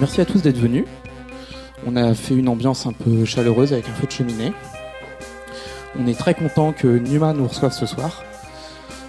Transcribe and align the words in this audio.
Merci 0.00 0.20
à 0.20 0.24
tous 0.24 0.42
d'être 0.42 0.58
venus. 0.58 0.84
On 1.84 1.96
a 1.96 2.14
fait 2.14 2.34
une 2.34 2.48
ambiance 2.48 2.86
un 2.86 2.92
peu 2.92 3.24
chaleureuse 3.24 3.72
avec 3.72 3.88
un 3.88 3.94
feu 3.94 4.06
de 4.06 4.12
cheminée. 4.12 4.52
On 5.98 6.06
est 6.06 6.16
très 6.16 6.34
content 6.34 6.72
que 6.72 6.86
Numa 6.86 7.32
nous 7.32 7.48
reçoive 7.48 7.72
ce 7.72 7.84
soir. 7.84 8.22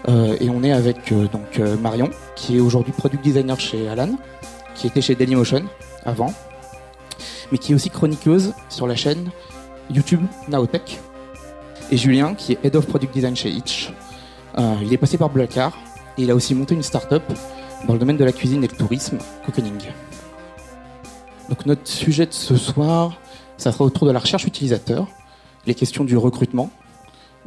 Euh, 0.07 0.35
et 0.39 0.49
on 0.49 0.63
est 0.63 0.71
avec 0.71 1.11
euh, 1.11 1.27
donc 1.27 1.59
euh, 1.59 1.77
Marion, 1.77 2.09
qui 2.35 2.57
est 2.57 2.59
aujourd'hui 2.59 2.91
product 2.91 3.23
designer 3.23 3.59
chez 3.59 3.87
Alan, 3.87 4.17
qui 4.73 4.87
était 4.87 5.01
chez 5.01 5.13
Dailymotion 5.13 5.63
avant, 6.05 6.33
mais 7.51 7.59
qui 7.59 7.73
est 7.73 7.75
aussi 7.75 7.91
chroniqueuse 7.91 8.53
sur 8.69 8.87
la 8.87 8.95
chaîne 8.95 9.29
YouTube 9.91 10.23
Naotech. 10.47 10.99
Et 11.91 11.97
Julien, 11.97 12.33
qui 12.33 12.53
est 12.53 12.65
head 12.65 12.75
of 12.75 12.87
product 12.87 13.13
design 13.13 13.35
chez 13.35 13.49
Itch. 13.49 13.91
il 14.81 14.91
est 14.91 14.97
passé 14.97 15.17
par 15.19 15.29
Blackar 15.29 15.77
et 16.17 16.23
il 16.23 16.31
a 16.31 16.35
aussi 16.35 16.55
monté 16.55 16.73
une 16.73 16.83
start-up 16.83 17.23
dans 17.87 17.93
le 17.93 17.99
domaine 17.99 18.17
de 18.17 18.25
la 18.25 18.31
cuisine 18.31 18.63
et 18.63 18.67
le 18.67 18.75
tourisme, 18.75 19.17
Cookening. 19.45 19.91
Donc 21.49 21.65
notre 21.65 21.87
sujet 21.87 22.27
de 22.27 22.33
ce 22.33 22.55
soir, 22.55 23.19
ça 23.57 23.71
sera 23.71 23.83
autour 23.83 24.05
de 24.05 24.11
la 24.11 24.19
recherche 24.19 24.45
utilisateur, 24.45 25.07
les 25.65 25.73
questions 25.73 26.03
du 26.03 26.15
recrutement, 26.15 26.69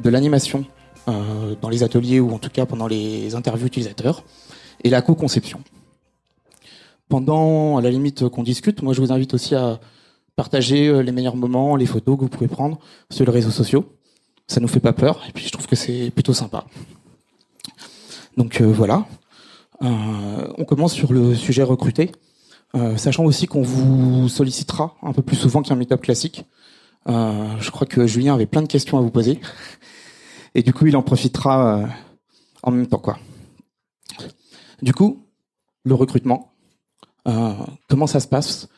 de 0.00 0.10
l'animation 0.10 0.64
euh, 1.08 1.54
dans 1.60 1.68
les 1.68 1.84
ateliers 1.84 2.18
ou 2.18 2.32
en 2.32 2.38
tout 2.38 2.50
cas 2.50 2.66
pendant 2.66 2.88
les 2.88 3.36
interviews 3.36 3.66
utilisateurs, 3.66 4.24
et 4.82 4.90
la 4.90 5.02
co-conception. 5.02 5.60
Pendant, 7.08 7.76
à 7.76 7.80
la 7.80 7.90
limite 7.90 8.28
qu'on 8.28 8.42
discute, 8.42 8.82
moi 8.82 8.92
je 8.92 9.00
vous 9.00 9.12
invite 9.12 9.34
aussi 9.34 9.54
à 9.54 9.78
partager 10.34 10.88
euh, 10.88 11.02
les 11.02 11.12
meilleurs 11.12 11.36
moments, 11.36 11.76
les 11.76 11.86
photos 11.86 12.16
que 12.16 12.22
vous 12.22 12.28
pouvez 12.28 12.48
prendre 12.48 12.80
sur 13.08 13.24
les 13.24 13.30
réseaux 13.30 13.50
sociaux. 13.50 13.84
Ça 14.48 14.60
nous 14.60 14.68
fait 14.68 14.80
pas 14.80 14.92
peur, 14.92 15.22
et 15.28 15.32
puis 15.32 15.44
je 15.44 15.52
trouve 15.52 15.68
que 15.68 15.76
c'est 15.76 16.10
plutôt 16.10 16.34
sympa. 16.34 16.64
Donc 18.36 18.60
euh, 18.60 18.66
voilà. 18.66 19.06
on 19.80 20.64
commence 20.64 20.92
sur 20.92 21.12
le 21.12 21.36
sujet 21.36 21.62
recruté. 21.62 22.10
Euh, 22.74 22.96
sachant 22.96 23.24
aussi 23.24 23.46
qu'on 23.46 23.62
vous 23.62 24.28
sollicitera 24.28 24.96
un 25.02 25.12
peu 25.12 25.22
plus 25.22 25.36
souvent 25.36 25.62
qu'un 25.62 25.76
meetup 25.76 26.00
classique. 26.00 26.46
Euh, 27.08 27.48
je 27.60 27.70
crois 27.70 27.86
que 27.86 28.06
Julien 28.06 28.34
avait 28.34 28.46
plein 28.46 28.62
de 28.62 28.66
questions 28.66 28.96
à 28.98 29.00
vous 29.00 29.10
poser. 29.10 29.40
Et 30.54 30.62
du 30.62 30.72
coup, 30.72 30.86
il 30.86 30.96
en 30.96 31.02
profitera 31.02 31.78
euh, 31.78 31.86
en 32.62 32.70
même 32.70 32.86
temps. 32.86 32.98
quoi. 32.98 33.18
Du 34.80 34.94
coup, 34.94 35.26
le 35.84 35.94
recrutement, 35.94 36.52
comment 37.88 38.06
ça 38.06 38.20
se 38.20 38.26
passe 38.26 38.68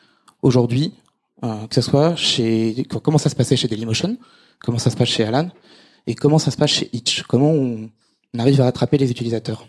aujourd'hui, 0.41 0.93
que 1.41 1.73
ce 1.73 1.81
soit 1.81 2.15
chez... 2.15 2.85
Comment 3.03 3.17
ça 3.17 3.29
se 3.29 3.35
passait 3.35 3.57
chez 3.57 3.67
Dailymotion, 3.67 4.17
comment 4.59 4.77
ça 4.77 4.91
se 4.91 4.95
passe 4.95 5.09
chez 5.09 5.23
Alan, 5.23 5.49
et 6.05 6.13
comment 6.13 6.37
ça 6.37 6.51
se 6.51 6.57
passe 6.57 6.71
chez 6.71 6.89
Itch? 6.93 7.23
Comment 7.23 7.49
on 7.51 7.89
arrive 8.37 8.61
à 8.61 8.67
attraper 8.67 8.99
les 8.99 9.09
utilisateurs? 9.09 9.67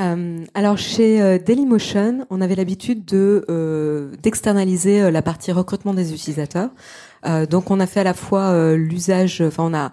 Euh, 0.00 0.44
alors 0.54 0.78
chez 0.78 1.22
euh, 1.22 1.38
Dailymotion, 1.38 2.26
on 2.30 2.40
avait 2.40 2.54
l'habitude 2.54 3.04
de 3.04 3.44
euh, 3.48 4.10
d'externaliser 4.22 5.02
euh, 5.02 5.10
la 5.10 5.22
partie 5.22 5.52
recrutement 5.52 5.94
des 5.94 6.12
utilisateurs. 6.12 6.70
donc 7.48 7.70
on 7.70 7.80
a 7.80 7.86
fait 7.86 8.00
à 8.00 8.04
la 8.04 8.14
fois 8.14 8.74
l'usage, 8.76 9.40
enfin 9.40 9.64
on 9.64 9.74
a 9.74 9.92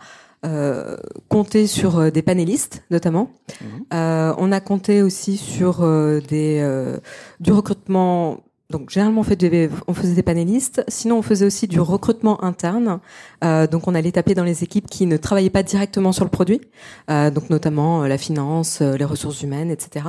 compté 1.30 1.68
sur 1.68 2.12
des 2.12 2.22
panélistes 2.22 2.84
notamment. 2.90 3.30
Mhm. 3.62 4.34
on 4.38 4.52
a 4.52 4.60
compté 4.60 5.02
aussi 5.02 5.38
sur 5.38 5.80
des 6.28 6.98
du 7.40 7.52
recrutement 7.52 8.42
donc 8.72 8.90
généralement 8.90 9.22
on, 9.22 9.24
fait 9.24 9.70
on 9.88 9.94
faisait 9.94 10.16
des 10.16 10.24
panélistes. 10.24 10.84
Sinon 10.88 11.20
on 11.20 11.22
faisait 11.22 11.46
aussi 11.46 11.68
du 11.68 11.80
recrutement 11.80 12.44
interne. 12.44 13.00
Euh, 13.44 13.68
donc 13.68 13.88
on 13.88 13.96
allait 13.96 14.12
taper 14.12 14.34
dans 14.34 14.44
les 14.44 14.64
équipes 14.64 14.88
qui 14.88 15.06
ne 15.06 15.18
travaillaient 15.18 15.50
pas 15.50 15.64
directement 15.64 16.12
sur 16.12 16.24
le 16.24 16.30
produit, 16.32 16.62
euh, 17.10 17.30
donc 17.30 17.50
notamment 17.50 18.04
euh, 18.04 18.08
la 18.08 18.18
finance, 18.18 18.80
euh, 18.82 18.98
les 18.98 19.06
ressources 19.06 19.42
humaines, 19.42 19.70
etc. 19.70 20.06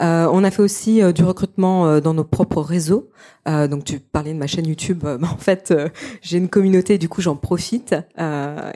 Euh, 0.00 0.28
on 0.32 0.44
a 0.44 0.50
fait 0.50 0.62
aussi 0.62 1.02
du 1.12 1.24
recrutement 1.24 2.00
dans 2.00 2.14
nos 2.14 2.24
propres 2.24 2.62
réseaux. 2.62 3.10
donc 3.46 3.84
tu 3.84 3.98
parlais 3.98 4.32
de 4.32 4.38
ma 4.38 4.46
chaîne 4.46 4.66
YouTube. 4.66 5.04
en 5.04 5.36
fait 5.36 5.74
j'ai 6.22 6.38
une 6.38 6.48
communauté, 6.48 6.98
du 6.98 7.08
coup 7.08 7.20
j'en 7.20 7.34
profite 7.34 7.96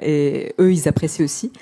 et 0.03 0.55
eux 0.59 0.73
ils 0.73 0.89
apprécient 0.89 1.25
aussi. 1.25 1.53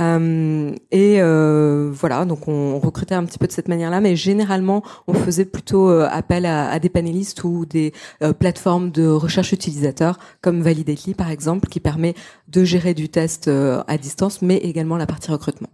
Euh, 0.00 0.74
et 0.90 1.20
euh, 1.20 1.90
voilà, 1.92 2.24
donc 2.24 2.48
on 2.48 2.78
recrutait 2.78 3.14
un 3.14 3.24
petit 3.24 3.38
peu 3.38 3.46
de 3.46 3.52
cette 3.52 3.68
manière-là, 3.68 4.00
mais 4.00 4.16
généralement 4.16 4.82
on 5.06 5.14
faisait 5.14 5.44
plutôt 5.44 5.90
euh, 5.90 6.08
appel 6.10 6.46
à, 6.46 6.78
des 6.78 6.88
panélistes 6.88 7.44
ou 7.44 7.66
des 7.66 7.92
plateformes 8.38 8.90
de 8.90 9.06
recherche 9.06 9.52
utilisateur 9.52 10.18
comme 10.40 10.62
Validately 10.62 11.14
par 11.14 11.30
exemple, 11.30 11.68
qui 11.68 11.80
permet 11.80 12.14
de 12.48 12.64
gérer 12.64 12.94
du 12.94 13.08
test 13.08 13.48
à 13.48 13.98
distance, 13.98 14.42
mais 14.42 14.56
également 14.56 14.96
la 14.96 15.06
partie 15.06 15.30
recrutement. 15.30 15.68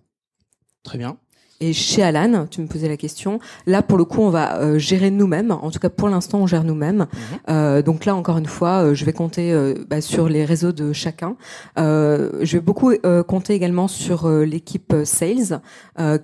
Très 0.83 0.99
bien. 0.99 1.17
Et 1.61 1.73
chez 1.73 2.03
Alan, 2.03 2.47
tu 2.51 2.61
me 2.61 2.67
posais 2.67 2.89
la 2.89 2.99
question. 2.99 3.41
Là, 3.67 3.83
pour 3.83 3.97
le 3.97 4.05
coup, 4.05 4.21
on 4.21 4.29
va 4.29 4.59
euh, 4.59 4.79
gérer 4.79 5.11
nous-mêmes. 5.11 5.51
En 5.51 5.71
tout 5.71 5.79
cas, 5.79 5.89
pour 5.89 6.09
l'instant, 6.09 6.41
on 6.41 6.47
gère 6.47 6.65
nous-mêmes. 6.65 7.07
Mhm. 7.13 7.39
Euh, 7.49 7.83
donc 7.83 8.05
là, 8.05 8.15
encore 8.15 8.37
une 8.37 8.47
fois, 8.47 8.85
euh, 8.85 8.95
je 8.95 9.05
vais 9.07 9.15
compter 9.15 9.55
bah, 9.89 10.01
sur 10.01 10.29
les 10.29 10.45
réseaux 10.45 10.73
de 10.73 10.93
chacun. 10.93 11.37
je 11.77 12.53
vais 12.53 12.61
beaucoup 12.61 12.93
compter 13.27 13.55
également 13.55 13.89
sur 13.89 14.29
l'équipe 14.29 14.95
sales, 15.05 15.61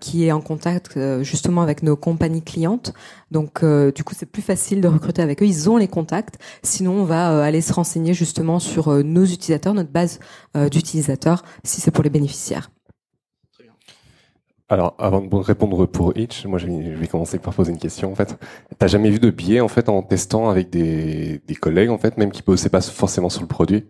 qui 0.01 0.27
est 0.27 0.33
en 0.33 0.41
contact 0.41 0.99
justement 1.23 1.63
avec 1.63 1.83
nos 1.83 1.97
compagnies 1.97 2.43
clientes. 2.43 2.93
Donc, 3.31 3.65
du 3.65 4.05
coup, 4.05 4.15
c'est 4.17 4.27
plus 4.27 4.43
facile 4.43 4.81
de 4.81 4.89
recruter 4.89 5.23
avec 5.23 5.43
eux. 5.43 5.47
Ils 5.47 5.71
ont 5.71 5.77
les 5.77 5.89
contacts. 5.89 6.39
Sinon, 6.63 6.93
on 6.93 7.05
va 7.05 7.43
aller 7.43 7.61
se 7.61 7.73
renseigner 7.73 8.15
justement 8.15 8.59
sur 8.59 9.03
nos 9.05 9.25
utilisateurs, 9.25 9.75
notre 9.75 9.93
base 9.93 10.19
d'utilisateurs, 10.71 11.45
si 11.65 11.81
c'est 11.81 11.91
pour 11.91 12.05
les 12.05 12.11
bénéficiaires. 12.11 12.72
Alors, 14.73 14.95
avant 14.99 15.21
de 15.21 15.37
répondre 15.37 15.85
pour 15.85 16.17
Itch, 16.17 16.47
moi 16.47 16.59
je 16.59 16.67
vais 16.67 17.07
commencer 17.07 17.39
par 17.39 17.53
poser 17.53 17.73
une 17.73 17.79
question 17.79 18.11
en 18.11 18.15
fait. 18.15 18.39
T'as 18.79 18.87
jamais 18.87 19.11
vu 19.11 19.19
de 19.19 19.29
biais 19.29 19.61
en 19.61 19.69
fait 19.69 19.91
en 19.91 20.01
testant 20.03 20.49
avec 20.49 20.71
des, 20.71 21.43
des 21.47 21.55
collègues 21.55 21.91
en 21.91 21.99
fait, 21.99 22.17
même 22.17 22.31
qui 22.31 22.43
bossaient 22.43 22.71
pas 22.71 22.81
forcément 22.81 23.29
sur 23.29 23.43
le 23.43 23.49
produit? 23.49 23.85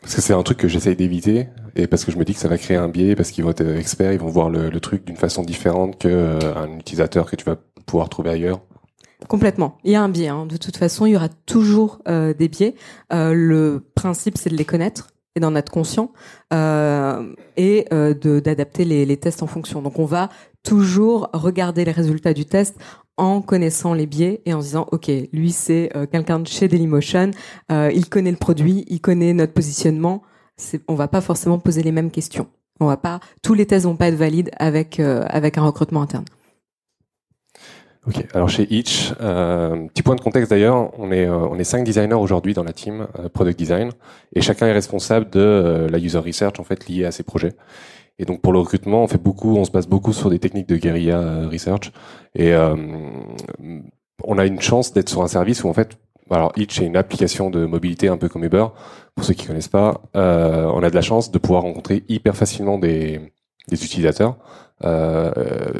Parce 0.00 0.14
que 0.14 0.20
c'est 0.20 0.32
un 0.32 0.42
truc 0.44 0.58
que 0.58 0.68
j'essaye 0.68 0.94
d'éviter 0.94 1.48
et 1.74 1.88
parce 1.88 2.04
que 2.04 2.12
je 2.12 2.16
me 2.16 2.24
dis 2.24 2.34
que 2.34 2.38
ça 2.38 2.46
va 2.46 2.58
créer 2.58 2.76
un 2.76 2.86
biais 2.86 3.16
parce 3.16 3.32
qu'ils 3.32 3.42
vont 3.42 3.50
être 3.50 3.66
experts, 3.76 4.12
ils 4.12 4.20
vont 4.20 4.28
voir 4.28 4.50
le, 4.50 4.70
truc 4.78 5.04
d'une 5.04 5.16
façon 5.16 5.42
différente 5.42 5.98
qu'un 5.98 6.10
euh, 6.10 6.78
utilisateur 6.78 7.28
que 7.28 7.34
tu 7.34 7.44
vas 7.44 7.56
pouvoir 7.84 8.08
trouver 8.08 8.30
ailleurs. 8.30 8.60
Complètement. 9.26 9.78
Il 9.82 9.90
y 9.90 9.96
a 9.96 10.02
un 10.02 10.08
biais. 10.08 10.28
Hein. 10.28 10.46
De 10.46 10.58
toute 10.58 10.76
façon, 10.76 11.06
il 11.06 11.10
y 11.10 11.16
aura 11.16 11.28
toujours 11.28 11.98
euh, 12.06 12.34
des 12.34 12.48
biais. 12.48 12.76
Euh, 13.12 13.32
le 13.34 13.84
principe, 13.96 14.38
c'est 14.38 14.50
de 14.50 14.56
les 14.56 14.64
connaître 14.64 15.08
et 15.36 15.40
d'en 15.40 15.54
être 15.54 15.70
conscient 15.70 16.12
euh, 16.52 17.34
et 17.56 17.86
euh, 17.92 18.14
d'adapter 18.14 18.84
les, 18.84 19.06
les, 19.06 19.16
tests 19.16 19.42
en 19.42 19.46
fonction. 19.46 19.82
Donc 19.82 19.98
on 19.98 20.04
va 20.04 20.28
toujours 20.62 21.30
regarder 21.32 21.84
les 21.84 21.92
résultats 21.92 22.34
du 22.34 22.44
test 22.44 22.76
en 23.20 23.42
connaissant 23.42 23.92
les 23.92 24.06
biais 24.06 24.40
et 24.46 24.54
en 24.54 24.60
se 24.60 24.66
disant 24.68 24.86
ok 24.92 25.10
lui 25.32 25.52
c'est 25.52 25.94
euh, 25.94 26.06
quelqu'un 26.06 26.40
de 26.40 26.48
chez 26.48 26.68
Dailymotion, 26.68 27.32
euh, 27.70 27.90
il 27.94 28.08
connaît 28.08 28.30
le 28.30 28.38
produit, 28.38 28.84
il 28.88 29.00
connaît 29.00 29.34
notre 29.34 29.52
positionnement. 29.52 30.22
On 30.88 30.94
va 30.94 31.08
pas 31.08 31.20
forcément 31.20 31.58
poser 31.58 31.82
les 31.82 31.92
mêmes 31.92 32.10
questions. 32.10 32.48
On 32.80 32.86
va 32.86 32.96
pas 32.96 33.20
tous 33.42 33.54
les 33.54 33.66
tests 33.66 33.84
vont 33.84 33.96
pas 33.96 34.08
être 34.08 34.14
valides 34.14 34.50
avec 34.58 34.98
euh, 34.98 35.24
avec 35.28 35.58
un 35.58 35.62
recrutement 35.62 36.02
interne. 36.02 36.24
Ok, 38.10 38.26
alors 38.34 38.48
chez 38.48 38.66
Itch, 38.74 39.12
euh, 39.20 39.86
petit 39.86 40.02
point 40.02 40.16
de 40.16 40.20
contexte 40.20 40.50
d'ailleurs, 40.50 40.90
on 40.98 41.12
est 41.12 41.26
euh, 41.26 41.46
on 41.48 41.56
est 41.60 41.64
cinq 41.64 41.84
designers 41.84 42.14
aujourd'hui 42.14 42.54
dans 42.54 42.64
la 42.64 42.72
team 42.72 43.06
euh, 43.20 43.28
product 43.28 43.56
design 43.56 43.90
et 44.34 44.40
chacun 44.40 44.66
est 44.66 44.72
responsable 44.72 45.30
de 45.30 45.38
euh, 45.38 45.88
la 45.88 45.98
user 45.98 46.18
research 46.18 46.58
en 46.58 46.64
fait 46.64 46.88
liée 46.88 47.04
à 47.04 47.12
ses 47.12 47.22
projets. 47.22 47.52
Et 48.18 48.24
donc 48.24 48.42
pour 48.42 48.52
le 48.52 48.58
recrutement, 48.58 49.04
on 49.04 49.06
fait 49.06 49.22
beaucoup, 49.22 49.56
on 49.56 49.64
se 49.64 49.70
base 49.70 49.86
beaucoup 49.86 50.12
sur 50.12 50.28
des 50.28 50.40
techniques 50.40 50.68
de 50.68 50.76
guérilla 50.76 51.46
research 51.46 51.92
et 52.34 52.52
on 54.24 54.38
a 54.38 54.44
une 54.44 54.60
chance 54.60 54.92
d'être 54.92 55.08
sur 55.08 55.22
un 55.22 55.28
service 55.28 55.62
où 55.62 55.68
en 55.68 55.72
fait 55.72 55.96
alors 56.30 56.52
Itch 56.56 56.80
est 56.80 56.86
une 56.86 56.96
application 56.96 57.48
de 57.48 57.64
mobilité 57.64 58.08
un 58.08 58.16
peu 58.16 58.28
comme 58.28 58.42
Uber. 58.42 58.66
Pour 59.14 59.24
ceux 59.24 59.34
qui 59.34 59.46
connaissent 59.46 59.68
pas, 59.68 60.02
on 60.14 60.82
a 60.82 60.90
de 60.90 60.94
la 60.94 61.00
chance 61.00 61.30
de 61.30 61.38
pouvoir 61.38 61.62
rencontrer 61.62 62.04
hyper 62.08 62.36
facilement 62.36 62.76
des, 62.76 63.20
des 63.68 63.84
utilisateurs 63.84 64.36
euh, 64.36 64.69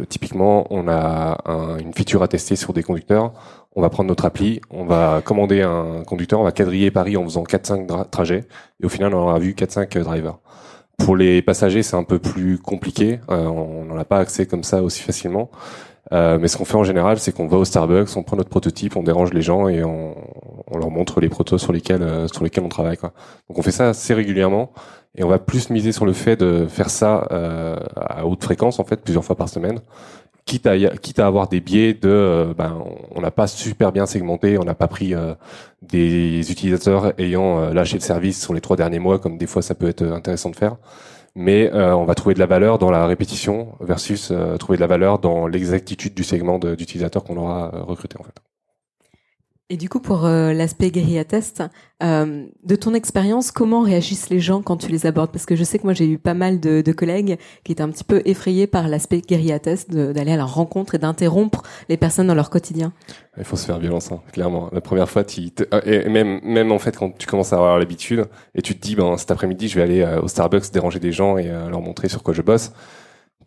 typiquement, 0.08 0.66
on 0.70 0.88
a 0.88 1.38
une 1.80 1.94
feature 1.94 2.22
à 2.22 2.28
tester 2.28 2.56
sur 2.56 2.72
des 2.72 2.82
conducteurs. 2.82 3.32
On 3.76 3.82
va 3.82 3.88
prendre 3.88 4.08
notre 4.08 4.24
appli, 4.24 4.60
on 4.70 4.84
va 4.84 5.22
commander 5.24 5.62
un 5.62 6.02
conducteur, 6.04 6.40
on 6.40 6.44
va 6.44 6.50
quadriller 6.50 6.90
Paris 6.90 7.16
en 7.16 7.24
faisant 7.24 7.44
4-5 7.44 8.10
trajets, 8.10 8.44
et 8.82 8.86
au 8.86 8.88
final, 8.88 9.14
on 9.14 9.22
aura 9.22 9.38
vu 9.38 9.52
4-5 9.52 9.96
euh, 9.96 10.02
drivers. 10.02 10.38
Pour 10.98 11.16
les 11.16 11.40
passagers, 11.40 11.82
c'est 11.82 11.96
un 11.96 12.02
peu 12.02 12.18
plus 12.18 12.58
compliqué. 12.58 13.20
Euh, 13.30 13.46
on 13.46 13.84
n'en 13.84 13.96
a 13.96 14.04
pas 14.04 14.18
accès 14.18 14.46
comme 14.46 14.64
ça 14.64 14.82
aussi 14.82 15.02
facilement. 15.02 15.50
Euh, 16.12 16.38
mais 16.40 16.48
ce 16.48 16.56
qu'on 16.56 16.64
fait 16.64 16.76
en 16.76 16.84
général, 16.84 17.18
c'est 17.18 17.32
qu'on 17.32 17.46
va 17.46 17.56
au 17.56 17.64
Starbucks, 17.64 18.16
on 18.16 18.22
prend 18.22 18.36
notre 18.36 18.50
prototype, 18.50 18.96
on 18.96 19.02
dérange 19.02 19.32
les 19.32 19.42
gens 19.42 19.68
et 19.68 19.84
on, 19.84 20.14
leur 20.76 20.90
montre 20.90 21.20
les 21.20 21.28
protos 21.28 21.58
sur 21.58 21.72
lesquels 21.72 22.02
euh, 22.02 22.26
sur 22.28 22.42
lesquels 22.42 22.64
on 22.64 22.68
travaille. 22.68 22.96
Quoi. 22.96 23.12
Donc 23.48 23.58
on 23.58 23.62
fait 23.62 23.70
ça 23.70 23.88
assez 23.90 24.14
régulièrement 24.14 24.72
et 25.16 25.24
on 25.24 25.28
va 25.28 25.38
plus 25.38 25.70
miser 25.70 25.92
sur 25.92 26.06
le 26.06 26.12
fait 26.12 26.36
de 26.36 26.66
faire 26.68 26.90
ça 26.90 27.26
euh, 27.32 27.76
à 27.96 28.26
haute 28.26 28.42
fréquence 28.42 28.78
en 28.78 28.84
fait, 28.84 29.02
plusieurs 29.02 29.24
fois 29.24 29.36
par 29.36 29.48
semaine, 29.48 29.80
quitte 30.44 30.66
à 30.66 30.76
quitte 30.96 31.18
à 31.18 31.26
avoir 31.26 31.48
des 31.48 31.60
biais 31.60 31.94
de, 31.94 32.08
euh, 32.08 32.54
ben 32.56 32.82
on 33.10 33.20
n'a 33.20 33.30
pas 33.30 33.46
super 33.46 33.92
bien 33.92 34.06
segmenté, 34.06 34.58
on 34.58 34.64
n'a 34.64 34.74
pas 34.74 34.88
pris 34.88 35.14
des 35.82 36.50
utilisateurs 36.50 37.12
ayant 37.18 37.72
lâché 37.72 37.96
le 37.96 38.02
service 38.02 38.40
sur 38.40 38.54
les 38.54 38.60
trois 38.60 38.76
derniers 38.76 38.98
mois 38.98 39.18
comme 39.18 39.38
des 39.38 39.46
fois 39.46 39.62
ça 39.62 39.74
peut 39.74 39.88
être 39.88 40.02
intéressant 40.02 40.50
de 40.50 40.56
faire 40.56 40.76
mais 41.34 41.72
euh, 41.72 41.94
on 41.94 42.04
va 42.04 42.14
trouver 42.14 42.34
de 42.34 42.40
la 42.40 42.46
valeur 42.46 42.78
dans 42.78 42.90
la 42.90 43.06
répétition 43.06 43.74
versus 43.80 44.30
euh, 44.30 44.56
trouver 44.56 44.76
de 44.76 44.80
la 44.80 44.86
valeur 44.86 45.18
dans 45.18 45.46
l'exactitude 45.46 46.14
du 46.14 46.24
segment 46.24 46.58
d'utilisateurs 46.58 47.24
qu'on 47.24 47.36
aura 47.36 47.74
euh, 47.74 47.82
recruté 47.82 48.16
en 48.18 48.24
fait. 48.24 48.34
Et 49.72 49.76
du 49.76 49.88
coup, 49.88 50.00
pour 50.00 50.26
euh, 50.26 50.52
l'aspect 50.52 50.90
guérilla 50.90 51.24
test, 51.24 51.62
euh, 52.02 52.44
de 52.64 52.74
ton 52.74 52.92
expérience, 52.92 53.52
comment 53.52 53.82
réagissent 53.82 54.28
les 54.28 54.40
gens 54.40 54.62
quand 54.62 54.76
tu 54.76 54.88
les 54.90 55.06
abordes? 55.06 55.30
Parce 55.30 55.46
que 55.46 55.54
je 55.54 55.62
sais 55.62 55.78
que 55.78 55.84
moi, 55.84 55.92
j'ai 55.92 56.08
eu 56.08 56.18
pas 56.18 56.34
mal 56.34 56.58
de, 56.58 56.80
de, 56.80 56.92
collègues 56.92 57.38
qui 57.62 57.70
étaient 57.70 57.82
un 57.84 57.88
petit 57.90 58.02
peu 58.02 58.20
effrayés 58.24 58.66
par 58.66 58.88
l'aspect 58.88 59.20
guérilla 59.20 59.60
test, 59.60 59.92
d'aller 59.92 60.32
à 60.32 60.36
la 60.36 60.44
rencontre 60.44 60.96
et 60.96 60.98
d'interrompre 60.98 61.62
les 61.88 61.96
personnes 61.96 62.26
dans 62.26 62.34
leur 62.34 62.50
quotidien. 62.50 62.92
Il 63.38 63.44
faut 63.44 63.54
se 63.54 63.64
faire 63.64 63.78
violence, 63.78 64.10
hein, 64.10 64.20
clairement. 64.32 64.70
La 64.72 64.80
première 64.80 65.08
fois, 65.08 65.22
tu 65.22 65.40
euh, 65.72 65.80
et 65.84 66.08
même 66.08 66.40
même 66.42 66.72
en 66.72 66.80
fait 66.80 66.96
quand 66.96 67.16
tu 67.16 67.28
commences 67.28 67.52
à 67.52 67.56
avoir 67.56 67.78
l'habitude 67.78 68.26
et 68.56 68.62
tu 68.62 68.76
te 68.76 68.84
dis, 68.84 68.96
ben 68.96 69.16
cet 69.18 69.30
après-midi, 69.30 69.68
je 69.68 69.76
vais 69.76 69.82
aller 69.82 70.18
au 70.20 70.26
Starbucks 70.26 70.72
déranger 70.72 70.98
des 70.98 71.12
gens 71.12 71.38
et 71.38 71.44
leur 71.44 71.80
montrer 71.80 72.08
sur 72.08 72.24
quoi 72.24 72.34
je 72.34 72.42
bosse 72.42 72.72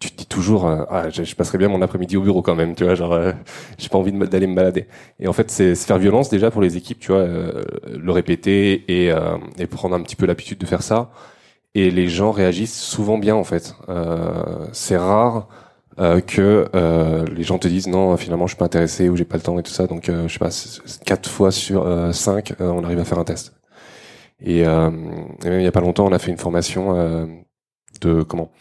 tu 0.03 0.11
te 0.11 0.17
dis 0.17 0.25
toujours 0.25 0.67
euh, 0.67 0.83
ah 0.89 1.09
je, 1.09 1.33
passerai 1.33 1.57
bien 1.57 1.69
mon 1.69 1.81
après-midi 1.81 2.17
au 2.17 2.21
bureau 2.21 2.41
quand 2.41 2.55
même 2.55 2.75
tu 2.75 2.83
vois 2.83 2.95
genre 2.95 3.13
euh, 3.13 3.31
j'ai 3.77 3.87
pas 3.87 3.97
envie 3.97 4.11
d'aller 4.11 4.47
me 4.47 4.55
balader. 4.55 4.87
Et 5.19 5.27
en 5.27 5.33
fait 5.33 5.49
c'est 5.49 5.75
se 5.75 5.85
faire 5.85 5.97
violence 5.97 6.29
déjà 6.29 6.51
pour 6.51 6.61
les 6.61 6.75
équipes 6.75 6.99
tu 6.99 7.11
vois 7.11 7.21
euh, 7.21 7.63
le 7.87 8.11
répéter 8.11 8.83
et, 8.87 9.11
et 9.57 9.67
prendre 9.67 9.95
un 9.95 10.01
petit 10.01 10.15
peu 10.15 10.25
l'habitude 10.25 10.57
de 10.57 10.65
faire 10.65 10.83
ça. 10.83 11.11
Et 11.75 11.89
les 11.89 12.07
gens 12.07 12.31
réagissent 12.31 12.79
souvent 12.79 13.17
bien 13.17 13.35
en 13.35 13.43
fait. 13.43 13.75
C'est 14.73 14.97
rare 14.97 15.47
que 16.27 16.69
les 17.35 17.43
gens 17.43 17.57
te 17.57 17.67
disent 17.67 17.87
non 17.87 18.15
finalement 18.17 18.45
je 18.47 18.51
suis 18.51 18.59
pas 18.59 18.65
intéressé 18.65 19.09
ou 19.09 19.15
j'ai 19.15 19.25
pas 19.25 19.37
le 19.37 19.43
temps 19.43 19.57
et 19.59 19.63
tout 19.63 19.71
ça. 19.71 19.87
Donc 19.87 20.05
je 20.07 20.31
sais 20.31 20.39
pas 20.39 20.49
quatre 21.05 21.29
fois 21.29 21.51
sur 21.51 21.87
cinq 22.13 22.53
on 22.59 22.83
arrive 22.83 22.99
à 22.99 23.05
faire 23.05 23.19
un 23.19 23.23
test. 23.23 23.53
Et, 24.41 24.59
et, 24.59 24.65
même 24.65 25.59
il 25.59 25.63
y 25.63 25.67
a 25.67 25.71
pas 25.71 25.81
longtemps 25.81 26.05
on 26.05 26.11
a 26.11 26.19
fait 26.19 26.31
une 26.31 26.37
formation 26.37 26.93
de 28.01 28.23
comment? 28.23 28.51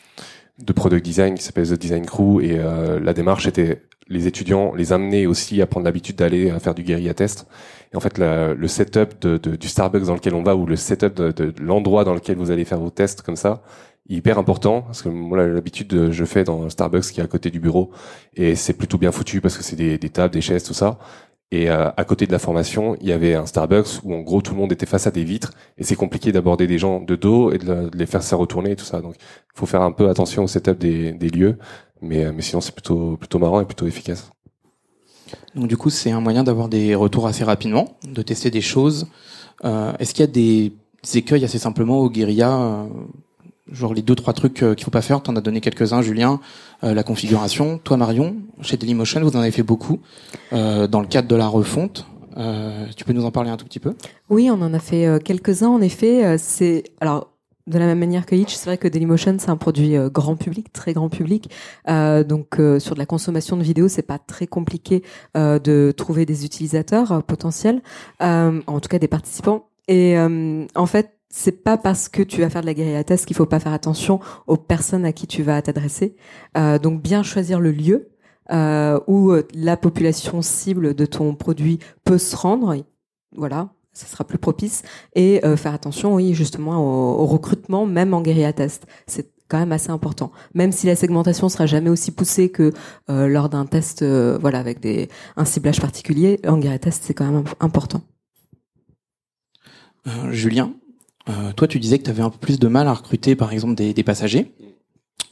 De 0.58 0.72
product 0.72 1.04
design 1.04 1.34
qui 1.34 1.42
s'appelle 1.42 1.68
The 1.68 1.74
Design 1.74 2.06
Crew 2.06 2.40
et 2.40 2.58
euh, 2.58 3.00
la 3.00 3.12
démarche 3.12 3.46
était 3.46 3.82
les 4.08 4.26
étudiants 4.26 4.74
les 4.74 4.92
amener 4.92 5.26
aussi 5.26 5.62
à 5.62 5.66
prendre 5.66 5.84
l'habitude 5.84 6.16
d'aller 6.16 6.50
à 6.50 6.58
faire 6.58 6.74
du 6.74 6.82
guérilla 6.82 7.14
test. 7.14 7.46
Et 7.92 7.96
en 7.96 8.00
fait, 8.00 8.18
le 8.18 8.68
setup 8.68 9.20
de, 9.20 9.36
du 9.36 9.68
Starbucks 9.68 10.04
dans 10.04 10.14
lequel 10.14 10.34
on 10.34 10.42
va 10.42 10.56
ou 10.56 10.66
le 10.66 10.76
setup 10.76 11.14
de, 11.14 11.54
l'endroit 11.60 12.04
dans 12.04 12.14
lequel 12.14 12.36
vous 12.36 12.50
allez 12.50 12.64
faire 12.64 12.80
vos 12.80 12.90
tests 12.90 13.22
comme 13.22 13.36
ça, 13.36 13.62
hyper 14.08 14.38
important 14.38 14.82
parce 14.82 15.02
que 15.02 15.08
moi 15.08 15.46
l'habitude 15.46 16.10
je 16.10 16.24
fais 16.24 16.42
dans 16.44 16.68
Starbucks 16.68 17.04
qui 17.04 17.20
est 17.20 17.24
à 17.24 17.26
côté 17.26 17.50
du 17.50 17.60
bureau 17.60 17.90
et 18.34 18.54
c'est 18.54 18.72
plutôt 18.72 18.98
bien 18.98 19.12
foutu 19.12 19.40
parce 19.40 19.56
que 19.56 19.62
c'est 19.62 19.76
des, 19.76 19.98
des 19.98 20.08
tables, 20.08 20.32
des 20.32 20.40
chaises, 20.40 20.64
tout 20.64 20.74
ça. 20.74 20.98
Et 21.52 21.68
euh, 21.68 21.90
à 21.94 22.04
côté 22.04 22.26
de 22.26 22.32
la 22.32 22.38
formation, 22.38 22.96
il 23.02 23.08
y 23.08 23.12
avait 23.12 23.34
un 23.34 23.44
Starbucks 23.44 24.02
où 24.04 24.14
en 24.14 24.20
gros 24.20 24.40
tout 24.40 24.54
le 24.54 24.58
monde 24.58 24.72
était 24.72 24.86
face 24.86 25.06
à 25.06 25.10
des 25.10 25.22
vitres 25.22 25.52
et 25.76 25.84
c'est 25.84 25.96
compliqué 25.96 26.32
d'aborder 26.32 26.66
des 26.66 26.78
gens 26.78 26.98
de 26.98 27.14
dos 27.14 27.52
et 27.52 27.58
de, 27.58 27.90
les 27.92 28.06
faire 28.06 28.22
se 28.22 28.34
retourner 28.34 28.70
et 28.70 28.76
tout 28.76 28.86
ça. 28.86 29.02
Donc 29.02 29.16
il 29.18 29.58
faut 29.58 29.66
faire 29.66 29.82
un 29.82 29.92
peu 29.92 30.08
attention 30.08 30.44
au 30.44 30.46
setup 30.46 30.78
des, 30.78 31.12
des 31.12 31.28
lieux, 31.28 31.58
mais, 32.00 32.24
euh, 32.24 32.32
mais 32.34 32.40
sinon 32.40 32.62
c'est 32.62 32.72
plutôt 32.72 33.18
plutôt 33.18 33.38
marrant 33.38 33.60
et 33.60 33.66
plutôt 33.66 33.86
efficace. 33.86 34.30
Donc 35.54 35.68
du 35.68 35.76
coup 35.76 35.90
c'est 35.90 36.10
un 36.10 36.22
moyen 36.22 36.42
d'avoir 36.42 36.70
des 36.70 36.94
retours 36.94 37.26
assez 37.26 37.44
rapidement, 37.44 37.98
de 38.08 38.22
tester 38.22 38.50
des 38.50 38.62
choses. 38.62 39.08
Euh, 39.66 39.92
Est-ce 39.98 40.14
qu'il 40.14 40.22
y 40.22 40.28
a 40.28 40.32
des, 40.32 40.72
écueils 41.14 41.44
assez 41.44 41.58
simplement 41.58 41.98
au 41.98 42.08
guérilla 42.08 42.50
euh, 42.50 42.86
genre 43.72 43.94
les 43.94 44.02
deux 44.02 44.14
trois 44.14 44.32
trucs 44.32 44.62
euh, 44.62 44.74
qu'il 44.74 44.84
faut 44.84 44.90
pas 44.90 45.02
faire. 45.02 45.22
T'en 45.22 45.36
as 45.36 45.40
donné 45.40 45.60
quelques-uns, 45.60 46.02
Julien. 46.02 46.40
Euh, 46.84 46.94
la 46.94 47.02
configuration. 47.02 47.78
Toi, 47.78 47.96
Marion, 47.96 48.36
chez 48.60 48.76
Dailymotion, 48.76 49.20
vous 49.20 49.36
en 49.36 49.40
avez 49.40 49.50
fait 49.50 49.62
beaucoup 49.62 50.00
euh, 50.52 50.86
dans 50.86 51.00
le 51.00 51.06
cadre 51.06 51.28
de 51.28 51.36
la 51.36 51.46
refonte. 51.46 52.06
Euh, 52.36 52.86
tu 52.96 53.04
peux 53.04 53.12
nous 53.12 53.24
en 53.24 53.30
parler 53.30 53.50
un 53.50 53.56
tout 53.56 53.64
petit 53.64 53.80
peu? 53.80 53.94
Oui, 54.30 54.50
on 54.50 54.60
en 54.62 54.72
a 54.74 54.78
fait 54.78 55.06
euh, 55.06 55.18
quelques-uns. 55.18 55.68
En 55.68 55.80
effet, 55.80 56.36
c'est 56.38 56.84
alors 57.00 57.28
de 57.68 57.78
la 57.78 57.86
même 57.86 58.00
manière 58.00 58.26
que 58.26 58.34
Hitch, 58.34 58.54
c'est 58.54 58.66
vrai 58.66 58.78
que 58.78 58.88
Dailymotion 58.88 59.36
c'est 59.38 59.50
un 59.50 59.56
produit 59.56 59.94
grand 60.12 60.34
public, 60.34 60.72
très 60.72 60.92
grand 60.92 61.08
public. 61.08 61.48
donc 61.86 62.60
sur 62.80 62.94
de 62.94 62.98
la 62.98 63.06
consommation 63.06 63.56
de 63.56 63.62
vidéos, 63.62 63.86
c'est 63.86 64.02
pas 64.02 64.18
très 64.18 64.48
compliqué 64.48 65.04
de 65.36 65.92
trouver 65.96 66.26
des 66.26 66.44
utilisateurs 66.44 67.22
potentiels, 67.22 67.80
en 68.18 68.80
tout 68.80 68.88
cas 68.88 68.98
des 68.98 69.06
participants. 69.06 69.68
Et 69.86 70.16
en 70.18 70.86
fait, 70.86 71.12
c'est 71.32 71.64
pas 71.64 71.78
parce 71.78 72.08
que 72.08 72.22
tu 72.22 72.42
vas 72.42 72.50
faire 72.50 72.60
de 72.60 72.66
la 72.66 72.74
guérilla 72.74 73.02
test 73.02 73.26
qu'il 73.26 73.34
faut 73.34 73.46
pas 73.46 73.58
faire 73.58 73.72
attention 73.72 74.20
aux 74.46 74.58
personnes 74.58 75.06
à 75.06 75.12
qui 75.12 75.26
tu 75.26 75.42
vas 75.42 75.60
t'adresser. 75.62 76.14
Euh, 76.58 76.78
donc 76.78 77.02
bien 77.02 77.22
choisir 77.22 77.58
le 77.58 77.72
lieu 77.72 78.10
euh, 78.52 79.00
où 79.06 79.32
euh, 79.32 79.46
la 79.54 79.78
population 79.78 80.42
cible 80.42 80.94
de 80.94 81.06
ton 81.06 81.34
produit 81.34 81.78
peut 82.04 82.18
se 82.18 82.36
rendre. 82.36 82.76
Voilà, 83.34 83.70
ça 83.94 84.06
sera 84.06 84.24
plus 84.24 84.36
propice 84.36 84.82
et 85.14 85.44
euh, 85.44 85.56
faire 85.56 85.72
attention, 85.72 86.14
oui, 86.14 86.34
justement 86.34 87.18
au, 87.18 87.24
recrutement, 87.24 87.86
même 87.86 88.12
en 88.12 88.20
guérilla 88.20 88.52
test. 88.52 88.86
C'est 89.06 89.32
quand 89.48 89.58
même 89.58 89.72
assez 89.72 89.90
important. 89.90 90.32
Même 90.54 90.70
si 90.70 90.86
la 90.86 90.96
segmentation 90.96 91.48
sera 91.48 91.64
jamais 91.64 91.88
aussi 91.88 92.10
poussée 92.10 92.50
que 92.50 92.72
euh, 93.08 93.26
lors 93.26 93.48
d'un 93.48 93.64
test, 93.64 94.04
voilà, 94.04 94.58
avec 94.58 94.80
des 94.80 95.08
un 95.36 95.46
ciblage 95.46 95.80
particulier, 95.80 96.40
en 96.46 96.58
guérilla 96.58 96.78
test, 96.78 97.04
c'est 97.06 97.14
quand 97.14 97.30
même 97.30 97.44
important. 97.58 98.02
Julien, 100.30 100.74
euh, 101.28 101.52
toi, 101.52 101.68
tu 101.68 101.78
disais 101.78 101.98
que 101.98 102.04
tu 102.04 102.10
avais 102.10 102.22
un 102.22 102.30
peu 102.30 102.38
plus 102.38 102.58
de 102.58 102.68
mal 102.68 102.88
à 102.88 102.94
recruter, 102.94 103.36
par 103.36 103.52
exemple, 103.52 103.74
des, 103.74 103.94
des 103.94 104.02
passagers. 104.02 104.52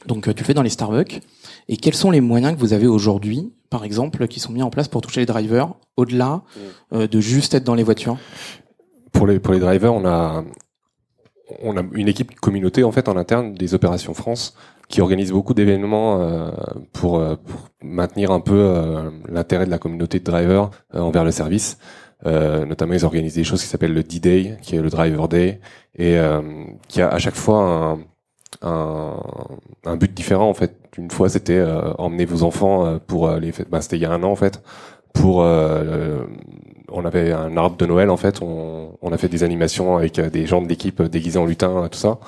Donc, 0.05 0.27
euh, 0.27 0.33
tu 0.33 0.41
le 0.43 0.45
fais 0.45 0.53
dans 0.53 0.61
les 0.61 0.69
Starbucks. 0.69 1.21
Et 1.67 1.77
quels 1.77 1.95
sont 1.95 2.11
les 2.11 2.21
moyens 2.21 2.55
que 2.55 2.59
vous 2.59 2.73
avez 2.73 2.87
aujourd'hui, 2.87 3.53
par 3.69 3.83
exemple, 3.83 4.27
qui 4.27 4.39
sont 4.39 4.51
mis 4.51 4.63
en 4.63 4.69
place 4.69 4.87
pour 4.87 5.01
toucher 5.01 5.21
les 5.21 5.25
drivers, 5.25 5.73
au-delà 5.97 6.43
euh, 6.93 7.07
de 7.07 7.19
juste 7.19 7.53
être 7.53 7.63
dans 7.63 7.75
les 7.75 7.83
voitures? 7.83 8.17
Pour 9.11 9.27
les 9.27 9.39
pour 9.39 9.53
les 9.53 9.59
drivers, 9.59 9.93
on 9.93 10.05
a 10.05 10.43
on 11.61 11.75
a 11.75 11.83
une 11.91 12.07
équipe 12.07 12.39
communauté 12.39 12.85
en 12.85 12.93
fait 12.93 13.09
en 13.09 13.17
interne 13.17 13.53
des 13.53 13.73
opérations 13.73 14.13
France 14.13 14.55
qui 14.87 15.01
organise 15.01 15.31
beaucoup 15.31 15.53
d'événements 15.53 16.51
pour, 16.93 17.21
pour, 17.45 17.69
maintenir 17.81 18.31
un 18.31 18.39
peu 18.39 18.73
l'intérêt 19.29 19.65
de 19.65 19.69
la 19.69 19.77
communauté 19.77 20.19
de 20.19 20.23
drivers 20.23 20.69
envers 20.93 21.25
le 21.25 21.31
service. 21.31 21.77
Euh, 22.25 22.65
notamment, 22.65 22.93
ils 22.93 23.05
organisent 23.05 23.35
des 23.35 23.43
choses 23.43 23.61
qui 23.61 23.67
s'appellent 23.67 23.93
le 23.93 24.03
D-Day, 24.03 24.57
qui 24.61 24.75
est 24.75 24.81
le 24.81 24.89
Driver 24.89 25.27
Day, 25.27 25.59
et 25.95 26.17
euh, 26.17 26.41
qui 26.87 27.01
a 27.01 27.09
à 27.09 27.17
chaque 27.17 27.35
fois 27.35 27.99
un, 28.61 28.67
un, 28.67 29.17
un, 29.85 29.97
but 29.97 30.13
différent 30.13 30.49
en 30.49 30.53
fait. 30.53 30.75
Une 30.97 31.09
fois, 31.11 31.29
c'était 31.29 31.57
euh, 31.57 31.93
emmener 31.97 32.25
vos 32.25 32.43
enfants 32.43 32.85
euh, 32.85 32.97
pour 33.05 33.29
les 33.31 33.51
fêtes. 33.51 33.69
Bah, 33.69 33.81
c'était 33.81 33.97
il 33.97 34.01
y 34.01 34.05
a 34.05 34.11
un 34.11 34.23
an 34.23 34.31
en 34.31 34.35
fait. 34.35 34.61
Pour 35.13 35.39
on 36.93 37.05
avait 37.05 37.31
un 37.31 37.55
arbre 37.57 37.77
de 37.77 37.85
Noël 37.85 38.09
en 38.09 38.17
fait. 38.17 38.41
On, 38.41 38.97
on 39.01 39.11
a 39.11 39.17
fait 39.17 39.27
des 39.27 39.43
animations 39.43 39.97
avec 39.97 40.19
des 40.19 40.45
gens 40.45 40.61
de 40.61 40.67
l'équipe 40.67 41.01
déguisés 41.01 41.39
en 41.39 41.45
lutin, 41.45 41.87
tout 41.91 41.99
ça. 41.99 42.19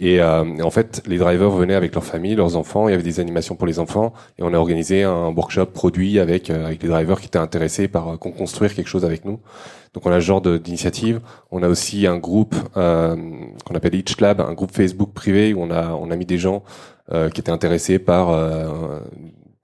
Et, 0.00 0.20
euh, 0.20 0.44
en 0.62 0.70
fait, 0.70 1.02
les 1.06 1.18
drivers 1.18 1.50
venaient 1.50 1.74
avec 1.74 1.94
leurs 1.94 2.04
familles, 2.04 2.34
leurs 2.34 2.56
enfants. 2.56 2.88
Il 2.88 2.92
y 2.92 2.94
avait 2.94 3.02
des 3.02 3.20
animations 3.20 3.54
pour 3.54 3.66
les 3.66 3.78
enfants, 3.78 4.12
et 4.38 4.42
on 4.42 4.52
a 4.52 4.58
organisé 4.58 5.04
un 5.04 5.28
workshop 5.28 5.66
produit 5.66 6.18
avec 6.18 6.50
euh, 6.50 6.66
avec 6.66 6.82
les 6.82 6.88
drivers 6.88 7.20
qui 7.20 7.26
étaient 7.26 7.38
intéressés 7.38 7.88
par 7.88 8.08
euh, 8.08 8.16
construire 8.16 8.74
quelque 8.74 8.88
chose 8.88 9.04
avec 9.04 9.24
nous. 9.24 9.40
Donc 9.92 10.06
on 10.06 10.10
a 10.10 10.20
ce 10.20 10.26
genre 10.26 10.40
d'initiative. 10.40 11.20
On 11.52 11.62
a 11.62 11.68
aussi 11.68 12.06
un 12.06 12.18
groupe 12.18 12.56
euh, 12.76 13.14
qu'on 13.64 13.74
appelle 13.74 13.94
Each 13.94 14.20
Lab, 14.20 14.40
un 14.40 14.52
groupe 14.52 14.72
Facebook 14.72 15.12
privé 15.12 15.54
où 15.54 15.62
on 15.62 15.70
a 15.70 15.92
on 15.92 16.10
a 16.10 16.16
mis 16.16 16.26
des 16.26 16.38
gens 16.38 16.64
euh, 17.12 17.30
qui 17.30 17.40
étaient 17.40 17.52
intéressés 17.52 18.00
par 18.00 18.36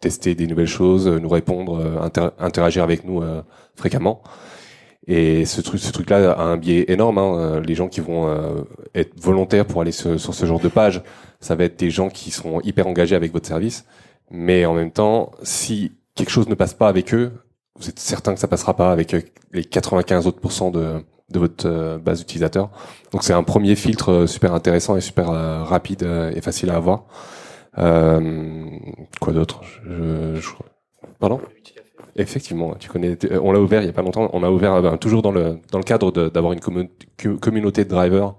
tester 0.00 0.34
des 0.36 0.46
nouvelles 0.46 0.66
choses, 0.66 1.08
nous 1.08 1.28
répondre, 1.28 2.00
interagir 2.38 2.84
avec 2.84 3.04
nous 3.04 3.22
fréquemment. 3.74 4.22
Et 5.06 5.44
ce 5.44 5.60
truc, 5.60 5.80
ce 5.80 5.92
truc-là 5.92 6.32
a 6.32 6.42
un 6.42 6.56
biais 6.56 6.84
énorme. 6.88 7.18
Hein. 7.18 7.38
Euh, 7.38 7.60
les 7.60 7.74
gens 7.74 7.88
qui 7.88 8.00
vont 8.00 8.28
euh, 8.28 8.62
être 8.94 9.18
volontaires 9.20 9.66
pour 9.66 9.80
aller 9.80 9.92
sur, 9.92 10.18
ce 10.18 10.46
genre 10.46 10.60
de 10.60 10.68
page, 10.68 11.02
ça 11.40 11.54
va 11.54 11.64
être 11.64 11.78
des 11.78 11.90
gens 11.90 12.10
qui 12.10 12.30
seront 12.30 12.60
hyper 12.60 12.86
engagés 12.86 13.16
avec 13.16 13.32
votre 13.32 13.46
service. 13.46 13.84
Mais 14.30 14.66
en 14.66 14.74
même 14.74 14.92
temps, 14.92 15.32
si 15.42 15.92
quelque 16.14 16.30
chose 16.30 16.48
ne 16.48 16.54
passe 16.54 16.74
pas 16.74 16.88
avec 16.88 17.14
eux, 17.14 17.32
vous 17.78 17.88
êtes 17.88 17.98
certain 17.98 18.34
que 18.34 18.40
ça 18.40 18.48
passera 18.48 18.76
pas 18.76 18.92
avec 18.92 19.14
euh, 19.14 19.22
les 19.52 19.64
95 19.64 20.26
autres 20.26 20.70
de, 20.70 21.02
de 21.30 21.38
votre 21.38 21.98
base 21.98 22.20
utilisateur. 22.20 22.70
Donc 23.12 23.24
c'est 23.24 23.32
un 23.32 23.42
premier 23.42 23.74
filtre 23.74 24.26
super 24.26 24.54
intéressant 24.54 24.96
et 24.96 25.00
super 25.00 25.26
rapide 25.66 26.02
et 26.34 26.40
facile 26.40 26.70
à 26.70 26.76
avoir. 26.76 27.06
Euh, 27.78 28.68
quoi 29.20 29.32
d'autre? 29.32 29.62
Je, 29.84 30.36
je... 30.36 30.50
Pardon? 31.18 31.40
Effectivement, 32.16 32.74
tu 32.78 32.88
connais. 32.88 33.16
Euh, 33.24 33.40
on 33.42 33.52
l'a 33.52 33.60
ouvert 33.60 33.82
il 33.82 33.86
y 33.86 33.88
a 33.88 33.92
pas 33.92 34.02
longtemps. 34.02 34.28
On 34.32 34.42
a 34.42 34.50
ouvert 34.50 34.82
ben, 34.82 34.96
toujours 34.96 35.22
dans 35.22 35.32
le 35.32 35.58
dans 35.70 35.78
le 35.78 35.84
cadre 35.84 36.10
d'avoir 36.28 36.52
une 36.52 36.60
communauté 37.38 37.84
de 37.84 37.88
drivers 37.88 38.34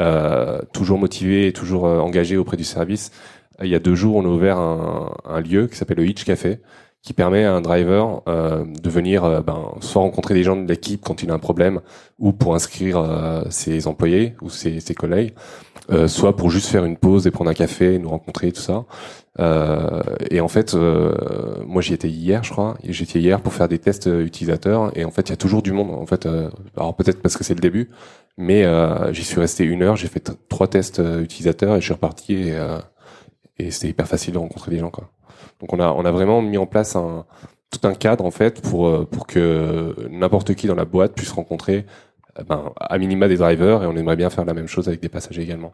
euh, 0.00 0.60
toujours 0.72 0.98
motivés 0.98 1.52
toujours 1.52 1.86
euh, 1.86 1.98
engagés 2.00 2.36
auprès 2.36 2.56
du 2.56 2.64
service. 2.64 3.12
Il 3.62 3.68
y 3.68 3.74
a 3.76 3.78
deux 3.78 3.94
jours, 3.94 4.16
on 4.16 4.24
a 4.24 4.28
ouvert 4.28 4.58
un, 4.58 5.12
un 5.24 5.40
lieu 5.40 5.68
qui 5.68 5.76
s'appelle 5.76 5.98
le 5.98 6.06
Hitch 6.06 6.24
Café, 6.24 6.58
qui 7.04 7.12
permet 7.12 7.44
à 7.44 7.54
un 7.54 7.60
driver 7.60 8.22
euh, 8.28 8.64
de 8.64 8.90
venir 8.90 9.24
euh, 9.24 9.40
ben, 9.40 9.74
soit 9.80 10.02
rencontrer 10.02 10.34
des 10.34 10.42
gens 10.42 10.56
de 10.56 10.66
l'équipe 10.66 11.02
quand 11.04 11.22
il 11.22 11.30
a 11.30 11.34
un 11.34 11.38
problème, 11.38 11.80
ou 12.18 12.32
pour 12.32 12.56
inscrire 12.56 13.44
ses 13.50 13.86
employés 13.86 14.34
ou 14.42 14.50
ses, 14.50 14.80
ses 14.80 14.94
collègues, 14.94 15.34
soit 16.06 16.36
pour 16.36 16.50
juste 16.50 16.68
faire 16.68 16.84
une 16.84 16.96
pause 16.96 17.26
et 17.26 17.30
prendre 17.30 17.50
un 17.50 17.54
café, 17.54 17.98
nous 17.98 18.08
rencontrer, 18.08 18.52
tout 18.52 18.60
ça. 18.60 18.84
Euh, 19.40 20.02
et 20.30 20.40
en 20.40 20.48
fait, 20.48 20.74
euh, 20.74 21.64
moi 21.66 21.82
j'y 21.82 21.94
étais 21.94 22.08
hier, 22.08 22.44
je 22.44 22.50
crois. 22.52 22.76
J'étais 22.84 23.18
hier 23.20 23.40
pour 23.40 23.52
faire 23.52 23.68
des 23.68 23.78
tests 23.78 24.06
euh, 24.06 24.24
utilisateurs. 24.24 24.96
Et 24.96 25.04
en 25.04 25.10
fait, 25.10 25.28
il 25.28 25.30
y 25.30 25.32
a 25.32 25.36
toujours 25.36 25.62
du 25.62 25.72
monde. 25.72 25.90
En 25.90 26.06
fait, 26.06 26.28
alors 26.76 26.94
peut-être 26.96 27.20
parce 27.22 27.36
que 27.36 27.44
c'est 27.44 27.54
le 27.54 27.60
début, 27.60 27.90
mais 28.36 28.64
j'y 29.12 29.24
suis 29.24 29.40
resté 29.40 29.64
une 29.64 29.82
heure. 29.82 29.96
J'ai 29.96 30.08
fait 30.08 30.30
trois 30.48 30.68
tests 30.68 31.00
utilisateurs 31.20 31.76
et 31.76 31.80
je 31.80 31.84
suis 31.84 31.94
reparti. 31.94 32.34
Et, 32.34 32.58
et 33.58 33.70
c'était 33.70 33.88
hyper 33.88 34.08
facile 34.08 34.34
de 34.34 34.38
rencontrer 34.38 34.70
des 34.70 34.78
gens, 34.78 34.90
quoi. 34.90 35.10
Donc 35.60 35.72
on 35.72 35.80
a 35.80 35.88
on 35.88 36.04
a 36.04 36.10
vraiment 36.10 36.42
mis 36.42 36.58
en 36.58 36.66
place 36.66 36.96
un 36.96 37.24
tout 37.70 37.86
un 37.86 37.94
cadre 37.94 38.24
en 38.24 38.30
fait 38.30 38.62
pour 38.62 39.06
pour 39.08 39.26
que 39.26 39.94
n'importe 40.10 40.54
qui 40.54 40.66
dans 40.66 40.74
la 40.74 40.84
boîte 40.84 41.14
puisse 41.14 41.32
rencontrer 41.32 41.86
ben, 42.48 42.72
à 42.76 42.98
minima 42.98 43.28
des 43.28 43.36
drivers 43.36 43.82
et 43.82 43.86
on 43.86 43.96
aimerait 43.96 44.16
bien 44.16 44.30
faire 44.30 44.44
la 44.44 44.54
même 44.54 44.66
chose 44.66 44.88
avec 44.88 45.00
des 45.00 45.08
passagers 45.08 45.42
également. 45.42 45.72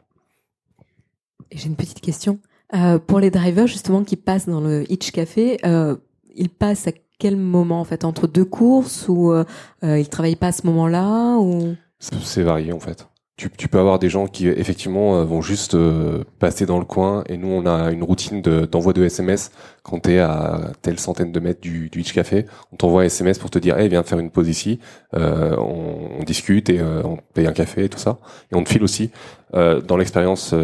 J'ai 1.52 1.67
une 1.67 1.76
petite 1.76 2.00
question. 2.00 2.38
Euh, 2.75 2.99
pour 2.99 3.19
les 3.19 3.31
drivers 3.31 3.67
justement 3.67 4.05
qui 4.05 4.17
passent 4.17 4.49
dans 4.49 4.61
le 4.61 4.90
Hitch 4.90 5.11
Café, 5.11 5.59
euh, 5.64 5.97
ils 6.35 6.50
passent 6.50 6.87
à 6.87 6.93
quel 7.19 7.37
moment 7.37 7.81
en 7.81 7.85
fait? 7.85 8.05
Entre 8.05 8.26
deux 8.26 8.45
courses 8.45 9.09
ou 9.09 9.33
euh, 9.33 9.45
euh 9.83 9.99
ils 9.99 10.09
travaillent 10.09 10.37
pas 10.37 10.49
à 10.49 10.52
ce 10.52 10.67
moment-là 10.67 11.37
ou? 11.38 11.75
C'est 11.99 12.43
varié 12.43 12.73
en 12.73 12.81
fait 12.81 13.10
tu, 13.40 13.50
tu, 13.50 13.68
peux 13.68 13.78
avoir 13.78 13.99
des 13.99 14.11
gens 14.11 14.26
qui 14.26 14.49
effectivement 14.49 15.16
euh, 15.16 15.25
vont 15.25 15.40
juste 15.40 15.75
euh, 15.75 16.25
passer 16.38 16.66
dans 16.66 16.78
le 16.78 16.85
coin. 16.85 17.25
Et 17.28 17.38
nous 17.38 17.49
on 17.49 17.64
a 17.64 17.90
une 17.90 18.02
routine 18.02 18.42
d'envoi 18.42 18.92
de, 18.92 19.04
SMS 19.04 19.50
quand 19.82 20.00
tu 20.00 20.12
es 20.12 20.18
à 20.18 20.73
telle 20.82 20.99
centaine 20.99 21.32
de 21.32 21.40
mètres 21.40 21.61
du, 21.61 21.88
du 21.88 22.00
Hitch 22.00 22.12
Café, 22.12 22.44
on 22.73 22.76
t'envoie 22.76 23.02
un 23.02 23.04
SMS 23.06 23.38
pour 23.38 23.49
te 23.50 23.59
dire 23.59 23.78
hey 23.78 23.88
viens 23.88 24.02
faire 24.02 24.18
une 24.18 24.30
pause 24.30 24.49
ici, 24.49 24.78
euh, 25.14 25.56
on, 25.56 26.20
on, 26.20 26.23
discute 26.23 26.68
et 26.68 26.80
euh, 26.80 27.02
on 27.04 27.16
paye 27.35 27.47
un 27.47 27.52
café 27.52 27.85
et 27.85 27.88
tout 27.88 27.99
ça. 27.99 28.18
Et 28.52 28.56
on 28.56 28.62
te 28.62 28.68
file 28.68 28.82
aussi 28.82 29.11
euh, 29.54 29.80
dans 29.80 29.97
l'expérience 29.97 30.54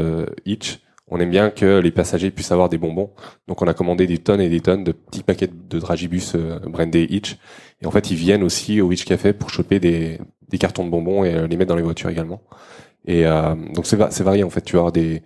Hitch 0.45 0.81
on 1.09 1.21
aime 1.21 1.31
bien 1.31 1.51
que 1.51 1.79
les 1.79 1.91
passagers 1.91 2.31
puissent 2.31 2.53
avoir 2.53 2.69
des 2.69 2.79
bonbons. 2.79 3.11
Donc 3.47 3.63
on 3.63 3.67
a 3.67 3.75
commandé 3.75 4.07
des 4.07 4.19
tonnes 4.19 4.41
et 4.41 4.49
des 4.49 4.61
tonnes 4.61 4.85
de 4.85 4.93
petits 4.93 5.23
paquets 5.23 5.49
de 5.49 5.79
dragibus 5.79 6.35
brandés 6.67 7.07
Hitch. 7.09 7.39
Et 7.81 7.87
en 7.87 7.91
fait, 7.91 8.11
ils 8.11 8.17
viennent 8.17 8.43
aussi 8.43 8.81
au 8.81 8.91
Hitch 8.91 9.05
Café 9.05 9.33
pour 9.33 9.51
choper 9.51 9.79
des, 9.79 10.19
cartons 10.59 10.85
de 10.85 10.91
bonbons 10.91 11.25
et 11.25 11.35
euh, 11.35 11.47
les 11.47 11.57
mettre 11.57 11.69
dans 11.69 11.77
les 11.77 11.83
voitures 11.83 12.11
également. 12.11 12.41
Et 13.07 13.25
euh, 13.25 13.55
donc 13.75 13.87
c'est 13.87 14.23
varié 14.23 14.43
en 14.43 14.51
fait. 14.51 14.63
Tu 14.63 14.75
vas 14.75 14.81
avoir 14.81 14.93
des 14.93 15.23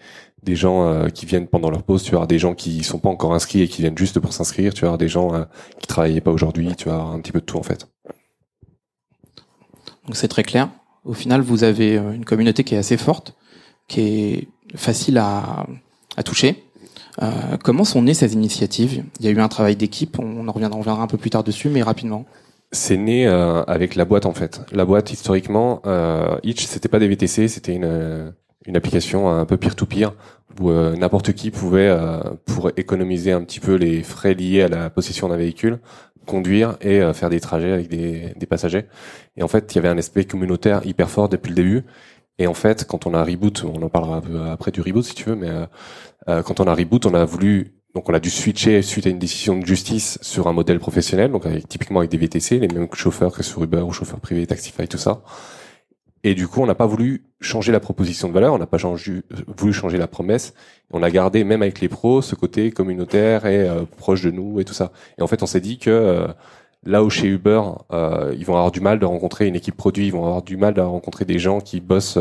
gens 0.47 0.87
euh, 0.87 1.09
qui 1.09 1.27
viennent 1.27 1.47
pendant 1.47 1.71
leur 1.71 1.83
pause, 1.83 2.03
tu 2.03 2.11
vas 2.11 2.17
avoir 2.17 2.29
des 2.29 2.39
gens 2.39 2.55
qui 2.55 2.83
sont 2.85 2.99
pas 2.99 3.09
encore 3.09 3.35
inscrits 3.35 3.63
et 3.63 3.69
qui 3.69 3.81
viennent 3.83 3.97
juste 3.97 4.21
pour 4.21 4.33
s'inscrire, 4.33 4.75
tu 4.75 4.83
vas 4.83 4.89
avoir 4.89 4.99
des 4.99 5.09
gens 5.09 5.35
euh, 5.35 5.45
qui 5.81 5.87
travaillaient 5.87 6.21
pas 6.21 6.31
aujourd'hui, 6.31 6.75
tu 6.77 6.89
vas 6.89 6.97
avoir 6.97 7.13
un 7.13 7.21
petit 7.21 7.33
peu 7.33 7.41
de 7.41 7.47
tout 7.47 7.59
en 7.59 7.63
fait. 7.63 7.89
Donc 10.07 10.17
c'est 10.17 10.29
très 10.29 10.43
clair. 10.43 10.69
Au 11.05 11.15
final, 11.15 11.41
vous 11.41 11.65
avez 11.65 11.95
une 11.95 12.27
communauté 12.27 12.63
qui 12.63 12.75
est 12.75 12.79
assez 12.79 12.99
forte, 12.99 13.35
qui 13.89 14.01
est 14.01 14.49
facile 14.75 15.19
à, 15.19 15.67
à 16.17 16.23
toucher. 16.23 16.63
Euh, 17.23 17.57
comment 17.63 17.85
sont 17.85 18.03
nées 18.03 18.15
ces 18.15 18.33
initiatives? 18.35 19.05
Il 19.19 19.27
y 19.27 19.29
a 19.29 19.33
eu 19.33 19.41
un 19.41 19.49
travail 19.49 19.77
d'équipe, 19.77 20.19
on 20.19 20.47
en 20.49 20.53
reviendra, 20.53 20.77
on 20.77 20.81
reviendra 20.81 21.03
un 21.03 21.07
peu 21.07 21.19
plus 21.19 21.31
tard 21.31 21.45
dessus, 21.45 21.69
mais 21.69 21.83
rapidement 21.83 22.25
c'est 22.73 22.97
né 22.97 23.27
euh, 23.27 23.63
avec 23.65 23.95
la 23.95 24.05
boîte 24.05 24.27
en 24.27 24.33
fait. 24.33 24.61
La 24.73 24.85
boîte 24.85 25.13
historiquement, 25.13 25.83
euh, 25.87 26.39
Itch 26.45 26.65
c'était 26.67 26.89
pas 26.89 26.99
des 26.99 27.09
VTC, 27.09 27.49
c'était 27.49 27.75
une 27.75 27.85
euh, 27.85 28.31
une 28.67 28.77
application 28.77 29.29
un 29.29 29.45
peu 29.45 29.57
peer-to-peer 29.57 30.13
où 30.61 30.71
euh, 30.71 30.95
n'importe 30.95 31.33
qui 31.33 31.51
pouvait, 31.51 31.89
euh, 31.89 32.21
pour 32.45 32.71
économiser 32.77 33.33
un 33.33 33.43
petit 33.43 33.61
peu 33.61 33.75
les 33.75 34.03
frais 34.03 34.35
liés 34.35 34.63
à 34.63 34.69
la 34.69 34.91
possession 34.91 35.29
d'un 35.29 35.37
véhicule, 35.37 35.81
conduire 36.27 36.77
et 36.83 37.01
faire 37.15 37.31
des 37.31 37.41
trajets 37.41 37.73
avec 37.73 37.89
des, 37.89 38.35
des 38.37 38.47
passagers. 38.47 38.85
Et 39.37 39.43
en 39.43 39.49
fait, 39.49 39.73
il 39.73 39.77
y 39.77 39.79
avait 39.79 39.89
un 39.89 39.99
aspect 39.99 40.25
communautaire 40.25 40.83
hyper 40.85 41.09
fort 41.11 41.29
depuis 41.29 41.49
le 41.49 41.55
début. 41.57 41.85
Et 42.41 42.49
en 42.49 42.55
fait, 42.55 42.85
quand 42.85 43.07
on 43.07 43.15
a 43.15 43.23
reboot, 43.23 43.65
on 43.65 43.81
en 43.81 43.89
parlera 43.89 44.17
un 44.17 44.21
peu 44.21 44.41
après 44.51 44.73
du 44.73 44.81
reboot 44.81 45.05
si 45.05 45.15
tu 45.15 45.29
veux, 45.29 45.37
mais 45.37 45.51
quand 46.27 46.59
on 46.59 46.65
a 46.65 46.75
reboot, 46.75 47.07
on 47.07 47.15
a 47.15 47.25
voulu 47.25 47.81
donc 47.95 48.09
on 48.09 48.15
a 48.15 48.21
dû 48.21 48.31
switcher 48.31 48.83
suite 48.83 49.07
à 49.07 49.11
une 49.11 49.19
décision 49.19 49.59
de 49.59 49.67
justice 49.67 50.19
sur 50.23 50.47
un 50.47 50.53
modèle 50.53 50.79
professionnel, 50.79 51.33
donc 51.33 51.47
avec, 51.47 51.69
typiquement 51.69 52.01
avec 52.01 52.11
des 52.11 52.19
VTC, 52.19 52.59
les 52.59 52.69
mêmes 52.69 52.89
chauffeurs 52.93 53.33
que 53.33 53.43
sur 53.43 53.65
Uber 53.65 53.81
ou 53.81 53.93
chauffeurs 53.93 54.21
privés, 54.21 54.47
Taxify, 54.47 54.87
tout 54.87 54.99
ça. 54.99 55.23
Et 56.23 56.35
du 56.35 56.47
coup, 56.47 56.61
on 56.61 56.67
n'a 56.67 56.75
pas 56.75 56.87
voulu 56.87 57.25
changer 57.41 57.73
la 57.73 57.81
proposition 57.81 58.29
de 58.29 58.35
valeur, 58.35 58.53
on 58.53 58.59
n'a 58.59 58.67
pas 58.67 58.79
changé, 58.79 59.23
voulu 59.57 59.73
changer 59.73 59.97
la 59.97 60.07
promesse. 60.07 60.53
On 60.91 61.03
a 61.03 61.11
gardé, 61.11 61.45
même 61.45 61.63
avec 61.63 61.81
les 61.81 61.89
pros, 61.89 62.21
ce 62.21 62.35
côté 62.35 62.71
communautaire 62.71 63.47
et 63.47 63.69
euh, 63.69 63.85
proche 63.97 64.23
de 64.23 64.31
nous 64.31 64.61
et 64.61 64.65
tout 64.65 64.75
ça. 64.75 64.93
Et 65.19 65.23
en 65.23 65.27
fait, 65.27 65.43
on 65.43 65.47
s'est 65.47 65.63
dit 65.63 65.79
que 65.79 65.91
euh, 65.91 66.29
là 66.85 67.05
où 67.05 67.11
chez 67.11 67.29
Uber, 67.29 67.61
euh, 67.93 68.35
ils 68.39 68.45
vont 68.47 68.55
avoir 68.55 68.71
du 68.71 68.81
mal 68.81 68.99
de 68.99 69.07
rencontrer 69.07 69.47
une 69.47 69.57
équipe 69.57 69.77
produit, 69.77 70.07
ils 70.07 70.13
vont 70.13 70.25
avoir 70.25 70.43
du 70.43 70.57
mal 70.57 70.75
de 70.75 70.81
rencontrer 70.81 71.25
des 71.25 71.39
gens 71.39 71.61
qui 71.61 71.81
bossent 71.81 72.19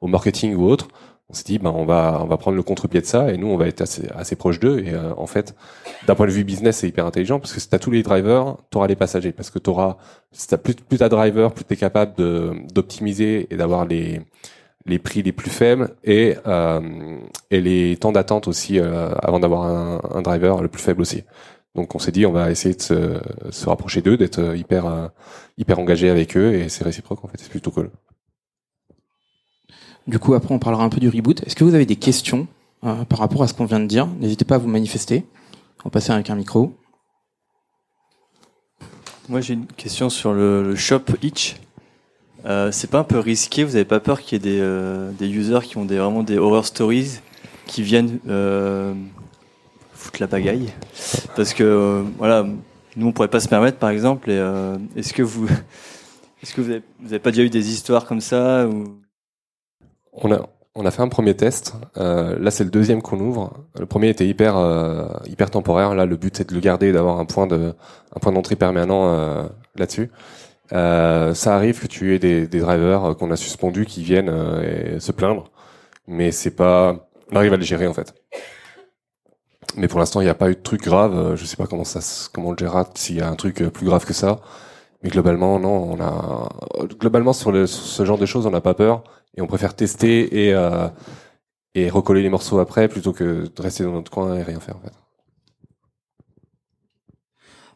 au 0.00 0.06
marketing 0.06 0.54
ou 0.54 0.64
autre. 0.64 0.88
On 1.32 1.34
s'est 1.34 1.44
dit 1.44 1.58
ben 1.58 1.72
on 1.74 1.86
va 1.86 2.20
on 2.22 2.26
va 2.26 2.36
prendre 2.36 2.58
le 2.58 2.62
contre-pied 2.62 3.00
de 3.00 3.06
ça 3.06 3.32
et 3.32 3.38
nous 3.38 3.46
on 3.46 3.56
va 3.56 3.66
être 3.66 3.80
assez 3.80 4.06
assez 4.14 4.36
proche 4.36 4.60
d'eux. 4.60 4.80
Et 4.80 4.92
euh, 4.92 5.14
en 5.16 5.26
fait 5.26 5.54
d'un 6.06 6.14
point 6.14 6.26
de 6.26 6.30
vue 6.30 6.44
business 6.44 6.78
c'est 6.78 6.88
hyper 6.88 7.06
intelligent 7.06 7.40
parce 7.40 7.54
que 7.54 7.60
si 7.60 7.70
t'as 7.70 7.78
tous 7.78 7.90
les 7.90 8.02
drivers 8.02 8.56
t'auras 8.68 8.86
les 8.86 8.96
passagers. 8.96 9.32
Parce 9.32 9.48
que 9.48 9.58
t'auras 9.58 9.96
si 10.30 10.46
t'as 10.46 10.58
plus 10.58 10.74
plus 10.74 10.98
t'as 10.98 11.08
driver 11.08 11.54
plus 11.54 11.64
t'es 11.64 11.76
capable 11.76 12.12
d'optimiser 12.70 13.46
et 13.50 13.56
d'avoir 13.56 13.86
les 13.86 14.20
les 14.84 14.98
prix 14.98 15.22
les 15.22 15.32
plus 15.32 15.50
faibles 15.50 15.94
et 16.04 16.36
euh, 16.46 17.18
et 17.50 17.62
les 17.62 17.96
temps 17.96 18.12
d'attente 18.12 18.46
aussi 18.46 18.78
euh, 18.78 19.08
avant 19.22 19.40
d'avoir 19.40 19.62
un, 19.62 20.20
driver 20.20 20.60
le 20.60 20.68
plus 20.68 20.82
faible 20.82 21.00
aussi 21.00 21.24
donc 21.74 21.94
on 21.94 21.98
s'est 21.98 22.12
dit 22.12 22.26
on 22.26 22.32
va 22.32 22.50
essayer 22.50 22.74
de 22.74 22.82
se, 22.82 23.20
se 23.50 23.68
rapprocher 23.68 24.02
d'eux 24.02 24.16
d'être 24.16 24.56
hyper 24.56 25.10
hyper 25.58 25.78
engagé 25.78 26.10
avec 26.10 26.36
eux 26.36 26.54
et 26.54 26.68
c'est 26.68 26.84
réciproque 26.84 27.24
en 27.24 27.28
fait 27.28 27.38
c'est 27.38 27.50
plutôt 27.50 27.70
cool 27.70 27.90
du 30.06 30.18
coup, 30.18 30.34
après, 30.34 30.52
on 30.54 30.58
parlera 30.58 30.84
un 30.84 30.88
peu 30.88 31.00
du 31.00 31.08
reboot. 31.08 31.42
Est-ce 31.46 31.54
que 31.54 31.64
vous 31.64 31.74
avez 31.74 31.86
des 31.86 31.96
questions 31.96 32.48
euh, 32.84 33.04
par 33.04 33.20
rapport 33.20 33.42
à 33.42 33.48
ce 33.48 33.54
qu'on 33.54 33.64
vient 33.64 33.80
de 33.80 33.86
dire? 33.86 34.06
N'hésitez 34.18 34.44
pas 34.44 34.56
à 34.56 34.58
vous 34.58 34.68
manifester. 34.68 35.24
On 35.80 35.84
va 35.84 35.90
passer 35.90 36.12
avec 36.12 36.28
un 36.30 36.34
micro. 36.34 36.74
Moi, 39.28 39.40
j'ai 39.40 39.54
une 39.54 39.66
question 39.66 40.10
sur 40.10 40.32
le, 40.32 40.74
shop 40.74 41.02
Itch. 41.22 41.56
Euh, 42.44 42.72
c'est 42.72 42.90
pas 42.90 42.98
un 42.98 43.04
peu 43.04 43.20
risqué? 43.20 43.62
Vous 43.62 43.76
avez 43.76 43.84
pas 43.84 44.00
peur 44.00 44.20
qu'il 44.20 44.32
y 44.32 44.36
ait 44.36 44.52
des, 44.52 44.60
euh, 44.60 45.12
des 45.12 45.28
users 45.28 45.60
qui 45.62 45.76
ont 45.76 45.84
des, 45.84 45.98
vraiment 45.98 46.24
des 46.24 46.38
horror 46.38 46.66
stories 46.66 47.20
qui 47.66 47.82
viennent 47.82 48.18
euh, 48.28 48.92
foutre 50.02 50.20
la 50.20 50.28
pagaille 50.28 50.72
Parce 51.36 51.54
que 51.54 51.64
euh, 51.64 52.02
voilà, 52.18 52.44
nous 52.96 53.06
on 53.06 53.12
pourrait 53.12 53.28
pas 53.28 53.40
se 53.40 53.48
permettre, 53.48 53.78
par 53.78 53.90
exemple. 53.90 54.30
est-ce 54.96 55.12
que 55.12 55.22
vous, 55.22 55.46
est-ce 56.42 56.54
que 56.54 56.60
vous 56.60 56.70
avez, 56.70 56.82
vous 57.00 57.08
avez 57.12 57.18
pas 57.18 57.30
déjà 57.30 57.42
eu 57.42 57.50
des 57.50 57.70
histoires 57.70 58.06
comme 58.06 58.20
ça 58.20 58.66
ou? 58.66 58.98
On 60.12 60.30
a, 60.30 60.46
on 60.74 60.86
a 60.86 60.90
fait 60.90 61.02
un 61.02 61.08
premier 61.08 61.34
test. 61.34 61.74
Euh, 61.98 62.38
là, 62.38 62.50
c'est 62.50 62.64
le 62.64 62.70
deuxième 62.70 63.02
qu'on 63.02 63.20
ouvre. 63.20 63.52
Le 63.78 63.86
premier 63.86 64.08
était 64.08 64.26
hyper, 64.26 64.56
euh, 64.56 65.06
hyper 65.26 65.50
temporaire. 65.50 65.94
Là, 65.94 66.06
le 66.06 66.16
but 66.16 66.36
c'est 66.36 66.48
de 66.48 66.54
le 66.54 66.60
garder, 66.60 66.92
d'avoir 66.92 67.18
un 67.18 67.26
point 67.26 67.46
de, 67.46 67.74
un 68.14 68.20
point 68.20 68.32
d'entrée 68.32 68.56
permanent 68.56 69.12
euh, 69.12 69.42
là-dessus. 69.76 70.10
Euh, 70.72 71.34
ça 71.34 71.54
arrive 71.54 71.80
que 71.80 71.86
tu 71.86 72.14
aies 72.14 72.18
des, 72.18 72.46
des 72.46 72.60
drivers 72.60 73.16
qu'on 73.18 73.30
a 73.30 73.36
suspendus 73.36 73.84
qui 73.84 74.02
viennent 74.02 74.32
et 74.64 75.00
se 75.00 75.12
plaindre, 75.12 75.50
mais 76.06 76.30
c'est 76.30 76.52
pas, 76.52 77.10
on 77.30 77.36
arrive 77.36 77.52
à 77.52 77.58
les 77.58 77.64
gérer 77.64 77.86
en 77.86 77.92
fait. 77.92 78.14
Mais 79.76 79.88
pour 79.88 79.98
l'instant, 79.98 80.20
il 80.20 80.24
n'y 80.24 80.30
a 80.30 80.34
pas 80.34 80.50
eu 80.50 80.54
de 80.54 80.60
truc 80.60 80.82
grave. 80.82 81.34
Je 81.36 81.44
sais 81.44 81.56
pas 81.56 81.66
comment 81.66 81.84
ça, 81.84 82.00
comment 82.32 82.48
on 82.48 82.52
le 82.52 82.58
gérera 82.58 82.88
s'il 82.94 83.16
y 83.16 83.20
a 83.20 83.28
un 83.28 83.36
truc 83.36 83.62
plus 83.70 83.86
grave 83.86 84.04
que 84.04 84.12
ça. 84.12 84.40
Mais 85.02 85.10
globalement, 85.10 85.58
non, 85.58 85.96
globalement 87.00 87.32
sur, 87.32 87.68
ce 87.68 88.04
genre 88.04 88.18
de 88.18 88.26
choses, 88.26 88.46
on 88.46 88.50
n'a 88.50 88.60
pas 88.60 88.74
peur 88.74 89.02
et 89.36 89.42
on 89.42 89.46
préfère 89.46 89.74
tester 89.74 90.46
et 90.46 90.54
euh, 90.54 90.88
et 91.74 91.88
recoller 91.88 92.22
les 92.22 92.28
morceaux 92.28 92.58
après 92.58 92.88
plutôt 92.88 93.12
que 93.12 93.48
de 93.54 93.62
rester 93.62 93.84
dans 93.84 93.92
notre 93.92 94.10
coin 94.10 94.36
et 94.36 94.42
rien 94.42 94.60
faire. 94.60 94.76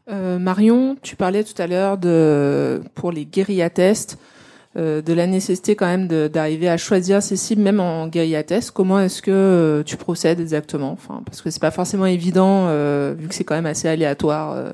Euh, 0.09 0.39
Marion, 0.39 0.97
tu 1.03 1.17
parlais 1.17 1.43
tout 1.43 1.61
à 1.61 1.67
l'heure 1.67 1.99
de 1.99 2.83
pour 2.95 3.11
les 3.11 3.25
guérilla 3.25 3.71
tests 3.71 4.19
euh, 4.19 4.36
de 4.77 5.13
la 5.13 5.27
nécessité 5.27 5.75
quand 5.75 5.87
même 5.87 6.07
d'arriver 6.07 6.69
à 6.69 6.77
choisir 6.77 7.23
ces 7.23 7.37
cibles 7.37 7.63
même 7.63 7.81
en 7.81 8.09
guérilla 8.09 8.43
test. 8.43 8.73
Comment 8.73 9.01
est-ce 9.01 9.23
que 9.23 9.31
euh, 9.31 9.83
tu 9.83 9.97
procèdes 9.97 10.39
exactement? 10.39 10.93
Enfin, 10.93 11.23
parce 11.25 11.41
que 11.41 11.51
c'est 11.51 11.61
pas 11.61 11.71
forcément 11.71 12.07
évident 12.07 12.67
euh, 12.69 13.15
vu 13.17 13.29
que 13.29 13.35
c'est 13.35 13.45
quand 13.45 13.55
même 13.55 13.67
assez 13.67 13.89
aléatoire. 13.89 14.53
Euh, 14.53 14.73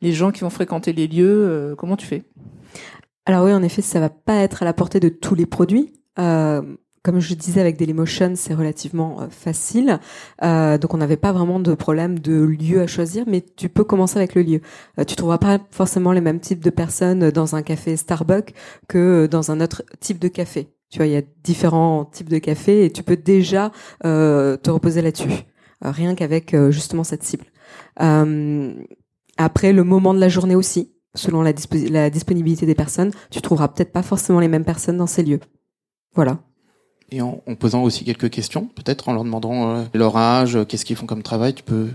les 0.00 0.12
gens 0.12 0.30
qui 0.30 0.40
vont 0.40 0.50
fréquenter 0.50 0.92
les 0.92 1.08
lieux, 1.08 1.74
comment 1.76 1.96
tu 1.96 2.06
fais? 2.06 2.22
Alors 3.26 3.44
oui, 3.44 3.52
en 3.52 3.62
effet, 3.62 3.82
ça 3.82 4.00
va 4.00 4.08
pas 4.08 4.36
être 4.36 4.62
à 4.62 4.64
la 4.64 4.72
portée 4.72 5.00
de 5.00 5.10
tous 5.10 5.34
les 5.34 5.44
produits. 5.44 5.92
Euh, 6.18 6.62
comme 7.08 7.20
je 7.20 7.32
disais 7.32 7.62
avec 7.62 7.78
Dailymotion, 7.78 8.34
c'est 8.36 8.52
relativement 8.52 9.22
euh, 9.22 9.28
facile, 9.30 9.98
euh, 10.42 10.76
donc 10.76 10.92
on 10.92 10.98
n'avait 10.98 11.16
pas 11.16 11.32
vraiment 11.32 11.58
de 11.58 11.72
problème 11.72 12.18
de 12.18 12.34
lieu 12.42 12.82
à 12.82 12.86
choisir, 12.86 13.24
mais 13.26 13.40
tu 13.40 13.70
peux 13.70 13.82
commencer 13.82 14.18
avec 14.18 14.34
le 14.34 14.42
lieu. 14.42 14.60
Euh, 14.98 15.04
tu 15.04 15.16
trouveras 15.16 15.38
pas 15.38 15.58
forcément 15.70 16.12
les 16.12 16.20
mêmes 16.20 16.38
types 16.38 16.62
de 16.62 16.68
personnes 16.68 17.30
dans 17.30 17.56
un 17.56 17.62
café 17.62 17.96
Starbucks 17.96 18.52
que 18.88 19.26
dans 19.26 19.50
un 19.50 19.62
autre 19.62 19.84
type 20.00 20.18
de 20.18 20.28
café. 20.28 20.68
Tu 20.90 20.98
vois, 20.98 21.06
il 21.06 21.14
y 21.14 21.16
a 21.16 21.22
différents 21.42 22.04
types 22.04 22.28
de 22.28 22.36
cafés 22.36 22.84
et 22.84 22.92
tu 22.92 23.02
peux 23.02 23.16
déjà 23.16 23.72
euh, 24.04 24.58
te 24.58 24.70
reposer 24.70 25.00
là-dessus, 25.00 25.30
euh, 25.86 25.90
rien 25.90 26.14
qu'avec 26.14 26.54
justement 26.68 27.04
cette 27.04 27.22
cible. 27.22 27.46
après, 27.96 29.72
le 29.72 29.82
moment 29.82 30.12
de 30.12 30.20
la 30.20 30.28
journée 30.28 30.56
aussi, 30.56 30.92
selon 31.14 31.40
la, 31.40 31.54
la 31.88 32.10
disponibilité 32.10 32.66
des 32.66 32.74
personnes, 32.74 33.12
tu 33.30 33.40
trouveras 33.40 33.68
peut-être 33.68 33.92
pas 33.92 34.02
forcément 34.02 34.40
les 34.40 34.48
mêmes 34.48 34.66
personnes 34.66 34.98
dans 34.98 35.06
ces 35.06 35.22
lieux. 35.22 35.40
Voilà. 36.14 36.40
Et 37.10 37.22
en, 37.22 37.40
posant 37.58 37.82
aussi 37.82 38.04
quelques 38.04 38.28
questions, 38.28 38.66
peut-être 38.66 39.08
en 39.08 39.14
leur 39.14 39.24
demandant 39.24 39.76
euh, 39.76 39.84
leur 39.94 40.16
âge, 40.16 40.56
euh, 40.56 40.64
qu'est-ce 40.64 40.84
qu'ils 40.84 40.96
font 40.96 41.06
comme 41.06 41.22
travail, 41.22 41.54
tu 41.54 41.62
peux 41.62 41.88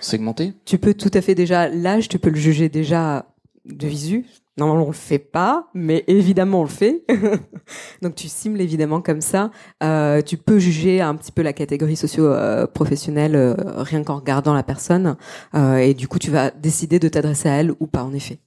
segmenter 0.00 0.52
Tu 0.66 0.78
peux 0.78 0.92
tout 0.92 1.10
à 1.14 1.22
fait 1.22 1.34
déjà, 1.34 1.68
l'âge, 1.68 2.08
tu 2.08 2.18
peux 2.18 2.30
le 2.30 2.36
juger 2.36 2.68
déjà 2.68 3.24
de 3.64 3.86
visu. 3.86 4.26
Normalement, 4.58 4.86
on 4.86 4.88
le 4.88 4.92
fait 4.92 5.20
pas, 5.20 5.68
mais 5.72 6.02
évidemment, 6.08 6.60
on 6.60 6.64
le 6.64 6.68
fait. 6.68 7.04
Donc, 8.02 8.16
tu 8.16 8.26
cibles 8.26 8.60
évidemment 8.60 9.00
comme 9.00 9.20
ça. 9.20 9.52
Euh, 9.84 10.20
tu 10.20 10.36
peux 10.36 10.58
juger 10.58 11.00
un 11.00 11.14
petit 11.14 11.30
peu 11.30 11.42
la 11.42 11.52
catégorie 11.52 11.94
socio-professionnelle 11.94 13.36
euh, 13.36 13.54
rien 13.76 14.02
qu'en 14.02 14.16
regardant 14.16 14.54
la 14.54 14.64
personne. 14.64 15.16
Euh, 15.54 15.76
et 15.76 15.94
du 15.94 16.08
coup, 16.08 16.18
tu 16.18 16.32
vas 16.32 16.50
décider 16.50 16.98
de 16.98 17.08
t'adresser 17.08 17.48
à 17.48 17.52
elle 17.52 17.72
ou 17.78 17.86
pas, 17.86 18.02
en 18.02 18.12
effet. 18.12 18.38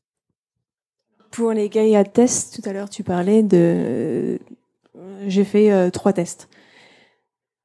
Pour 1.31 1.53
les 1.53 1.69
guerriers 1.69 2.03
tests, 2.03 2.61
tout 2.61 2.69
à 2.69 2.73
l'heure, 2.73 2.89
tu 2.89 3.03
parlais 3.03 3.41
de. 3.41 4.37
J'ai 5.25 5.43
fait 5.43 5.71
euh, 5.71 5.89
trois 5.89 6.13
tests. 6.13 6.49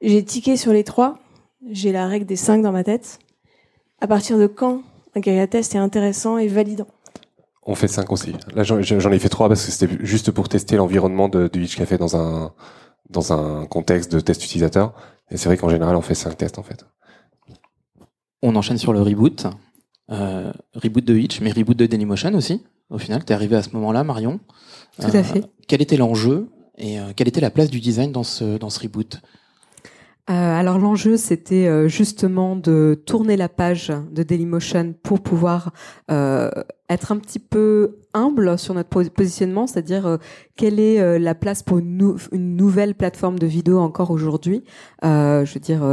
J'ai 0.01 0.25
tiqué 0.25 0.57
sur 0.57 0.73
les 0.73 0.85
trois. 0.85 1.19
J'ai 1.71 1.93
la 1.93 2.07
règle 2.07 2.27
des 2.27 2.37
cinq 2.37 2.63
dans 2.63 2.73
ma 2.73 2.85
tête. 2.85 3.19
À 4.01 4.07
partir 4.07 4.39
de 4.39 4.47
quand 4.47 4.83
un 5.15 5.21
guerrier 5.21 5.49
test 5.49 5.75
est 5.75 5.79
intéressant 5.79 6.39
et 6.39 6.49
validant? 6.49 6.87
On 7.63 7.75
fait 7.75 7.89
cinq 7.89 8.13
aussi. 8.13 8.33
Là, 8.55 8.63
j'en 8.63 9.11
ai 9.11 9.19
fait 9.19 9.29
trois 9.29 9.49
parce 9.49 9.65
que 9.65 9.73
c'était 9.73 10.05
juste 10.05 10.31
pour 10.31 10.49
tester 10.49 10.77
l'environnement 10.77 11.29
de, 11.29 11.49
du 11.49 11.65
Hitch 11.65 11.77
Café 11.77 11.99
dans 11.99 12.17
un 12.17 12.53
dans 13.09 13.33
un 13.33 13.67
contexte 13.67 14.13
de 14.13 14.21
test 14.21 14.45
utilisateur. 14.45 14.93
Et 15.31 15.37
c'est 15.37 15.49
vrai 15.49 15.57
qu'en 15.57 15.69
général, 15.69 15.97
on 15.97 16.03
fait 16.03 16.15
cinq 16.15 16.37
tests 16.37 16.59
en 16.59 16.63
fait. 16.63 16.85
On 18.43 18.55
enchaîne 18.55 18.79
sur 18.79 18.93
le 18.93 19.03
reboot. 19.03 19.47
Euh, 20.11 20.53
reboot 20.75 21.05
de 21.05 21.17
Hitch, 21.17 21.41
mais 21.41 21.51
reboot 21.51 21.77
de 21.77 21.87
Dailymotion 21.87 22.35
aussi. 22.35 22.65
Au 22.91 22.99
final, 22.99 23.25
t'es 23.25 23.35
arrivé 23.35 23.57
à 23.57 23.63
ce 23.63 23.71
moment-là, 23.71 24.05
Marion. 24.05 24.39
Tout 25.01 25.09
à 25.13 25.23
fait. 25.25 25.45
Quel 25.67 25.83
était 25.83 25.97
l'enjeu? 25.97 26.49
Et 26.79 26.99
euh, 27.01 27.13
quelle 27.15 27.29
était 27.29 27.41
la 27.41 27.51
place 27.51 27.71
du 27.71 27.81
design 27.81 28.13
dans 28.13 28.23
ce 28.23 28.59
dans 28.59 28.71
ce 28.71 28.81
reboot? 28.81 29.21
Euh, 30.29 30.33
alors 30.33 30.81
l'enjeu, 30.81 31.17
c'était 31.17 31.69
euh, 31.69 31.87
justement 31.87 32.57
de 32.57 33.01
tourner 33.07 33.37
la 33.37 33.49
page 33.49 33.93
de 34.11 34.25
Dailymotion 34.25 34.93
pour 35.05 35.21
pouvoir 35.21 35.73
euh, 36.11 36.51
être 36.89 37.13
un 37.13 37.19
petit 37.19 37.39
peu 37.39 37.99
humble 38.13 38.59
sur 38.59 38.75
notre 38.75 38.89
po- 38.89 39.09
positionnement, 39.09 39.69
c'est-à-dire 39.69 40.19
quelle 40.57 40.81
est 40.81 41.19
la 41.19 41.35
place 41.37 41.63
pour 41.63 41.79
une, 41.79 41.97
nou- 41.97 42.17
une 42.33 42.57
nouvelle 42.57 42.97
plateforme 42.97 43.39
de 43.39 43.47
vidéo 43.47 43.79
encore 43.79 44.11
aujourd'hui. 44.11 44.65
Je 45.03 45.53
veux 45.53 45.61
dire, 45.61 45.85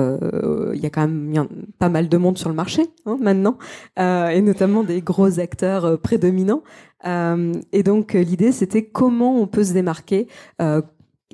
il 0.73 0.79
y 0.79 0.85
a 0.85 0.89
quand 0.89 1.07
même 1.07 1.47
pas 1.79 1.89
mal 1.89 2.09
de 2.09 2.17
monde 2.17 2.37
sur 2.37 2.49
le 2.49 2.55
marché 2.55 2.83
hein, 3.05 3.17
maintenant, 3.19 3.57
et 3.97 4.41
notamment 4.41 4.83
des 4.83 5.01
gros 5.01 5.39
acteurs 5.39 5.99
prédominants. 5.99 6.63
Euh, 7.05 7.53
et 7.71 7.83
donc 7.83 8.13
l'idée, 8.13 8.51
c'était 8.51 8.85
comment 8.85 9.41
on 9.41 9.47
peut 9.47 9.63
se 9.63 9.73
démarquer. 9.73 10.27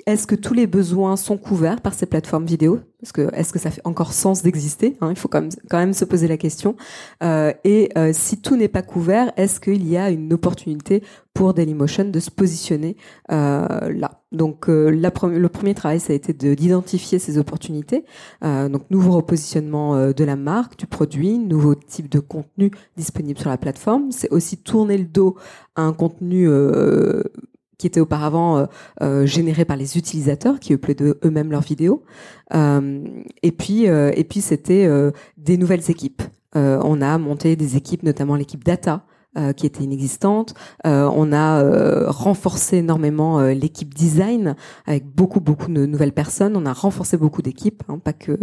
Est-ce 0.09 0.25
que 0.25 0.35
tous 0.35 0.55
les 0.55 0.65
besoins 0.65 1.15
sont 1.15 1.37
couverts 1.37 1.81
par 1.81 1.93
ces 1.93 2.07
plateformes 2.07 2.45
vidéo? 2.45 2.79
Parce 2.99 3.11
que 3.11 3.33
est-ce 3.33 3.53
que 3.53 3.59
ça 3.59 3.71
fait 3.71 3.81
encore 3.85 4.11
sens 4.11 4.41
d'exister 4.41 4.97
hein? 4.99 5.11
Il 5.11 5.15
faut 5.15 5.29
quand 5.29 5.41
même, 5.73 5.93
se 5.93 6.03
poser 6.03 6.27
la 6.27 6.35
question. 6.35 6.75
Euh, 7.23 7.53
et 7.63 7.89
euh, 7.97 8.11
si 8.11 8.41
tout 8.41 8.57
n'est 8.57 8.67
pas 8.67 8.81
couvert, 8.81 9.31
est-ce 9.37 9.59
qu'il 9.59 9.87
y 9.87 9.95
a 9.97 10.09
une 10.09 10.33
opportunité 10.33 11.03
pour 11.33 11.53
Dailymotion 11.53 12.05
de 12.09 12.19
se 12.19 12.31
positionner 12.31 12.97
euh, 13.31 13.67
là? 13.93 14.19
Donc 14.31 14.65
le 14.67 15.47
premier 15.47 15.73
travail, 15.75 15.99
ça 15.99 16.11
a 16.13 16.15
été 16.15 16.33
de- 16.33 16.53
d'identifier 16.53 17.19
ces 17.19 17.37
opportunités. 17.37 18.05
Donc 18.43 18.83
nouveau 18.91 19.13
repositionnement 19.13 20.11
de 20.11 20.23
la 20.23 20.35
marque, 20.35 20.77
du 20.77 20.85
produit, 20.85 21.39
nouveau 21.39 21.73
type 21.73 22.09
de 22.09 22.19
contenu 22.19 22.69
disponible 22.95 23.39
sur 23.39 23.49
la 23.49 23.57
plateforme. 23.57 24.11
C'est 24.11 24.29
aussi 24.29 24.57
tourner 24.57 24.97
le 24.97 25.05
dos 25.05 25.35
à 25.75 25.81
un 25.81 25.93
contenu 25.93 26.47
qui 27.79 27.87
était 27.87 28.01
auparavant 28.01 28.57
euh, 28.57 28.65
euh, 29.01 29.25
générés 29.25 29.65
par 29.65 29.77
les 29.77 29.97
utilisateurs 29.97 30.59
qui 30.59 30.73
uploadaient 30.73 31.15
eux-mêmes 31.25 31.49
leurs 31.49 31.61
vidéos. 31.61 32.03
Euh, 32.53 33.01
et 33.41 33.51
puis, 33.51 33.87
euh, 33.87 34.11
et 34.15 34.25
puis 34.25 34.41
c'était 34.41 34.87
des 35.37 35.57
nouvelles 35.57 35.89
équipes. 35.89 36.21
On 36.53 37.01
a 37.01 37.17
monté 37.17 37.55
des 37.55 37.77
équipes, 37.77 38.03
notamment 38.03 38.35
l'équipe 38.35 38.63
data. 38.63 39.05
Euh, 39.37 39.53
qui 39.53 39.65
était 39.65 39.83
inexistante. 39.83 40.53
Euh, 40.87 41.09
on 41.13 41.31
a 41.31 41.61
euh, 41.63 42.09
renforcé 42.09 42.77
énormément 42.77 43.39
euh, 43.39 43.53
l'équipe 43.53 43.93
design 43.93 44.55
avec 44.87 45.05
beaucoup 45.05 45.39
beaucoup 45.39 45.71
de 45.71 45.85
nouvelles 45.85 46.13
personnes. 46.13 46.55
On 46.57 46.65
a 46.65 46.73
renforcé 46.73 47.15
beaucoup 47.17 47.41
d'équipes, 47.41 47.83
hein, 47.89 47.99
pas 47.99 48.13
que 48.13 48.37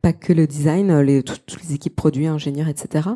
pas 0.00 0.12
que 0.12 0.32
le 0.32 0.46
design, 0.46 1.00
les, 1.00 1.22
tout- 1.22 1.36
toutes 1.46 1.62
les 1.64 1.74
équipes 1.74 1.96
produits, 1.96 2.26
ingénieurs, 2.26 2.68
etc. 2.68 3.10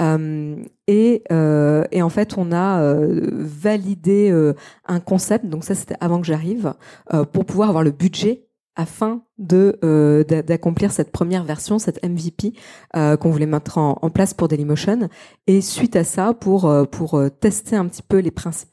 Euh, 0.00 0.56
et, 0.86 1.22
euh, 1.32 1.84
et 1.90 2.02
en 2.02 2.08
fait, 2.08 2.36
on 2.38 2.52
a 2.52 2.80
euh, 2.82 3.28
validé 3.32 4.30
euh, 4.30 4.54
un 4.86 5.00
concept. 5.00 5.46
Donc 5.46 5.64
ça, 5.64 5.74
c'était 5.74 5.96
avant 6.00 6.20
que 6.20 6.26
j'arrive, 6.26 6.74
euh, 7.12 7.24
pour 7.24 7.44
pouvoir 7.44 7.68
avoir 7.68 7.84
le 7.84 7.90
budget 7.90 8.46
afin 8.76 9.22
de 9.38 9.78
euh, 9.84 10.24
d'a- 10.24 10.42
d'accomplir 10.42 10.92
cette 10.92 11.12
première 11.12 11.44
version, 11.44 11.78
cette 11.78 12.02
MVP 12.04 12.54
euh, 12.96 13.16
qu'on 13.16 13.30
voulait 13.30 13.46
mettre 13.46 13.78
en, 13.78 13.94
place 14.10 14.34
pour 14.34 14.48
Dailymotion. 14.48 15.08
Et 15.46 15.60
suite 15.60 15.96
à 15.96 16.04
ça, 16.04 16.34
pour 16.34 16.66
euh, 16.66 16.84
pour 16.84 17.20
tester 17.40 17.76
un 17.76 17.86
petit 17.86 18.02
peu 18.02 18.18
les 18.18 18.30
principes 18.30 18.72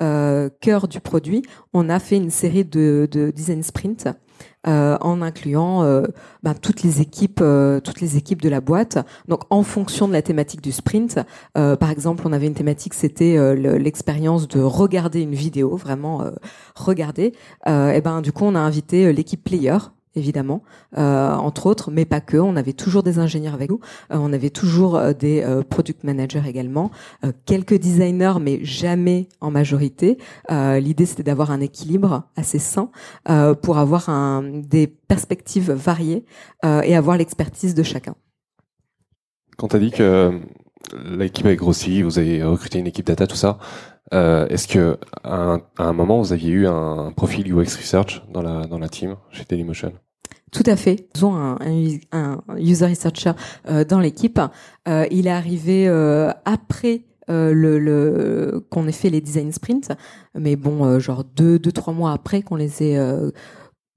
euh, 0.00 0.48
cœur 0.60 0.88
du 0.88 1.00
produit, 1.00 1.42
on 1.72 1.88
a 1.88 1.98
fait 1.98 2.16
une 2.16 2.30
série 2.30 2.64
de, 2.64 3.08
de 3.10 3.30
design 3.30 3.62
sprints. 3.62 4.08
Euh, 4.68 4.96
en 5.00 5.22
incluant 5.22 5.82
euh, 5.82 6.02
ben, 6.42 6.54
toutes 6.54 6.82
les 6.82 7.00
équipes, 7.00 7.40
euh, 7.42 7.80
toutes 7.80 8.00
les 8.00 8.16
équipes 8.16 8.42
de 8.42 8.48
la 8.48 8.60
boîte. 8.60 8.98
Donc, 9.28 9.42
en 9.50 9.62
fonction 9.62 10.08
de 10.08 10.12
la 10.12 10.22
thématique 10.22 10.60
du 10.62 10.72
sprint, 10.72 11.18
par 11.54 11.90
exemple, 11.90 12.22
on 12.26 12.32
avait 12.32 12.46
une 12.46 12.54
thématique, 12.54 12.94
c'était 12.94 13.36
le- 13.54 13.78
l'expérience 13.78 14.48
de 14.48 14.60
regarder 14.60 15.20
une 15.22 15.34
vidéo, 15.34 15.76
vraiment 15.76 16.24
regarder. 16.74 17.32
Et 17.66 18.00
ben, 18.00 18.20
du 18.22 18.32
coup, 18.32 18.44
on 18.44 18.54
a 18.54 18.60
invité 18.60 19.12
l'équipe 19.12 19.42
player 19.42 19.76
évidemment, 20.16 20.62
euh, 20.98 21.34
entre 21.34 21.66
autres, 21.66 21.90
mais 21.90 22.04
pas 22.04 22.20
que. 22.20 22.38
On 22.38 22.56
avait 22.56 22.72
toujours 22.72 23.02
des 23.02 23.18
ingénieurs 23.18 23.54
avec 23.54 23.70
nous, 23.70 23.80
Euh, 24.10 24.16
on 24.18 24.32
avait 24.32 24.50
toujours 24.50 24.96
euh, 24.96 25.12
des 25.12 25.44
product 25.68 26.04
managers 26.04 26.42
également, 26.46 26.90
quelques 27.44 27.78
designers, 27.78 28.38
mais 28.40 28.64
jamais 28.64 29.28
en 29.40 29.50
majorité. 29.50 30.18
L'idée, 30.50 31.06
c'était 31.06 31.22
d'avoir 31.22 31.50
un 31.50 31.60
équilibre 31.60 32.24
assez 32.36 32.58
sain 32.58 32.90
pour 33.62 33.78
avoir 33.78 34.08
des 34.42 34.86
perspectives 34.86 35.72
variées 35.72 36.24
et 36.64 36.96
avoir 36.96 37.16
l'expertise 37.16 37.74
de 37.74 37.82
chacun. 37.82 38.14
Quand 39.56 39.68
tu 39.68 39.76
as 39.76 39.78
dit 39.78 39.90
que 39.90 40.40
l'équipe 41.04 41.46
avait 41.46 41.56
grossi, 41.56 42.02
vous 42.02 42.18
avez 42.18 42.42
recruté 42.42 42.78
une 42.78 42.86
équipe 42.86 43.06
data, 43.06 43.26
tout 43.26 43.36
ça, 43.36 43.58
est-ce 44.12 44.66
que 44.68 44.98
à 45.22 45.34
un, 45.34 45.56
à 45.76 45.84
un 45.84 45.92
moment 45.92 46.20
vous 46.20 46.32
aviez 46.32 46.52
eu 46.52 46.66
un 46.66 47.12
profil 47.12 47.52
UX 47.52 47.76
research 47.76 48.22
dans 48.32 48.42
la 48.42 48.66
dans 48.66 48.78
la 48.78 48.88
team 48.88 49.16
chez 49.30 49.44
Dailymotion? 49.44 49.92
Tout 50.52 50.62
à 50.66 50.76
fait. 50.76 51.08
Nous 51.14 51.28
avons 51.28 51.36
un, 51.36 51.58
un, 52.12 52.42
un 52.48 52.56
user 52.56 52.86
researcher 52.86 53.32
euh, 53.68 53.84
dans 53.84 54.00
l'équipe. 54.00 54.40
Euh, 54.88 55.06
il 55.10 55.26
est 55.26 55.30
arrivé 55.30 55.88
euh, 55.88 56.30
après 56.44 57.02
le, 57.28 57.78
le 57.78 58.64
qu'on 58.70 58.86
ait 58.86 58.92
fait 58.92 59.10
les 59.10 59.20
design 59.20 59.50
sprints, 59.50 59.90
mais 60.34 60.54
bon, 60.54 61.00
genre 61.00 61.24
deux, 61.24 61.58
deux, 61.58 61.72
trois 61.72 61.92
mois 61.92 62.12
après 62.12 62.42
qu'on 62.42 62.54
les 62.54 62.84
ait 62.84 62.96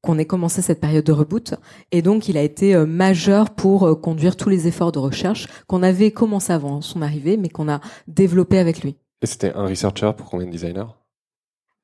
qu'on 0.02 0.18
ait 0.18 0.26
commencé 0.26 0.62
cette 0.62 0.80
période 0.80 1.04
de 1.04 1.12
reboot. 1.12 1.56
Et 1.92 2.02
donc, 2.02 2.30
il 2.30 2.38
a 2.38 2.42
été 2.42 2.74
euh, 2.74 2.86
majeur 2.86 3.50
pour 3.50 3.86
euh, 3.86 3.96
conduire 3.96 4.36
tous 4.38 4.50
les 4.50 4.68
efforts 4.68 4.92
de 4.92 5.00
recherche 5.00 5.48
qu'on 5.68 5.84
avait 5.84 6.12
commencé 6.12 6.54
avant 6.54 6.82
son 6.82 7.02
arrivée, 7.02 7.38
mais 7.38 7.50
qu'on 7.50 7.70
a 7.70 7.82
développé 8.08 8.60
avec 8.60 8.82
lui. 8.82 8.96
Et 9.22 9.26
c'était 9.26 9.54
un 9.54 9.68
researcher 9.68 10.12
pour 10.16 10.30
combien 10.30 10.48
de 10.48 10.52
designers? 10.52 10.86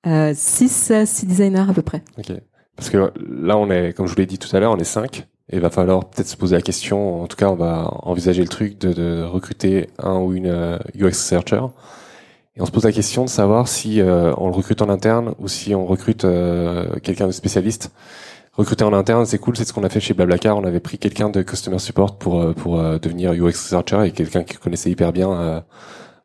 Euh, 0.08 0.32
six, 0.34 0.94
six 1.06 1.26
designers 1.26 1.66
à 1.70 1.74
peu 1.74 1.82
près. 1.82 2.04
Ok. 2.18 2.32
Parce 2.76 2.90
que 2.90 3.12
là, 3.30 3.58
on 3.58 3.70
est, 3.70 3.94
comme 3.94 4.08
je 4.08 4.12
vous 4.12 4.18
l'ai 4.18 4.26
dit 4.26 4.38
tout 4.38 4.54
à 4.56 4.60
l'heure, 4.60 4.72
on 4.72 4.78
est 4.78 4.84
cinq. 4.84 5.28
Et 5.50 5.58
il 5.58 5.62
va 5.62 5.70
falloir 5.70 6.06
peut-être 6.06 6.28
se 6.28 6.36
poser 6.36 6.56
la 6.56 6.62
question. 6.62 7.22
En 7.22 7.28
tout 7.28 7.38
cas, 7.38 7.50
on 7.50 7.56
va 7.56 7.90
envisager 8.04 8.42
le 8.42 8.48
truc 8.48 8.80
de, 8.80 8.94
de 8.94 9.24
recruter 9.24 9.90
un 10.00 10.18
ou 10.18 10.34
une 10.34 10.48
euh, 10.48 10.78
UX 10.96 11.06
researcher. 11.06 11.62
Et 12.58 12.62
on 12.62 12.66
se 12.66 12.72
pose 12.72 12.84
la 12.84 12.92
question 12.92 13.26
de 13.26 13.30
savoir 13.30 13.68
si 13.68 14.02
euh, 14.02 14.34
on 14.38 14.48
le 14.48 14.54
recrute 14.54 14.82
en 14.82 14.90
interne 14.90 15.36
ou 15.40 15.48
si 15.48 15.76
on 15.76 15.86
recrute 15.86 16.26
euh, 16.26 16.88
quelqu'un 17.04 17.28
de 17.28 17.32
spécialiste. 17.32 17.92
Recruter 18.58 18.86
en 18.86 18.94
interne, 18.94 19.26
c'est 19.26 19.38
cool, 19.38 19.58
c'est 19.58 19.66
ce 19.66 19.74
qu'on 19.74 19.84
a 19.84 19.90
fait 19.90 20.00
chez 20.00 20.14
Blablacar. 20.14 20.56
On 20.56 20.64
avait 20.64 20.80
pris 20.80 20.98
quelqu'un 20.98 21.30
de 21.30 21.42
customer 21.42 21.80
support 21.80 22.18
pour 22.18 22.40
euh, 22.40 22.54
pour 22.54 22.80
euh, 22.80 22.98
devenir 23.00 23.34
UX 23.34 23.48
researcher 23.48 24.06
et 24.06 24.12
quelqu'un 24.12 24.44
qui 24.44 24.56
connaissait 24.56 24.90
hyper 24.90 25.12
bien 25.12 25.30
euh, 25.30 25.60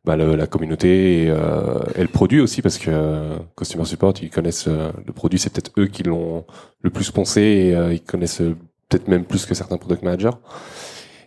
bah, 0.05 0.17
le- 0.17 0.35
la 0.37 0.47
communauté 0.47 1.25
et, 1.25 1.31
euh, 1.31 1.79
et 1.95 2.03
le 2.03 2.09
produit 2.09 2.41
aussi 2.41 2.63
parce 2.63 2.79
que 2.79 2.91
euh, 2.91 3.39
customer 3.57 3.85
support 3.85 4.15
ils 4.23 4.31
connaissent 4.31 4.67
euh, 4.69 4.91
le 5.07 5.13
produit, 5.13 5.39
c'est 5.39 5.51
peut-être 5.53 5.73
eux 5.79 5.87
qui 5.89 6.03
l'ont 6.03 6.45
le 6.81 6.91
plus 6.91 7.11
poncé 7.11 7.41
et 7.43 7.75
euh, 7.77 7.93
ils 7.93 8.03
connaissent 8.03 8.41
euh, 8.41 8.57
peut-être 8.89 9.09
même 9.09 9.25
plus 9.25 9.45
que 9.47 9.55
certains 9.55 9.77
product 9.79 10.03
managers. 10.03 10.31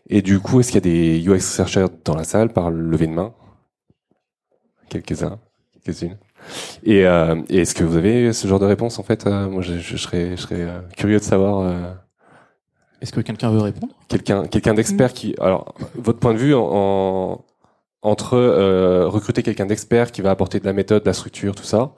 Et 0.09 0.21
du 0.21 0.39
coup, 0.39 0.59
est-ce 0.59 0.71
qu'il 0.71 0.85
y 0.85 0.89
a 0.89 1.21
des 1.21 1.27
UX 1.27 1.33
researchers 1.35 1.85
dans 2.03 2.15
la 2.15 2.23
salle 2.25 2.51
par 2.51 2.69
lever 2.71 3.07
de 3.07 3.13
main? 3.13 3.33
Quelques-uns, 4.89 5.39
quelques-unes. 5.83 6.17
Et, 6.83 7.05
euh, 7.05 7.41
et 7.49 7.59
est-ce 7.59 7.73
que 7.73 7.83
vous 7.85 7.95
avez 7.95 8.33
ce 8.33 8.47
genre 8.47 8.59
de 8.59 8.65
réponse 8.65 8.99
en 8.99 9.03
fait? 9.03 9.25
Euh, 9.27 9.49
Moi, 9.49 9.61
je, 9.61 9.77
je 9.77 9.95
serais, 9.97 10.31
je 10.35 10.41
serais 10.41 10.67
curieux 10.97 11.19
de 11.19 11.23
savoir. 11.23 11.59
euh, 11.61 11.93
Est-ce 13.01 13.13
que 13.13 13.21
quelqu'un 13.21 13.49
veut 13.51 13.61
répondre? 13.61 13.93
quelqu'un 14.09 14.45
quelqu'un 14.45 14.73
d'expert 14.73 15.13
qui 15.13 15.35
alors 15.39 15.73
votre 15.95 16.19
point 16.19 16.33
de 16.33 16.39
vue 16.39 16.53
en, 16.53 16.69
en- 16.71 17.45
entre 18.03 18.35
euh, 18.35 19.07
recruter 19.07 19.41
quelqu'un 19.43 19.65
d'expert 19.65 20.11
qui 20.11 20.21
va 20.21 20.31
apporter 20.31 20.59
de 20.59 20.65
la 20.65 20.73
méthode 20.73 21.03
de 21.03 21.07
la 21.07 21.13
structure 21.13 21.55
tout 21.55 21.63
ça 21.63 21.93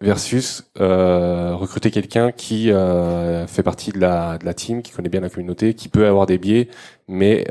versus 0.00 0.70
euh, 0.80 1.54
recruter 1.56 1.90
quelqu'un 1.90 2.30
qui 2.32 2.70
euh, 2.70 3.46
fait 3.46 3.62
partie 3.62 3.90
de 3.90 3.98
la 3.98 4.38
de 4.38 4.44
la 4.44 4.54
team 4.54 4.82
qui 4.82 4.92
connaît 4.92 5.08
bien 5.08 5.20
la 5.20 5.28
communauté 5.28 5.74
qui 5.74 5.88
peut 5.88 6.06
avoir 6.06 6.26
des 6.26 6.38
biais 6.38 6.68
mais 7.08 7.44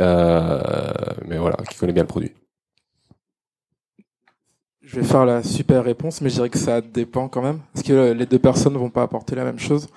mais 1.28 1.38
voilà 1.38 1.58
qui 1.70 1.78
connaît 1.78 1.94
bien 1.94 2.04
le 2.04 2.08
produit 2.08 2.32
Je 4.82 5.00
vais 5.00 5.06
faire 5.06 5.26
la 5.26 5.44
super 5.44 5.84
réponse, 5.84 6.22
mais 6.22 6.30
je 6.30 6.36
dirais 6.36 6.50
que 6.50 6.60
ça 6.60 6.82
dépend 6.82 7.28
quand 7.28 7.42
même. 7.42 7.60
Parce 7.74 7.86
que 7.86 8.12
les 8.12 8.26
deux 8.26 8.38
personnes 8.38 8.78
vont 8.78 8.92
pas 8.92 9.02
apporter 9.02 9.34
la 9.36 9.44
même 9.44 9.58
chose. 9.58 9.88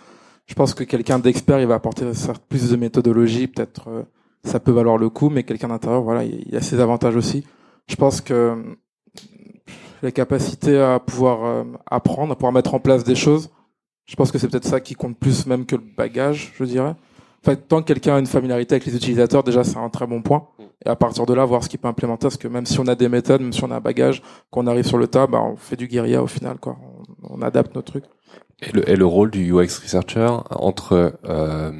Je 0.47 0.55
pense 0.55 0.75
que 0.75 0.85
quelqu'un 0.85 1.19
d'expert, 1.19 1.61
il 1.61 1.67
va 1.67 1.75
apporter 1.75 2.05
plus 2.49 2.71
de 2.71 2.77
méthodologie, 2.77 3.49
peut-être 3.49 4.07
ça 4.45 4.61
peut 4.61 4.71
valoir 4.71 4.97
le 4.97 5.11
coup, 5.11 5.29
mais 5.29 5.43
quelqu'un 5.43 5.69
d'intérieur, 5.69 6.03
voilà, 6.03 6.25
il 6.25 6.49
y 6.51 6.57
a 6.57 6.63
ses 6.63 6.81
avantages 6.81 7.17
aussi. 7.17 7.45
Je 7.89 7.97
pense 7.97 8.21
que 8.21 8.77
les 10.03 10.13
capacités 10.13 10.79
à 10.79 10.99
pouvoir 10.99 11.45
euh, 11.45 11.65
apprendre, 11.91 12.33
à 12.33 12.37
pouvoir 12.37 12.53
mettre 12.53 12.75
en 12.75 12.81
place 12.81 13.05
des 13.05 13.15
choses, 13.15 13.51
je 14.07 14.15
pense 14.15 14.31
que 14.31 14.39
c'est 14.39 14.49
peut-être 14.49 14.67
ça 14.67 14.81
qui 14.81 14.95
compte 14.95 15.19
plus 15.19 15.47
même 15.47 15.67
que 15.67 15.77
le 15.77 15.83
bagage, 15.97 16.53
je 16.57 16.65
dirais. 16.65 16.95
En 17.43 17.51
fait, 17.51 17.69
tant 17.69 17.81
que 17.81 17.87
quelqu'un 17.87 18.17
a 18.17 18.19
une 18.19 18.27
familiarité 18.27 18.75
avec 18.75 18.87
les 18.87 18.97
utilisateurs, 18.97 19.43
déjà 19.45 19.63
c'est 19.63 19.77
un 19.77 19.89
très 19.89 20.07
bon 20.07 20.23
point. 20.23 20.49
Et 20.85 20.89
à 20.89 20.97
partir 20.97 21.27
de 21.27 21.35
là, 21.35 21.45
voir 21.45 21.63
ce 21.63 21.69
qu'il 21.69 21.79
peut 21.79 21.89
implémenter, 21.89 22.23
parce 22.23 22.37
que 22.37 22.49
même 22.49 22.67
si 22.67 22.79
on 22.81 22.87
a 22.87 22.95
des 22.95 23.09
méthodes, 23.09 23.41
même 23.41 23.53
si 23.53 23.63
on 23.63 23.71
a 23.71 23.77
un 23.77 23.81
bagage, 23.81 24.23
qu'on 24.51 24.67
arrive 24.67 24.87
sur 24.87 24.99
le 24.99 25.07
tas, 25.07 25.27
bah, 25.27 25.41
on 25.43 25.57
fait 25.57 25.77
du 25.77 25.87
guérilla 25.87 26.23
au 26.23 26.27
final, 26.27 26.59
quoi. 26.59 26.77
On, 27.23 27.39
on 27.39 27.43
adapte 27.43 27.75
nos 27.75 27.83
trucs. 27.83 28.05
Et 28.63 28.73
le, 28.73 28.89
et 28.89 28.97
le 28.97 29.07
rôle 29.07 29.31
du 29.31 29.53
UX 29.53 29.79
researcher 29.83 30.29
entre 30.51 31.19
euh, 31.25 31.73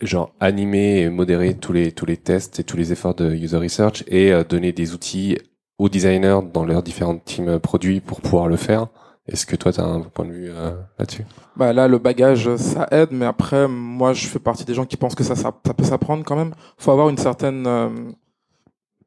genre 0.00 0.34
animer 0.40 1.00
et 1.00 1.10
modérer 1.10 1.54
tous 1.54 1.72
les 1.72 1.92
tous 1.92 2.06
les 2.06 2.16
tests 2.16 2.60
et 2.60 2.64
tous 2.64 2.76
les 2.76 2.92
efforts 2.92 3.14
de 3.14 3.30
user 3.32 3.56
research 3.56 4.04
et 4.08 4.32
euh, 4.32 4.44
donner 4.44 4.72
des 4.72 4.92
outils 4.92 5.38
aux 5.78 5.88
designers 5.88 6.40
dans 6.52 6.64
leurs 6.64 6.82
différentes 6.82 7.24
teams 7.24 7.58
produits 7.58 8.00
pour 8.00 8.20
pouvoir 8.20 8.48
le 8.48 8.56
faire. 8.56 8.88
Est-ce 9.26 9.46
que 9.46 9.56
toi, 9.56 9.72
tu 9.72 9.80
as 9.80 9.84
un 9.84 10.00
point 10.02 10.26
de 10.26 10.32
vue 10.32 10.50
euh, 10.50 10.72
là-dessus? 10.98 11.24
Bah 11.56 11.72
là, 11.72 11.88
le 11.88 11.96
bagage, 11.96 12.54
ça 12.56 12.86
aide, 12.90 13.08
mais 13.10 13.24
après, 13.24 13.66
moi, 13.66 14.12
je 14.12 14.26
fais 14.26 14.38
partie 14.38 14.66
des 14.66 14.74
gens 14.74 14.84
qui 14.84 14.98
pensent 14.98 15.14
que 15.14 15.24
ça, 15.24 15.34
ça, 15.34 15.50
ça 15.64 15.72
peut 15.72 15.84
s'apprendre 15.84 16.24
quand 16.24 16.36
même. 16.36 16.54
faut 16.76 16.90
avoir 16.90 17.08
une 17.08 17.16
certaine 17.16 17.66
euh, 17.66 17.88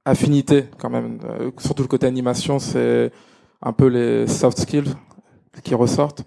affinité 0.05 0.65
quand 0.79 0.89
même. 0.89 1.19
surtout 1.59 1.83
le 1.83 1.87
côté 1.87 2.07
animation, 2.07 2.57
c'est 2.57 3.11
un 3.61 3.73
peu 3.73 3.87
les 3.87 4.25
soft 4.25 4.57
skills 4.57 4.95
qui 5.63 5.75
ressortent. 5.75 6.23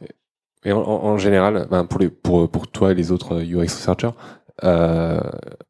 Et 0.64 0.72
en, 0.72 0.82
en 0.82 1.16
général, 1.16 1.66
ben 1.70 1.84
pour, 1.86 2.00
les, 2.00 2.10
pour, 2.10 2.48
pour 2.48 2.68
toi 2.68 2.92
et 2.92 2.94
les 2.94 3.10
autres 3.12 3.42
UX 3.42 3.62
researchers, 3.62 4.10
euh, 4.64 5.20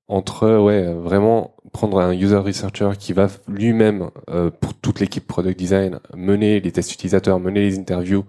entre 0.09 0.59
ouais 0.59 0.92
vraiment 0.92 1.55
prendre 1.72 2.00
un 2.00 2.12
user 2.12 2.37
researcher 2.37 2.90
qui 2.98 3.12
va 3.12 3.29
lui-même 3.48 4.11
euh, 4.31 4.50
pour 4.50 4.74
toute 4.74 5.00
l'équipe 5.00 5.26
product 5.26 5.59
design 5.59 6.00
mener 6.14 6.61
les 6.61 6.72
tests 6.72 6.92
utilisateurs, 6.92 7.38
mener 7.38 7.61
les 7.61 7.79
interviews 7.79 8.24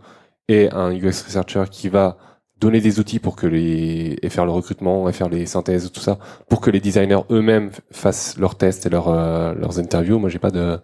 et 0.47 0.69
un 0.71 0.91
UX 0.91 1.23
researcher 1.25 1.63
qui 1.71 1.89
va 1.89 2.17
donner 2.59 2.79
des 2.79 2.99
outils 2.99 3.19
pour 3.19 3.35
que 3.35 3.47
les 3.47 4.17
et 4.21 4.29
faire 4.29 4.45
le 4.45 4.51
recrutement 4.51 5.09
et 5.09 5.13
faire 5.13 5.29
les 5.29 5.45
synthèses 5.47 5.91
tout 5.91 6.01
ça 6.01 6.19
pour 6.47 6.61
que 6.61 6.69
les 6.69 6.79
designers 6.79 7.21
eux-mêmes 7.31 7.71
fassent 7.91 8.37
leurs 8.37 8.55
tests 8.55 8.85
et 8.85 8.89
leurs 8.89 9.09
euh, 9.09 9.53
leurs 9.55 9.79
interviews. 9.79 10.19
Moi 10.19 10.29
j'ai 10.29 10.39
pas 10.39 10.51
de 10.51 10.79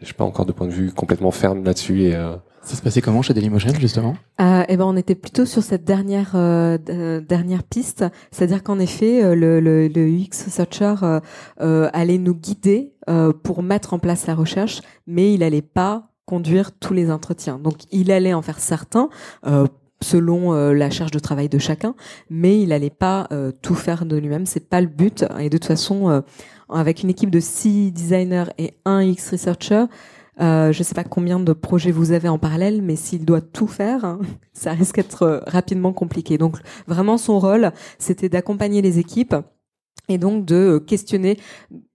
j'ai 0.00 0.12
pas 0.12 0.24
encore 0.24 0.46
de 0.46 0.52
point 0.52 0.66
de 0.66 0.72
vue 0.72 0.92
complètement 0.92 1.30
ferme 1.30 1.64
là-dessus 1.64 2.12
euh, 2.12 2.36
ça 2.68 2.76
se 2.76 2.82
passait 2.82 3.00
comment 3.00 3.22
chez 3.22 3.32
Dailymotion 3.32 3.72
justement? 3.80 4.14
Euh, 4.40 4.62
Eh 4.68 4.76
ben, 4.76 4.84
on 4.84 4.96
était 4.96 5.14
plutôt 5.14 5.46
sur 5.46 5.62
cette 5.62 5.84
dernière 5.84 6.32
euh, 6.34 6.76
euh 6.90 7.20
dernière 7.20 7.62
piste, 7.62 8.04
c'est-à-dire 8.30 8.62
qu'en 8.62 8.78
effet, 8.78 9.24
euh, 9.24 9.34
le, 9.34 9.60
le, 9.60 9.88
le 9.88 10.06
UX 10.06 10.50
Searcher 10.50 10.94
euh, 11.60 11.90
allait 11.92 12.18
nous 12.18 12.34
guider 12.34 12.92
pour 13.42 13.62
mettre 13.62 13.94
en 13.94 13.98
place 13.98 14.26
la 14.26 14.34
recherche, 14.34 14.82
mais 15.06 15.32
il 15.32 15.42
allait 15.42 15.62
pas 15.62 16.10
conduire 16.26 16.72
tous 16.72 16.92
les 16.92 17.10
entretiens. 17.10 17.58
Donc, 17.58 17.76
il 17.90 18.12
allait 18.12 18.34
en 18.34 18.42
faire 18.42 18.58
certains. 18.58 19.08
selon 20.02 20.52
la 20.52 20.90
charge 20.90 21.10
de 21.10 21.18
travail 21.18 21.48
de 21.48 21.58
chacun, 21.58 21.94
mais 22.28 22.60
il 22.60 22.70
allait 22.70 22.90
pas 22.90 23.26
tout 23.62 23.74
faire 23.74 24.04
de 24.04 24.16
lui-même. 24.16 24.44
C'est 24.44 24.68
pas 24.68 24.82
le 24.82 24.88
but. 24.88 25.24
Et 25.40 25.48
de 25.48 25.56
toute 25.56 25.64
façon, 25.64 26.22
avec 26.68 27.02
une 27.02 27.08
équipe 27.08 27.30
de 27.30 27.40
six 27.40 27.92
designers 27.92 28.52
et 28.58 28.74
un 28.84 29.00
UX 29.10 29.30
researcher, 29.32 29.86
euh, 30.40 30.72
je 30.72 30.78
ne 30.80 30.84
sais 30.84 30.94
pas 30.94 31.04
combien 31.04 31.40
de 31.40 31.52
projets 31.52 31.90
vous 31.90 32.12
avez 32.12 32.28
en 32.28 32.38
parallèle, 32.38 32.82
mais 32.82 32.96
s'il 32.96 33.24
doit 33.24 33.40
tout 33.40 33.66
faire, 33.66 34.04
hein, 34.04 34.20
ça 34.52 34.72
risque 34.72 34.96
d'être 34.96 35.22
euh, 35.22 35.40
rapidement 35.46 35.92
compliqué. 35.92 36.38
Donc 36.38 36.58
vraiment 36.86 37.18
son 37.18 37.38
rôle, 37.38 37.72
c'était 37.98 38.28
d'accompagner 38.28 38.82
les 38.82 38.98
équipes 38.98 39.36
et 40.08 40.18
donc 40.18 40.44
de 40.44 40.78
questionner. 40.78 41.38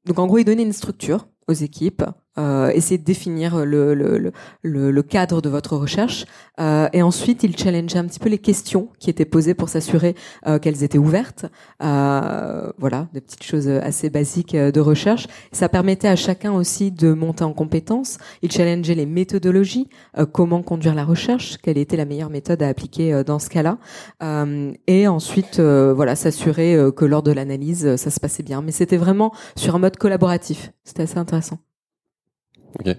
Donc 0.05 0.19
en 0.19 0.27
gros, 0.27 0.37
il 0.37 0.45
donnait 0.45 0.63
une 0.63 0.73
structure 0.73 1.27
aux 1.47 1.53
équipes, 1.53 2.03
euh, 2.37 2.69
essayer 2.69 2.97
de 2.97 3.03
définir 3.03 3.65
le, 3.65 3.93
le, 3.93 4.31
le, 4.61 4.91
le, 4.91 5.03
cadre 5.03 5.41
de 5.41 5.49
votre 5.49 5.75
recherche, 5.75 6.25
euh, 6.59 6.87
et 6.93 7.01
ensuite 7.01 7.43
il 7.43 7.57
challengeait 7.57 7.99
un 7.99 8.05
petit 8.05 8.19
peu 8.19 8.29
les 8.29 8.37
questions 8.37 8.89
qui 8.99 9.09
étaient 9.09 9.25
posées 9.25 9.53
pour 9.53 9.69
s'assurer 9.69 10.15
euh, 10.47 10.59
qu'elles 10.59 10.83
étaient 10.83 10.97
ouvertes. 10.97 11.45
Euh, 11.83 12.71
voilà, 12.77 13.07
des 13.13 13.21
petites 13.21 13.43
choses 13.43 13.67
assez 13.67 14.09
basiques 14.09 14.55
euh, 14.55 14.71
de 14.71 14.79
recherche. 14.79 15.27
Ça 15.51 15.69
permettait 15.69 16.07
à 16.07 16.15
chacun 16.15 16.53
aussi 16.53 16.91
de 16.91 17.13
monter 17.13 17.43
en 17.43 17.53
compétences. 17.53 18.17
Il 18.41 18.51
challengeait 18.51 18.95
les 18.95 19.05
méthodologies, 19.05 19.89
euh, 20.17 20.25
comment 20.25 20.63
conduire 20.63 20.95
la 20.95 21.05
recherche, 21.05 21.57
quelle 21.61 21.77
était 21.77 21.97
la 21.97 22.05
meilleure 22.05 22.29
méthode 22.29 22.63
à 22.63 22.67
appliquer 22.67 23.23
dans 23.25 23.39
ce 23.39 23.49
cas-là, 23.49 23.77
et 24.87 25.07
ensuite 25.07 25.59
voilà 25.59 26.15
s'assurer 26.15 26.77
que 26.95 27.05
lors 27.05 27.23
de 27.23 27.31
l'analyse 27.31 27.95
ça 27.95 28.09
se 28.09 28.19
passait 28.19 28.43
bien. 28.43 28.61
Mais 28.61 28.71
c'était 28.71 28.97
vraiment 28.97 29.33
sur 29.55 29.75
un 29.75 29.79
mode 29.79 29.97
collaboratif. 29.97 30.71
C'était 30.83 31.03
assez 31.03 31.17
intéressant. 31.17 31.59
Ok. 32.79 32.95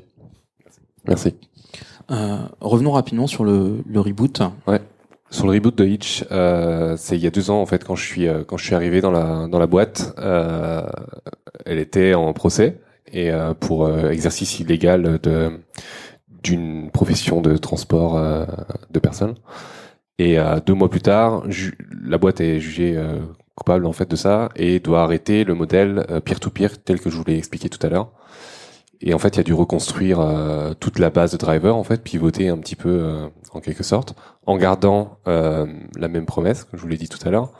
Merci. 1.07 1.35
Euh, 2.11 2.39
revenons 2.61 2.93
rapidement 2.93 3.27
sur 3.27 3.45
le, 3.45 3.83
le, 3.87 4.01
reboot. 4.01 4.43
Ouais. 4.67 4.81
Sur 5.31 5.47
le 5.47 5.53
reboot 5.53 5.77
de 5.77 5.85
Hitch, 5.85 6.25
euh, 6.31 6.97
c'est 6.97 7.17
il 7.17 7.23
y 7.23 7.27
a 7.27 7.31
deux 7.31 7.51
ans 7.51 7.61
en 7.61 7.67
fait 7.67 7.83
quand 7.85 7.97
je 7.97 8.05
suis 8.05 8.29
euh, 8.29 8.45
quand 8.45 8.57
je 8.57 8.65
suis 8.65 8.75
arrivé 8.75 9.01
dans 9.01 9.11
la 9.11 9.49
dans 9.49 9.59
la 9.59 9.67
boîte, 9.67 10.15
euh, 10.19 10.87
elle 11.65 11.79
était 11.79 12.15
en 12.15 12.33
procès 12.33 12.81
et 13.13 13.31
euh, 13.31 13.55
pour 13.55 13.87
euh, 13.87 14.11
exercice 14.11 14.61
illégal 14.61 15.19
de 15.23 15.61
d'une 16.43 16.91
profession 16.91 17.41
de 17.41 17.57
transport 17.57 18.21
de 18.91 18.99
personnes. 18.99 19.35
Et 20.19 20.37
deux 20.67 20.75
mois 20.75 20.91
plus 20.91 21.01
tard, 21.01 21.43
la 22.05 22.19
boîte 22.19 22.43
est 22.43 22.61
jugée 22.61 23.03
coupable 23.55 23.87
en 23.87 23.95
fait 23.95 24.11
de 24.11 24.15
ça 24.15 24.51
et 24.55 24.79
doit 24.79 25.03
arrêter 25.03 25.45
le 25.45 25.55
modèle 25.55 26.07
peer-to-peer 26.23 26.83
tel 26.85 27.01
que 27.01 27.09
je 27.09 27.17
vous 27.17 27.25
l'ai 27.27 27.39
expliqué 27.39 27.71
tout 27.71 27.79
à 27.87 27.89
l'heure. 27.89 28.13
Et 29.07 29.13
en 29.13 29.19
fait, 29.19 29.37
il 29.37 29.37
y 29.37 29.41
a 29.41 29.45
dû 29.45 29.53
reconstruire 29.53 30.19
euh, 30.21 30.73
toute 30.73 30.99
la 30.99 31.11
base 31.11 31.33
de 31.33 31.37
driver, 31.37 31.77
en 31.77 31.85
fait, 31.85 32.03
pivoter 32.03 32.49
un 32.49 32.57
petit 32.57 32.75
peu 32.75 32.89
euh, 32.89 33.27
en 33.53 33.61
quelque 33.61 33.83
sorte, 33.83 34.15
en 34.47 34.57
gardant 34.57 35.19
euh, 35.29 35.67
la 35.99 36.09
même 36.09 36.25
promesse, 36.25 36.65
comme 36.65 36.79
je 36.79 36.83
vous 36.83 36.89
l'ai 36.89 36.97
dit 36.97 37.11
tout 37.11 37.19
à 37.23 37.31
l'heure. 37.31 37.53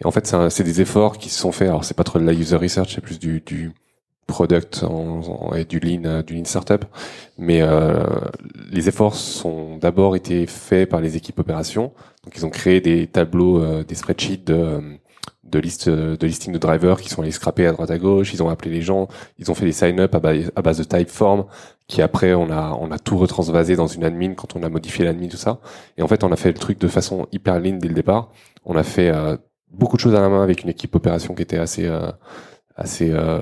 Et 0.00 0.06
en 0.06 0.10
fait, 0.10 0.30
c'est 0.50 0.64
des 0.64 0.82
efforts 0.82 1.16
qui 1.16 1.30
se 1.30 1.40
sont 1.40 1.50
faits. 1.50 1.68
Alors, 1.68 1.84
c'est 1.84 1.96
pas 1.96 2.04
trop 2.04 2.18
de 2.18 2.26
la 2.26 2.34
user 2.34 2.56
research, 2.56 2.94
c'est 2.94 3.00
plus 3.00 3.18
du, 3.18 3.40
du 3.40 3.72
product 4.26 4.84
en, 4.84 5.54
et 5.54 5.64
du 5.64 5.80
lean, 5.80 6.22
du 6.22 6.34
lean 6.34 6.44
startup. 6.44 6.84
Mais 7.38 7.62
les 8.70 8.88
efforts 8.88 9.14
sont 9.14 9.78
d'abord 9.78 10.14
été 10.14 10.46
faits 10.46 10.90
par 10.90 11.00
les 11.00 11.16
équipes 11.16 11.38
opérations. 11.38 11.92
Donc, 12.24 12.36
ils 12.36 12.44
ont 12.44 12.50
créé 12.50 12.82
des 12.82 13.06
tableaux, 13.06 13.82
des 13.82 13.94
spreadsheets 13.94 14.44
de 14.44 14.98
de 15.52 15.58
liste 15.58 15.88
de 15.88 16.26
listing 16.26 16.52
de 16.52 16.58
drivers 16.58 17.00
qui 17.00 17.08
sont 17.08 17.22
allés 17.22 17.30
scraper 17.30 17.66
à 17.66 17.72
droite 17.72 17.90
à 17.90 17.98
gauche. 17.98 18.32
Ils 18.34 18.42
ont 18.42 18.48
appelé 18.48 18.70
les 18.70 18.82
gens, 18.82 19.06
ils 19.38 19.50
ont 19.50 19.54
fait 19.54 19.66
des 19.66 19.72
sign-up 19.72 20.14
à, 20.14 20.18
base 20.62 20.78
de 20.78 20.84
typeform 20.84 21.44
qui 21.86 22.02
après 22.02 22.34
on 22.34 22.50
a 22.50 22.76
on 22.80 22.90
a 22.90 22.98
tout 22.98 23.18
retransvasé 23.18 23.76
dans 23.76 23.86
une 23.86 24.02
admin 24.02 24.34
quand 24.34 24.56
on 24.56 24.62
a 24.62 24.68
modifié 24.68 25.04
l'admin 25.04 25.28
tout 25.28 25.36
ça. 25.36 25.60
Et 25.98 26.02
en 26.02 26.08
fait 26.08 26.24
on 26.24 26.32
a 26.32 26.36
fait 26.36 26.48
le 26.48 26.58
truc 26.58 26.80
de 26.80 26.88
façon 26.88 27.26
hyper 27.30 27.60
lean 27.60 27.76
dès 27.76 27.88
le 27.88 27.94
départ. 27.94 28.30
On 28.64 28.76
a 28.76 28.82
fait 28.82 29.10
euh, 29.10 29.36
beaucoup 29.70 29.96
de 29.96 30.00
choses 30.00 30.14
à 30.14 30.20
la 30.20 30.28
main 30.28 30.42
avec 30.42 30.62
une 30.62 30.70
équipe 30.70 30.94
opération 30.94 31.34
qui 31.34 31.42
était 31.42 31.58
assez 31.58 31.86
euh, 31.86 32.10
assez 32.74 33.10
euh, 33.10 33.40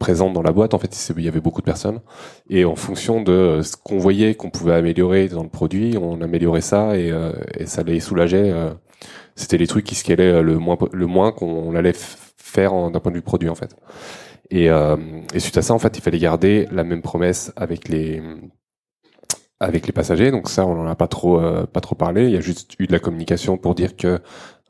présente 0.00 0.32
dans 0.32 0.42
la 0.42 0.50
boîte. 0.50 0.74
En 0.74 0.78
fait, 0.80 1.12
il 1.16 1.24
y 1.24 1.28
avait 1.28 1.40
beaucoup 1.40 1.60
de 1.60 1.66
personnes. 1.66 2.00
Et 2.48 2.64
en 2.64 2.74
fonction 2.74 3.22
de 3.22 3.60
ce 3.62 3.76
qu'on 3.76 3.98
voyait 3.98 4.34
qu'on 4.34 4.50
pouvait 4.50 4.74
améliorer 4.74 5.28
dans 5.28 5.44
le 5.44 5.48
produit, 5.48 5.96
on 5.96 6.20
améliorait 6.20 6.60
ça 6.60 6.96
et, 6.98 7.14
et 7.56 7.66
ça 7.66 7.84
les 7.84 8.00
soulageait 8.00 8.52
c'était 9.36 9.58
les 9.58 9.66
trucs 9.66 9.84
qui 9.84 9.94
scalaient 9.94 10.32
euh, 10.32 10.42
le 10.42 10.58
moins 10.58 10.78
le 10.92 11.06
moins 11.06 11.32
qu'on 11.32 11.74
allait 11.74 11.94
faire 12.36 12.90
d'un 12.90 13.00
point 13.00 13.12
de 13.12 13.16
vue 13.16 13.22
produit 13.22 13.48
en 13.48 13.54
fait. 13.54 13.76
Et, 14.50 14.68
euh, 14.68 14.96
suite 15.38 15.56
à 15.58 15.62
ça, 15.62 15.74
en 15.74 15.78
fait, 15.78 15.96
il 15.96 16.02
fallait 16.02 16.18
garder 16.18 16.66
la 16.72 16.82
même 16.82 17.02
promesse 17.02 17.52
avec 17.56 17.88
les 17.88 18.20
avec 19.60 19.86
les 19.86 19.92
passagers. 19.92 20.30
Donc 20.30 20.48
ça, 20.48 20.66
on 20.66 20.80
en 20.80 20.86
a 20.86 20.96
pas 20.96 21.06
trop 21.06 21.38
euh, 21.40 21.66
pas 21.66 21.80
trop 21.80 21.94
parlé. 21.94 22.24
Il 22.24 22.32
y 22.32 22.36
a 22.36 22.40
juste 22.40 22.74
eu 22.78 22.86
de 22.86 22.92
la 22.92 22.98
communication 22.98 23.56
pour 23.58 23.74
dire 23.74 23.96
que 23.96 24.20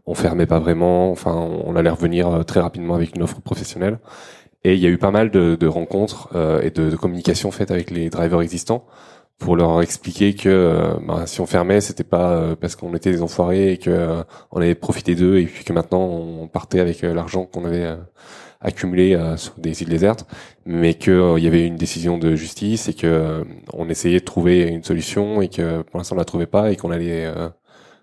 on 0.06 0.14
fermait 0.14 0.46
pas 0.46 0.58
vraiment. 0.58 1.10
Enfin, 1.10 1.34
on 1.34 1.76
allait 1.76 1.90
revenir 1.90 2.28
euh, 2.28 2.42
très 2.42 2.60
rapidement 2.60 2.94
avec 2.94 3.16
une 3.16 3.22
offre 3.22 3.40
professionnelle. 3.40 3.98
Et 4.64 4.74
il 4.74 4.80
y 4.80 4.86
a 4.86 4.90
eu 4.90 4.98
pas 4.98 5.10
mal 5.10 5.30
de, 5.30 5.66
rencontres 5.66 6.28
euh, 6.34 6.60
et 6.60 6.70
de, 6.70 6.90
de 6.90 6.96
communication 6.96 7.50
faites 7.50 7.70
avec 7.70 7.90
les 7.90 8.10
drivers 8.10 8.42
existants 8.42 8.84
pour 9.40 9.56
leur 9.56 9.80
expliquer 9.80 10.34
que 10.34 10.48
euh, 10.48 10.94
bah, 11.04 11.26
si 11.26 11.40
on 11.40 11.46
fermait, 11.46 11.80
c'était 11.80 12.04
pas 12.04 12.32
euh, 12.32 12.54
parce 12.54 12.76
qu'on 12.76 12.94
était 12.94 13.10
des 13.10 13.22
enfoirés 13.22 13.72
et 13.72 13.78
que 13.78 13.90
euh, 13.90 14.22
on 14.52 14.60
avait 14.60 14.74
profité 14.74 15.14
d'eux 15.14 15.38
et 15.38 15.46
puis 15.46 15.64
que 15.64 15.72
maintenant 15.72 16.04
on 16.04 16.46
partait 16.46 16.78
avec 16.78 17.00
l'argent 17.02 17.46
qu'on 17.46 17.64
avait 17.64 17.96
accumulé 18.60 19.18
sur 19.38 19.54
des 19.56 19.82
îles 19.82 19.88
désertes, 19.88 20.26
mais 20.66 20.92
que 20.92 21.38
il 21.38 21.42
y 21.42 21.46
avait 21.46 21.66
une 21.66 21.76
décision 21.76 22.18
de 22.18 22.36
justice 22.36 22.88
et 22.88 22.94
que 22.94 23.42
on 23.72 23.88
essayait 23.88 24.20
de 24.20 24.24
trouver 24.24 24.60
une 24.60 24.84
solution 24.84 25.40
et 25.40 25.48
que 25.48 25.80
pour 25.80 25.96
l'instant 25.96 26.16
on 26.16 26.18
la 26.18 26.26
trouvait 26.26 26.46
pas 26.46 26.70
et 26.70 26.76
qu'on 26.76 26.90
allait 26.90 27.26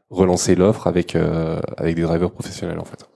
relancer 0.10 0.56
l'offre 0.56 0.88
avec 0.88 1.16
avec 1.16 1.96
des 1.96 2.02
drivers 2.02 2.32
professionnels 2.32 2.80
en 2.80 2.86
fait. 2.86 3.08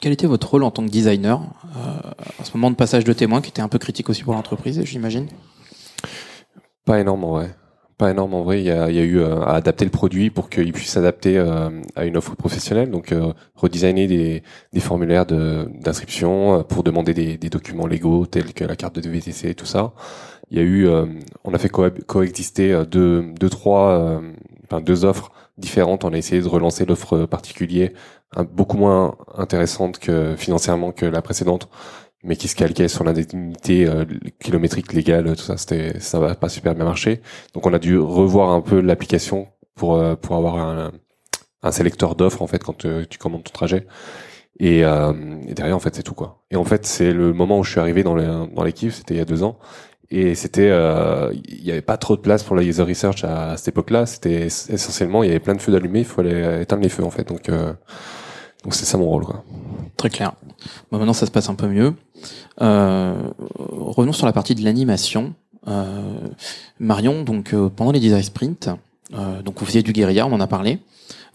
Quel 0.00 0.12
était 0.12 0.28
votre 0.28 0.48
rôle 0.48 0.62
en 0.62 0.70
tant 0.70 0.84
que 0.84 0.90
designer 0.90 1.42
à 2.38 2.44
ce 2.44 2.56
moment 2.56 2.70
de 2.70 2.76
passage 2.76 3.02
de 3.02 3.12
témoin 3.12 3.40
qui 3.40 3.50
était 3.50 3.62
un 3.62 3.68
peu 3.68 3.78
critique 3.78 4.08
aussi 4.08 4.22
pour 4.22 4.34
l'entreprise, 4.34 4.80
j'imagine? 4.84 5.26
Pas 6.86 7.00
énorme, 7.00 7.24
ouais. 7.24 7.50
Pas 7.98 8.10
énorme 8.10 8.34
en 8.34 8.42
vrai. 8.42 8.60
Il 8.60 8.66
y 8.66 8.70
a, 8.70 8.90
il 8.90 8.96
y 8.96 9.00
a 9.00 9.02
eu 9.02 9.18
euh, 9.18 9.40
à 9.42 9.54
adapter 9.56 9.84
le 9.86 9.90
produit 9.90 10.30
pour 10.30 10.50
qu'il 10.50 10.72
puisse 10.72 10.90
s'adapter 10.90 11.38
euh, 11.38 11.70
à 11.96 12.04
une 12.06 12.16
offre 12.16 12.36
professionnelle. 12.36 12.90
Donc 12.90 13.12
euh, 13.12 13.32
redesigner 13.54 14.06
des, 14.06 14.42
des 14.72 14.80
formulaires 14.80 15.26
de- 15.26 15.68
d'inscription 15.80 16.60
euh, 16.60 16.62
pour 16.62 16.84
demander 16.84 17.14
des, 17.14 17.38
des 17.38 17.50
documents 17.50 17.86
légaux 17.86 18.26
tels 18.26 18.54
que 18.54 18.64
la 18.64 18.76
carte 18.76 18.98
de 19.00 19.08
VTC 19.10 19.48
et 19.50 19.54
tout 19.54 19.66
ça. 19.66 19.94
Il 20.50 20.58
y 20.58 20.60
a 20.62 20.64
eu, 20.64 20.88
on 21.44 21.54
a 21.54 21.58
fait 21.58 21.68
cohab- 21.68 22.02
coexister 22.04 22.84
deux, 22.88 23.32
deux, 23.40 23.50
trois, 23.50 24.20
enfin 24.64 24.80
deux 24.80 25.04
offres 25.04 25.32
différentes. 25.58 26.04
On 26.04 26.12
a 26.14 26.18
essayé 26.18 26.42
de 26.42 26.48
relancer 26.48 26.84
l'offre 26.86 27.26
particulier, 27.26 27.94
beaucoup 28.52 28.76
moins 28.78 29.16
intéressante 29.36 29.98
que 29.98 30.36
financièrement 30.36 30.92
que 30.92 31.06
la 31.06 31.22
précédente 31.22 31.68
mais 32.26 32.36
qui 32.36 32.48
se 32.48 32.56
calquait 32.56 32.88
sur 32.88 33.04
l'indemnité 33.04 33.86
euh, 33.86 34.04
kilométrique 34.40 34.92
légale, 34.92 35.34
tout 35.36 35.42
ça, 35.42 35.56
c'était, 35.56 35.98
ça 36.00 36.20
va 36.20 36.34
pas 36.34 36.48
super 36.48 36.74
bien 36.74 36.84
marché. 36.84 37.22
Donc 37.54 37.66
on 37.66 37.72
a 37.72 37.78
dû 37.78 37.98
revoir 37.98 38.50
un 38.50 38.60
peu 38.60 38.80
l'application 38.80 39.48
pour 39.74 39.96
euh, 39.96 40.16
pour 40.16 40.36
avoir 40.36 40.56
un, 40.56 40.92
un 41.62 41.72
sélecteur 41.72 42.14
d'offres 42.16 42.42
en 42.42 42.46
fait 42.46 42.62
quand 42.62 42.84
euh, 42.84 43.04
tu 43.08 43.18
commandes 43.18 43.44
ton 43.44 43.52
trajet. 43.52 43.86
Et, 44.58 44.84
euh, 44.84 45.12
et 45.48 45.54
derrière 45.54 45.76
en 45.76 45.80
fait 45.80 45.94
c'est 45.94 46.02
tout 46.02 46.14
quoi. 46.14 46.44
Et 46.50 46.56
en 46.56 46.64
fait 46.64 46.86
c'est 46.86 47.12
le 47.12 47.32
moment 47.32 47.58
où 47.58 47.64
je 47.64 47.70
suis 47.70 47.80
arrivé 47.80 48.02
dans 48.02 48.16
dans 48.46 48.64
l'équipe, 48.64 48.92
c'était 48.92 49.14
il 49.14 49.18
y 49.18 49.20
a 49.20 49.24
deux 49.26 49.42
ans. 49.42 49.58
Et 50.08 50.36
c'était, 50.36 50.68
euh, 50.70 51.32
il 51.34 51.64
y 51.64 51.72
avait 51.72 51.82
pas 51.82 51.96
trop 51.96 52.14
de 52.14 52.20
place 52.20 52.44
pour 52.44 52.54
la 52.54 52.62
user 52.62 52.84
research 52.84 53.24
à, 53.24 53.50
à 53.50 53.56
cette 53.56 53.68
époque-là. 53.74 54.06
C'était 54.06 54.46
essentiellement, 54.46 55.24
il 55.24 55.26
y 55.26 55.30
avait 55.30 55.40
plein 55.40 55.56
de 55.56 55.60
feux 55.60 55.72
d'allumés, 55.72 56.00
il 56.00 56.04
fallait 56.04 56.62
éteindre 56.62 56.84
les 56.84 56.88
feux 56.88 57.02
en 57.02 57.10
fait. 57.10 57.26
Donc, 57.26 57.48
euh, 57.48 57.72
donc 58.66 58.74
c'est 58.74 58.84
ça 58.84 58.98
mon 58.98 59.04
rôle 59.06 59.24
quoi. 59.24 59.44
Très 59.96 60.10
clair. 60.10 60.32
Bon, 60.90 60.98
maintenant, 60.98 61.12
ça 61.12 61.24
se 61.24 61.30
passe 61.30 61.48
un 61.48 61.54
peu 61.54 61.68
mieux. 61.68 61.94
Euh, 62.60 63.14
revenons 63.60 64.12
sur 64.12 64.26
la 64.26 64.32
partie 64.32 64.56
de 64.56 64.64
l'animation. 64.64 65.34
Euh, 65.68 66.18
Marion, 66.80 67.22
donc 67.22 67.54
euh, 67.54 67.68
pendant 67.68 67.92
les 67.92 68.00
design 68.00 68.24
sprints, 68.24 68.68
euh, 69.14 69.40
donc 69.42 69.60
vous 69.60 69.64
faisiez 69.64 69.84
du 69.84 69.92
guérilla, 69.92 70.26
on 70.26 70.32
en 70.32 70.40
a 70.40 70.48
parlé. 70.48 70.80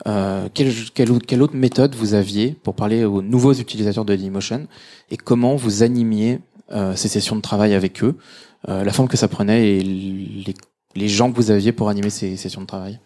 Euh, 0.07 0.49
quelle, 0.53 0.73
quelle, 0.93 1.11
autre- 1.13 1.25
quelle 1.25 1.41
méthode 1.53 1.95
vous 1.95 2.13
aviez 2.15 2.51
pour 2.51 2.75
parler 2.75 3.05
aux 3.05 3.21
nouveaux 3.21 3.53
utilisateurs 3.53 4.03
de 4.03 4.13
Dailymotion 4.13 4.67
et 5.09 5.15
comment 5.15 5.55
vous 5.55 5.81
animiez 5.83 6.39
ces 6.95 7.07
sessions 7.07 7.37
de 7.37 7.41
travail 7.41 7.73
avec 7.73 8.03
eux, 8.03 8.17
la 8.67 8.91
forme 8.91 9.07
que 9.07 9.17
ça 9.17 9.27
prenait 9.29 9.77
et 9.77 9.81
les, 9.81 10.53
les 10.95 11.07
gens 11.07 11.31
que 11.31 11.35
vous 11.35 11.51
aviez 11.51 11.71
pour 11.71 11.89
animer 11.89 12.09
ces 12.09 12.37
sessions 12.37 12.61
de 12.61 12.65
travail? 12.67 12.99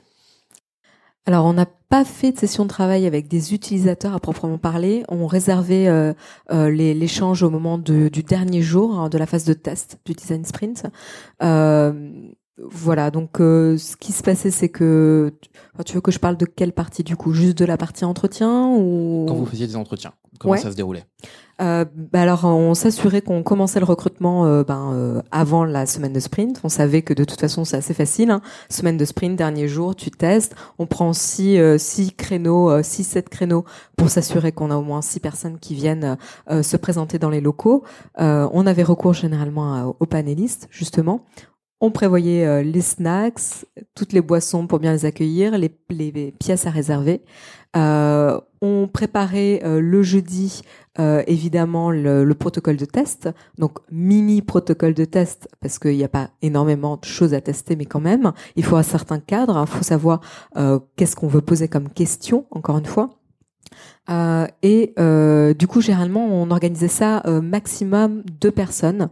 Alors, 1.28 1.46
on 1.46 1.54
n'a 1.54 1.66
pas 1.90 2.06
fait 2.06 2.32
de 2.34 2.38
session 2.38 2.64
de 2.66 2.70
travail 2.70 3.08
avec 3.08 3.28
des 3.28 3.54
utilisateurs 3.54 4.14
à 4.14 4.20
proprement 4.20 4.58
parler. 4.60 5.04
On 5.10 5.26
réservait 5.26 5.88
euh, 5.88 6.14
euh, 6.52 6.70
l'échange 6.70 7.42
au 7.42 7.50
moment 7.50 7.78
de- 7.80 8.10
du 8.10 8.22
dernier 8.22 8.62
jour 8.62 9.00
hein, 9.00 9.10
de 9.10 9.18
la 9.18 9.26
phase 9.26 9.44
de 9.46 9.54
test 9.54 9.98
du 10.06 10.14
design 10.14 10.46
sprint. 10.46 10.86
Euh, 11.42 12.12
voilà, 12.60 13.10
donc 13.12 13.42
euh, 13.42 13.76
ce 13.78 13.98
qui 13.98 14.12
se 14.12 14.22
passait, 14.24 14.52
c'est 14.52 14.70
que 14.70 15.34
tu 15.86 15.94
veux 15.96 16.02
que 16.02 16.12
je 16.12 16.20
parle 16.20 16.38
de 16.38 16.46
quelle 16.46 16.74
partie 16.74 17.04
du 17.04 17.16
coup, 17.18 17.34
juste 17.34 17.58
de 17.58 17.66
la 17.66 17.76
partie 17.78 18.06
entretien 18.06 18.68
ou 18.70 19.26
Quand 19.28 19.34
vous 19.36 19.46
faisiez 19.48 19.66
des 19.68 19.76
entretiens, 19.76 20.14
comment 20.40 20.54
Ouais. 20.54 20.60
ça 20.60 20.72
se 20.72 20.76
déroulait? 20.76 21.04
Euh, 21.62 21.86
bah 21.96 22.22
alors, 22.22 22.44
on 22.44 22.74
s'assurait 22.74 23.22
qu'on 23.22 23.41
commençait 23.41 23.80
le 23.80 23.86
recrutement 23.86 24.46
euh, 24.46 24.63
ben, 24.63 24.91
euh, 24.94 25.22
avant 25.32 25.63
la 25.63 25.86
semaine 25.86 26.12
de 26.12 26.20
sprint. 26.20 26.60
On 26.63 26.70
savait 26.70 27.02
que 27.02 27.13
de 27.13 27.24
toute 27.24 27.39
façon, 27.39 27.63
c'est 27.63 27.78
assez 27.78 27.94
facile. 27.94 28.30
hein. 28.32 28.41
Semaine 28.70 28.98
de 28.98 29.06
sprint, 29.06 29.38
dernier 29.38 29.68
jour, 29.68 29.96
tu 29.96 30.12
testes. 30.12 30.56
On 30.80 30.86
prend 30.86 31.13
six, 31.13 31.58
six 31.78 32.13
créneaux, 32.13 32.70
euh, 32.70 32.84
six, 32.84 33.04
sept 33.06 33.30
créneaux 33.30 33.63
pour 33.96 34.10
s'assurer 34.10 34.52
qu'on 34.52 34.70
a 34.72 34.76
au 34.76 34.82
moins 34.82 35.02
six 35.02 35.20
personnes 35.20 35.58
qui 35.60 35.76
viennent 35.76 36.18
se 36.50 36.78
présenter 36.78 37.18
dans 37.18 37.30
les 37.30 37.39
locaux. 37.39 37.84
On 38.18 38.68
avait 38.68 38.84
recours 38.84 39.13
généralement 39.13 39.96
aux 40.00 40.06
panélistes, 40.06 40.68
justement. 40.70 41.22
On 41.80 41.91
prévoyait 41.91 42.63
les 42.63 42.82
snacks, 42.82 43.65
toutes 43.96 44.12
les 44.12 44.22
boissons 44.22 44.68
pour 44.68 44.80
bien 44.80 44.91
les 44.91 45.06
accueillir, 45.06 45.58
les 45.58 46.32
pièces 46.39 46.68
à 46.68 46.72
réserver. 46.72 47.22
Euh, 47.76 48.40
on 48.62 48.88
préparait 48.88 49.62
euh, 49.64 49.80
le 49.80 50.02
jeudi 50.02 50.62
euh, 50.98 51.24
évidemment 51.28 51.92
le, 51.92 52.24
le 52.24 52.36
protocole 52.36 52.78
de 52.78 52.86
test, 52.86 53.30
donc 53.58 53.80
mini 53.92 54.42
protocole 54.42 54.94
de 54.94 55.04
test 55.04 55.50
parce 55.60 55.78
qu'il 55.78 55.98
n'y 55.98 56.06
a 56.06 56.10
pas 56.10 56.30
énormément 56.42 56.96
de 56.96 57.04
choses 57.04 57.34
à 57.34 57.42
tester, 57.42 57.76
mais 57.76 57.86
quand 57.86 58.00
même, 58.00 58.32
il 58.56 58.64
faut 58.64 58.78
un 58.78 58.84
certain 58.84 59.20
cadre, 59.20 59.62
il 59.68 59.70
faut 59.70 59.84
savoir 59.84 60.22
euh, 60.58 60.80
qu'est-ce 60.96 61.18
qu'on 61.18 61.28
veut 61.28 61.42
poser 61.42 61.68
comme 61.68 61.90
question, 61.90 62.46
encore 62.52 62.78
une 62.78 62.86
fois. 62.86 63.10
Euh, 64.10 64.48
et 64.62 64.94
euh, 65.00 65.54
du 65.54 65.68
coup, 65.68 65.82
généralement, 65.82 66.26
on 66.26 66.50
organisait 66.52 66.88
ça 66.88 67.24
euh, 67.26 67.42
maximum 67.42 68.24
deux 68.40 68.52
personnes. 68.52 69.10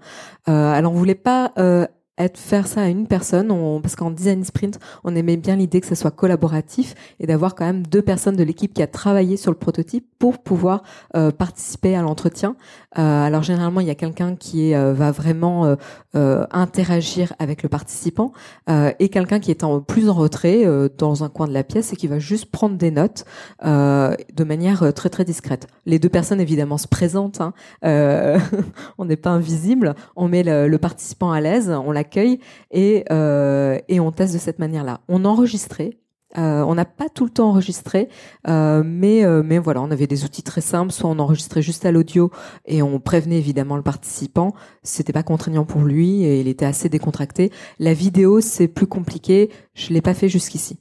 Euh, 0.48 0.72
alors, 0.72 0.94
on 0.94 0.96
voulait 0.96 1.16
pas 1.16 1.52
euh, 1.58 1.86
être 2.18 2.38
faire 2.38 2.68
ça 2.68 2.82
à 2.84 2.88
une 2.88 3.08
personne, 3.08 3.52
on- 3.52 3.82
parce 3.82 3.96
qu'en 3.96 4.12
design 4.12 4.44
sprint, 4.44 4.80
on 5.04 5.16
aimait 5.16 5.38
bien 5.38 5.56
l'idée 5.56 5.82
que 5.82 5.88
ça 5.88 5.96
soit 5.96 6.12
collaboratif 6.12 6.94
et 7.20 7.26
d'avoir 7.28 7.56
quand 7.56 7.66
même 7.66 7.86
deux 7.88 8.02
personnes 8.02 8.36
de 8.36 8.44
l'équipe 8.44 8.74
qui 8.74 8.84
a 8.84 8.88
travaillé 8.88 9.36
sur 9.38 9.52
le 9.52 9.58
prototype 9.58 10.06
pour 10.20 10.38
pouvoir 10.38 10.84
euh, 11.16 11.32
participer 11.32 11.96
à 11.96 12.02
l'entretien. 12.02 12.56
Euh, 12.98 13.02
alors 13.24 13.42
généralement, 13.44 13.80
il 13.80 13.88
y 13.88 13.92
a 13.92 13.96
quelqu'un 13.96 14.36
qui 14.36 14.76
euh, 14.76 14.94
va 14.94 15.12
vraiment 15.12 15.66
euh, 15.66 15.76
euh, 16.16 16.46
interagir 16.52 17.34
avec 17.40 17.64
le 17.64 17.70
participant 17.70 18.32
euh, 18.70 18.92
et 19.00 19.10
quelqu'un 19.10 19.40
qui 19.40 19.50
est 19.50 19.64
en 19.64 19.82
plus 19.82 20.08
en 20.10 20.14
retrait 20.14 20.64
dans 20.98 21.24
un 21.24 21.30
coin 21.30 21.48
de 21.48 21.54
la 21.54 21.64
pièce 21.64 21.94
et 21.94 21.96
qui 21.96 22.08
va 22.08 22.20
juste 22.20 22.52
prendre 22.52 22.78
des 22.78 22.92
notes 22.92 23.26
de 23.64 24.44
manière 24.44 24.94
très 24.94 25.10
très 25.10 25.26
discrète. 25.26 25.68
Les 25.86 26.00
deux 26.00 26.10
personnes 26.10 26.40
évidemment 26.40 26.78
se 26.78 26.88
présentent, 26.88 27.42
hein. 27.42 27.54
On 28.98 29.06
n'est 29.06 29.16
pas 29.18 29.32
invisible, 29.32 29.96
on 30.16 30.28
met 30.28 30.44
le, 30.44 30.68
le 30.68 30.78
participant 30.78 31.32
à 31.32 31.42
l'aise, 31.42 31.70
on 31.70 31.92
l'accueille 32.04 32.40
et, 32.72 33.06
euh, 33.12 33.80
et 33.88 34.00
on 34.00 34.12
teste 34.12 34.34
de 34.34 34.40
cette 34.40 34.60
manière-là. 34.60 35.02
On 35.08 35.26
enregistrait. 35.26 35.98
Euh, 36.36 36.64
on 36.64 36.74
n'a 36.74 36.86
pas 36.86 37.10
tout 37.10 37.26
le 37.26 37.30
temps 37.30 37.50
enregistré, 37.50 38.10
euh, 38.48 38.82
mais 38.84 39.24
mais 39.44 39.60
voilà, 39.60 39.84
on 39.84 39.92
avait 39.92 40.08
des 40.08 40.24
outils 40.26 40.42
très 40.42 40.62
simples. 40.62 40.92
Soit 40.92 41.08
on 41.08 41.20
enregistrait 41.20 41.62
juste 41.62 41.86
à 41.86 41.92
l'audio 41.92 42.32
et 42.66 42.82
on 42.82 43.00
prévenait 43.00 43.38
évidemment 43.38 43.76
le 43.76 43.84
participant. 43.84 44.56
C'était 44.82 45.14
pas 45.14 45.22
contraignant 45.22 45.64
pour 45.64 45.82
lui 45.82 46.24
et 46.24 46.42
il 46.42 46.48
était 46.48 46.66
assez 46.66 46.90
décontracté. 46.90 47.52
La 47.78 47.94
vidéo 47.94 48.42
c'est 48.42 48.68
plus 48.68 48.88
compliqué. 48.88 49.52
Je 49.76 49.94
l'ai 49.94 50.02
pas 50.02 50.16
fait 50.16 50.28
jusqu'ici. 50.28 50.80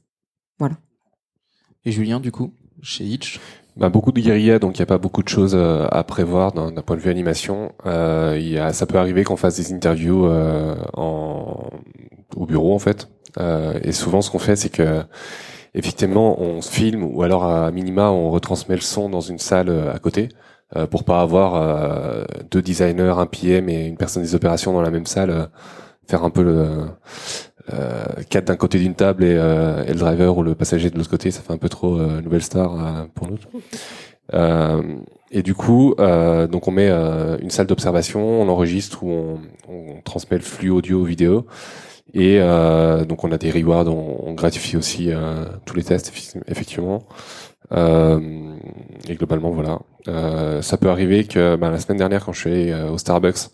Et 1.85 1.93
Julien, 1.93 2.21
du 2.21 2.31
coup, 2.31 2.55
chez 2.81 3.05
Hitch? 3.05 3.41
Bah, 3.77 3.89
beaucoup 3.89 4.13
de 4.13 4.21
guérilla, 4.21 4.59
donc 4.59 4.79
il 4.79 4.83
n'y 4.83 4.85
a 4.85 4.87
pas 4.87 4.99
beaucoup 4.99 5.23
de 5.23 5.29
choses 5.29 5.55
euh, 5.55 5.87
à 5.91 6.05
prévoir 6.05 6.53
d'un 6.53 6.71
point 6.83 6.97
de 6.97 7.01
vue 7.01 7.11
animation. 7.11 7.73
Euh, 7.87 8.37
y 8.39 8.59
a, 8.59 8.73
ça 8.75 8.85
peut 8.87 8.99
arriver 8.99 9.25
qu'on 9.25 9.37
fasse 9.37 9.57
des 9.57 9.73
interviews 9.73 10.27
euh, 10.27 10.75
en, 10.93 11.71
au 12.37 12.47
bureau 12.47 12.75
en 12.75 12.79
fait. 12.79 13.09
Euh, 13.41 13.79
et 13.83 13.93
souvent, 13.93 14.21
ce 14.21 14.31
qu'on 14.31 14.39
fait, 14.39 14.57
c'est 14.57 14.69
que 14.69 15.03
effectivement, 15.75 16.39
on 16.41 16.61
se 16.61 16.71
filme 16.71 17.03
ou 17.05 17.23
alors 17.23 17.45
à 17.45 17.71
minima, 17.71 18.11
on 18.11 18.31
retransmet 18.31 18.75
le 18.75 18.83
son 18.83 19.09
dans 19.09 19.21
une 19.23 19.39
salle 19.39 19.71
euh, 19.71 19.95
à 19.95 19.99
côté 19.99 20.29
euh, 20.77 20.87
pour 20.87 21.05
pas 21.05 21.21
avoir 21.23 22.27
deux 22.51 22.63
designers, 22.63 23.15
un 23.19 23.27
PM 23.27 23.69
et 23.69 23.87
une 23.87 23.97
personne 23.97 24.23
des 24.23 24.35
opérations 24.35 24.73
dans 24.73 24.83
la 24.83 24.91
même 24.91 25.07
salle. 25.07 25.49
faire 26.09 26.25
un 26.25 26.31
peu 26.31 26.43
le 26.43 26.89
euh, 27.73 28.05
quatre 28.29 28.47
d'un 28.47 28.57
côté 28.57 28.79
d'une 28.79 28.95
table 28.95 29.25
et, 29.25 29.37
euh, 29.37 29.85
et 29.85 29.93
le 29.93 29.99
driver 29.99 30.37
ou 30.37 30.43
le 30.43 30.55
passager 30.55 30.91
de 30.91 30.97
l'autre 30.97 31.11
côté, 31.11 31.31
ça 31.31 31.43
fait 31.43 31.53
un 31.53 31.59
peu 31.59 31.69
trop 31.69 31.97
euh, 31.99 32.21
nouvelle 32.21 32.43
star 32.43 32.75
euh, 32.75 33.05
pour 33.15 33.29
nous. 33.29 33.39
Euh, 34.35 34.83
et 35.31 35.43
du 35.43 35.55
coup, 35.55 35.95
euh, 35.99 36.47
donc 36.47 36.69
on 36.69 36.71
met 36.71 36.89
euh, 36.89 37.37
une 37.39 37.51
salle 37.51 37.67
d'observation, 37.67 38.21
on 38.41 38.49
enregistre 38.49 39.03
ou 39.03 39.11
on, 39.11 39.41
on 39.69 40.01
transmet 40.03 40.39
le 40.39 40.43
flux 40.45 40.71
audio-vidéo. 40.71 41.47
Et 42.15 42.39
euh, 42.41 43.05
donc 43.05 43.25
on 43.25 43.33
a 43.33 43.37
des 43.37 43.51
rewards, 43.51 43.89
on, 43.89 44.21
on 44.25 44.33
gratifie 44.33 44.77
aussi 44.77 45.11
euh, 45.11 45.45
tous 45.67 45.77
les 45.77 45.83
tests 45.83 46.13
effectivement. 46.47 47.03
Euh, 47.73 48.55
et 49.09 49.17
globalement 49.17 49.51
voilà. 49.51 49.81
Euh, 50.09 50.63
ça 50.63 50.77
peut 50.77 50.89
arriver 50.89 51.25
que 51.25 51.57
ben, 51.57 51.71
la 51.71 51.79
semaine 51.79 51.99
dernière 51.99 52.25
quand 52.25 52.33
je 52.33 52.41
suis 52.41 52.51
allé 52.51 52.75
au 52.91 52.97
Starbucks 52.97 53.51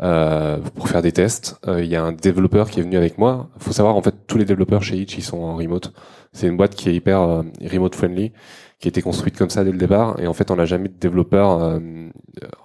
euh, 0.00 0.58
pour 0.74 0.88
faire 0.88 1.02
des 1.02 1.12
tests, 1.12 1.58
euh, 1.68 1.82
il 1.82 1.90
y 1.90 1.96
a 1.96 2.02
un 2.02 2.12
développeur 2.12 2.70
qui 2.70 2.80
est 2.80 2.82
venu 2.82 2.96
avec 2.96 3.18
moi. 3.18 3.50
faut 3.58 3.72
savoir 3.72 3.94
en 3.94 4.02
fait 4.02 4.14
tous 4.26 4.38
les 4.38 4.46
développeurs 4.46 4.82
chez 4.82 4.96
Hitch 4.96 5.18
ils 5.18 5.22
sont 5.22 5.38
en 5.38 5.56
remote. 5.56 5.92
C'est 6.32 6.46
une 6.46 6.56
boîte 6.56 6.74
qui 6.74 6.88
est 6.88 6.94
hyper 6.94 7.20
euh, 7.20 7.42
remote 7.70 7.94
friendly, 7.94 8.32
qui 8.78 8.88
a 8.88 8.90
été 8.90 9.02
construite 9.02 9.36
comme 9.36 9.50
ça 9.50 9.64
dès 9.64 9.72
le 9.72 9.78
départ. 9.78 10.18
Et 10.18 10.26
en 10.26 10.32
fait 10.32 10.50
on 10.50 10.56
n'a 10.56 10.64
jamais 10.64 10.88
de 10.88 10.94
développeurs 10.98 11.62
euh, 11.62 11.78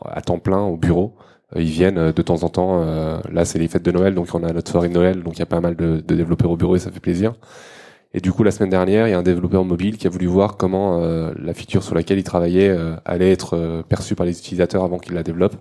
à 0.05 0.21
temps 0.21 0.39
plein 0.39 0.61
au 0.61 0.77
bureau. 0.77 1.15
Ils 1.55 1.63
viennent 1.65 2.11
de 2.11 2.21
temps 2.21 2.43
en 2.43 2.49
temps. 2.49 2.83
là, 3.31 3.45
c'est 3.45 3.57
les 3.57 3.69
fêtes 3.69 3.83
de 3.83 3.91
Noël, 3.91 4.13
donc 4.13 4.27
on 4.33 4.43
a 4.43 4.51
notre 4.51 4.69
soirée 4.69 4.89
de 4.89 4.93
Noël, 4.93 5.23
donc 5.23 5.37
il 5.37 5.39
y 5.39 5.43
a 5.43 5.45
pas 5.45 5.61
mal 5.61 5.77
de, 5.77 6.03
de 6.05 6.15
développeurs 6.15 6.51
au 6.51 6.57
bureau 6.57 6.75
et 6.75 6.79
ça 6.79 6.91
fait 6.91 6.99
plaisir. 6.99 7.35
Et 8.13 8.19
du 8.19 8.33
coup, 8.33 8.43
la 8.43 8.51
semaine 8.51 8.69
dernière, 8.69 9.07
il 9.07 9.11
y 9.11 9.13
a 9.13 9.17
un 9.17 9.23
développeur 9.23 9.63
mobile 9.63 9.97
qui 9.97 10.07
a 10.07 10.09
voulu 10.09 10.25
voir 10.25 10.57
comment 10.57 10.99
la 10.99 11.53
feature 11.53 11.83
sur 11.83 11.95
laquelle 11.95 12.19
il 12.19 12.25
travaillait 12.25 12.75
allait 13.05 13.31
être 13.31 13.83
perçue 13.87 14.13
par 14.13 14.25
les 14.25 14.37
utilisateurs 14.37 14.83
avant 14.83 14.99
qu'il 14.99 15.13
la 15.13 15.23
développe. 15.23 15.55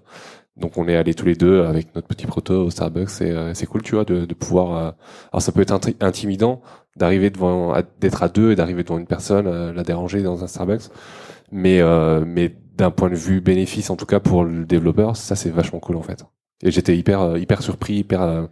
Donc 0.57 0.79
on 0.79 0.89
est 0.89 0.97
allés 0.97 1.15
tous 1.15 1.27
les 1.27 1.35
deux 1.37 1.63
avec 1.65 1.95
notre 1.95 2.09
petit 2.09 2.27
proto 2.27 2.65
au 2.67 2.71
Starbucks 2.71 3.21
et 3.21 3.31
euh, 3.31 3.55
c'est 3.55 3.67
cool, 3.67 3.83
tu 3.83 3.95
vois, 3.95 4.05
de, 4.05 4.25
pouvoir. 4.35 4.77
euh, 4.77 4.91
Alors 5.33 5.43
ça 5.43 5.53
peut 5.53 5.61
être 5.61 5.75
inti- 5.75 5.97
intimidant 6.01 6.63
d'arriver 6.97 7.29
devant, 7.31 7.75
d'être 8.01 8.23
à 8.23 8.29
deux 8.29 8.53
et 8.53 8.57
d'arriver 8.57 8.83
devant 8.83 8.99
une 8.99 9.07
personne, 9.07 9.47
euh, 9.47 9.73
la 9.73 9.83
déranger 9.83 10.23
dans 10.23 10.43
un 10.45 10.47
Starbucks, 10.47 10.85
mais 11.53 11.81
euh, 11.81 12.25
mais 12.27 12.55
d'un 12.77 12.91
point 12.91 13.11
de 13.11 13.15
vue 13.17 13.41
bénéfice, 13.41 13.91
en 13.91 13.97
tout 13.97 14.07
cas 14.07 14.21
pour 14.21 14.45
le 14.45 14.65
développeur, 14.65 15.17
ça 15.17 15.37
c'est 15.37 15.51
vachement 15.51 15.81
cool 15.81 15.97
en 15.97 16.03
fait. 16.03 16.25
Et 16.63 16.71
j'étais 16.71 16.97
hyper 16.97 17.37
hyper 17.37 17.63
surpris, 17.63 17.95
hyper 17.97 18.49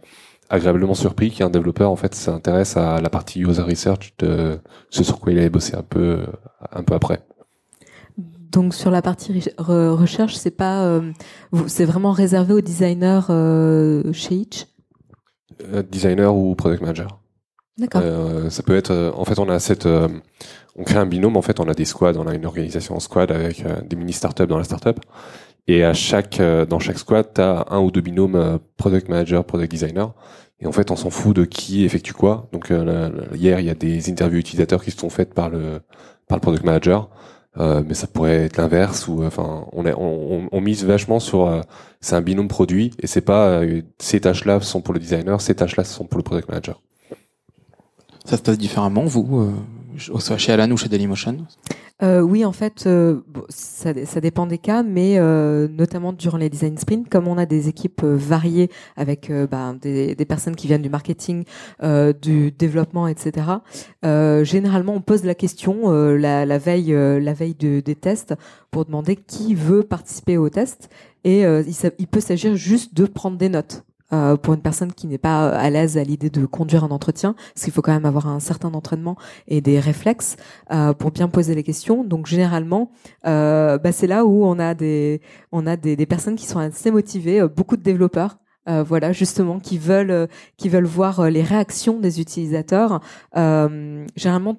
agréablement 0.49 0.93
surpris 0.93 1.31
qu'un 1.31 1.49
développeur 1.49 1.91
en 1.91 1.95
fait 1.95 2.13
s'intéresse 2.15 2.77
à 2.77 3.01
la 3.01 3.09
partie 3.09 3.41
user 3.41 3.61
research 3.63 4.13
de 4.19 4.59
ce 4.89 5.03
sur 5.03 5.19
quoi 5.19 5.31
il 5.33 5.39
avait 5.39 5.49
bossé 5.49 5.75
un 5.75 5.83
peu 5.83 6.19
un 6.71 6.83
peu 6.83 6.93
après. 6.93 7.21
Donc 8.51 8.73
sur 8.73 8.91
la 8.91 9.01
partie 9.01 9.49
recherche, 9.57 10.35
c'est 10.35 10.51
pas, 10.51 10.85
euh, 10.85 11.11
c'est 11.67 11.85
vraiment 11.85 12.11
réservé 12.11 12.53
aux 12.53 12.61
designers 12.61 13.21
euh, 13.29 14.13
chez 14.13 14.35
Itch? 14.35 14.67
Euh, 15.73 15.83
designer 15.83 16.35
ou 16.35 16.55
product 16.55 16.81
manager. 16.81 17.19
D'accord. 17.77 18.01
ça 18.49 18.63
peut 18.63 18.75
être, 18.75 19.13
en 19.17 19.25
fait, 19.25 19.37
on 19.37 19.49
a 19.49 19.59
cette, 19.59 19.85
on 19.85 20.83
crée 20.85 20.97
un 20.97 21.05
binôme. 21.05 21.35
En 21.35 21.41
fait, 21.41 21.59
on 21.59 21.67
a 21.67 21.73
des 21.73 21.83
squads, 21.83 22.17
on 22.17 22.25
a 22.25 22.33
une 22.33 22.45
organisation 22.45 22.95
en 22.95 23.01
squad 23.01 23.31
avec 23.31 23.65
des 23.85 23.97
mini 23.97 24.13
startups 24.13 24.47
dans 24.47 24.57
la 24.57 24.63
startup. 24.63 24.97
Et 25.67 25.83
à 25.83 25.93
chaque, 25.93 26.41
dans 26.69 26.79
chaque 26.79 26.97
squad, 26.97 27.33
tu 27.33 27.41
as 27.41 27.65
un 27.71 27.81
ou 27.81 27.91
deux 27.91 27.99
binômes 27.99 28.59
product 28.77 29.09
manager, 29.09 29.43
product 29.43 29.69
designer. 29.69 30.13
Et 30.61 30.67
en 30.67 30.71
fait, 30.71 30.89
on 30.89 30.95
s'en 30.95 31.09
fout 31.09 31.35
de 31.35 31.43
qui 31.43 31.83
effectue 31.83 32.13
quoi. 32.13 32.47
Donc 32.53 32.71
hier, 33.33 33.59
il 33.59 33.65
y 33.65 33.69
a 33.69 33.75
des 33.75 34.09
interviews 34.09 34.39
utilisateurs 34.39 34.81
qui 34.81 34.91
se 34.91 34.97
sont 34.97 35.09
faites 35.09 35.33
par 35.33 35.49
le 35.49 35.81
par 36.29 36.37
le 36.37 36.41
product 36.41 36.63
manager. 36.63 37.09
Euh, 37.57 37.83
mais 37.87 37.93
ça 37.93 38.07
pourrait 38.07 38.45
être 38.45 38.57
l'inverse 38.57 39.07
ou 39.07 39.23
enfin 39.23 39.65
on, 39.71 39.85
on, 39.85 40.49
on, 40.51 40.61
mise 40.61 40.83
vachement 40.83 41.21
sur 41.21 41.47
euh, 41.47 41.61
c'est 42.01 42.15
un 42.15 42.21
binôme 42.21 42.49
produit 42.49 42.91
et 42.99 43.07
c'est 43.07 43.21
pas 43.21 43.47
euh, 43.47 43.81
ces 43.97 44.19
tâches 44.19 44.43
là 44.43 44.59
sont 44.59 44.81
pour 44.81 44.93
le 44.93 44.99
designer 44.99 45.39
ces 45.39 45.55
tâches 45.55 45.77
là 45.77 45.85
sont 45.85 46.05
pour 46.05 46.17
le 46.17 46.23
product 46.23 46.49
manager. 46.49 46.81
Ça 48.25 48.35
se 48.35 48.41
passe 48.41 48.57
différemment 48.57 49.05
vous 49.05 49.53
soit 49.97 50.37
chez 50.37 50.51
Alan 50.51 50.69
ou 50.71 50.77
chez 50.77 50.89
Dailymotion 50.89 51.37
euh, 52.03 52.19
oui, 52.19 52.43
en 52.43 52.51
fait, 52.51 52.87
euh, 52.87 53.21
ça, 53.47 53.93
dépend 53.93 54.47
des 54.47 54.57
cas, 54.57 54.83
mais 54.83 55.17
euh, 55.17 55.69
notamment 55.69 56.11
durant 56.11 56.37
les 56.37 56.49
design 56.49 56.77
sprints, 56.77 57.07
comme 57.07 57.27
on 57.27 57.37
a 57.37 57.45
des 57.45 57.69
équipes 57.69 58.03
euh, 58.03 58.17
variées 58.17 58.69
avec 58.97 59.31
bah, 59.49 59.73
des, 59.81 60.15
personnes 60.27 60.57
qui 60.57 60.67
viennent 60.67 60.81
du 60.81 60.89
marketing, 60.89 61.45
du 62.21 62.51
développement, 62.51 63.07
etc. 63.07 63.47
généralement, 64.03 64.93
on 64.95 65.01
pose 65.01 65.23
la 65.23 65.35
question 65.35 65.91
la, 65.91 66.57
veille, 66.57 66.91
la 66.91 67.33
veille 67.33 67.53
de, 67.53 67.79
des 67.79 67.95
tests 67.95 68.33
pour 68.71 68.85
demander 68.85 69.15
qui 69.15 69.53
veut 69.55 69.83
participer 69.83 70.37
au 70.37 70.49
test, 70.49 70.89
et 71.23 71.43
il 71.43 72.07
peut 72.07 72.19
s'agir 72.19 72.55
juste 72.55 72.95
de 72.95 73.05
prendre 73.05 73.37
des 73.37 73.49
notes. 73.49 73.84
Euh, 74.13 74.37
pour 74.37 74.53
une 74.53 74.61
personne 74.61 74.93
qui 74.93 75.07
n'est 75.07 75.17
pas 75.17 75.49
à 75.49 75.67
l'aise 75.71 75.97
à 75.97 76.03
l'idée 76.03 76.29
de 76.29 76.45
conduire 76.45 76.83
un 76.83 76.91
entretien, 76.91 77.33
parce 77.33 77.63
qu'il 77.63 77.73
faut 77.73 77.81
quand 77.81 77.93
même 77.93 78.05
avoir 78.05 78.27
un 78.27 78.39
certain 78.39 78.71
entraînement 78.75 79.15
et 79.47 79.61
des 79.61 79.79
réflexes 79.79 80.37
euh, 80.71 80.93
pour 80.93 81.09
bien 81.09 81.27
poser 81.27 81.55
les 81.55 81.63
questions. 81.63 82.03
Donc 82.03 82.27
généralement, 82.27 82.91
euh, 83.25 83.79
bah, 83.79 83.91
c'est 83.91 84.05
là 84.05 84.23
où 84.23 84.45
on 84.45 84.59
a 84.59 84.75
des 84.75 85.21
on 85.51 85.65
a 85.65 85.75
des, 85.75 85.95
des 85.95 86.05
personnes 86.05 86.35
qui 86.35 86.45
sont 86.45 86.59
assez 86.59 86.91
motivées, 86.91 87.41
euh, 87.41 87.47
beaucoup 87.47 87.77
de 87.77 87.81
développeurs. 87.81 88.37
Euh, 88.67 88.83
voilà 88.83 89.11
justement 89.11 89.59
qui 89.59 89.77
veulent 89.77 90.27
qui 90.57 90.69
veulent 90.69 90.85
voir 90.85 91.29
les 91.29 91.43
réactions 91.43 91.99
des 91.99 92.19
utilisateurs 92.19 92.99
généralement 94.15 94.57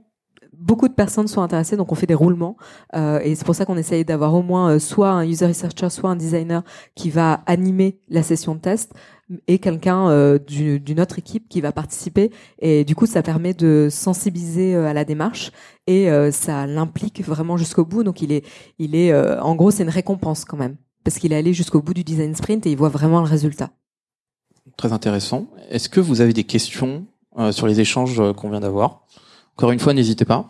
beaucoup 0.59 0.89
de 0.89 0.95
personnes 0.95 1.29
sont 1.29 1.43
intéressées, 1.43 1.77
donc 1.77 1.93
on 1.93 1.95
fait 1.95 2.07
des 2.07 2.15
roulements. 2.15 2.57
Euh, 2.95 3.21
et 3.23 3.35
c'est 3.35 3.45
pour 3.45 3.55
ça 3.55 3.65
qu'on 3.65 3.77
essaye 3.77 4.05
d'avoir 4.05 4.35
au 4.35 4.43
moins 4.43 4.79
soit 4.79 5.11
un 5.11 5.25
user 5.27 5.47
researcher, 5.47 5.91
soit 5.91 6.11
un 6.11 6.17
designer 6.17 6.63
qui 6.95 7.11
va 7.11 7.43
animer 7.47 8.01
la 8.09 8.23
session 8.23 8.55
de 8.55 8.61
test 8.61 8.93
et 9.49 9.59
quelqu'un 9.59 10.09
euh, 10.09 10.39
d'une 10.39 11.01
autre 11.01 11.19
équipe 11.19 11.49
qui 11.49 11.61
va 11.61 11.73
participer. 11.73 12.31
Et 12.61 12.85
du 12.85 12.95
coup, 12.95 13.07
ça 13.07 13.23
permet 13.23 13.55
de 13.55 13.89
sensibiliser 13.91 14.75
euh, 14.75 14.87
à 14.87 14.93
la 14.93 15.05
démarche 15.05 15.51
et 15.87 16.11
euh, 16.11 16.31
ça 16.31 16.67
l'implique 16.67 17.25
vraiment 17.25 17.57
jusqu'au 17.57 17.85
bout. 17.85 18.05
Donc, 18.05 18.23
il 18.23 18.33
est, 18.33 18.45
il 18.79 18.95
est, 18.95 19.15
en 19.41 19.55
gros, 19.55 19.71
c'est 19.71 19.83
une 19.83 19.89
récompense 19.89 20.45
quand 20.45 20.57
même 20.57 20.77
parce 21.05 21.19
qu'il 21.19 21.33
est 21.33 21.37
allé 21.37 21.53
jusqu'au 21.53 21.81
bout 21.81 21.95
du 21.95 22.05
design 22.05 22.35
sprint 22.35 22.67
et 22.67 22.71
il 22.71 22.77
voit 22.77 22.89
vraiment 22.89 23.21
le 23.21 23.27
résultat. 23.27 23.71
Très 24.77 24.93
intéressant. 24.93 25.47
Est-ce 25.71 25.89
que 25.89 26.01
vous 26.01 26.21
avez 26.21 26.33
des 26.33 26.45
questions 26.45 27.07
sur 27.51 27.67
les 27.67 27.81
échanges 27.81 28.21
qu'on 28.35 28.51
vient 28.51 28.61
d'avoir? 28.61 29.07
Encore 29.57 29.71
une 29.71 29.79
fois, 29.79 29.95
n'hésitez 29.95 30.25
pas. 30.25 30.49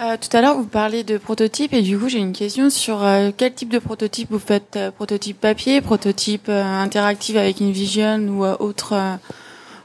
Euh, 0.00 0.16
tout 0.20 0.36
à 0.36 0.40
l'heure, 0.40 0.56
vous 0.56 0.66
parlez 0.66 1.04
de 1.04 1.18
prototype 1.18 1.72
et 1.72 1.80
du 1.80 1.96
coup, 1.96 2.08
j'ai 2.08 2.18
une 2.18 2.32
question 2.32 2.68
sur 2.68 3.04
euh, 3.04 3.30
quel 3.36 3.54
type 3.54 3.68
de 3.68 3.78
prototype 3.78 4.28
vous 4.30 4.40
faites 4.40 4.76
euh, 4.76 4.90
Prototype 4.90 5.40
papier, 5.40 5.80
prototype 5.80 6.48
interactif 6.48 7.36
avec 7.36 7.60
InVision 7.60 8.18
ou 8.28 8.44
autre, 8.44 9.18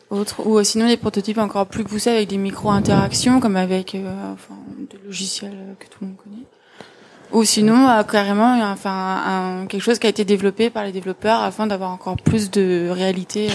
autre, 0.09 0.47
ou 0.47 0.63
sinon 0.63 0.87
des 0.87 0.97
prototypes 0.97 1.37
encore 1.37 1.67
plus 1.67 1.83
poussés 1.83 2.09
avec 2.09 2.27
des 2.27 2.37
micro-interactions 2.37 3.39
comme 3.39 3.55
avec 3.55 3.95
enfin, 4.33 4.55
des 4.89 4.97
logiciels 5.05 5.75
que 5.79 5.85
tout 5.85 5.99
le 6.01 6.07
monde 6.07 6.17
connaît. 6.17 6.45
Ou 7.31 7.43
sinon, 7.43 8.03
carrément, 8.11 8.59
enfin, 8.63 9.67
quelque 9.69 9.83
chose 9.83 9.99
qui 9.99 10.07
a 10.07 10.09
été 10.09 10.25
développé 10.25 10.71
par 10.71 10.83
les 10.83 10.91
développeurs 10.91 11.43
afin 11.43 11.67
d'avoir 11.67 11.91
encore 11.91 12.17
plus 12.17 12.49
de 12.49 12.89
réalité. 12.89 13.49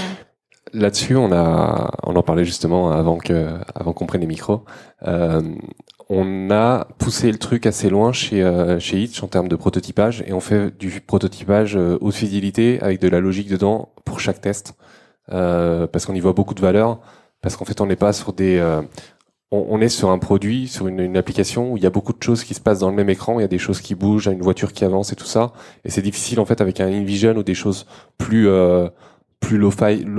Là-dessus, 0.73 1.17
on 1.17 1.31
a, 1.31 1.91
on 2.03 2.17
en 2.17 2.23
parlait 2.23 2.45
justement 2.45 2.91
avant 2.91 3.19
que, 3.19 3.49
avant 3.75 3.93
qu'on 3.93 4.07
prenne 4.07 4.23
les 4.23 4.27
micros. 4.27 4.65
Euh, 5.07 5.41
on 6.09 6.51
a 6.51 6.87
poussé 6.99 7.33
le 7.33 7.39
truc 7.39 7.67
assez 7.67 7.89
loin 7.89 8.13
chez 8.13 8.43
euh, 8.43 8.79
chez 8.79 9.01
Hitch 9.01 9.23
en 9.23 9.29
termes 9.29 9.49
de 9.49 9.57
prototypage 9.57 10.23
et 10.27 10.33
on 10.33 10.41
fait 10.41 10.77
du 10.79 11.01
prototypage 11.01 11.77
euh, 11.77 11.97
haute 12.01 12.15
fidélité 12.15 12.79
avec 12.83 13.01
de 13.01 13.09
la 13.09 13.21
logique 13.21 13.49
dedans 13.49 13.93
pour 14.05 14.21
chaque 14.21 14.41
test 14.41 14.75
euh, 15.33 15.87
parce 15.87 16.05
qu'on 16.05 16.15
y 16.15 16.21
voit 16.21 16.35
beaucoup 16.35 16.55
de 16.55 16.61
valeur 16.61 17.01
parce 17.41 17.57
qu'en 17.57 17.65
fait 17.65 17.81
on 17.81 17.87
n'est 17.87 17.97
pas 17.97 18.13
sur 18.13 18.33
des 18.33 18.63
on, 19.51 19.81
est 19.81 19.89
sur 19.89 20.11
un 20.11 20.19
produit 20.19 20.67
sur 20.67 20.89
une, 20.89 20.99
une, 20.99 21.17
application 21.17 21.73
où 21.73 21.77
il 21.77 21.83
y 21.83 21.87
a 21.87 21.91
beaucoup 21.91 22.13
de 22.13 22.23
choses 22.23 22.43
qui 22.43 22.55
se 22.55 22.61
passent 22.61 22.81
dans 22.81 22.91
le 22.91 22.97
même 22.97 23.09
écran 23.09 23.39
il 23.39 23.43
y 23.43 23.45
a 23.45 23.49
des 23.49 23.59
choses 23.59 23.81
qui 23.81 23.95
bougent 23.95 24.25
il 24.25 24.31
y 24.31 24.33
a 24.33 24.35
une 24.35 24.43
voiture 24.43 24.73
qui 24.73 24.85
avance 24.85 25.13
et 25.13 25.17
tout 25.17 25.27
ça. 25.27 25.53
Et 25.85 25.91
c'est 25.91 26.03
difficile 26.03 26.41
en 26.41 26.45
fait 26.45 26.61
avec 26.61 26.81
un 26.81 26.89
InVision 26.89 27.37
ou 27.37 27.43
des 27.45 27.55
choses 27.55 27.87
plus 28.19 28.49
plus 29.45 29.59
low, 29.59 29.71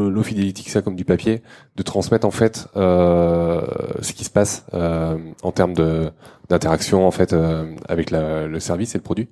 low, 0.10 0.24
fidelity 0.24 0.64
que 0.64 0.70
ça, 0.70 0.82
comme 0.82 0.96
du 0.96 1.06
papier, 1.06 1.42
de 1.76 1.84
transmettre 1.84 2.26
en 2.28 2.32
fait 2.32 2.68
euh, 2.76 3.62
ce 4.02 4.14
qui 4.14 4.24
se 4.24 4.30
passe 4.30 4.66
euh, 4.74 5.18
en 5.44 5.52
termes 5.52 5.74
de 5.74 6.12
d'interaction 6.48 7.08
en 7.08 7.12
fait 7.12 7.34
euh, 7.34 7.76
avec 7.90 8.12
la, 8.12 8.46
le 8.46 8.60
service 8.60 8.94
et 8.94 9.00
le 9.00 9.04
produit. 9.04 9.30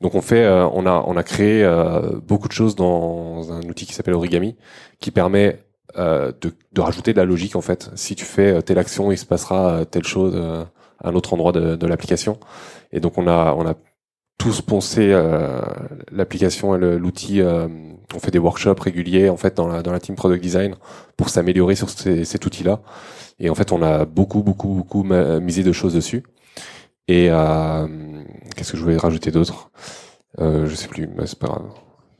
Donc 0.00 0.14
on 0.14 0.20
fait, 0.20 0.44
euh, 0.44 0.64
on 0.72 0.86
a 0.86 1.04
on 1.08 1.16
a 1.16 1.24
créé 1.24 1.64
euh, 1.64 2.20
beaucoup 2.24 2.46
de 2.46 2.52
choses 2.52 2.76
dans 2.76 3.52
un 3.52 3.62
outil 3.62 3.84
qui 3.84 3.94
s'appelle 3.94 4.14
Origami, 4.14 4.56
qui 5.00 5.10
permet 5.10 5.58
de, 5.96 6.54
de 6.72 6.80
rajouter 6.80 7.12
de 7.12 7.18
la 7.18 7.26
logique 7.26 7.54
en 7.56 7.60
fait. 7.60 7.90
Si 7.96 8.14
tu 8.14 8.24
fais 8.24 8.62
telle 8.62 8.78
action, 8.78 9.12
il 9.12 9.18
se 9.18 9.26
passera 9.26 9.84
telle 9.84 10.04
chose 10.04 10.34
à 11.04 11.08
un 11.08 11.14
autre 11.14 11.34
endroit 11.34 11.52
de, 11.52 11.76
de 11.76 11.86
l'application. 11.86 12.38
Et 12.92 13.00
donc 13.00 13.18
on 13.18 13.26
a 13.26 13.54
on 13.58 13.66
a 13.66 13.74
tous 14.38 14.62
pensé 14.62 15.12
l'application 16.10 16.74
et 16.74 16.98
l'outil 16.98 17.42
on 18.14 18.18
fait 18.18 18.30
des 18.30 18.38
workshops 18.38 18.80
réguliers 18.80 19.28
en 19.28 19.36
fait 19.36 19.56
dans 19.56 19.66
la 19.66 19.82
dans 19.82 19.92
la 19.92 20.00
team 20.00 20.14
product 20.16 20.42
design 20.42 20.74
pour 21.16 21.28
s'améliorer 21.28 21.74
sur 21.74 21.90
cet 21.90 22.46
outil-là. 22.46 22.80
Et 23.38 23.50
en 23.50 23.54
fait, 23.54 23.72
on 23.72 23.82
a 23.82 24.04
beaucoup 24.04 24.42
beaucoup 24.42 24.68
beaucoup 24.68 25.04
misé 25.40 25.62
de 25.62 25.72
choses 25.72 25.94
dessus. 25.94 26.22
Et 27.08 27.28
euh, 27.30 27.86
qu'est-ce 28.56 28.72
que 28.72 28.78
je 28.78 28.82
voulais 28.82 28.96
rajouter 28.96 29.30
d'autre? 29.30 29.70
Euh, 30.40 30.66
Je 30.66 30.74
sais 30.74 30.88
plus, 30.88 31.08
mais 31.08 31.26
c'est 31.26 31.38
pas 31.38 31.48
grave. 31.48 31.66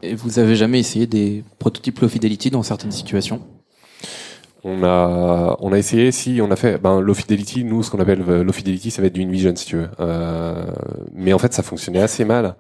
Et 0.02 0.14
vous 0.14 0.38
avez 0.38 0.56
jamais 0.56 0.80
essayé 0.80 1.06
des 1.06 1.44
prototypes 1.58 2.00
low 2.00 2.08
fidelity 2.08 2.50
dans 2.50 2.62
certaines 2.62 2.90
situations? 2.90 3.40
On 4.64 4.84
a 4.84 5.56
on 5.60 5.72
a 5.72 5.78
essayé 5.78 6.12
si 6.12 6.40
on 6.40 6.50
a 6.50 6.56
fait 6.56 6.78
ben 6.78 7.00
low 7.00 7.14
fidelity 7.14 7.64
nous 7.64 7.82
ce 7.82 7.90
qu'on 7.90 7.98
appelle 7.98 8.22
euh, 8.28 8.44
low 8.44 8.52
fidelity 8.52 8.92
ça 8.92 9.02
va 9.02 9.08
être 9.08 9.14
du 9.14 9.22
InVision 9.22 9.56
si 9.56 9.66
tu 9.66 9.76
veux 9.76 9.90
euh, 9.98 10.64
mais 11.12 11.32
en 11.32 11.38
fait 11.38 11.52
ça 11.52 11.64
fonctionnait 11.64 12.00
assez 12.00 12.24
mal 12.24 12.54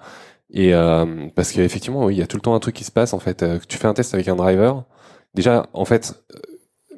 et 0.52 0.74
euh, 0.74 1.28
parce 1.34 1.52
qu'effectivement, 1.52 2.04
oui, 2.04 2.16
il 2.16 2.18
y 2.18 2.22
a 2.22 2.26
tout 2.26 2.36
le 2.36 2.42
temps 2.42 2.54
un 2.54 2.60
truc 2.60 2.74
qui 2.76 2.84
se 2.84 2.92
passe 2.92 3.14
en 3.14 3.18
fait. 3.18 3.42
Euh, 3.42 3.58
tu 3.66 3.78
fais 3.78 3.88
un 3.88 3.94
test 3.94 4.14
avec 4.14 4.28
un 4.28 4.36
driver. 4.36 4.84
Déjà, 5.34 5.66
en 5.72 5.86
fait, 5.86 6.14
euh, 6.34 6.38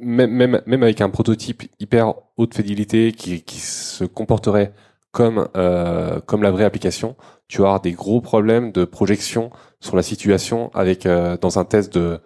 même 0.01 0.31
même 0.33 0.61
même 0.67 0.83
avec 0.83 1.01
un 1.01 1.09
prototype 1.09 1.63
hyper 1.79 2.15
haute 2.37 2.55
fidélité 2.55 3.13
qui 3.13 3.43
qui 3.43 3.61
se 3.61 4.05
comporterait 4.05 4.73
comme 5.13 5.49
euh, 5.57 6.21
comme 6.27 6.43
la 6.43 6.51
vraie 6.51 6.65
application, 6.65 7.15
tu 7.47 7.59
vas 7.59 7.69
avoir 7.69 7.81
des 7.81 7.93
gros 7.93 8.21
problèmes 8.21 8.73
de 8.73 8.85
projection 8.85 9.51
sur 9.81 9.95
la 9.95 10.03
situation 10.03 10.71
avec 10.75 11.07
dans 11.41 11.59
un 11.59 11.65
test 11.65 11.95
de 11.95 12.19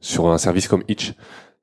sur 0.00 0.28
un 0.28 0.38
service 0.38 0.66
comme 0.66 0.82
Itch. 0.88 1.14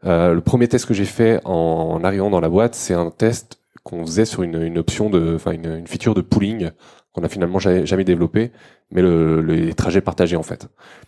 le 0.04 0.40
premier 0.40 0.70
test 0.70 0.86
que 0.86 0.94
j'ai 0.94 1.06
fait 1.06 1.42
en, 1.44 1.52
en, 1.52 2.04
arrivant 2.06 2.30
dans 2.30 2.40
la 2.40 2.50
boîte, 2.50 2.76
c'est 2.76 2.94
un 2.94 3.12
test 3.12 3.60
qu'on 3.84 4.06
faisait 4.06 4.26
sur 4.26 4.44
une, 4.44 4.62
une 4.62 4.78
option 4.78 5.10
de, 5.10 5.36
enfin 5.36 5.52
une, 5.52 5.76
une 5.76 5.88
feature 5.88 6.14
de 6.14 6.22
pooling 6.22 6.72
qu'on 7.14 7.24
a 7.24 7.30
finalement 7.30 7.60
jamais, 7.60 8.04
développé, 8.04 8.52
mais 8.92 9.02
le, 9.02 9.42
les 9.42 9.74
trajets 9.74 10.02
partagés 10.02 10.36
en 10.36 10.44
fait. 10.44 10.68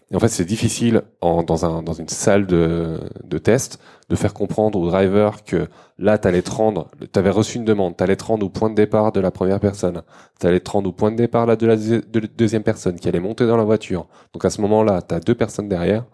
Et 0.10 0.16
en 0.16 0.20
fait, 0.20 0.30
c'est 0.30 0.45
difficile 0.45 1.04
en, 1.22 1.43
dans, 1.43 1.66
un, 1.66 1.84
dans 1.84 1.93
une 1.93 2.08
salle 2.08 2.47
de, 2.47 2.99
de 3.24 3.38
test 3.38 3.80
de 4.10 4.16
faire 4.16 4.34
comprendre 4.34 4.80
au 4.80 4.89
driver 4.89 5.43
que 5.43 5.68
là, 5.99 6.18
tu 6.18 6.41
te 6.41 6.52
rendre, 6.52 6.89
tu 7.14 7.20
avais 7.20 7.30
reçu 7.30 7.58
une 7.58 7.66
demande, 7.66 7.95
tu 7.95 8.04
allais 8.04 8.16
te 8.16 8.24
rendre 8.24 8.45
au 8.45 8.49
point 8.49 8.70
de 8.70 8.76
départ 8.76 9.12
de 9.12 9.20
la 9.20 9.32
première 9.32 9.60
personne, 9.60 10.02
tu 10.39 10.47
allais 10.47 10.60
te 10.60 10.72
rendre 10.72 10.89
au 10.89 10.91
point 10.91 11.12
de 11.12 11.18
départ 11.18 11.45
là, 11.45 11.56
de 11.56 11.68
la 11.68 11.76
deuxième 11.76 12.64
personne 12.64 12.99
qui 12.99 13.08
allait 13.08 13.20
monter 13.20 13.45
dans 13.45 13.58
la 13.58 13.64
voiture. 13.64 14.08
Donc 14.34 14.43
à 14.43 14.49
ce 14.49 14.60
moment-là, 14.62 15.02
tu 15.02 15.14
as 15.16 15.20
deux 15.20 15.36
personnes 15.36 15.70
derrière. 15.70 16.06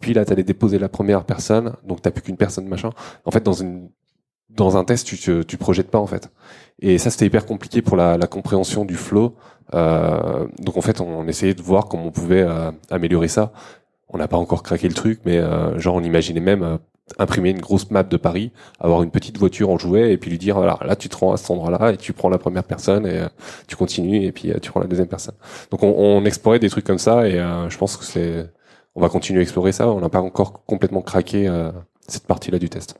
Puis 0.00 0.14
là, 0.14 0.24
tu 0.24 0.32
allais 0.32 0.44
déposer 0.44 0.78
la 0.78 0.88
première 0.88 1.24
personne, 1.24 1.74
donc 1.82 2.02
t'as 2.02 2.12
plus 2.12 2.22
qu'une 2.22 2.36
personne 2.36 2.68
machin. 2.68 2.90
En 3.24 3.32
fait, 3.32 3.42
dans 3.42 3.52
une 3.52 3.90
dans 4.48 4.76
un 4.76 4.84
test, 4.84 5.06
tu, 5.06 5.44
tu 5.44 5.56
projettes 5.56 5.90
pas 5.90 5.98
en 5.98 6.06
fait. 6.06 6.30
Et 6.80 6.98
ça, 6.98 7.10
c'était 7.10 7.26
hyper 7.26 7.46
compliqué 7.46 7.82
pour 7.82 7.96
la, 7.96 8.16
la 8.16 8.26
compréhension 8.26 8.84
du 8.84 8.94
flow. 8.94 9.34
Euh, 9.74 10.46
donc 10.58 10.76
en 10.76 10.80
fait, 10.80 11.00
on, 11.00 11.26
essayait 11.26 11.54
de 11.54 11.62
voir 11.62 11.86
comment 11.86 12.06
on 12.06 12.10
pouvait 12.10 12.42
euh, 12.42 12.70
améliorer 12.90 13.28
ça. 13.28 13.52
on 14.08 14.18
n'a 14.18 14.28
pas 14.28 14.36
encore 14.38 14.62
craqué 14.62 14.88
le 14.88 14.94
truc, 14.94 15.20
mais 15.24 15.38
euh, 15.38 15.78
genre 15.78 15.96
on 15.96 16.02
imaginait 16.02 16.40
même 16.40 16.62
euh, 16.62 16.78
imprimer 17.18 17.50
une 17.50 17.60
grosse 17.60 17.90
map 17.90 18.02
de 18.02 18.16
Paris, 18.16 18.52
avoir 18.80 19.02
une 19.02 19.10
petite 19.10 19.38
voiture 19.38 19.70
en 19.70 19.78
jouet 19.78 20.12
et 20.12 20.18
puis 20.18 20.30
lui 20.30 20.38
dire 20.38 20.56
voilà 20.56 20.78
là 20.84 20.96
tu 20.96 21.08
te 21.08 21.16
rends 21.16 21.32
à 21.32 21.36
cet 21.36 21.50
endroit-là 21.50 21.92
et 21.92 21.96
tu 21.96 22.12
prends 22.12 22.28
la 22.28 22.38
première 22.38 22.64
personne 22.64 23.06
et 23.06 23.18
euh, 23.18 23.28
tu 23.66 23.76
continues 23.76 24.24
et 24.24 24.32
puis 24.32 24.50
euh, 24.50 24.58
tu 24.60 24.70
prends 24.70 24.80
la 24.80 24.86
deuxième 24.86 25.08
personne. 25.08 25.34
Donc 25.70 25.82
on, 25.82 25.94
on 25.96 26.24
explorait 26.24 26.58
des 26.58 26.70
trucs 26.70 26.84
comme 26.84 26.98
ça 26.98 27.26
et 27.28 27.38
je 27.68 27.78
pense 27.78 27.96
que 27.96 28.04
c'est 28.04 28.50
on 28.94 29.00
va 29.00 29.08
continuer 29.08 29.40
à 29.40 29.42
explorer 29.42 29.72
ça. 29.72 29.88
On 29.88 30.00
n'a 30.00 30.08
pas 30.08 30.20
encore 30.20 30.64
complètement 30.64 31.02
craqué 31.02 31.48
cette 32.08 32.26
partie-là 32.26 32.58
du 32.58 32.68
test. 32.68 32.96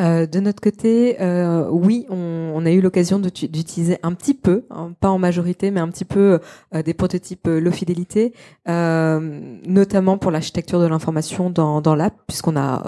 Euh, 0.00 0.26
de 0.26 0.40
notre 0.40 0.60
côté, 0.60 1.16
euh, 1.20 1.68
oui, 1.70 2.06
on, 2.08 2.52
on 2.54 2.66
a 2.66 2.70
eu 2.70 2.80
l'occasion 2.80 3.18
d'utiliser 3.18 3.98
un 4.02 4.12
petit 4.12 4.34
peu, 4.34 4.64
hein, 4.70 4.92
pas 5.00 5.10
en 5.10 5.18
majorité, 5.18 5.70
mais 5.70 5.80
un 5.80 5.88
petit 5.88 6.04
peu 6.04 6.40
euh, 6.74 6.82
des 6.82 6.94
prototypes 6.94 7.46
euh, 7.46 7.60
low 7.60 7.70
fidélité, 7.70 8.32
euh, 8.68 9.40
notamment 9.66 10.18
pour 10.18 10.30
l'architecture 10.30 10.80
de 10.80 10.86
l'information 10.86 11.50
dans, 11.50 11.80
dans 11.80 11.94
l'app, 11.94 12.14
puisqu'on 12.26 12.56
a 12.56 12.82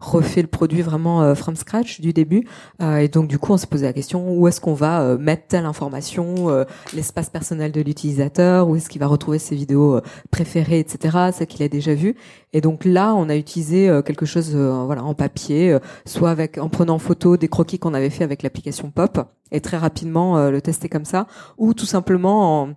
refait 0.00 0.42
le 0.42 0.48
produit 0.48 0.82
vraiment 0.82 1.34
from 1.34 1.56
scratch 1.56 2.00
du 2.00 2.12
début. 2.12 2.46
Et 2.80 3.08
donc 3.08 3.28
du 3.28 3.38
coup, 3.38 3.52
on 3.52 3.56
s'est 3.56 3.66
posé 3.66 3.86
la 3.86 3.92
question 3.92 4.36
où 4.36 4.48
est-ce 4.48 4.60
qu'on 4.60 4.74
va 4.74 5.16
mettre 5.16 5.46
telle 5.48 5.66
information, 5.66 6.64
l'espace 6.94 7.30
personnel 7.30 7.72
de 7.72 7.80
l'utilisateur, 7.80 8.68
où 8.68 8.76
est-ce 8.76 8.88
qu'il 8.88 9.00
va 9.00 9.06
retrouver 9.06 9.38
ses 9.38 9.54
vidéos 9.54 10.00
préférées, 10.30 10.80
etc., 10.80 11.30
ce 11.38 11.44
qu'il 11.44 11.62
a 11.62 11.68
déjà 11.68 11.94
vu. 11.94 12.16
Et 12.52 12.60
donc 12.60 12.84
là, 12.84 13.14
on 13.14 13.28
a 13.28 13.36
utilisé 13.36 14.00
quelque 14.04 14.26
chose, 14.26 14.54
voilà, 14.54 15.04
en 15.04 15.14
papier, 15.14 15.76
soit 16.04 16.33
en 16.58 16.68
prenant 16.68 16.94
en 16.94 16.98
photo 16.98 17.36
des 17.36 17.48
croquis 17.48 17.78
qu'on 17.78 17.94
avait 17.94 18.10
fait 18.10 18.24
avec 18.24 18.42
l'application 18.42 18.90
Pop, 18.90 19.18
et 19.50 19.60
très 19.60 19.76
rapidement 19.76 20.38
euh, 20.38 20.50
le 20.50 20.60
tester 20.60 20.88
comme 20.88 21.04
ça, 21.04 21.26
ou 21.58 21.74
tout 21.74 21.86
simplement 21.86 22.74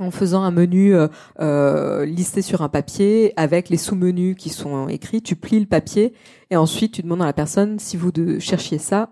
en 0.00 0.10
faisant 0.10 0.42
un 0.42 0.50
menu 0.50 0.94
euh, 0.94 1.08
euh, 1.40 2.04
listé 2.04 2.42
sur 2.42 2.62
un 2.62 2.68
papier 2.68 3.32
avec 3.36 3.68
les 3.68 3.76
sous-menus 3.76 4.34
qui 4.36 4.48
sont 4.48 4.88
écrits, 4.88 5.22
tu 5.22 5.36
plies 5.36 5.60
le 5.60 5.66
papier 5.66 6.14
et 6.50 6.56
ensuite 6.56 6.92
tu 6.92 7.02
demandes 7.02 7.22
à 7.22 7.26
la 7.26 7.32
personne 7.32 7.78
si 7.78 7.96
vous 7.96 8.10
cherchiez 8.38 8.78
ça, 8.78 9.10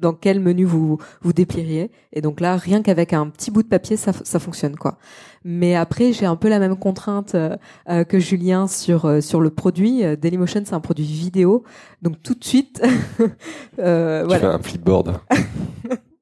dans 0.00 0.12
quel 0.12 0.40
menu 0.40 0.64
vous 0.64 0.98
vous 1.22 1.32
déplieriez. 1.32 1.90
Et 2.12 2.20
donc 2.20 2.40
là, 2.40 2.56
rien 2.56 2.82
qu'avec 2.82 3.12
un 3.12 3.28
petit 3.28 3.50
bout 3.50 3.62
de 3.62 3.68
papier, 3.68 3.96
ça, 3.96 4.12
ça 4.12 4.38
fonctionne 4.38 4.76
quoi. 4.76 4.98
Mais 5.44 5.76
après, 5.76 6.12
j'ai 6.12 6.26
un 6.26 6.36
peu 6.36 6.48
la 6.48 6.58
même 6.58 6.76
contrainte 6.76 7.34
euh, 7.34 7.56
euh, 7.88 8.04
que 8.04 8.18
Julien 8.18 8.66
sur 8.66 9.04
euh, 9.04 9.20
sur 9.20 9.40
le 9.40 9.50
produit. 9.50 10.02
Dailymotion, 10.16 10.62
c'est 10.64 10.74
un 10.74 10.80
produit 10.80 11.04
vidéo, 11.04 11.64
donc 12.02 12.22
tout 12.22 12.34
de 12.34 12.44
suite, 12.44 12.82
euh, 13.78 14.22
Tu 14.22 14.26
voilà. 14.26 14.40
fais 14.40 14.46
un 14.46 14.58
flipboard. 14.58 15.20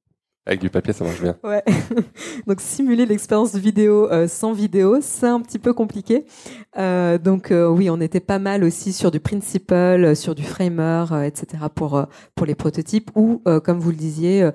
Avec 0.47 0.61
du 0.61 0.68
papier, 0.68 0.92
ça 0.92 1.05
marche 1.05 1.22
bien. 1.22 1.36
Ouais. 1.42 1.64
donc 2.47 2.61
simuler 2.61 3.07
l'expérience 3.07 3.55
vidéo 3.55 4.11
euh, 4.11 4.28
sans 4.28 4.53
vidéo, 4.53 4.99
c'est 5.01 5.26
un 5.26 5.40
petit 5.40 5.59
peu 5.59 5.72
compliqué. 5.72 6.26
Euh, 6.76 7.16
donc 7.16 7.51
euh, 7.51 7.66
oui, 7.66 7.88
on 7.88 7.99
était 7.99 8.20
pas 8.20 8.38
mal 8.38 8.62
aussi 8.62 8.92
sur 8.92 9.11
du 9.11 9.20
principle, 9.20 9.72
euh, 9.72 10.14
sur 10.14 10.34
du 10.34 10.42
framer, 10.42 11.07
euh, 11.12 11.22
etc. 11.22 11.64
pour 11.74 11.97
euh, 11.97 12.05
pour 12.34 12.47
les 12.47 12.55
prototypes 12.55 13.11
ou 13.14 13.40
comme 13.64 13.78
vous 13.78 13.90
le 13.90 13.97
disiez 13.97 14.51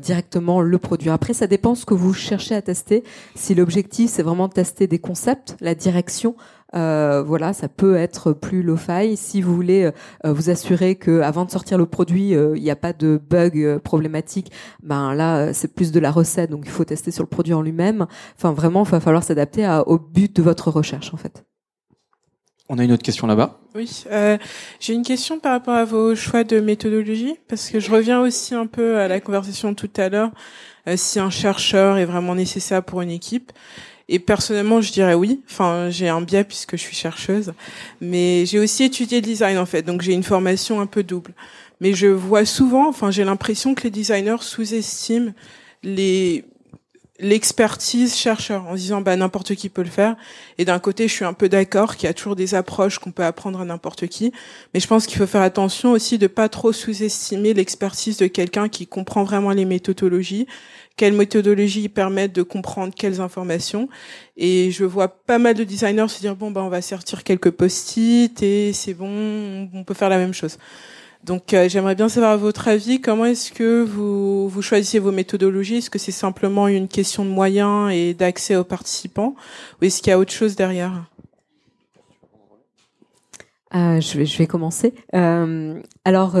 directement 0.00 0.60
le 0.60 0.78
produit. 0.78 1.10
Après, 1.10 1.32
ça 1.32 1.46
dépend 1.46 1.74
ce 1.74 1.84
que 1.84 1.94
vous 1.94 2.14
cherchez 2.14 2.54
à 2.54 2.62
tester. 2.62 3.04
Si 3.34 3.54
l'objectif 3.54 4.10
c'est 4.10 4.22
vraiment 4.22 4.48
de 4.48 4.52
tester 4.52 4.86
des 4.86 4.98
concepts, 4.98 5.56
la 5.60 5.74
direction. 5.74 6.36
Euh, 6.74 7.22
voilà, 7.22 7.52
ça 7.52 7.68
peut 7.68 7.96
être 7.96 8.32
plus 8.32 8.62
low-fi. 8.62 9.16
Si 9.16 9.40
vous 9.40 9.54
voulez 9.54 9.90
euh, 10.24 10.32
vous 10.32 10.50
assurer 10.50 10.96
que 10.96 11.20
avant 11.20 11.44
de 11.44 11.50
sortir 11.50 11.78
le 11.78 11.86
produit, 11.86 12.34
euh, 12.34 12.56
il 12.56 12.62
n'y 12.62 12.70
a 12.70 12.76
pas 12.76 12.92
de 12.92 13.20
bug 13.30 13.56
euh, 13.58 13.78
problématique, 13.78 14.50
ben 14.82 15.14
là 15.14 15.52
c'est 15.52 15.72
plus 15.74 15.92
de 15.92 16.00
la 16.00 16.10
recette, 16.10 16.50
donc 16.50 16.62
il 16.64 16.70
faut 16.70 16.84
tester 16.84 17.10
sur 17.12 17.22
le 17.22 17.28
produit 17.28 17.54
en 17.54 17.62
lui-même. 17.62 18.06
Enfin 18.36 18.52
vraiment, 18.52 18.84
il 18.84 18.90
va 18.90 19.00
falloir 19.00 19.22
s'adapter 19.22 19.64
à- 19.64 19.86
au 19.86 19.98
but 19.98 20.34
de 20.34 20.42
votre 20.42 20.70
recherche 20.70 21.14
en 21.14 21.16
fait. 21.16 21.44
On 22.68 22.78
a 22.78 22.84
une 22.84 22.92
autre 22.92 23.02
question 23.02 23.26
là-bas. 23.26 23.60
Oui, 23.74 24.04
euh, 24.10 24.38
j'ai 24.80 24.94
une 24.94 25.02
question 25.02 25.38
par 25.38 25.52
rapport 25.52 25.74
à 25.74 25.84
vos 25.84 26.14
choix 26.14 26.44
de 26.44 26.60
méthodologie, 26.60 27.36
parce 27.46 27.68
que 27.68 27.78
je 27.78 27.90
reviens 27.90 28.20
aussi 28.22 28.54
un 28.54 28.66
peu 28.66 28.98
à 28.98 29.06
la 29.06 29.20
conversation 29.20 29.74
tout 29.74 29.90
à 29.98 30.08
l'heure, 30.08 30.30
euh, 30.88 30.96
si 30.96 31.20
un 31.20 31.28
chercheur 31.30 31.98
est 31.98 32.06
vraiment 32.06 32.34
nécessaire 32.34 32.82
pour 32.82 33.02
une 33.02 33.10
équipe. 33.10 33.52
Et 34.08 34.18
personnellement, 34.18 34.80
je 34.80 34.92
dirais 34.92 35.14
oui. 35.14 35.40
Enfin, 35.50 35.88
j'ai 35.90 36.08
un 36.08 36.20
biais 36.20 36.44
puisque 36.44 36.76
je 36.76 36.82
suis 36.82 36.96
chercheuse, 36.96 37.52
mais 38.00 38.44
j'ai 38.46 38.58
aussi 38.58 38.84
étudié 38.84 39.20
le 39.20 39.26
design 39.26 39.58
en 39.58 39.66
fait, 39.66 39.82
donc 39.82 40.02
j'ai 40.02 40.12
une 40.12 40.22
formation 40.22 40.80
un 40.80 40.86
peu 40.86 41.02
double. 41.02 41.32
Mais 41.80 41.94
je 41.94 42.06
vois 42.06 42.44
souvent, 42.44 42.88
enfin, 42.88 43.10
j'ai 43.10 43.24
l'impression 43.24 43.74
que 43.74 43.84
les 43.84 43.90
designers 43.90 44.40
sous-estiment 44.40 45.32
les 45.82 46.44
l'expertise 47.20 48.16
chercheur 48.16 48.66
en 48.66 48.74
disant 48.74 49.00
bah 49.00 49.14
n'importe 49.14 49.54
qui 49.54 49.68
peut 49.68 49.82
le 49.82 49.90
faire. 49.90 50.16
Et 50.58 50.64
d'un 50.64 50.80
côté 50.80 51.06
je 51.06 51.12
suis 51.12 51.24
un 51.24 51.32
peu 51.32 51.48
d'accord 51.48 51.96
qu'il 51.96 52.08
y 52.08 52.10
a 52.10 52.14
toujours 52.14 52.34
des 52.34 52.54
approches 52.54 52.98
qu'on 52.98 53.12
peut 53.12 53.24
apprendre 53.24 53.60
à 53.60 53.64
n'importe 53.64 54.08
qui. 54.08 54.32
Mais 54.72 54.80
je 54.80 54.88
pense 54.88 55.06
qu'il 55.06 55.18
faut 55.18 55.26
faire 55.26 55.42
attention 55.42 55.92
aussi 55.92 56.18
de 56.18 56.26
pas 56.26 56.48
trop 56.48 56.72
sous-estimer 56.72 57.54
l'expertise 57.54 58.16
de 58.16 58.26
quelqu'un 58.26 58.68
qui 58.68 58.86
comprend 58.86 59.22
vraiment 59.22 59.50
les 59.50 59.64
méthodologies 59.64 60.46
quelles 60.96 61.14
méthodologies 61.14 61.88
permettent 61.88 62.34
de 62.34 62.42
comprendre 62.42 62.94
quelles 62.94 63.20
informations. 63.20 63.88
Et 64.36 64.70
je 64.70 64.84
vois 64.84 65.08
pas 65.08 65.38
mal 65.38 65.54
de 65.54 65.64
designers 65.64 66.08
se 66.08 66.20
dire 66.20 66.36
bon 66.36 66.50
bah 66.50 66.62
on 66.62 66.68
va 66.68 66.82
sortir 66.82 67.24
quelques 67.24 67.50
post-it 67.50 68.42
et 68.42 68.72
c'est 68.72 68.94
bon 68.94 69.68
on 69.72 69.84
peut 69.84 69.94
faire 69.94 70.08
la 70.08 70.18
même 70.18 70.34
chose. 70.34 70.58
Donc 71.24 71.54
euh, 71.54 71.68
j'aimerais 71.68 71.94
bien 71.94 72.08
savoir 72.08 72.36
votre 72.36 72.68
avis. 72.68 73.00
Comment 73.00 73.24
est-ce 73.24 73.50
que 73.50 73.82
vous, 73.82 74.48
vous 74.48 74.62
choisissez 74.62 74.98
vos 74.98 75.10
méthodologies? 75.10 75.76
Est-ce 75.76 75.90
que 75.90 75.98
c'est 75.98 76.12
simplement 76.12 76.68
une 76.68 76.86
question 76.86 77.24
de 77.24 77.30
moyens 77.30 77.90
et 77.92 78.12
d'accès 78.12 78.56
aux 78.56 78.64
participants? 78.64 79.34
Ou 79.80 79.86
est-ce 79.86 80.02
qu'il 80.02 80.10
y 80.10 80.12
a 80.12 80.18
autre 80.18 80.32
chose 80.32 80.54
derrière? 80.54 81.06
Euh, 83.74 84.00
je, 84.00 84.38
vais, 84.38 84.46
commencer. 84.46 84.94
Euh, 85.14 85.80
alors, 86.04 86.36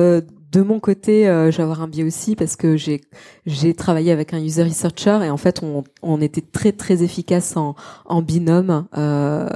de 0.54 0.62
mon 0.62 0.78
côté, 0.78 1.28
euh, 1.28 1.50
je 1.50 1.56
vais 1.56 1.64
avoir 1.64 1.82
un 1.82 1.88
biais 1.88 2.04
aussi 2.04 2.36
parce 2.36 2.54
que 2.54 2.76
j'ai 2.76 3.00
j'ai 3.44 3.74
travaillé 3.74 4.12
avec 4.12 4.32
un 4.32 4.38
user 4.38 4.62
researcher 4.62 5.18
et 5.24 5.30
en 5.30 5.36
fait, 5.36 5.62
on, 5.64 5.82
on 6.02 6.20
était 6.20 6.42
très 6.42 6.70
très 6.70 7.02
efficace 7.02 7.56
en, 7.56 7.74
en 8.04 8.22
binôme 8.22 8.86
euh, 8.96 9.48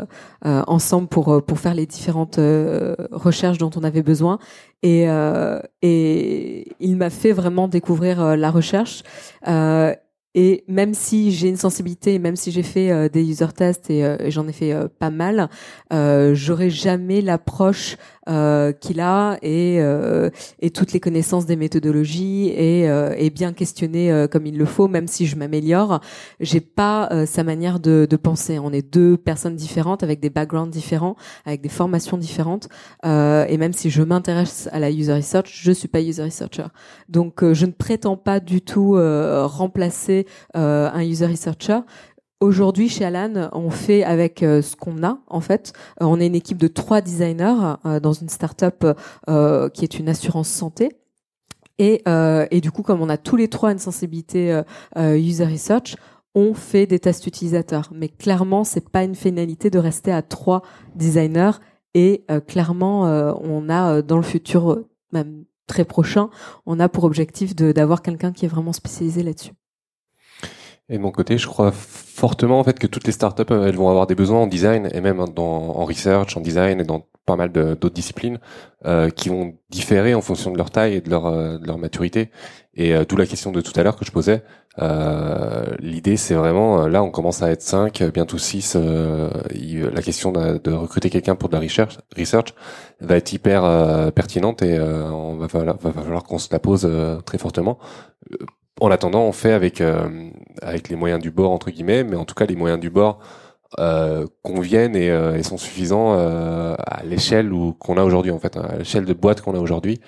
euh, 0.44 0.62
ensemble 0.66 1.07
pour 1.07 1.32
euh, 1.32 1.40
pour 1.40 1.61
faire 1.61 1.74
les 1.74 1.86
différentes 1.86 2.38
euh, 2.38 2.96
recherches 3.12 3.59
dont 3.59 3.70
on 3.76 3.84
avait 3.84 4.03
besoin. 4.03 4.40
Et 4.82 5.09
euh, 5.09 5.61
et 5.82 6.66
il 6.80 6.96
m'a 6.96 7.11
fait 7.11 7.32
vraiment 7.32 7.68
découvrir 7.68 8.36
la 8.36 8.51
recherche. 8.51 9.05
Et 10.34 10.62
même 10.68 10.94
si 10.94 11.32
j'ai 11.32 11.49
une 11.49 11.57
sensibilité, 11.57 12.18
même 12.20 12.36
si 12.36 12.53
j'ai 12.53 12.62
fait 12.62 13.09
des 13.09 13.28
user 13.28 13.49
tests 13.57 13.90
et, 13.90 14.01
et 14.01 14.30
j'en 14.30 14.46
ai 14.46 14.53
fait 14.53 14.72
pas 15.01 15.11
mal, 15.11 15.49
j'aurais 15.90 16.70
jamais 16.70 17.22
l'approche 17.22 17.96
euh, 18.29 18.72
qu'il 18.72 19.01
a 19.01 19.39
et, 19.43 19.79
euh, 19.81 20.31
et 20.61 20.70
toutes 20.70 20.93
les 20.93 21.01
connaissances 21.01 21.47
des 21.47 21.57
méthodologies 21.57 22.49
et, 22.49 22.89
euh, 22.89 23.14
et 23.16 23.31
bien 23.31 23.53
questionner 23.53 24.11
euh, 24.12 24.26
comme 24.26 24.47
il 24.47 24.59
le 24.59 24.64
faut, 24.64 24.89
même 24.89 25.07
si 25.07 25.26
je 25.26 25.37
m'améliore. 25.37 26.01
J'ai 26.41 26.61
pas 26.61 27.09
euh, 27.11 27.26
sa 27.26 27.45
manière 27.45 27.81
de, 27.81 28.07
de 28.09 28.16
penser. 28.16 28.59
On 28.59 28.72
est 28.72 28.83
deux 28.83 29.16
personnes 29.16 29.57
différentes 29.57 30.03
avec 30.03 30.20
des 30.20 30.31
backgrounds 30.31 30.70
différents, 30.72 31.16
avec 31.45 31.61
des 31.61 31.68
formations 31.68 32.18
différentes. 32.18 32.68
Euh, 33.05 33.47
et 33.49 33.57
même 33.57 33.72
si 33.72 33.91
je 33.91 34.03
m'intéresse 34.03 34.68
à 34.72 34.79
la 34.79 34.91
user 34.91 35.14
research, 35.14 35.51
je 35.62 35.72
suis 35.72 35.89
pas 35.89 36.01
user 36.01 36.22
researcher. 36.22 36.66
Donc 37.09 37.45
je 37.53 37.66
ne 37.66 37.72
prétends 37.72 38.16
pas 38.16 38.41
du 38.41 38.61
tout 38.61 38.99
remplacer 38.99 40.26
un 40.55 41.03
user 41.03 41.26
researcher. 41.26 41.81
Aujourd'hui, 42.41 42.89
chez 42.89 43.05
Alan, 43.05 43.51
on 43.53 43.68
fait 43.68 44.05
avec 44.05 44.45
euh, 44.45 44.62
ce 44.62 44.76
qu'on 44.76 45.03
a 45.03 45.18
en 45.26 45.41
fait. 45.41 45.72
Euh, 46.01 46.05
on 46.05 46.20
est 46.20 46.26
une 46.28 46.36
équipe 46.36 46.59
de 46.59 46.68
trois 46.68 47.01
designers 47.01 47.74
euh, 47.84 47.99
dans 47.99 48.12
une 48.12 48.28
startup 48.28 48.86
qui 49.74 49.84
est 49.84 49.99
une 49.99 50.09
assurance 50.09 50.49
santé. 50.49 50.93
Et, 51.80 52.03
et 52.51 52.61
du 52.61 52.72
coup, 52.72 52.82
comme 52.82 53.01
on 53.01 53.09
a 53.09 53.16
tous 53.16 53.36
les 53.36 53.47
trois 53.47 53.70
une 53.70 53.78
sensibilité 53.78 54.62
user 54.97 55.45
research, 55.45 55.97
on 56.34 56.53
fait 56.53 56.86
des 56.86 56.99
tests 56.99 57.26
utilisateurs. 57.28 57.91
Mais 57.95 58.09
clairement, 58.09 58.64
c'est 58.64 58.89
pas 58.89 59.05
une 59.05 59.14
finalité 59.14 59.70
de 59.70 59.78
rester 59.78 60.11
à 60.11 60.22
trois 60.22 60.62
designers. 60.97 61.53
Et 61.95 62.24
clairement, 62.49 63.03
on 63.03 63.68
a 63.68 64.03
dans 64.03 64.16
le 64.16 64.24
futur, 64.24 64.82
même 65.12 65.45
très 65.68 65.84
prochain, 65.84 66.30
on 66.66 66.80
a 66.80 66.89
pour 66.89 67.05
objectif 67.05 67.55
d'avoir 67.55 68.03
quelqu'un 68.03 68.32
qui 68.32 68.45
est 68.45 68.49
vraiment 68.49 68.72
spécialisé 68.72 69.22
là-dessus. 69.22 69.53
Et 70.91 70.97
de 70.97 71.03
mon 71.03 71.11
côté, 71.11 71.36
je 71.36 71.47
crois 71.47 71.70
fortement 71.70 72.59
en 72.59 72.64
fait 72.64 72.78
que 72.78 72.86
toutes 72.86 73.07
les 73.07 73.12
startups 73.12 73.43
euh, 73.51 73.66
elles 73.66 73.76
vont 73.76 73.91
avoir 73.91 74.07
des 74.07 74.14
besoins 74.14 74.41
en 74.41 74.47
design 74.47 74.89
et 74.93 75.01
même 75.01 75.22
dans, 75.34 75.45
en 75.45 75.84
research, 75.84 76.36
en 76.36 76.41
design 76.41 76.80
et 76.80 76.84
dans 76.84 77.07
pas 77.26 77.36
mal 77.36 77.53
d'autres 77.53 77.91
disciplines 77.91 78.39
euh, 78.86 79.11
qui 79.11 79.28
vont 79.28 79.55
différer 79.68 80.14
en 80.14 80.22
fonction 80.22 80.51
de 80.51 80.57
leur 80.57 80.70
taille 80.70 80.95
et 80.95 81.01
de 81.03 81.11
leur, 81.11 81.26
euh, 81.26 81.59
de 81.59 81.66
leur 81.66 81.76
maturité. 81.76 82.30
Et 82.78 82.95
euh, 82.95 83.05
d'où 83.07 83.16
la 83.16 83.26
question 83.26 83.51
de 83.51 83.61
tout 83.61 83.72
à 83.74 83.82
l'heure 83.82 83.97
que 83.97 84.05
je 84.05 84.12
posais. 84.12 84.45
Euh, 84.78 85.64
L'idée, 85.80 86.16
c'est 86.16 86.34
vraiment 86.34 86.84
euh, 86.84 86.89
là, 86.89 87.03
on 87.03 87.11
commence 87.11 87.43
à 87.43 87.51
être 87.51 87.61
5, 87.61 88.05
bientôt 88.14 88.39
6. 88.39 88.76
la 88.76 90.03
question 90.03 90.30
de, 90.30 90.72
recruter 90.72 91.11
quelqu'un 91.11 91.34
pour 91.34 91.49
de 91.49 91.55
la 91.55 91.61
research, 91.61 91.99
research 92.16 92.55
va 93.01 93.16
être 93.16 93.32
hyper 93.32 94.12
pertinente 94.14 94.62
et 94.62 94.78
on 94.80 95.36
va 95.36 95.49
falloir, 95.49 95.76
va 95.78 95.93
falloir 95.93 96.22
qu'on 96.22 96.39
se 96.39 96.49
la 96.53 96.61
pose 96.61 96.89
très 97.24 97.39
fortement. 97.39 97.78
En 98.81 98.91
attendant, 98.91 99.22
on 99.22 99.33
fait 99.33 99.53
avec 99.53 99.81
euh, 99.81 100.31
avec 100.62 100.89
les 100.89 100.97
moyens 100.97 101.20
du 101.20 101.31
bord 101.31 101.51
entre 101.51 101.70
guillemets, 101.70 102.05
mais 102.05 102.16
en 102.16 102.24
tout 102.24 102.35
cas 102.35 102.47
les 102.47 102.57
moyens 102.57 102.81
du 102.81 102.91
bord 102.91 103.18
euh, 103.79 104.26
conviennent 104.43 104.97
et, 104.97 105.11
euh, 105.11 105.37
et, 105.37 105.43
sont 105.43 105.59
suffisants 105.59 106.14
euh, 106.14 106.74
à 106.79 107.05
l'échelle 107.05 107.51
qu'on 107.79 107.97
a 107.97 108.05
aujourd'hui 108.05 108.31
en 108.31 108.39
fait, 108.39 108.57
à 108.57 108.79
l'échelle 108.79 109.05
de 109.05 109.12
boîte 109.12 109.41
qu'on 109.41 109.55
a 109.55 109.59
aujourd'hui. 109.59 110.01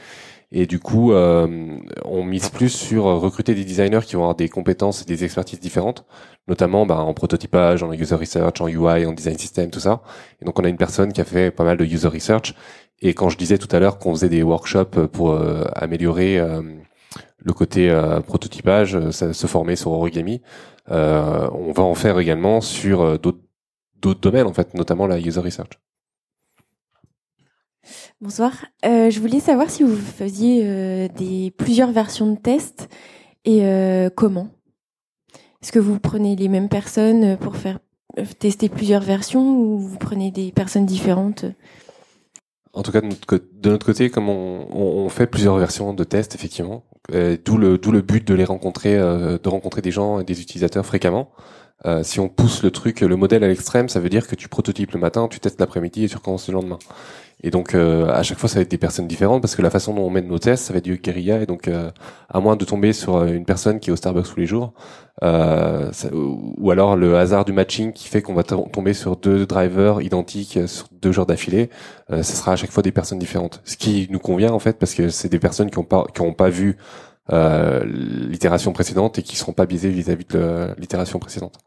Et 0.53 0.67
du 0.67 0.81
coup, 0.81 1.13
euh, 1.13 1.79
on 2.05 2.25
mise 2.25 2.49
plus 2.49 2.71
sur 2.71 3.05
recruter 3.05 3.55
des 3.55 3.65
designers 3.65 4.01
qui 4.05 4.17
vont 4.17 4.23
avoir 4.23 4.35
des 4.35 4.49
compétences 4.49 5.03
et 5.03 5.05
des 5.05 5.23
expertises 5.23 5.61
différentes, 5.61 6.05
notamment 6.49 6.87
bah, 6.87 6.99
en 6.99 7.15
prototypage, 7.15 7.85
en 7.85 7.93
user 7.93 8.17
research, 8.17 8.61
en 8.61 8.67
UI, 8.67 9.07
en 9.07 9.13
design 9.13 9.39
system, 9.39 9.71
tout 9.71 9.79
ça. 9.79 10.03
Et 10.43 10.45
donc, 10.45 10.59
on 10.59 10.65
a 10.65 10.69
une 10.69 10.77
personne 10.77 11.13
qui 11.13 11.21
a 11.21 11.25
fait 11.25 11.53
pas 11.53 11.63
mal 11.63 11.77
de 11.77 11.85
user 11.85 12.09
research. 12.09 12.55
Et 13.01 13.15
quand 13.15 13.29
je 13.29 13.39
disais 13.39 13.59
tout 13.59 13.69
à 13.75 13.79
l'heure 13.79 13.99
qu'on 13.99 14.13
faisait 14.13 14.29
des 14.29 14.43
workshops 14.43 15.07
pour 15.13 15.31
euh, 15.31 15.65
améliorer 15.75 16.41
le 17.43 17.53
côté 17.53 17.91
prototypage, 18.27 19.11
se 19.11 19.47
former 19.47 19.77
sur 19.77 19.93
origami, 19.93 20.43
on 20.89 21.73
va 21.75 21.83
en 21.83 21.95
faire 21.95 22.19
également 22.19 22.61
sur 22.61 23.19
d'autres 23.19 23.41
d'autres 24.01 24.21
domaines 24.21 24.47
en 24.47 24.53
fait, 24.53 24.75
notamment 24.75 25.07
la 25.07 25.19
user 25.19 25.41
research. 25.41 25.79
Bonsoir. 28.21 28.53
Euh, 28.85 29.11
je 29.11 29.21
voulais 29.21 29.41
savoir 29.41 29.71
si 29.71 29.83
vous 29.83 29.97
faisiez 29.97 30.63
euh, 30.65 31.09
des 31.09 31.51
plusieurs 31.57 31.91
versions 31.91 32.33
de 32.33 32.39
tests 32.39 32.89
et 33.45 33.65
euh, 33.65 34.11
comment? 34.15 34.49
Est-ce 35.63 35.73
que 35.73 35.79
vous 35.79 35.99
prenez 35.99 36.37
les 36.37 36.49
mêmes 36.49 36.69
personnes 36.69 37.37
pour 37.39 37.57
faire 37.57 37.79
tester 38.39 38.69
plusieurs 38.69 39.03
versions 39.03 39.59
ou 39.59 39.79
vous 39.79 39.99
prenez 39.99 40.31
des 40.31 40.53
personnes 40.53 40.87
différentes? 40.87 41.45
En 42.73 42.83
tout 42.83 42.93
cas, 42.93 43.01
de 43.01 43.71
notre, 43.71 43.85
côté, 43.85 44.11
comme 44.11 44.29
on, 44.29 45.09
fait 45.09 45.27
plusieurs 45.27 45.57
versions 45.57 45.93
de 45.93 46.05
tests, 46.05 46.35
effectivement, 46.35 46.85
d'où 47.45 47.59
le 47.59 47.79
d'où 47.79 47.93
le 47.93 48.03
but 48.03 48.27
de 48.27 48.35
les 48.35 48.45
rencontrer, 48.45 48.97
de 48.97 49.49
rencontrer 49.49 49.83
des 49.83 49.91
gens 49.91 50.21
et 50.21 50.25
des 50.25 50.41
utilisateurs 50.41 50.87
fréquemment. 50.87 51.31
Si 52.03 52.21
on 52.21 52.29
pousse 52.29 52.63
le 52.63 52.71
truc, 52.71 53.01
le 53.01 53.17
modèle 53.17 53.43
à 53.45 53.49
l'extrême, 53.49 53.89
ça 53.89 54.01
veut 54.01 54.09
dire 54.09 54.27
que 54.27 54.35
tu 54.35 54.49
prototypes 54.49 54.93
le 54.93 55.01
matin, 55.01 55.29
tu 55.29 55.41
testes 55.41 55.61
l'après-midi 55.61 56.05
et 56.05 56.09
tu 56.09 56.17
recommences 56.17 56.49
le 56.49 56.55
lendemain. 56.55 56.79
Et 57.43 57.51
donc 57.51 57.75
euh, 57.75 58.09
à 58.11 58.23
chaque 58.23 58.39
fois 58.39 58.49
ça 58.49 58.57
va 58.57 58.63
être 58.63 58.71
des 58.71 58.79
personnes 58.79 59.09
différentes 59.09 59.41
parce 59.41 59.57
que 59.57 59.63
la 59.63 59.71
façon 59.71 59.95
dont 59.95 60.03
on 60.03 60.11
mène 60.11 60.27
nos 60.27 60.39
tests 60.39 60.65
ça 60.65 60.73
va 60.75 60.79
être 60.79 60.85
du 60.85 60.99
guérilla 60.99 61.41
et 61.41 61.47
donc 61.47 61.69
euh, 61.69 61.91
à 62.29 62.41
moins 62.41 62.55
de 62.57 62.65
tomber 62.65 62.93
sur 62.93 63.17
euh, 63.17 63.29
une 63.29 63.47
personne 63.47 63.81
qui 63.81 63.89
est 63.89 63.93
au 63.93 63.97
Starbucks 63.97 64.27
tous 64.27 64.41
les 64.41 64.47
jours 64.47 64.75
ou 65.23 66.71
alors 66.71 66.97
le 66.97 67.19
hasard 67.19 67.45
du 67.45 67.53
matching 67.53 67.93
qui 67.93 68.09
fait 68.09 68.23
qu'on 68.23 68.33
va 68.33 68.43
tomber 68.43 68.95
sur 68.95 69.17
deux 69.17 69.45
drivers 69.45 70.01
identiques 70.01 70.59
sur 70.67 70.87
deux 71.03 71.13
jours 71.13 71.27
d'affilée, 71.27 71.69
ce 72.09 72.23
sera 72.23 72.53
à 72.53 72.57
chaque 72.57 72.71
fois 72.71 72.83
des 72.83 72.91
personnes 72.91 73.19
différentes. 73.19 73.61
Ce 73.67 73.77
qui 73.77 74.09
nous 74.11 74.19
convient 74.19 74.51
en 74.51 74.59
fait 74.59 74.79
parce 74.79 74.95
que 74.95 75.11
c'est 75.11 75.29
des 75.29 75.39
personnes 75.39 75.71
qui 75.71 75.77
ont 75.77 75.85
pas 75.85 76.07
qui 76.15 76.23
ont 76.23 76.33
pas 76.33 76.49
vu 76.49 76.79
l'itération 77.31 78.73
précédente 78.73 79.19
et 79.19 79.23
qui 79.23 79.37
seront 79.37 79.53
pas 79.53 79.67
biaisées 79.67 79.91
vis-à-vis 79.91 80.27
de 80.27 80.75
l'itération 80.79 81.19
précédente. 81.19 81.59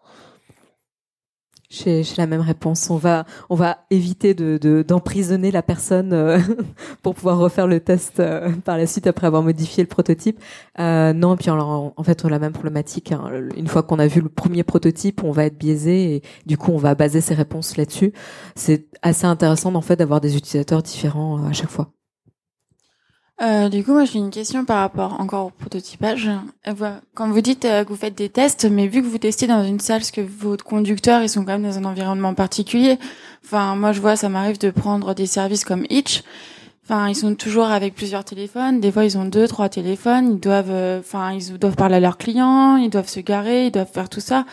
J'ai 1.73 2.03
la 2.17 2.27
même 2.27 2.41
réponse. 2.41 2.91
On 2.91 2.97
va, 2.97 3.25
on 3.49 3.55
va 3.55 3.79
éviter 3.89 4.35
de 4.35 4.83
d'emprisonner 4.83 5.49
la 5.49 5.63
personne 5.63 6.13
euh, 6.13 6.37
pour 7.01 7.15
pouvoir 7.15 7.39
refaire 7.39 7.65
le 7.65 7.79
test 7.79 8.19
euh, 8.19 8.51
par 8.63 8.77
la 8.77 8.85
suite 8.85 9.07
après 9.07 9.25
avoir 9.25 9.41
modifié 9.41 9.81
le 9.81 9.87
prototype. 9.87 10.39
Euh, 10.79 11.13
non, 11.13 11.35
puis 11.35 11.49
alors, 11.49 11.93
en 11.95 12.03
fait, 12.03 12.23
on 12.23 12.27
a 12.27 12.31
la 12.31 12.39
même 12.39 12.53
problématique. 12.53 13.11
Hein. 13.11 13.49
Une 13.57 13.67
fois 13.67 13.81
qu'on 13.81 13.97
a 13.97 14.05
vu 14.05 14.21
le 14.21 14.29
premier 14.29 14.63
prototype, 14.63 15.23
on 15.23 15.31
va 15.31 15.45
être 15.45 15.57
biaisé 15.57 16.15
et 16.15 16.21
du 16.45 16.57
coup, 16.57 16.71
on 16.71 16.77
va 16.77 16.93
baser 16.93 17.21
ses 17.21 17.33
réponses 17.33 17.75
là-dessus. 17.75 18.13
C'est 18.55 18.85
assez 19.01 19.25
intéressant 19.25 19.73
en 19.73 19.81
fait 19.81 19.95
d'avoir 19.95 20.21
des 20.21 20.37
utilisateurs 20.37 20.83
différents 20.83 21.43
à 21.43 21.53
chaque 21.53 21.71
fois. 21.71 21.91
Euh, 23.41 23.67
du 23.67 23.83
coup, 23.83 23.93
moi, 23.93 24.05
j'ai 24.05 24.19
une 24.19 24.29
question 24.29 24.63
par 24.63 24.77
rapport 24.77 25.19
encore 25.19 25.47
au 25.47 25.49
prototypage. 25.49 26.29
Euh, 26.67 26.97
quand 27.15 27.29
vous 27.29 27.41
dites 27.41 27.65
euh, 27.65 27.83
que 27.83 27.89
vous 27.89 27.95
faites 27.95 28.15
des 28.15 28.29
tests, 28.29 28.65
mais 28.65 28.87
vu 28.87 29.01
que 29.01 29.07
vous 29.07 29.17
testez 29.17 29.47
dans 29.47 29.63
une 29.63 29.79
salle, 29.79 29.99
parce 29.99 30.11
que 30.11 30.21
vos 30.21 30.55
conducteurs, 30.55 31.23
ils 31.23 31.29
sont 31.29 31.43
quand 31.43 31.57
même 31.57 31.63
dans 31.63 31.77
un 31.77 31.85
environnement 31.85 32.35
particulier. 32.35 32.99
Enfin, 33.43 33.75
moi, 33.75 33.91
je 33.91 34.01
vois, 34.01 34.15
ça 34.15 34.29
m'arrive 34.29 34.59
de 34.59 34.69
prendre 34.69 35.15
des 35.15 35.25
services 35.25 35.65
comme 35.65 35.85
Itch. 35.89 36.23
Enfin, 36.85 37.07
ils 37.09 37.15
sont 37.15 37.33
toujours 37.33 37.65
avec 37.65 37.95
plusieurs 37.95 38.23
téléphones. 38.23 38.79
Des 38.79 38.91
fois, 38.91 39.05
ils 39.05 39.17
ont 39.17 39.25
deux, 39.25 39.47
trois 39.47 39.69
téléphones. 39.69 40.33
Ils 40.33 40.39
doivent, 40.39 40.99
enfin, 40.99 41.31
ils 41.31 41.57
doivent 41.57 41.75
parler 41.75 41.95
à 41.95 41.99
leurs 42.01 42.17
clients. 42.17 42.75
Ils 42.75 42.89
doivent 42.89 43.07
se 43.07 43.21
garer. 43.21 43.67
Ils 43.67 43.71
doivent 43.71 43.91
faire 43.91 44.09
tout 44.09 44.19
ça. 44.19 44.45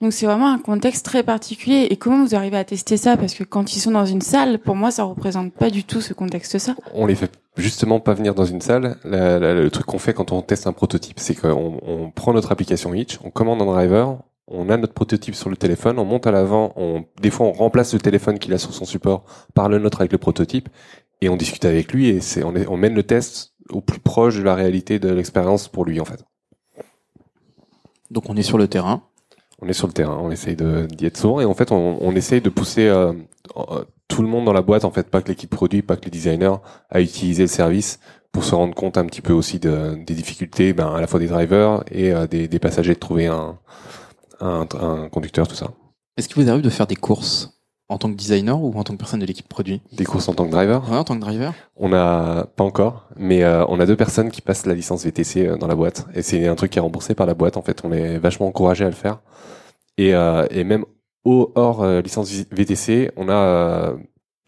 Donc 0.00 0.12
c'est 0.12 0.26
vraiment 0.26 0.52
un 0.52 0.58
contexte 0.58 1.04
très 1.04 1.22
particulier. 1.22 1.88
Et 1.90 1.96
comment 1.96 2.24
vous 2.24 2.34
arrivez 2.34 2.56
à 2.56 2.64
tester 2.64 2.96
ça? 2.96 3.16
Parce 3.16 3.34
que 3.34 3.44
quand 3.44 3.74
ils 3.74 3.80
sont 3.80 3.90
dans 3.90 4.06
une 4.06 4.20
salle, 4.20 4.58
pour 4.58 4.76
moi, 4.76 4.90
ça 4.90 5.02
représente 5.02 5.52
pas 5.52 5.70
du 5.70 5.82
tout 5.84 6.00
ce 6.00 6.14
contexte-ça. 6.14 6.76
On 6.94 7.06
les 7.06 7.16
fait 7.16 7.32
justement 7.56 7.98
pas 7.98 8.14
venir 8.14 8.34
dans 8.34 8.44
une 8.44 8.60
salle. 8.60 8.96
le 9.04 9.68
truc 9.70 9.86
qu'on 9.86 9.98
fait 9.98 10.14
quand 10.14 10.30
on 10.32 10.42
teste 10.42 10.66
un 10.66 10.72
prototype, 10.72 11.18
c'est 11.18 11.34
qu'on 11.34 11.80
on 11.82 12.10
prend 12.10 12.32
notre 12.32 12.52
application 12.52 12.94
Hitch, 12.94 13.18
on 13.24 13.30
commande 13.30 13.60
un 13.60 13.66
driver, 13.66 14.18
on 14.46 14.70
a 14.70 14.76
notre 14.76 14.94
prototype 14.94 15.34
sur 15.34 15.50
le 15.50 15.56
téléphone, 15.56 15.98
on 15.98 16.04
monte 16.04 16.26
à 16.26 16.30
l'avant, 16.30 16.72
on, 16.76 17.04
des 17.20 17.30
fois 17.30 17.46
on 17.46 17.52
remplace 17.52 17.92
le 17.92 18.00
téléphone 18.00 18.38
qu'il 18.38 18.54
a 18.54 18.58
sur 18.58 18.72
son 18.72 18.84
support 18.84 19.24
par 19.54 19.68
le 19.68 19.78
nôtre 19.78 20.00
avec 20.00 20.12
le 20.12 20.18
prototype, 20.18 20.68
et 21.20 21.28
on 21.28 21.36
discute 21.36 21.64
avec 21.64 21.92
lui 21.92 22.08
et 22.08 22.20
c'est 22.20 22.44
on, 22.44 22.54
on 22.68 22.76
mène 22.76 22.94
le 22.94 23.02
test 23.02 23.54
au 23.70 23.80
plus 23.80 24.00
proche 24.00 24.36
de 24.36 24.42
la 24.42 24.54
réalité 24.54 24.98
de 24.98 25.10
l'expérience 25.10 25.68
pour 25.68 25.84
lui 25.84 26.00
en 26.00 26.04
fait. 26.04 26.24
Donc 28.10 28.30
on 28.30 28.36
est 28.36 28.42
sur 28.42 28.56
le 28.56 28.68
terrain, 28.68 29.02
on 29.60 29.68
est 29.68 29.72
sur 29.72 29.86
le 29.86 29.92
terrain, 29.92 30.18
on 30.20 30.30
essaye 30.30 30.56
d'y 30.56 31.06
être 31.06 31.16
souvent 31.16 31.40
et 31.40 31.44
en 31.44 31.54
fait 31.54 31.72
on, 31.72 32.14
essaye 32.14 32.40
de 32.40 32.50
pousser 32.50 32.86
euh, 32.86 33.12
tout 34.08 34.22
le 34.22 34.28
monde 34.28 34.44
dans 34.44 34.52
la 34.52 34.62
boîte, 34.62 34.84
en 34.84 34.90
fait, 34.90 35.10
pas 35.10 35.20
que 35.20 35.28
l'équipe 35.28 35.50
produit, 35.50 35.82
pas 35.82 35.96
que 35.96 36.04
les 36.04 36.10
designers, 36.10 36.56
à 36.90 37.00
utiliser 37.00 37.42
le 37.42 37.48
service 37.48 37.98
pour 38.32 38.44
se 38.44 38.54
rendre 38.54 38.74
compte 38.74 38.98
un 38.98 39.06
petit 39.06 39.22
peu 39.22 39.32
aussi 39.32 39.58
de, 39.58 39.96
des 40.04 40.14
difficultés, 40.14 40.72
ben, 40.72 40.94
à 40.94 41.00
la 41.00 41.06
fois 41.06 41.18
des 41.18 41.26
drivers 41.26 41.82
et 41.90 42.12
euh, 42.12 42.26
des, 42.26 42.58
passagers 42.58 42.94
de 42.94 42.98
trouver 42.98 43.26
un 43.26 43.58
conducteur, 45.10 45.48
tout 45.48 45.56
ça. 45.56 45.70
Est-ce 46.16 46.28
qu'il 46.28 46.42
vous 46.42 46.50
arrive 46.50 46.62
de 46.62 46.70
faire 46.70 46.86
des 46.86 46.96
courses? 46.96 47.57
En 47.88 47.98
tant 47.98 48.10
que 48.10 48.16
designer 48.16 48.60
ou 48.62 48.78
en 48.78 48.84
tant 48.84 48.92
que 48.92 48.98
personne 48.98 49.20
de 49.20 49.26
l'équipe 49.26 49.48
produit 49.48 49.80
Des 49.92 50.04
courses 50.04 50.28
en 50.28 50.34
tant 50.34 50.44
que 50.44 50.50
driver 50.50 50.88
Ouais, 50.90 50.96
en 50.96 51.04
tant 51.04 51.14
que 51.14 51.20
driver. 51.20 51.54
On 51.76 51.92
a 51.92 52.44
pas 52.44 52.64
encore, 52.64 53.08
mais 53.16 53.42
euh, 53.42 53.64
on 53.68 53.80
a 53.80 53.86
deux 53.86 53.96
personnes 53.96 54.30
qui 54.30 54.42
passent 54.42 54.66
la 54.66 54.74
licence 54.74 55.04
VTC 55.04 55.56
dans 55.58 55.66
la 55.66 55.74
boîte 55.74 56.06
et 56.14 56.22
c'est 56.22 56.46
un 56.46 56.54
truc 56.54 56.70
qui 56.70 56.78
est 56.78 56.82
remboursé 56.82 57.14
par 57.14 57.26
la 57.26 57.34
boîte. 57.34 57.56
En 57.56 57.62
fait, 57.62 57.82
on 57.84 57.92
est 57.92 58.18
vachement 58.18 58.46
encouragé 58.46 58.84
à 58.84 58.88
le 58.88 58.94
faire. 58.94 59.20
Et, 59.98 60.14
euh, 60.14 60.46
et 60.50 60.64
même 60.64 60.84
au 61.24 61.52
hors 61.56 61.82
euh, 61.82 62.00
licence 62.00 62.30
VTC, 62.50 63.10
on 63.16 63.28
a, 63.28 63.34
euh, 63.34 63.96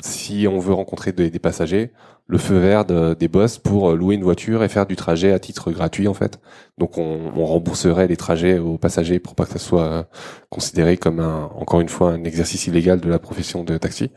si 0.03 0.47
on 0.49 0.59
veut 0.59 0.73
rencontrer 0.73 1.13
des, 1.13 1.39
passagers, 1.39 1.91
le 2.31 2.39
feu 2.39 2.59
vert 2.59 2.85
des 2.85 3.29
boss 3.29 3.59
pour 3.59 3.93
louer 3.93 4.15
une 4.15 4.23
voiture 4.23 4.63
et 4.63 4.69
faire 4.69 4.87
du 4.87 4.95
trajet 4.95 5.33
à 5.33 5.39
titre 5.41 5.71
gratuit 5.73 6.07
en 6.09 6.15
fait. 6.15 6.39
Donc 6.79 6.97
on, 6.97 7.33
on 7.35 7.45
rembourserait 7.45 8.07
les 8.07 8.17
trajets 8.17 8.59
aux 8.59 8.79
passagers 8.79 9.19
pour 9.19 9.35
pas 9.35 9.45
que 9.47 9.53
ça 9.53 9.59
soit 9.59 10.09
considéré 10.49 10.97
comme 10.97 11.19
un, 11.21 11.51
encore 11.57 11.81
une 11.81 11.89
fois 11.89 12.13
un 12.13 12.23
exercice 12.25 12.67
illégal 12.69 13.01
de 13.01 13.09
la 13.11 13.19
profession 13.19 13.65
de 13.65 13.77
taxi. 13.79 14.11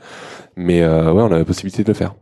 Mais 0.55 0.83
euh, 0.83 1.11
ouais, 1.11 1.23
on 1.23 1.31
a 1.31 1.37
la 1.39 1.45
possibilité 1.45 1.83
de 1.83 1.87
le 1.87 1.95
faire. 1.95 2.13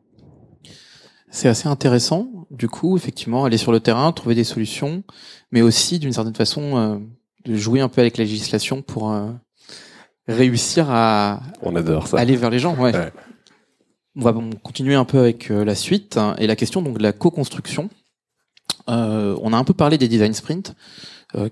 C'est 1.30 1.48
assez 1.48 1.68
intéressant, 1.68 2.28
du 2.52 2.68
coup, 2.68 2.98
effectivement, 2.98 3.46
aller 3.46 3.58
sur 3.58 3.72
le 3.72 3.80
terrain, 3.80 4.12
trouver 4.12 4.36
des 4.36 4.44
solutions, 4.44 5.04
mais 5.52 5.62
aussi 5.62 5.98
d'une 6.00 6.12
certaine 6.12 6.36
façon 6.36 7.02
de 7.46 7.56
jouer 7.56 7.80
un 7.82 7.88
peu 7.88 8.02
avec 8.02 8.18
la 8.18 8.24
législation 8.26 8.82
pour 8.82 9.12
euh, 9.12 9.32
réussir 10.28 10.88
à 10.90 11.42
On 11.62 11.76
adore 11.76 12.08
ça. 12.08 12.18
aller 12.18 12.36
vers 12.36 12.50
les 12.50 12.60
gens. 12.60 12.76
Ouais. 12.76 12.92
On 14.16 14.22
va 14.22 14.34
continuer 14.64 14.96
un 14.96 15.06
peu 15.06 15.20
avec 15.20 15.52
euh, 15.52 15.64
la 15.64 15.76
suite 15.76 16.18
hein, 16.18 16.36
et 16.38 16.48
la 16.48 16.56
question 16.56 16.82
donc 16.82 16.98
de 16.98 17.04
la 17.04 17.14
co-construction. 17.14 17.90
Euh, 18.90 19.38
on 19.42 19.54
a 19.54 19.58
un 19.58 19.64
peu 19.64 19.74
parlé 19.74 19.98
des 19.98 20.08
design 20.08 20.34
sprints, 20.34 20.74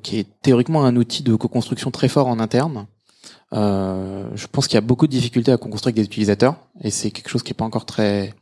qui 0.03 0.19
est 0.19 0.27
théoriquement 0.41 0.83
un 0.83 0.97
outil 0.97 1.23
de 1.23 1.33
co-construction 1.35 1.89
très 1.89 2.09
fort 2.09 2.27
en 2.27 2.39
interne. 2.39 2.85
je 3.53 4.47
pense 4.51 4.67
qu'il 4.67 4.75
y 4.75 4.77
a 4.77 4.81
beaucoup 4.81 5.07
de 5.07 5.11
difficultés 5.11 5.53
à 5.53 5.57
co-construire 5.57 5.93
avec 5.93 5.95
des 5.95 6.03
utilisateurs 6.03 6.57
et 6.81 6.91
c'est 6.91 7.11
quelque 7.11 7.29
chose 7.29 7.43
qui 7.43 7.51
est 7.51 7.53
pas 7.53 7.63
encore 7.63 7.85
très 7.85 8.33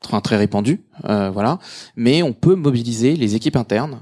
très, 0.00 0.18
très 0.22 0.36
répandu, 0.38 0.80
voilà. 1.02 1.58
Mais 1.96 2.22
on 2.22 2.32
peut 2.32 2.54
mobiliser 2.54 3.14
les 3.14 3.34
équipes 3.34 3.56
internes 3.56 4.00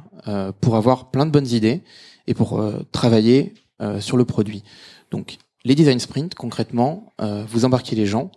pour 0.61 0.77
avoir 0.77 1.11
plein 1.11 1.27
de 1.27 1.33
bonnes 1.33 1.49
idées 1.49 1.83
et 2.27 2.35
pour 2.35 2.61
euh, 2.61 2.87
travailler 2.93 3.55
euh, 3.81 4.01
sur 4.01 4.17
le 4.17 4.25
produit. 4.25 4.63
Donc, 5.11 5.39
les 5.65 5.75
design 5.75 5.99
sprints, 5.99 6.35
concrètement, 6.35 7.13
euh, 7.21 7.45
vous 7.49 7.65
embarquez 7.65 7.97
les 7.97 8.07
gens, 8.07 8.31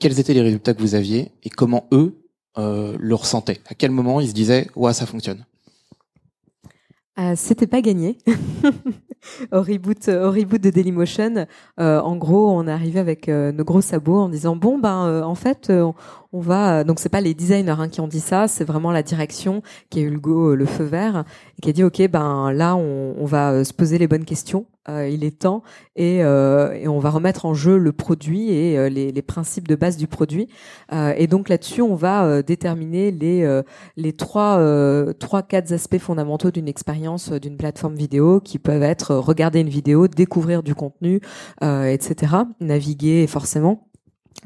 quels 0.00 0.18
étaient 0.18 0.34
les 0.34 0.42
résultats 0.42 0.74
que 0.74 0.80
vous 0.80 0.94
aviez 0.94 1.30
et 1.44 1.50
comment 1.50 1.86
eux 1.92 2.16
le 2.56 3.14
ressentaient? 3.14 3.60
À 3.66 3.74
quel 3.74 3.90
moment 3.90 4.20
ils 4.20 4.28
se 4.28 4.34
disaient 4.34 4.66
ouais 4.76 4.92
ça 4.92 5.06
fonctionne? 5.06 5.46
C'était 7.36 7.66
pas 7.66 7.82
gagné. 7.82 8.18
au 9.52 9.60
reboot, 9.60 10.08
au 10.08 10.30
reboot 10.30 10.60
de 10.60 10.70
Dailymotion, 10.70 11.46
euh, 11.78 12.00
en 12.00 12.16
gros, 12.16 12.50
on 12.50 12.66
est 12.66 12.72
arrivé 12.72 12.98
avec 12.98 13.28
nos 13.28 13.64
gros 13.64 13.82
sabots 13.82 14.20
en 14.20 14.28
disant 14.30 14.56
bon 14.56 14.78
ben 14.78 15.22
en 15.22 15.34
fait 15.34 15.70
on 16.32 16.40
va 16.40 16.84
donc 16.84 17.00
c'est 17.00 17.08
pas 17.08 17.20
les 17.20 17.34
designers 17.34 17.76
hein, 17.78 17.88
qui 17.88 18.00
ont 18.00 18.08
dit 18.08 18.20
ça, 18.20 18.48
c'est 18.48 18.64
vraiment 18.64 18.92
la 18.92 19.02
direction 19.02 19.62
qui 19.90 20.00
a 20.00 20.02
eu 20.02 20.10
le 20.10 20.66
feu 20.66 20.84
vert 20.84 21.24
et 21.58 21.62
qui 21.62 21.70
a 21.70 21.72
dit 21.72 21.84
ok 21.84 22.08
ben 22.08 22.52
là 22.52 22.76
on, 22.76 23.14
on 23.18 23.24
va 23.24 23.64
se 23.64 23.72
poser 23.72 23.98
les 23.98 24.06
bonnes 24.06 24.24
questions 24.24 24.66
euh, 24.88 25.08
il 25.08 25.24
est 25.24 25.40
temps, 25.40 25.62
et, 25.94 26.24
euh, 26.24 26.88
on 26.88 27.00
va 27.00 27.10
remettre 27.10 27.44
en 27.44 27.52
jeu 27.52 27.76
le 27.76 27.92
produit 27.92 28.50
et 28.50 28.78
euh, 28.78 28.88
les, 28.88 29.12
les, 29.12 29.22
principes 29.22 29.68
de 29.68 29.74
base 29.74 29.98
du 29.98 30.06
produit. 30.06 30.48
et 31.16 31.26
donc 31.26 31.50
là-dessus, 31.50 31.82
on 31.82 31.94
va 31.94 32.42
déterminer 32.42 33.10
les 33.10 33.62
les 33.96 34.12
trois 34.12 34.58
trois 35.18 35.42
quatre 35.42 35.72
aspects 35.72 35.98
fondamentaux 35.98 36.50
d'une 36.50 36.68
expérience 36.68 37.30
d'une 37.30 37.56
plateforme 37.56 37.94
vidéo 37.94 38.40
qui 38.40 38.58
peuvent 38.58 38.82
être 38.82 39.14
regarder 39.14 39.60
une 39.60 39.68
vidéo, 39.68 40.08
découvrir 40.08 40.62
du 40.62 40.74
contenu, 40.74 41.20
etc. 41.60 42.34
Naviguer 42.60 43.26
forcément 43.26 43.89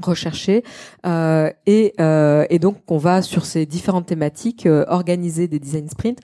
rechercher 0.02 0.64
euh, 1.06 1.50
et, 1.66 1.94
euh, 2.00 2.46
et 2.50 2.58
donc 2.58 2.78
on 2.88 2.98
va 2.98 3.22
sur 3.22 3.44
ces 3.46 3.66
différentes 3.66 4.06
thématiques 4.06 4.68
organiser 4.88 5.48
des 5.48 5.58
design 5.58 5.88
sprints 5.88 6.20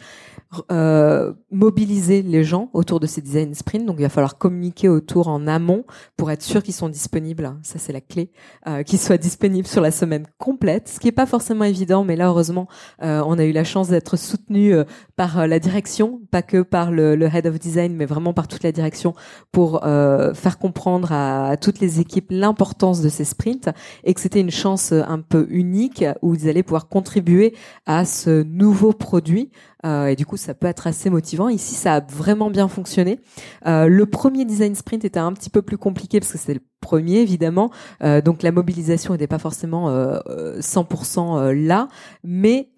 euh, 0.72 1.32
mobiliser 1.50 2.22
les 2.22 2.42
gens 2.42 2.70
autour 2.72 2.98
de 3.00 3.06
ces 3.06 3.20
design 3.20 3.54
sprints. 3.54 3.86
Donc 3.86 3.96
il 3.98 4.02
va 4.02 4.08
falloir 4.08 4.38
communiquer 4.38 4.88
autour 4.88 5.28
en 5.28 5.46
amont 5.46 5.84
pour 6.16 6.30
être 6.30 6.42
sûr 6.42 6.62
qu'ils 6.62 6.74
sont 6.74 6.88
disponibles. 6.88 7.56
Ça 7.62 7.78
c'est 7.78 7.92
la 7.92 8.00
clé, 8.00 8.30
euh, 8.66 8.82
qu'ils 8.82 8.98
soient 8.98 9.18
disponibles 9.18 9.68
sur 9.68 9.80
la 9.80 9.90
semaine 9.90 10.26
complète, 10.38 10.88
ce 10.88 11.00
qui 11.00 11.08
est 11.08 11.12
pas 11.12 11.26
forcément 11.26 11.64
évident. 11.64 12.04
Mais 12.04 12.16
là 12.16 12.26
heureusement, 12.26 12.66
euh, 13.02 13.22
on 13.26 13.38
a 13.38 13.44
eu 13.44 13.52
la 13.52 13.64
chance 13.64 13.88
d'être 13.88 14.16
soutenu 14.16 14.74
euh, 14.74 14.84
par 15.16 15.38
euh, 15.38 15.46
la 15.46 15.58
direction, 15.58 16.20
pas 16.30 16.42
que 16.42 16.62
par 16.62 16.90
le, 16.90 17.16
le, 17.16 17.26
head 17.26 17.46
of 17.46 17.58
design, 17.58 17.94
mais 17.94 18.06
vraiment 18.06 18.32
par 18.32 18.48
toute 18.48 18.62
la 18.62 18.72
direction 18.72 19.14
pour 19.52 19.80
faire 19.82 20.58
comprendre 20.58 21.12
à, 21.12 21.56
toutes 21.56 21.80
les 21.80 22.00
équipes 22.00 22.28
l'importance 22.30 23.00
de 23.00 23.08
ces 23.08 23.24
sprints 23.24 23.68
et 24.04 24.14
que 24.14 24.20
c'était 24.20 24.40
une 24.40 24.50
chance 24.50 24.92
un 24.92 25.20
peu 25.20 25.46
unique 25.50 26.04
où 26.22 26.34
ils 26.34 26.48
allaient 26.48 26.62
pouvoir 26.62 26.88
contribuer 26.88 27.54
à 27.86 28.04
ce 28.04 28.42
nouveau 28.42 28.92
produit 28.92 29.50
euh, 29.84 30.06
et 30.06 30.16
du 30.16 30.26
coup, 30.26 30.36
ça 30.36 30.54
peut 30.54 30.66
être 30.66 30.86
assez 30.86 31.10
motivant. 31.10 31.48
Ici, 31.48 31.74
ça 31.74 31.96
a 31.96 32.00
vraiment 32.00 32.50
bien 32.50 32.68
fonctionné. 32.68 33.20
Euh, 33.66 33.86
le 33.86 34.06
premier 34.06 34.44
design 34.44 34.74
sprint 34.74 35.04
était 35.04 35.20
un 35.20 35.32
petit 35.32 35.50
peu 35.50 35.62
plus 35.62 35.78
compliqué 35.78 36.20
parce 36.20 36.32
que 36.32 36.38
c'est 36.38 36.54
le 36.54 36.60
premier 36.80 37.18
évidemment, 37.18 37.70
euh, 38.02 38.20
donc 38.20 38.42
la 38.42 38.52
mobilisation 38.52 39.12
n'était 39.12 39.26
pas 39.26 39.38
forcément 39.38 39.90
100% 39.90 41.38
euh, 41.38 41.52
là, 41.54 41.88
mais 42.24 42.68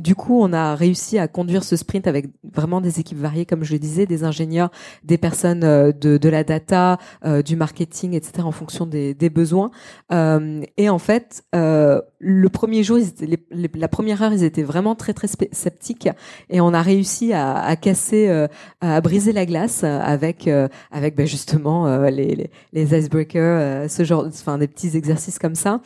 du 0.00 0.14
coup 0.14 0.40
on 0.40 0.52
a 0.52 0.74
réussi 0.74 1.18
à 1.18 1.28
conduire 1.28 1.64
ce 1.64 1.76
sprint 1.76 2.06
avec 2.06 2.26
vraiment 2.52 2.80
des 2.80 3.00
équipes 3.00 3.18
variées, 3.18 3.46
comme 3.46 3.64
je 3.64 3.72
le 3.72 3.78
disais, 3.78 4.06
des 4.06 4.24
ingénieurs, 4.24 4.70
des 5.04 5.18
personnes 5.18 5.60
de, 5.60 6.16
de 6.16 6.28
la 6.28 6.44
data, 6.44 6.98
du 7.44 7.56
marketing, 7.56 8.14
etc. 8.14 8.42
en 8.44 8.52
fonction 8.52 8.86
des, 8.86 9.14
des 9.14 9.30
besoins. 9.30 9.70
et 10.10 10.88
en 10.88 10.98
fait, 10.98 11.44
le 11.52 12.48
premier 12.48 12.82
jour, 12.82 12.98
ils 12.98 13.08
étaient, 13.08 13.38
la 13.74 13.88
première 13.88 14.22
heure, 14.22 14.32
ils 14.32 14.44
étaient 14.44 14.62
vraiment 14.62 14.94
très 14.94 15.12
très 15.12 15.28
sceptiques 15.52 16.08
et 16.50 16.60
on 16.60 16.74
a 16.74 16.82
réussi 16.82 17.32
à, 17.32 17.56
à 17.56 17.76
casser, 17.76 18.28
euh, 18.28 18.46
à 18.80 19.00
briser 19.00 19.32
la 19.32 19.46
glace 19.46 19.84
avec 19.84 20.48
euh, 20.48 20.68
avec 20.90 21.14
ben 21.14 21.26
justement 21.26 21.86
euh, 21.86 22.10
les, 22.10 22.50
les, 22.72 22.94
icebreakers, 23.20 23.90
ce 23.90 24.04
genre, 24.04 24.26
enfin 24.26 24.58
des 24.58 24.68
petits 24.68 24.96
exercices 24.96 25.38
comme 25.38 25.54
ça, 25.54 25.80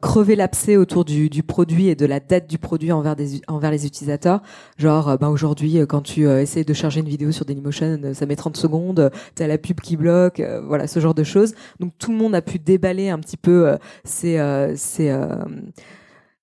crever 0.00 0.36
l'abcès 0.36 0.76
autour 0.76 1.04
du, 1.04 1.28
du 1.28 1.42
produit 1.42 1.88
et 1.88 1.94
de 1.94 2.06
la 2.06 2.20
date 2.20 2.48
du 2.48 2.58
produit 2.58 2.92
envers 2.92 3.16
des 3.16 3.40
envers 3.48 3.70
les 3.70 3.86
utilisateurs. 3.86 4.42
Genre, 4.78 5.18
ben 5.18 5.28
aujourd'hui, 5.28 5.78
quand 5.88 6.02
tu 6.02 6.28
essayes 6.28 6.64
de 6.64 6.74
charger 6.74 7.00
une 7.00 7.08
vidéo 7.08 7.32
sur 7.32 7.44
Dailymotion, 7.44 8.12
ça 8.14 8.26
met 8.26 8.36
30 8.36 8.56
secondes, 8.56 9.10
t'as 9.34 9.46
la 9.46 9.58
pub 9.58 9.80
qui 9.80 9.96
bloque, 9.96 10.42
voilà 10.66 10.86
ce 10.86 11.00
genre 11.00 11.14
de 11.14 11.24
choses. 11.24 11.54
Donc 11.80 11.92
tout 11.98 12.10
le 12.10 12.18
monde 12.18 12.34
a 12.34 12.42
pu 12.42 12.58
déballer 12.58 13.08
un 13.10 13.18
petit 13.18 13.36
peu 13.36 13.76
ces 14.04 14.38
ces 14.76 15.14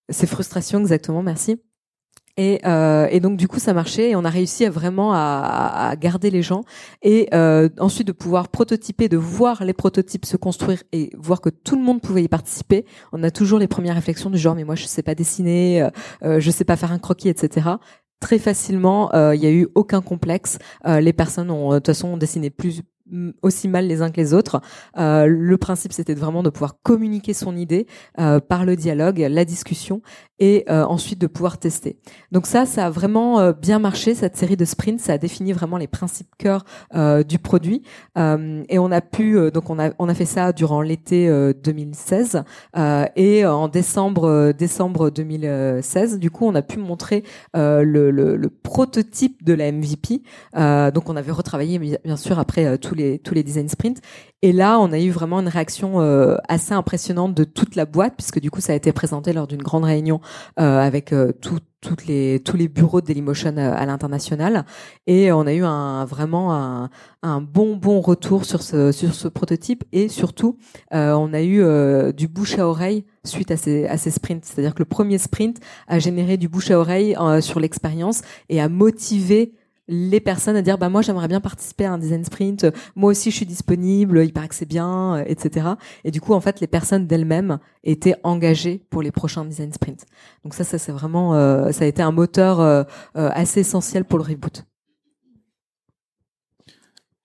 ces 0.10 0.28
frustrations 0.28 0.80
exactement. 0.80 1.24
Merci. 1.24 1.60
Et, 2.40 2.62
euh, 2.66 3.06
et, 3.12 3.20
donc 3.20 3.36
du 3.36 3.50
coup 3.50 3.60
ça 3.60 3.74
marchait 3.74 4.12
et 4.12 4.16
on 4.16 4.24
a 4.24 4.30
réussi 4.30 4.64
à 4.64 4.70
vraiment 4.70 5.12
à, 5.12 5.90
à 5.90 5.96
garder 5.98 6.32
les 6.32 6.42
gens 6.42 6.62
et 7.02 7.28
euh, 7.34 7.68
ensuite 7.80 8.08
de 8.08 8.14
pouvoir 8.14 8.48
prototyper, 8.48 9.10
de 9.10 9.18
voir 9.18 9.66
les 9.66 9.74
prototypes 9.74 10.26
se 10.26 10.38
construire 10.38 10.82
et 10.94 11.10
voir 11.18 11.42
que 11.42 11.50
tout 11.50 11.76
le 11.76 11.82
monde 11.82 12.00
pouvait 12.00 12.24
y 12.24 12.30
participer. 12.30 12.86
On 13.12 13.24
a 13.24 13.30
toujours 13.30 13.60
les 13.60 13.68
premières 13.68 13.96
réflexions 13.96 14.30
du 14.30 14.38
genre 14.38 14.56
mais 14.56 14.64
moi 14.64 14.76
je 14.76 14.86
sais 14.86 15.04
pas 15.04 15.16
dessiner, 15.16 15.82
euh, 15.82 15.90
euh 16.24 16.40
je 16.40 16.50
sais 16.50 16.64
pas 16.64 16.78
faire 16.78 16.94
un 16.94 17.00
croquis, 17.00 17.28
etc. 17.28 17.72
Très 18.22 18.40
facilement, 18.40 19.14
euh, 19.14 19.36
il 19.36 19.44
y 19.44 19.46
a 19.46 19.52
eu 19.52 19.68
aucun 19.76 20.02
complexe. 20.02 20.60
Euh, 20.88 21.02
les 21.02 21.12
personnes 21.12 21.52
ont 21.52 21.72
de 21.72 21.80
toute 21.80 21.88
façon 21.88 22.16
dessiné 22.16 22.50
plus 22.50 22.84
aussi 23.42 23.68
mal 23.68 23.88
les 23.88 24.02
uns 24.02 24.12
que 24.12 24.18
les 24.18 24.34
autres. 24.34 24.62
Euh, 24.98 25.26
le 25.26 25.58
principe, 25.58 25.94
c'était 25.94 26.14
vraiment 26.14 26.44
de 26.44 26.50
pouvoir 26.50 26.82
communiquer 26.84 27.34
son 27.34 27.56
idée 27.56 27.88
euh, 28.20 28.40
par 28.40 28.66
le 28.66 28.76
dialogue, 28.76 29.20
la 29.20 29.46
discussion, 29.46 30.02
et 30.40 30.66
euh, 30.70 30.84
ensuite 30.86 31.20
de 31.20 31.28
pouvoir 31.28 31.58
tester. 31.58 31.98
Donc 32.32 32.48
ça, 32.48 32.66
ça 32.66 32.86
a 32.86 32.90
vraiment 32.90 33.40
euh, 33.40 33.54
bien 33.54 33.80
marché 33.80 34.16
cette 34.16 34.38
série 34.38 34.58
de 34.58 34.66
sprints. 34.66 35.00
Ça 35.00 35.14
a 35.14 35.18
défini 35.18 35.54
vraiment 35.54 35.78
les 35.78 35.88
principes 35.88 36.30
cœur 36.38 36.66
euh, 36.96 37.24
du 37.24 37.40
produit, 37.40 37.84
et 38.16 38.80
on 38.80 38.92
a 38.92 39.02
pu 39.02 39.38
donc 39.52 39.70
on 39.70 39.80
a 39.80 39.92
on 40.00 40.10
a 40.10 40.14
fait 40.14 40.26
ça 40.26 40.52
durant 40.52 40.82
l'été 40.82 41.30
2016 41.64 42.44
et 43.16 43.46
en 43.46 43.68
décembre 43.68 44.52
décembre 44.52 45.10
2016, 45.10 46.20
du 46.20 46.30
coup, 46.30 46.46
on 46.46 46.56
a 46.56 46.62
pu 46.62 46.80
montrer 46.80 47.24
le, 47.54 47.84
le, 47.84 48.36
le, 48.36 48.50
prototype 48.50 49.44
de 49.44 49.54
la 49.54 49.72
MVP. 49.72 50.22
donc 50.94 51.10
on 51.10 51.16
avait 51.16 51.32
retravaillé 51.32 51.80
bien 51.80 52.18
sûr 52.18 52.40
après 52.40 52.78
tous 52.78 52.96
les 52.96 53.20
tous 53.20 53.34
les 53.34 53.44
design 53.44 53.70
sprints 53.70 54.02
et 54.42 54.54
là, 54.54 54.80
on 54.80 54.94
a 54.94 55.00
eu 55.00 55.10
vraiment 55.10 55.42
une 55.42 55.50
réaction 55.50 56.00
euh, 56.00 56.38
assez 56.48 56.74
impressionnante 56.74 57.34
de 57.34 57.44
toute 57.44 57.76
la 57.76 57.86
boîte, 57.86 58.14
puisque 58.16 58.40
du 58.40 58.50
coup, 58.50 58.62
ça 58.62 58.72
a 58.72 58.76
été 58.76 58.94
présenté 58.94 59.34
lors 59.34 59.48
d'une 59.48 59.62
grande 59.62 59.84
réunion 59.84 60.22
euh, 60.62 60.80
avec 60.80 61.12
euh, 61.12 61.34
toutes 61.42 62.06
les, 62.08 62.40
tous 62.40 62.56
les 62.56 62.70
bureaux 62.70 63.02
de 63.02 63.08
Dailymotion 63.08 63.58
à 63.58 63.86
l'international. 63.86 64.66
Et 65.08 65.34
on 65.34 65.46
a 65.46 65.54
eu 65.54 65.66
un, 65.66 66.06
vraiment 66.06 66.54
un, 66.54 66.90
un, 67.22 67.42
bon, 67.42 67.76
bon 67.76 68.00
retour 68.00 68.46
sur 68.46 68.62
ce, 68.62 68.94
sur 68.94 69.14
ce 69.14 69.28
prototype. 69.28 69.84
Et 69.92 70.08
surtout, 70.08 70.58
on 70.92 71.34
a 71.34 71.42
eu 71.42 72.14
du 72.14 72.28
bouche 72.28 72.58
à 72.60 72.68
oreille 72.68 73.06
suite 73.24 73.52
à 73.52 73.58
ces, 73.58 73.88
à 73.88 73.98
ces 73.98 74.12
sprints. 74.12 74.44
C'est-à-dire 74.44 74.74
que 74.74 74.80
le 74.80 74.86
premier 74.86 75.18
sprint 75.18 75.58
a 75.88 76.00
généré 76.00 76.36
du 76.36 76.50
bouche 76.50 76.70
à 76.70 76.80
oreille 76.80 77.16
sur 77.40 77.62
l'expérience 77.62 78.24
et 78.50 78.60
a 78.60 78.68
motivé 78.68 79.54
les 79.90 80.20
personnes 80.20 80.56
à 80.56 80.62
dire 80.62 80.78
bah 80.78 80.88
moi 80.88 81.02
j'aimerais 81.02 81.28
bien 81.28 81.42
participer 81.42 81.86
à 81.86 81.94
un 81.94 81.98
design 81.98 82.24
sprint, 82.24 82.68
moi 82.96 83.10
aussi 83.10 83.32
je 83.32 83.36
suis 83.36 83.46
disponible, 83.46 84.24
il 84.24 84.32
paraît 84.32 84.48
que 84.48 84.56
c'est 84.56 84.68
bien, 84.68 85.16
euh, 85.16 85.24
etc. 85.26 85.70
Et 86.04 86.12
du 86.12 86.22
coup 86.22 86.34
en 86.34 86.40
fait 86.40 86.62
les 86.62 86.68
personnes 86.68 87.08
d'elles-mêmes 87.08 87.58
étaient 87.84 88.16
engagées 88.24 88.82
pour 88.92 89.02
les 89.02 89.12
prochains 89.12 89.44
design 89.44 89.74
sprints. 89.74 90.06
Donc 90.44 90.54
ça 90.54 90.64
ça 90.64 90.78
c'est 90.78 90.92
vraiment 90.92 91.34
euh, 91.34 91.72
ça 91.72 91.86
a 91.86 91.88
été 91.88 92.04
un 92.04 92.12
moteur 92.12 92.60
euh, 92.60 92.84
assez 93.14 93.62
essentiel 93.62 94.06
pour 94.06 94.20
le 94.20 94.26
reboot. 94.26 94.64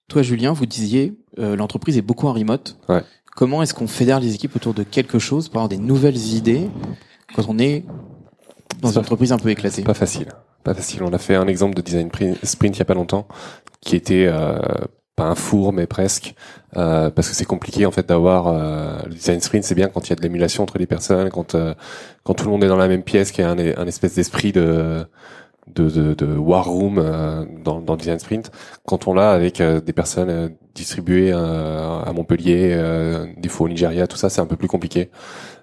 Toi 0.08 0.22
Julien, 0.22 0.52
vous 0.52 0.66
disiez 0.66 1.14
l'entreprise 1.36 1.98
est 1.98 2.02
beaucoup 2.02 2.28
en 2.28 2.32
remote. 2.32 2.78
Ouais. 2.88 3.02
Comment 3.36 3.62
est-ce 3.62 3.74
qu'on 3.74 3.88
fédère 3.88 4.20
les 4.20 4.34
équipes 4.34 4.56
autour 4.56 4.72
de 4.72 4.84
quelque 4.84 5.18
chose 5.18 5.48
pour 5.48 5.58
avoir 5.58 5.68
des 5.68 5.78
nouvelles 5.78 6.34
idées 6.34 6.70
quand 7.34 7.44
on 7.48 7.58
est 7.58 7.84
dans 8.80 8.92
une 8.92 8.98
entreprise 8.98 9.32
un 9.32 9.38
peu 9.38 9.50
éclatée? 9.50 9.82
Pas 9.82 9.94
facile 9.94 10.28
pas 10.64 10.74
facile. 10.74 11.02
On 11.02 11.12
a 11.12 11.18
fait 11.18 11.36
un 11.36 11.46
exemple 11.46 11.74
de 11.74 11.82
design 11.82 12.10
sprint 12.42 12.76
il 12.76 12.78
y 12.78 12.82
a 12.82 12.84
pas 12.84 12.94
longtemps, 12.94 13.28
qui 13.80 13.94
était 13.96 14.26
euh, 14.26 14.58
pas 15.16 15.24
un 15.24 15.34
four 15.34 15.72
mais 15.72 15.86
presque, 15.86 16.34
euh, 16.76 17.10
parce 17.10 17.28
que 17.28 17.34
c'est 17.34 17.44
compliqué 17.44 17.86
en 17.86 17.92
fait 17.92 18.08
d'avoir 18.08 18.48
euh, 18.48 18.98
le 19.06 19.14
design 19.14 19.40
sprint. 19.40 19.64
C'est 19.64 19.74
bien 19.74 19.88
quand 19.88 20.06
il 20.06 20.10
y 20.10 20.12
a 20.12 20.16
de 20.16 20.22
l'émulation 20.22 20.62
entre 20.62 20.78
les 20.78 20.86
personnes, 20.86 21.30
quand 21.30 21.54
euh, 21.54 21.74
quand 22.24 22.34
tout 22.34 22.44
le 22.46 22.50
monde 22.50 22.64
est 22.64 22.68
dans 22.68 22.76
la 22.76 22.88
même 22.88 23.02
pièce, 23.02 23.30
qu'il 23.30 23.44
y 23.44 23.46
a 23.46 23.50
un, 23.50 23.58
un 23.58 23.86
espèce 23.86 24.14
d'esprit 24.14 24.52
de 24.52 25.06
de, 25.66 25.88
de, 25.88 26.14
de, 26.14 26.36
war 26.36 26.66
room 26.66 26.98
euh, 26.98 27.44
dans, 27.62 27.80
dans 27.80 27.96
design 27.96 28.18
sprint 28.18 28.50
quand 28.86 29.08
on 29.08 29.14
l'a 29.14 29.30
avec 29.30 29.62
des 29.62 29.92
personnes 29.92 30.54
distribuées 30.74 31.32
à 31.32 32.12
Montpellier 32.14 32.76
des 33.36 33.48
fois 33.48 33.66
au 33.66 33.68
Nigeria 33.68 34.06
tout 34.06 34.16
ça 34.16 34.28
c'est 34.28 34.40
un 34.40 34.46
peu 34.46 34.56
plus 34.56 34.68
compliqué 34.68 35.10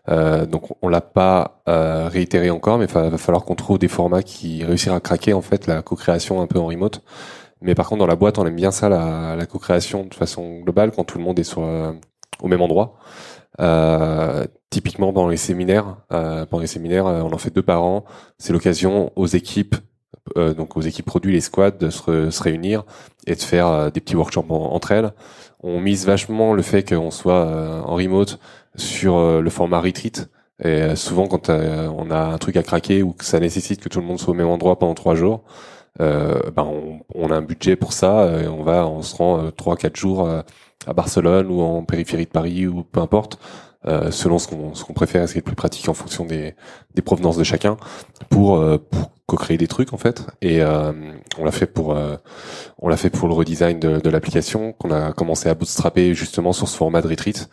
euh, 0.10 0.45
donc 0.45 0.64
on 0.82 0.88
l'a 0.88 1.02
pas 1.02 1.62
euh, 1.70 2.08
réitéré 2.08 2.49
encore, 2.49 2.78
mais 2.78 2.86
il 2.86 2.91
va, 2.91 3.18
falloir 3.18 3.45
qu'on 3.45 3.56
trouve 3.56 3.78
des 3.78 3.88
formats 3.88 4.24
qui 4.24 4.64
réussiront 4.64 4.95
à 4.95 4.99
craquer 4.99 5.34
en 5.34 5.41
fait 5.41 5.68
la 5.68 5.82
co-création 5.82 6.41
un 6.41 6.47
peu 6.47 6.60
en 6.60 6.66
remote. 6.68 7.04
Mais 7.62 7.76
par 7.76 7.88
contre 7.88 7.99
dans 7.99 8.08
la 8.08 8.16
boîte 8.16 8.39
on 8.39 8.45
aime 8.45 8.56
bien 8.56 8.72
ça 8.72 8.89
la, 8.89 9.36
la 9.36 9.45
co-création 9.45 10.06
de 10.06 10.14
façon 10.14 10.62
globale 10.62 10.91
quand 10.91 11.04
tout 11.04 11.18
le 11.18 11.24
monde 11.24 11.38
est 11.39 11.43
sur 11.43 11.64
euh, 11.64 11.91
au 12.41 12.47
même 12.47 12.62
endroit. 12.62 12.95
Euh, 13.60 14.45
typiquement 14.70 15.12
dans 15.12 15.28
les 15.28 15.38
séminaires, 15.38 15.97
euh, 16.14 16.45
pendant 16.45 16.62
les 16.62 16.68
séminaires 16.68 17.06
on 17.06 17.32
en 17.32 17.38
fait 17.38 17.54
deux 17.54 17.62
par 17.62 17.84
an. 17.84 18.06
C'est 18.38 18.54
l'occasion 18.54 19.12
aux 19.16 19.28
équipes 19.28 19.76
donc 20.36 20.78
aux 20.78 20.82
équipes 20.82 21.05
produits, 21.05 21.34
les 21.34 21.41
squads, 21.41 21.72
de 21.72 21.89
se, 21.89 22.30
se 22.30 22.43
réunir 22.43 22.84
et 23.28 23.36
de 23.36 23.41
faire 23.41 23.91
des 23.91 24.01
petits 24.01 24.15
workshops 24.15 24.49
entre 24.49 24.91
elles. 24.91 25.13
On 25.61 25.80
mise 25.80 26.05
vachement 26.05 26.53
le 26.53 26.61
fait 26.61 26.88
qu'on 26.88 27.11
soit 27.11 27.84
en 27.86 27.95
remote 27.95 28.39
sur 28.76 29.17
euh, 29.17 29.41
le 29.41 29.49
format 29.49 29.80
retreat. 29.80 30.30
Et 30.63 30.67
euh, 30.67 30.95
souvent, 30.95 31.28
quand 31.28 31.49
euh, 31.49 31.88
on 31.88 32.11
a 32.11 32.19
un 32.19 32.38
truc 32.38 32.55
à 32.55 32.63
craquer 32.63 33.03
ou 33.03 33.13
que 33.13 33.26
ça 33.26 33.39
nécessite 33.39 33.82
que 33.82 33.89
tout 33.89 33.99
le 33.99 34.05
monde 34.05 34.19
soit 34.19 34.32
au 34.32 34.38
même 34.38 34.47
endroit 34.47 34.78
pendant 34.78 34.93
trois 34.93 35.15
jours, 35.15 35.43
euh, 35.99 36.39
ben 36.55 36.63
on, 36.63 37.01
on, 37.13 37.32
a 37.32 37.36
un 37.36 37.41
budget 37.41 37.76
pour 37.76 37.93
ça. 37.93 38.41
Et 38.41 38.47
on 38.47 38.63
va, 38.63 38.88
on 38.88 39.01
se 39.01 39.15
rend 39.15 39.51
trois, 39.51 39.76
quatre 39.76 39.95
jours 39.95 40.28
à 40.88 40.93
Barcelone 40.93 41.47
ou 41.49 41.61
en 41.61 41.84
périphérie 41.84 42.26
de 42.26 42.32
Paris 42.32 42.67
ou 42.67 42.84
peu 42.84 43.01
importe, 43.01 43.39
selon 44.11 44.39
ce 44.39 44.47
qu'on 44.47 44.93
préfère, 44.93 45.28
ce 45.28 45.34
qui 45.34 45.39
est 45.39 45.41
le 45.41 45.45
plus 45.45 45.55
pratique 45.55 45.89
en 45.89 45.93
fonction 45.93 46.26
des, 46.26 46.55
des 46.95 47.01
provenances 47.01 47.38
de 47.38 47.43
chacun, 47.43 47.78
pour, 48.30 48.63
pour 48.89 49.11
co-créer 49.32 49.57
des 49.57 49.67
trucs 49.67 49.93
en 49.93 49.97
fait. 49.97 50.27
Et 50.41 50.61
euh, 50.61 50.91
on 51.38 51.45
l'a 51.45 51.51
fait 51.51 51.65
pour 51.65 51.95
euh, 51.95 52.17
on 52.79 52.89
l'a 52.89 52.97
fait 52.97 53.09
pour 53.09 53.27
le 53.29 53.34
redesign 53.34 53.79
de, 53.79 54.09
l'application 54.09 54.73
qu'on 54.73 54.91
a 54.91 55.13
commencé 55.13 55.47
à 55.47 55.53
bootstrapper 55.53 56.13
justement 56.13 56.51
sur 56.51 56.67
ce 56.67 56.75
format 56.75 57.01
de 57.01 57.07
retreat. 57.07 57.49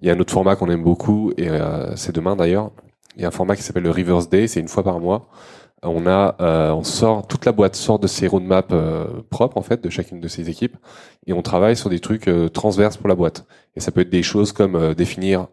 Il 0.00 0.06
y 0.06 0.10
a 0.10 0.14
un 0.14 0.20
autre 0.20 0.32
format 0.32 0.54
qu'on 0.56 0.70
aime 0.70 0.84
beaucoup 0.84 1.32
et 1.36 1.48
euh, 1.48 1.96
c'est 1.96 2.14
demain 2.14 2.36
d'ailleurs. 2.36 2.70
Il 3.16 3.22
y 3.22 3.24
a 3.24 3.28
un 3.28 3.32
format 3.32 3.56
qui 3.56 3.62
s'appelle 3.62 3.82
le 3.82 3.90
Reverse 3.90 4.28
Day, 4.28 4.46
c'est 4.46 4.60
une 4.60 4.68
fois 4.68 4.84
par 4.84 5.00
mois. 5.00 5.28
On 5.82 6.06
a, 6.06 6.36
on 6.72 6.82
sort 6.82 7.26
toute 7.26 7.44
la 7.44 7.52
boîte 7.52 7.76
sort 7.76 7.98
de 7.98 8.06
ses 8.06 8.26
roadmaps 8.26 8.74
propres 9.30 9.56
en 9.58 9.62
fait 9.62 9.84
de 9.84 9.90
chacune 9.90 10.20
de 10.20 10.26
ses 10.26 10.48
équipes 10.48 10.76
et 11.26 11.32
on 11.32 11.42
travaille 11.42 11.76
sur 11.76 11.90
des 11.90 12.00
trucs 12.00 12.28
transverses 12.52 12.96
pour 12.96 13.08
la 13.08 13.14
boîte. 13.14 13.46
Et 13.76 13.80
ça 13.80 13.92
peut 13.92 14.00
être 14.00 14.10
des 14.10 14.22
choses 14.22 14.52
comme 14.52 14.94
définir 14.94 15.48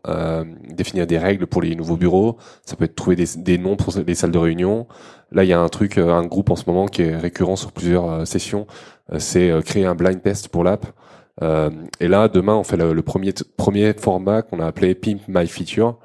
définir 0.70 1.06
des 1.08 1.18
règles 1.18 1.46
pour 1.46 1.62
les 1.62 1.76
nouveaux 1.76 1.98
bureaux. 1.98 2.38
Ça 2.66 2.76
peut 2.76 2.86
être 2.86 2.96
trouver 2.96 3.16
des, 3.16 3.28
des 3.38 3.58
noms 3.58 3.76
pour 3.76 3.94
les 3.96 4.16
salles 4.16 4.32
de 4.32 4.40
réunion. 4.40 4.88
Là, 5.34 5.44
il 5.44 5.50
y 5.50 5.54
a 5.54 5.60
un 5.60 5.68
truc, 5.68 5.98
euh, 5.98 6.14
un 6.14 6.26
groupe 6.26 6.52
en 6.52 6.56
ce 6.56 6.66
moment 6.68 6.86
qui 6.86 7.02
est 7.02 7.16
récurrent 7.16 7.56
sur 7.56 7.72
plusieurs 7.72 8.10
euh, 8.10 8.26
sessions. 8.26 8.68
Euh, 9.12 9.20
c'est 9.20 9.52
créer 9.66 9.86
un 9.86 9.96
blind 9.96 10.22
test 10.22 10.48
pour 10.50 10.64
l'app. 10.64 10.86
Et 12.00 12.08
là, 12.08 12.28
demain, 12.28 12.56
on 12.56 12.64
fait 12.64 12.78
le, 12.78 13.02
premier 13.02 13.94
format 13.94 14.44
qu'on 14.44 14.60
a 14.60 14.68
appelé 14.68 14.94
Pimp 14.94 15.22
My 15.28 15.48
Feature. 15.48 15.98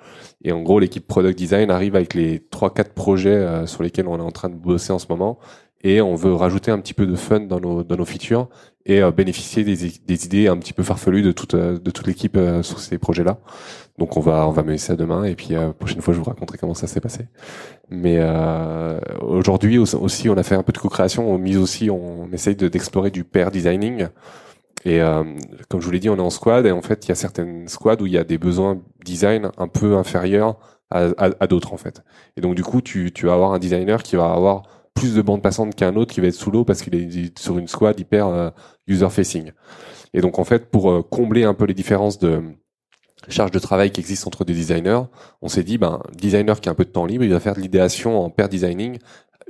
Et 0.43 0.53
en 0.53 0.63
gros, 0.63 0.81
l'équipe 0.81 1.07
product 1.07 1.39
design 1.39 1.71
arrive 1.71 1.97
avec 1.97 2.15
les 2.15 2.41
trois 2.51 2.73
quatre 2.73 2.95
projets 2.95 3.67
sur 3.67 3.83
lesquels 3.83 4.09
on 4.09 4.19
est 4.19 4.23
en 4.23 4.31
train 4.31 4.49
de 4.49 4.55
bosser 4.55 4.91
en 4.91 4.99
ce 4.99 5.07
moment, 5.11 5.39
et 5.83 6.01
on 6.01 6.15
veut 6.15 6.35
rajouter 6.35 6.71
un 6.71 6.79
petit 6.81 6.95
peu 6.95 7.07
de 7.07 7.15
fun 7.17 7.41
dans 7.41 7.61
nos 7.61 7.85
dans 7.85 7.97
nos 7.97 8.05
features 8.05 8.49
et 8.87 9.03
euh, 9.03 9.11
bénéficier 9.13 9.65
des, 9.65 9.77
des 9.77 10.25
idées 10.27 10.49
un 10.49 10.57
petit 10.59 10.73
peu 10.73 10.83
farfelues 10.83 11.23
de 11.23 11.33
toute 11.33 11.55
euh, 11.55 11.79
de 11.79 11.91
toute 11.91 12.07
l'équipe 12.07 12.37
euh, 12.37 12.63
sur 12.63 12.81
ces 12.81 12.99
projets-là. 12.99 13.39
Donc 13.99 14.17
on 14.17 14.21
va 14.21 14.47
on 14.49 14.51
va 14.53 14.63
mener 14.63 14.79
ça 14.79 14.97
demain 14.97 15.25
et 15.25 15.35
puis 15.35 15.55
euh, 15.55 15.73
prochaine 15.73 16.01
fois 16.01 16.15
je 16.15 16.19
vous 16.19 16.25
raconterai 16.25 16.59
comment 16.59 16.75
ça 16.75 16.87
s'est 16.87 17.01
passé. 17.01 17.27
Mais 17.91 18.17
euh, 18.19 18.99
aujourd'hui 19.21 19.79
au- 19.79 19.95
aussi 19.97 20.29
on 20.29 20.37
a 20.37 20.43
fait 20.43 20.55
un 20.57 20.63
peu 20.63 20.73
de 20.73 20.79
co-création, 20.79 21.31
on 21.31 21.39
mise 21.39 21.59
aussi 21.59 21.91
on 21.91 22.29
essaye 22.33 22.57
de- 22.57 22.69
d'explorer 22.69 23.11
du 23.11 23.25
pair 23.25 23.51
designing. 23.51 24.09
Et 24.85 25.01
comme 25.69 25.81
je 25.81 25.87
vous 25.87 25.91
l'ai 25.91 25.99
dit, 25.99 26.09
on 26.09 26.17
est 26.17 26.21
en 26.21 26.31
squad 26.31 26.65
et 26.65 26.71
en 26.71 26.83
fait, 26.83 27.05
il 27.05 27.09
y 27.09 27.13
a 27.13 27.17
certaines 27.17 27.67
squads 27.69 28.01
où 28.01 28.07
il 28.07 28.13
y 28.13 28.17
a 28.19 28.23
des 28.25 28.39
besoins 28.39 28.81
design 29.05 29.51
un 29.59 29.67
peu 29.69 29.97
inférieurs 29.97 30.57
à, 30.91 31.09
à, 31.19 31.31
à 31.41 31.47
d'autres 31.49 31.73
en 31.75 31.77
fait. 31.77 32.03
Et 32.37 32.41
donc 32.41 32.55
du 32.55 32.63
coup, 32.63 32.81
tu, 32.81 33.13
tu 33.13 33.27
vas 33.27 33.35
avoir 33.35 33.53
un 33.53 33.59
designer 33.59 34.03
qui 34.05 34.15
va 34.17 34.31
avoir 34.33 34.63
plus 34.99 35.15
de 35.15 35.23
bandes 35.23 35.43
passantes 35.43 35.75
qu'un 35.75 35.97
autre 35.97 36.13
qui 36.13 36.21
va 36.21 36.27
être 36.27 36.35
sous 36.35 36.51
l'eau 36.51 36.65
parce 36.65 36.83
qu'il 36.83 36.95
est 36.95 37.39
sur 37.39 37.59
une 37.59 37.69
squad 37.69 37.99
hyper 37.99 38.27
euh, 38.27 38.51
user 38.87 39.11
facing. 39.11 39.53
Et 40.15 40.21
donc 40.21 40.39
en 40.39 40.45
fait, 40.45 40.71
pour 40.71 40.91
euh, 40.91 41.03
combler 41.03 41.45
un 41.45 41.55
peu 41.55 41.65
les 41.65 41.75
différences 41.75 42.19
de 42.19 42.43
charge 43.29 43.51
de 43.51 43.59
travail 43.59 43.91
qui 43.91 44.01
existent 44.01 44.29
entre 44.29 44.45
des 44.45 44.55
designers, 44.55 45.03
on 45.43 45.49
s'est 45.49 45.65
dit, 45.65 45.77
ben, 45.79 46.03
designer 46.17 46.61
qui 46.61 46.69
a 46.69 46.73
un 46.73 46.75
peu 46.75 46.85
de 46.85 46.91
temps 46.91 47.05
libre, 47.05 47.25
il 47.25 47.31
va 47.31 47.41
faire 47.41 47.55
de 47.55 47.61
l'idéation 47.61 48.19
en 48.19 48.31
pair 48.31 48.49
designing 48.49 48.99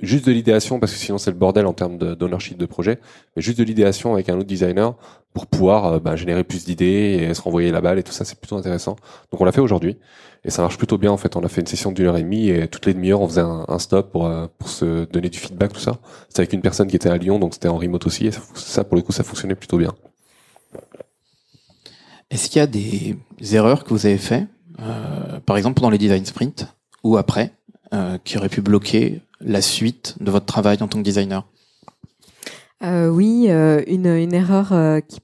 juste 0.03 0.27
de 0.27 0.33
l'idéation 0.33 0.81
parce 0.81 0.93
que 0.93 0.99
sinon 0.99 1.19
c'est 1.19 1.31
le 1.31 1.37
bordel 1.37 1.67
en 1.67 1.73
termes 1.73 1.99
d'ownership 1.99 2.57
de 2.57 2.67
projet, 2.67 3.01
mais 3.35 3.43
juste 3.43 3.59
de 3.59 3.65
l'idéation 3.65 4.13
avec 4.15 4.29
un 4.29 4.37
autre 4.37 4.47
designer 4.47 4.95
pour 5.35 5.47
pouvoir 5.47 5.85
euh, 5.87 5.99
bah, 5.99 6.17
générer 6.17 6.45
plus 6.45 6.65
d'idées 6.65 7.29
et 7.29 7.35
se 7.35 7.43
renvoyer 7.43 7.71
la 7.71 7.81
balle 7.81 7.99
et 7.99 8.03
tout 8.03 8.13
ça, 8.13 8.25
c'est 8.25 8.39
plutôt 8.39 8.57
intéressant. 8.57 8.97
Donc 9.31 9.41
on 9.41 9.45
l'a 9.45 9.53
fait 9.53 9.61
aujourd'hui 9.61 9.99
et 10.45 10.51
ça 10.51 10.63
marche 10.63 10.79
plutôt 10.79 10.99
bien 10.99 11.11
en 11.11 11.17
fait. 11.17 11.37
On 11.37 11.45
a 11.45 11.49
fait 11.49 11.61
une 11.61 11.67
session 11.67 11.93
d'une 11.93 12.07
heure 12.07 12.17
et 12.17 12.23
demie 12.23 12.49
et 12.49 12.69
toutes 12.69 12.87
les 12.87 12.95
demi-heures 12.95 13.21
on 13.21 13.29
faisait 13.29 13.43
un, 13.43 13.79
stop 13.79 14.11
pour 14.13 14.27
euh, 14.27 14.47
pour 14.59 14.69
se 14.69 15.05
donner 15.05 15.29
du 15.29 15.39
feedback 15.39 15.73
tout 15.73 15.81
ça. 15.81 15.99
C'était 16.29 16.41
avec 16.41 16.53
une 16.53 16.63
personne 16.63 16.89
qui 16.89 16.97
était 16.97 17.11
à 17.11 17.17
Lyon 17.17 17.39
donc 17.39 17.55
c'était 17.55 17.69
en 17.69 17.77
remote 17.77 18.07
aussi 18.07 18.27
et 18.27 18.31
ça, 18.31 18.41
ça, 18.55 18.85
pour 18.85 18.97
le 18.97 19.03
coup 19.03 19.13
ça 19.13 19.25
fonctionnait 19.25 19.55
plutôt 19.55 19.79
bien. 19.79 19.95
Est-ce 22.31 22.51
qu'il 22.51 22.59
y 22.59 22.63
a 22.63 22.67
des 22.67 23.17
erreurs 23.53 23.85
que 23.85 23.91
vous 23.91 24.05
avez 24.05 24.19
fait, 24.19 24.47
euh, 24.81 25.41
par 25.47 25.57
exemple 25.57 25.77
pendant 25.77 25.91
les 25.91 25.99
design 25.99 26.25
sprints 26.25 26.67
ou 27.03 27.17
après, 27.17 27.53
euh, 27.95 28.19
qui 28.23 28.37
auraient 28.37 28.51
pu 28.51 28.61
bloquer 28.61 29.23
la 29.41 29.63
suite 29.63 30.17
de 30.21 30.31
votre 30.31 30.45
travail 30.45 30.77
en 30.83 30.89
tant 30.89 30.99
que 30.99 31.05
designer 31.05 31.47
Euh, 32.83 33.09
oui, 33.09 33.47
euh, 33.49 33.83
une, 33.87 34.35
erreur 34.35 34.75
qui 35.09 35.21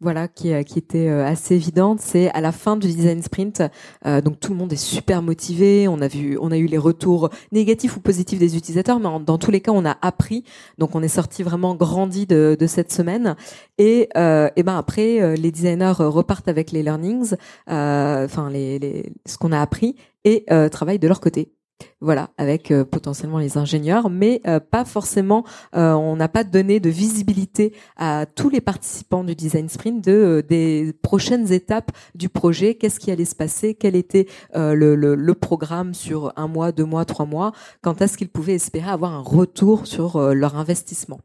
voilà 0.00 0.28
qui, 0.28 0.50
était 0.50 1.08
assez 1.08 1.54
évidente, 1.54 1.98
c'est 2.00 2.30
à 2.32 2.42
la 2.42 2.52
fin 2.52 2.76
du 2.76 2.88
design 2.88 3.22
sprint. 3.22 3.62
donc 4.04 4.38
tout 4.38 4.52
le 4.52 4.58
monde 4.58 4.70
est 4.70 4.76
super 4.76 5.22
motivé. 5.22 5.88
On 5.88 6.02
a 6.02 6.08
vu, 6.08 6.36
on 6.42 6.50
a 6.50 6.58
eu 6.58 6.66
les 6.66 6.76
retours 6.76 7.30
négatifs 7.52 7.96
ou 7.96 8.00
positifs 8.00 8.38
des 8.38 8.54
utilisateurs, 8.54 9.00
mais 9.00 9.08
dans 9.24 9.38
tous 9.38 9.50
les 9.50 9.62
cas, 9.62 9.72
on 9.72 9.86
a 9.86 9.96
appris. 10.02 10.44
Donc 10.76 10.94
on 10.94 11.02
est 11.02 11.08
sorti 11.08 11.42
vraiment 11.42 11.74
grandi 11.74 12.26
de, 12.26 12.66
cette 12.66 12.92
semaine. 12.92 13.34
Et, 13.78 14.10
et 14.14 14.62
ben 14.62 14.76
après, 14.76 15.36
les 15.38 15.50
designers 15.50 15.94
repartent 15.96 16.48
avec 16.48 16.70
les 16.70 16.82
learnings, 16.82 17.34
enfin 17.66 18.50
ce 18.50 19.38
qu'on 19.38 19.52
a 19.52 19.60
appris, 19.62 19.96
et 20.24 20.44
travaillent 20.70 20.98
de 20.98 21.08
leur 21.08 21.20
côté. 21.20 21.54
Voilà, 22.00 22.30
avec 22.36 22.70
euh, 22.70 22.84
potentiellement 22.84 23.38
les 23.38 23.56
ingénieurs, 23.56 24.10
mais 24.10 24.40
euh, 24.46 24.60
pas 24.60 24.84
forcément. 24.84 25.44
euh, 25.74 25.92
on 25.92 26.16
n'a 26.16 26.28
pas 26.28 26.44
donné 26.44 26.80
de 26.80 26.90
visibilité 26.90 27.72
à 27.96 28.26
tous 28.26 28.50
les 28.50 28.60
participants 28.60 29.24
du 29.24 29.34
design 29.34 29.68
sprint 29.68 30.04
de 30.04 30.44
des 30.48 30.92
prochaines 31.02 31.52
étapes 31.52 31.92
du 32.14 32.28
projet. 32.28 32.74
Qu'est-ce 32.74 33.00
qui 33.00 33.10
allait 33.10 33.24
se 33.24 33.34
passer? 33.34 33.74
Quel 33.74 33.96
était 33.96 34.26
le, 34.54 34.94
le, 34.94 35.34
programme 35.34 35.94
sur 35.94 36.32
un 36.36 36.46
mois, 36.46 36.72
deux 36.72 36.84
mois, 36.84 37.04
trois 37.04 37.26
mois? 37.26 37.52
Quant 37.82 37.94
à 37.94 38.06
ce 38.06 38.16
qu'ils 38.16 38.28
pouvaient 38.28 38.54
espérer 38.54 38.90
avoir 38.90 39.12
un 39.12 39.22
retour 39.22 39.86
sur 39.86 40.20
leur 40.34 40.56
investissement? 40.56 41.20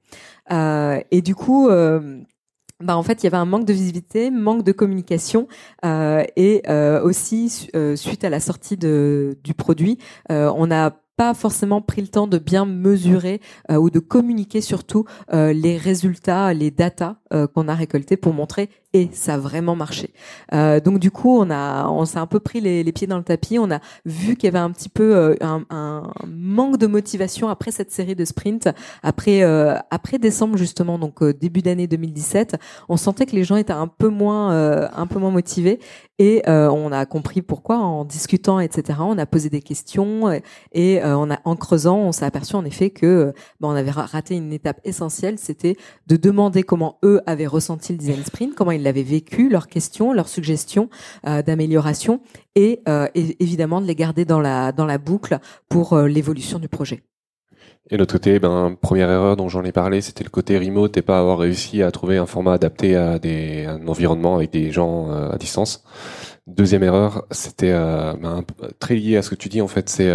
Et 0.50 1.22
du 1.22 1.36
coup. 1.36 1.70
Bah 2.82 2.96
en 2.96 3.04
fait, 3.04 3.22
il 3.22 3.26
y 3.26 3.28
avait 3.28 3.36
un 3.36 3.46
manque 3.46 3.66
de 3.66 3.74
visibilité, 3.74 4.32
manque 4.32 4.64
de 4.64 4.72
communication, 4.72 5.50
euh, 5.84 6.24
et 6.38 6.62
euh, 6.70 7.02
aussi 7.04 7.68
euh, 7.76 7.98
suite 7.98 8.24
à 8.24 8.30
la 8.30 8.40
sortie 8.40 8.78
du 8.78 9.54
produit, 9.54 9.98
on 10.30 10.68
n'a 10.68 10.96
pas 11.18 11.34
forcément 11.34 11.82
pris 11.82 12.02
le 12.02 12.08
temps 12.08 12.28
de 12.28 12.38
bien 12.38 12.66
mesurer 12.66 13.42
ou 13.70 13.90
de 13.90 14.00
communiquer 14.00 14.62
surtout 14.62 15.04
les 15.34 15.76
résultats, 15.76 16.54
les 16.54 16.72
datas 16.72 17.18
qu'on 17.54 17.68
a 17.68 17.76
récoltés 17.76 18.16
pour 18.16 18.34
montrer 18.34 18.70
et 18.94 19.10
ça 19.14 19.36
a 19.36 19.38
vraiment 19.38 19.76
marché. 19.76 20.14
Euh, 20.54 20.80
donc 20.80 21.00
du 21.00 21.12
coup, 21.12 21.38
on 21.38 21.52
a, 21.52 21.88
on 21.90 22.06
s'est 22.06 22.18
un 22.18 22.26
peu 22.26 22.40
pris 22.40 22.60
les, 22.60 22.84
les 22.84 22.92
pieds 22.92 23.06
dans 23.08 23.18
le 23.18 23.24
tapis. 23.24 23.60
On 23.60 23.70
a 23.70 23.80
vu 24.06 24.36
qu'il 24.36 24.46
y 24.46 24.48
avait 24.48 24.58
un 24.58 24.72
petit 24.72 24.90
peu 24.90 25.16
euh, 25.16 25.36
un, 25.42 25.64
un 25.70 26.12
manque 26.28 26.78
de 26.78 26.88
motivation 26.88 27.50
après 27.50 27.72
cette 27.72 27.92
série 27.92 28.16
de 28.16 28.26
sprints, 28.26 28.68
après 29.04 29.44
euh, 29.44 29.76
après 29.92 30.18
décembre 30.18 30.58
justement, 30.58 30.98
donc 30.98 31.22
euh, 31.22 31.34
début 31.34 31.62
d'année 31.62 31.86
2017. 31.88 32.58
On 32.90 32.98
sentait 32.98 33.26
que 33.28 33.36
les 33.36 33.44
gens 33.44 33.58
étaient 33.58 33.74
un 33.74 33.88
peu 33.88 34.08
moins 34.10 34.54
euh, 34.54 34.88
un 34.96 35.06
peu 35.06 35.20
moins 35.20 35.32
motivés 35.32 35.80
et 36.18 36.42
euh, 36.50 36.70
on 36.70 36.92
a 36.92 37.06
compris 37.06 37.42
pourquoi 37.42 37.78
en 37.78 38.04
discutant, 38.06 38.60
etc. 38.60 39.00
On 39.02 39.18
a 39.18 39.26
posé 39.26 39.50
des 39.50 39.62
questions 39.62 40.32
et, 40.32 40.42
et, 40.74 41.00
on 41.04 41.32
a 41.32 41.40
en 41.46 41.56
creusant, 41.56 41.98
on 41.98 42.12
s'est 42.12 42.26
aperçu 42.26 42.56
en 42.56 42.66
effet 42.66 42.90
que 42.90 43.34
bah, 43.60 43.70
on 43.70 43.76
avait 43.76 43.92
ra- 43.92 44.06
raté 44.06 44.36
une 44.36 44.52
étape 44.52 44.82
essentielle, 44.84 45.38
c'était 45.38 45.78
de 46.08 46.18
demander 46.18 46.64
comment 46.64 46.98
eux 47.04 47.22
avaient 47.26 47.48
ressenti 47.48 47.94
le 47.94 48.00
design 48.00 48.24
sprint, 48.26 48.56
comment 48.56 48.72
ils 48.72 48.79
l'avaient 48.84 49.04
vécu, 49.04 49.50
leurs 49.50 49.68
questions, 49.68 50.14
leurs 50.14 50.30
suggestions 50.30 50.90
euh, 51.28 51.42
d'amélioration 51.42 52.22
et, 52.56 52.82
euh, 52.88 53.08
évidemment 53.16 53.82
de 53.82 53.86
les 53.86 53.96
garder 53.96 54.26
dans 54.26 54.40
la 54.40 54.72
dans 54.72 54.86
la 54.86 54.98
boucle 54.98 55.40
pour 55.70 55.94
euh, 55.94 56.08
l'évolution 56.08 56.60
du 56.60 56.68
projet. 56.68 57.04
Et 57.92 57.96
de 57.96 58.00
l'autre 58.00 58.14
côté, 58.14 58.40
ben, 58.40 58.76
première 58.80 59.10
erreur 59.10 59.36
dont 59.36 59.50
j'en 59.50 59.64
ai 59.64 59.72
parlé, 59.72 60.02
c'était 60.02 60.24
le 60.24 60.30
côté 60.30 60.58
remote 60.60 60.96
et 60.98 61.02
pas 61.02 61.20
avoir 61.20 61.40
réussi 61.40 61.82
à 61.82 61.90
trouver 61.92 62.18
un 62.18 62.28
format 62.28 62.54
adapté 62.54 62.96
à 62.96 63.18
des, 63.18 63.66
un 63.66 63.88
environnement 63.88 64.36
avec 64.36 64.52
des 64.52 64.72
gens 64.72 65.10
à 65.10 65.38
distance. 65.38 65.84
Deuxième 66.46 66.84
erreur, 66.84 67.26
c'était 67.32 67.72
ben, 67.72 68.44
très 68.78 68.96
lié 68.96 69.18
à 69.18 69.24
ce 69.24 69.32
que 69.32 69.36
tu 69.36 69.50
dis 69.50 69.62
en 69.62 69.68
fait, 69.68 69.90
c'est 69.90 70.12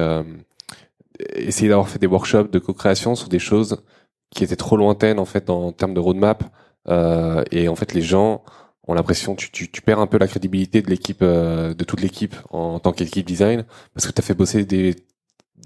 essayer 1.35 1.69
d'avoir 1.69 1.89
fait 1.89 1.99
des 1.99 2.07
workshops 2.07 2.51
de 2.53 2.59
co-création 2.61 3.17
sur 3.17 3.29
des 3.29 3.41
choses 3.41 3.83
qui 4.31 4.45
étaient 4.45 4.57
trop 4.57 4.77
lointaines 4.77 5.19
en 5.19 5.25
fait 5.25 5.49
en 5.51 5.73
termes 5.73 5.95
de 5.95 6.01
roadmap. 6.01 6.45
Euh, 6.89 7.43
et 7.51 7.69
en 7.69 7.75
fait, 7.75 7.95
les 7.95 8.03
gens 8.03 8.43
ont 8.87 8.95
l'impression 8.95 9.35
tu, 9.35 9.51
tu, 9.51 9.71
tu 9.71 9.81
perds 9.83 10.01
un 10.01 10.07
peu 10.07 10.19
la 10.19 10.29
crédibilité 10.29 10.83
de 10.83 10.91
l'équipe, 10.91 11.23
euh, 11.23 11.75
de 11.75 11.85
toute 11.85 12.01
l'équipe 12.01 12.37
en, 12.51 12.79
tant 12.81 12.93
qu'équipe 12.93 13.27
design, 13.27 13.65
parce 13.95 14.07
que 14.07 14.13
tu 14.13 14.21
as 14.21 14.23
fait 14.23 14.35
bosser 14.35 14.65
des, 14.65 14.95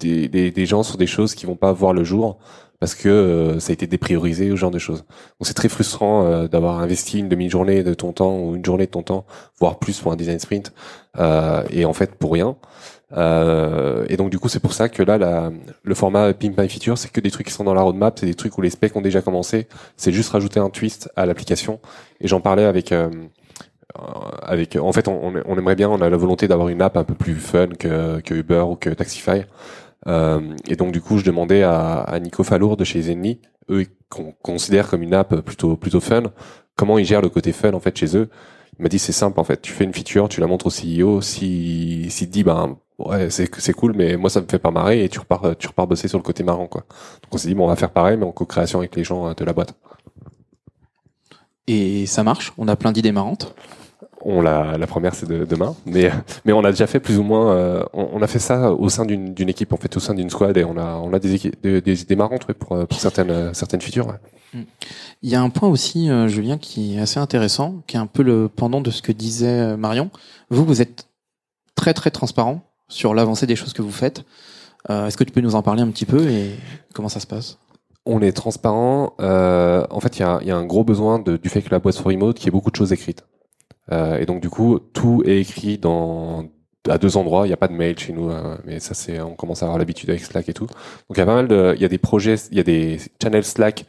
des, 0.00 0.28
des, 0.28 0.66
gens 0.66 0.82
sur 0.82 0.96
des 0.96 1.06
choses 1.06 1.34
qui 1.34 1.46
vont 1.46 1.56
pas 1.56 1.72
voir 1.72 1.92
le 1.92 2.04
jour 2.04 2.38
parce 2.80 2.94
que 2.94 3.08
euh, 3.08 3.60
ça 3.60 3.70
a 3.70 3.72
été 3.72 3.86
dépriorisé 3.86 4.50
ce 4.50 4.56
genre 4.56 4.70
de 4.70 4.78
choses. 4.78 5.00
Donc 5.00 5.46
c'est 5.46 5.54
très 5.54 5.68
frustrant 5.68 6.24
euh, 6.24 6.48
d'avoir 6.48 6.78
investi 6.78 7.18
une 7.18 7.28
demi-journée 7.28 7.82
de 7.82 7.94
ton 7.94 8.12
temps 8.12 8.38
ou 8.38 8.54
une 8.56 8.64
journée 8.64 8.86
de 8.86 8.90
ton 8.90 9.02
temps, 9.02 9.26
voire 9.58 9.78
plus 9.78 9.98
pour 10.00 10.12
un 10.12 10.16
design 10.16 10.38
sprint, 10.38 10.72
euh, 11.18 11.64
et 11.70 11.84
en 11.84 11.92
fait 11.92 12.14
pour 12.14 12.32
rien. 12.32 12.56
Euh, 13.16 14.04
et 14.10 14.18
donc 14.18 14.28
du 14.28 14.38
coup 14.38 14.50
c'est 14.50 14.60
pour 14.60 14.74
ça 14.74 14.90
que 14.90 15.02
là 15.02 15.16
la, 15.16 15.50
le 15.82 15.94
format 15.94 16.34
Pimp 16.34 16.58
My 16.58 16.68
Feature 16.68 16.98
c'est 16.98 17.10
que 17.10 17.22
des 17.22 17.30
trucs 17.30 17.46
qui 17.46 17.52
sont 17.54 17.64
dans 17.64 17.72
la 17.72 17.80
roadmap, 17.80 18.18
c'est 18.18 18.26
des 18.26 18.34
trucs 18.34 18.58
où 18.58 18.60
les 18.60 18.68
specs 18.68 18.94
ont 18.96 19.00
déjà 19.00 19.22
commencé, 19.22 19.66
c'est 19.96 20.12
juste 20.12 20.30
rajouter 20.30 20.60
un 20.60 20.68
twist 20.68 21.10
à 21.16 21.24
l'application. 21.24 21.80
Et 22.20 22.28
j'en 22.28 22.42
parlais 22.42 22.64
avec 22.64 22.92
euh, 22.92 23.08
euh, 23.98 24.02
avec 24.42 24.76
en 24.76 24.92
fait 24.92 25.08
on, 25.08 25.32
on 25.42 25.58
aimerait 25.58 25.74
bien 25.74 25.88
on 25.88 26.02
a 26.02 26.10
la 26.10 26.16
volonté 26.18 26.48
d'avoir 26.48 26.68
une 26.68 26.82
app 26.82 26.98
un 26.98 27.04
peu 27.04 27.14
plus 27.14 27.36
fun 27.36 27.68
que, 27.68 28.20
que 28.20 28.34
Uber 28.34 28.64
ou 28.68 28.76
que 28.76 28.90
Taxify. 28.90 29.44
Euh, 30.06 30.40
et 30.68 30.76
donc 30.76 30.92
du 30.92 31.00
coup 31.00 31.16
je 31.16 31.24
demandais 31.24 31.62
à, 31.62 32.00
à 32.00 32.18
Nico 32.20 32.44
Fallour 32.44 32.76
de 32.76 32.84
chez 32.84 33.00
Zenly 33.00 33.40
eux 33.70 33.86
qu'on 34.10 34.32
considère 34.42 34.88
comme 34.88 35.02
une 35.02 35.14
app 35.14 35.40
plutôt 35.40 35.76
plutôt 35.76 36.00
fun. 36.00 36.24
Comment 36.76 36.98
ils 36.98 37.06
gèrent 37.06 37.22
le 37.22 37.30
côté 37.30 37.52
fun 37.52 37.72
en 37.72 37.80
fait 37.80 37.96
chez 37.96 38.16
eux? 38.18 38.28
Il 38.78 38.82
m'a 38.82 38.88
dit 38.88 38.98
c'est 38.98 39.12
simple 39.12 39.40
en 39.40 39.44
fait. 39.44 39.60
Tu 39.60 39.72
fais 39.72 39.84
une 39.84 39.92
feature, 39.92 40.28
tu 40.28 40.40
la 40.40 40.46
montres 40.46 40.66
au 40.66 40.70
CEO. 40.70 41.20
Si 41.20 42.06
s'il 42.10 42.28
te 42.28 42.32
dit 42.32 42.44
ben 42.44 42.78
ouais 42.98 43.30
c'est 43.30 43.52
c'est 43.60 43.72
cool, 43.72 43.92
mais 43.96 44.16
moi 44.16 44.30
ça 44.30 44.40
me 44.40 44.46
fait 44.46 44.58
pas 44.58 44.70
marrer 44.70 45.04
et 45.04 45.08
tu 45.08 45.18
repars 45.18 45.56
tu 45.58 45.66
repars 45.68 45.86
bosser 45.86 46.08
sur 46.08 46.18
le 46.18 46.22
côté 46.24 46.42
marrant 46.44 46.66
quoi. 46.66 46.82
Donc 47.22 47.34
on 47.34 47.38
s'est 47.38 47.48
dit 47.48 47.54
bon 47.54 47.64
on 47.64 47.68
va 47.68 47.76
faire 47.76 47.90
pareil 47.90 48.16
mais 48.16 48.24
en 48.24 48.32
co-création 48.32 48.78
avec 48.78 48.94
les 48.96 49.04
gens 49.04 49.28
euh, 49.28 49.34
de 49.34 49.44
la 49.44 49.52
boîte. 49.52 49.74
Et 51.66 52.06
ça 52.06 52.22
marche? 52.22 52.52
On 52.56 52.66
a 52.68 52.76
plein 52.76 52.92
d'idées 52.92 53.12
marrantes? 53.12 53.54
On 54.24 54.40
la, 54.42 54.76
la 54.76 54.86
première 54.88 55.14
c'est 55.14 55.28
de, 55.28 55.44
demain, 55.44 55.76
mais 55.86 56.10
mais 56.44 56.52
on 56.52 56.64
a 56.64 56.70
déjà 56.70 56.86
fait 56.88 56.98
plus 56.98 57.18
ou 57.18 57.22
moins. 57.22 57.52
euh, 57.52 57.84
on, 57.92 58.08
on 58.14 58.22
a 58.22 58.26
fait 58.26 58.40
ça 58.40 58.72
au 58.72 58.88
sein 58.88 59.04
d'une 59.06 59.32
d'une 59.32 59.48
équipe, 59.48 59.72
en 59.72 59.76
fait, 59.76 59.96
au 59.96 60.00
sein 60.00 60.14
d'une 60.14 60.28
squad, 60.28 60.56
et 60.56 60.64
on 60.64 60.76
a 60.76 60.96
on 60.96 61.12
a 61.12 61.18
des 61.20 61.34
équipes, 61.34 61.54
des, 61.62 61.80
des 61.80 62.02
idées 62.02 62.16
marrantes 62.16 62.46
ouais, 62.48 62.54
pour, 62.54 62.72
euh, 62.72 62.84
pour 62.84 62.98
certaines 62.98 63.30
euh, 63.30 63.52
certaines 63.54 63.80
features. 63.80 64.08
ouais. 64.08 64.64
Il 65.22 65.30
y 65.30 65.36
a 65.36 65.40
un 65.42 65.50
point 65.50 65.68
aussi, 65.68 66.10
euh, 66.10 66.26
Julien, 66.26 66.58
qui 66.58 66.96
est 66.96 67.00
assez 67.00 67.20
intéressant, 67.20 67.82
qui 67.86 67.96
est 67.96 68.00
un 68.00 68.06
peu 68.06 68.22
le 68.24 68.48
pendant 68.48 68.80
de 68.80 68.90
ce 68.90 69.02
que 69.02 69.12
disait 69.12 69.76
Marion. 69.76 70.10
Vous, 70.50 70.64
vous 70.64 70.82
êtes 70.82 71.06
très 71.76 71.94
très 71.94 72.10
transparent 72.10 72.62
sur 72.88 73.14
l'avancée 73.14 73.46
des 73.46 73.54
choses 73.56 73.72
que 73.72 73.82
vous 73.82 73.92
faites. 73.92 74.24
Euh, 74.90 75.06
Est-ce 75.06 75.16
que 75.16 75.24
tu 75.24 75.32
peux 75.32 75.42
nous 75.42 75.54
en 75.54 75.62
parler 75.62 75.82
un 75.82 75.90
petit 75.90 76.06
peu 76.06 76.28
et 76.28 76.50
comment 76.94 77.08
ça 77.10 77.20
se 77.20 77.26
passe? 77.26 77.58
On 78.06 78.20
est 78.22 78.32
transparent. 78.32 79.12
euh, 79.20 79.84
en 79.90 80.00
fait, 80.00 80.18
il 80.18 80.22
y 80.22 80.24
a, 80.24 80.40
y 80.42 80.50
a 80.50 80.56
un 80.56 80.64
gros 80.64 80.82
besoin 80.82 81.18
de, 81.18 81.36
du 81.36 81.48
fait 81.50 81.60
que 81.62 81.70
la 81.70 81.78
boîte 81.78 81.94
soit 81.94 82.10
remote, 82.10 82.36
qu'il 82.36 82.46
y 82.46 82.48
ait 82.48 82.52
beaucoup 82.52 82.70
de 82.70 82.76
choses 82.76 82.92
écrites. 82.92 83.24
Euh, 83.92 84.18
et 84.18 84.26
donc 84.26 84.40
du 84.40 84.50
coup, 84.50 84.78
tout 84.78 85.22
est 85.24 85.38
écrit 85.38 85.78
dans 85.78 86.46
à 86.88 86.98
deux 86.98 87.16
endroits. 87.16 87.46
Il 87.46 87.50
n'y 87.50 87.54
a 87.54 87.58
pas 87.58 87.68
de 87.68 87.74
mail 87.74 87.98
chez 87.98 88.12
nous, 88.12 88.30
euh, 88.30 88.56
mais 88.64 88.80
ça 88.80 88.94
c'est, 88.94 89.20
on 89.20 89.34
commence 89.34 89.62
à 89.62 89.66
avoir 89.66 89.78
l'habitude 89.78 90.10
avec 90.10 90.22
Slack 90.22 90.48
et 90.48 90.54
tout. 90.54 90.66
Donc 90.66 91.16
il 91.16 91.18
y 91.18 91.20
a 91.20 91.26
pas 91.26 91.34
mal 91.34 91.48
de, 91.48 91.74
il 91.76 91.82
y 91.82 91.84
a 91.84 91.88
des 91.88 91.98
projets, 91.98 92.36
il 92.50 92.56
y 92.56 92.60
a 92.60 92.64
des 92.64 92.98
channels 93.22 93.44
Slack, 93.44 93.84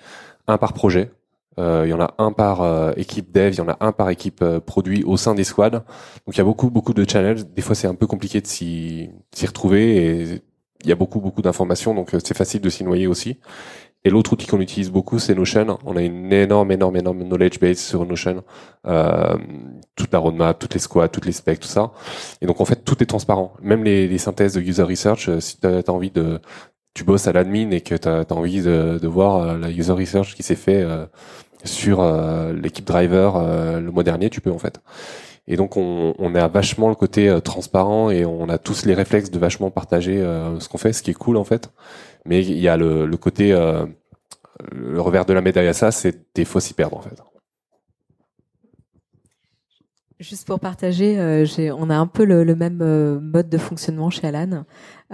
un 0.47 0.57
par 0.57 0.73
projet. 0.73 1.11
Euh, 1.59 1.83
il 1.85 1.89
y 1.89 1.93
en 1.93 1.99
a 1.99 2.13
un 2.19 2.31
par 2.31 2.61
euh, 2.61 2.93
équipe 2.95 3.33
dev, 3.33 3.53
il 3.53 3.57
y 3.57 3.61
en 3.61 3.67
a 3.67 3.77
un 3.81 3.91
par 3.91 4.09
équipe 4.09 4.41
euh, 4.41 4.59
produit 4.61 5.03
au 5.03 5.17
sein 5.17 5.35
des 5.35 5.43
squads. 5.43 5.71
Donc 6.25 6.35
il 6.35 6.37
y 6.37 6.41
a 6.41 6.45
beaucoup 6.45 6.69
beaucoup 6.69 6.93
de 6.93 7.07
channels. 7.09 7.43
Des 7.53 7.61
fois 7.61 7.75
c'est 7.75 7.87
un 7.87 7.95
peu 7.95 8.07
compliqué 8.07 8.39
de 8.39 8.47
s'y 8.47 9.09
retrouver 9.45 9.97
et 9.97 10.41
il 10.83 10.89
y 10.89 10.91
a 10.93 10.95
beaucoup 10.95 11.19
beaucoup 11.19 11.41
d'informations, 11.41 11.93
donc 11.93 12.11
c'est 12.11 12.37
facile 12.37 12.61
de 12.61 12.69
s'y 12.69 12.85
noyer 12.85 13.07
aussi. 13.07 13.39
Et 14.05 14.09
l'autre 14.09 14.31
outil 14.31 14.47
qu'on 14.47 14.61
utilise 14.61 14.91
beaucoup, 14.91 15.19
c'est 15.19 15.35
Notion. 15.35 15.77
On 15.85 15.97
a 15.97 16.01
une 16.01 16.31
énorme, 16.31 16.71
énorme, 16.71 16.95
énorme 16.95 17.23
knowledge 17.23 17.59
base 17.59 17.79
sur 17.79 18.05
Notion. 18.05 18.43
Euh, 18.87 19.37
toute 19.95 20.13
la 20.13 20.19
roadmap, 20.19 20.57
toutes 20.57 20.73
les 20.73 20.79
squads, 20.79 21.09
toutes 21.09 21.25
les 21.25 21.33
specs, 21.33 21.59
tout 21.59 21.67
ça. 21.67 21.91
Et 22.41 22.45
donc, 22.45 22.61
en 22.61 22.65
fait, 22.65 22.85
tout 22.85 23.03
est 23.03 23.05
transparent. 23.05 23.53
Même 23.61 23.83
les, 23.83 24.07
les 24.07 24.17
synthèses 24.17 24.53
de 24.53 24.61
user 24.61 24.83
research, 24.83 25.27
euh, 25.27 25.39
si 25.41 25.59
tu 25.59 25.67
as, 25.67 25.89
envie 25.89 26.11
de... 26.11 26.39
Tu 26.93 27.03
bosses 27.03 27.27
à 27.27 27.33
l'admin 27.33 27.71
et 27.71 27.81
que 27.81 27.95
tu 27.95 28.07
as, 28.07 28.25
envie 28.31 28.61
de, 28.61 28.99
de 29.01 29.07
voir 29.07 29.37
euh, 29.37 29.57
la 29.57 29.69
user 29.69 29.91
research 29.91 30.33
qui 30.33 30.43
s'est 30.43 30.55
fait 30.55 30.81
euh, 30.81 31.05
sur 31.65 31.99
euh, 31.99 32.53
l'équipe 32.53 32.85
driver 32.85 33.35
euh, 33.35 33.81
le 33.81 33.91
mois 33.91 34.03
dernier, 34.03 34.29
tu 34.29 34.39
peux, 34.39 34.51
en 34.51 34.59
fait. 34.59 34.79
Et 35.45 35.57
donc, 35.57 35.75
on, 35.75 36.13
on 36.19 36.35
a 36.35 36.47
vachement 36.47 36.87
le 36.87 36.95
côté 36.95 37.37
transparent 37.43 38.11
et 38.11 38.23
on 38.23 38.47
a 38.47 38.57
tous 38.57 38.85
les 38.85 38.93
réflexes 38.93 39.31
de 39.31 39.39
vachement 39.39 39.71
partager 39.71 40.19
ce 40.59 40.69
qu'on 40.69 40.77
fait, 40.77 40.93
ce 40.93 41.01
qui 41.01 41.09
est 41.09 41.15
cool, 41.15 41.37
en 41.37 41.43
fait. 41.43 41.71
Mais 42.25 42.45
il 42.45 42.59
y 42.59 42.67
a 42.67 42.77
le, 42.77 43.09
côté, 43.17 43.53
euh, 43.53 43.85
le 44.71 45.01
revers 45.01 45.25
de 45.25 45.33
la 45.33 45.41
médaille 45.41 45.67
à 45.67 45.73
ça, 45.73 45.91
c'est 45.91 46.33
des 46.35 46.45
fois 46.45 46.61
s'y 46.61 46.73
perdre 46.73 46.97
en 46.97 47.01
fait. 47.01 47.21
Juste 50.19 50.45
pour 50.45 50.59
partager, 50.59 51.17
euh, 51.17 51.45
on 51.77 51.89
a 51.89 51.95
un 51.95 52.07
peu 52.07 52.25
le, 52.25 52.43
le 52.43 52.53
même 52.53 52.81
euh, 52.81 53.21
mode 53.21 53.47
de 53.47 53.57
fonctionnement 53.57 54.09
chez 54.09 54.27
Alan 54.27 54.65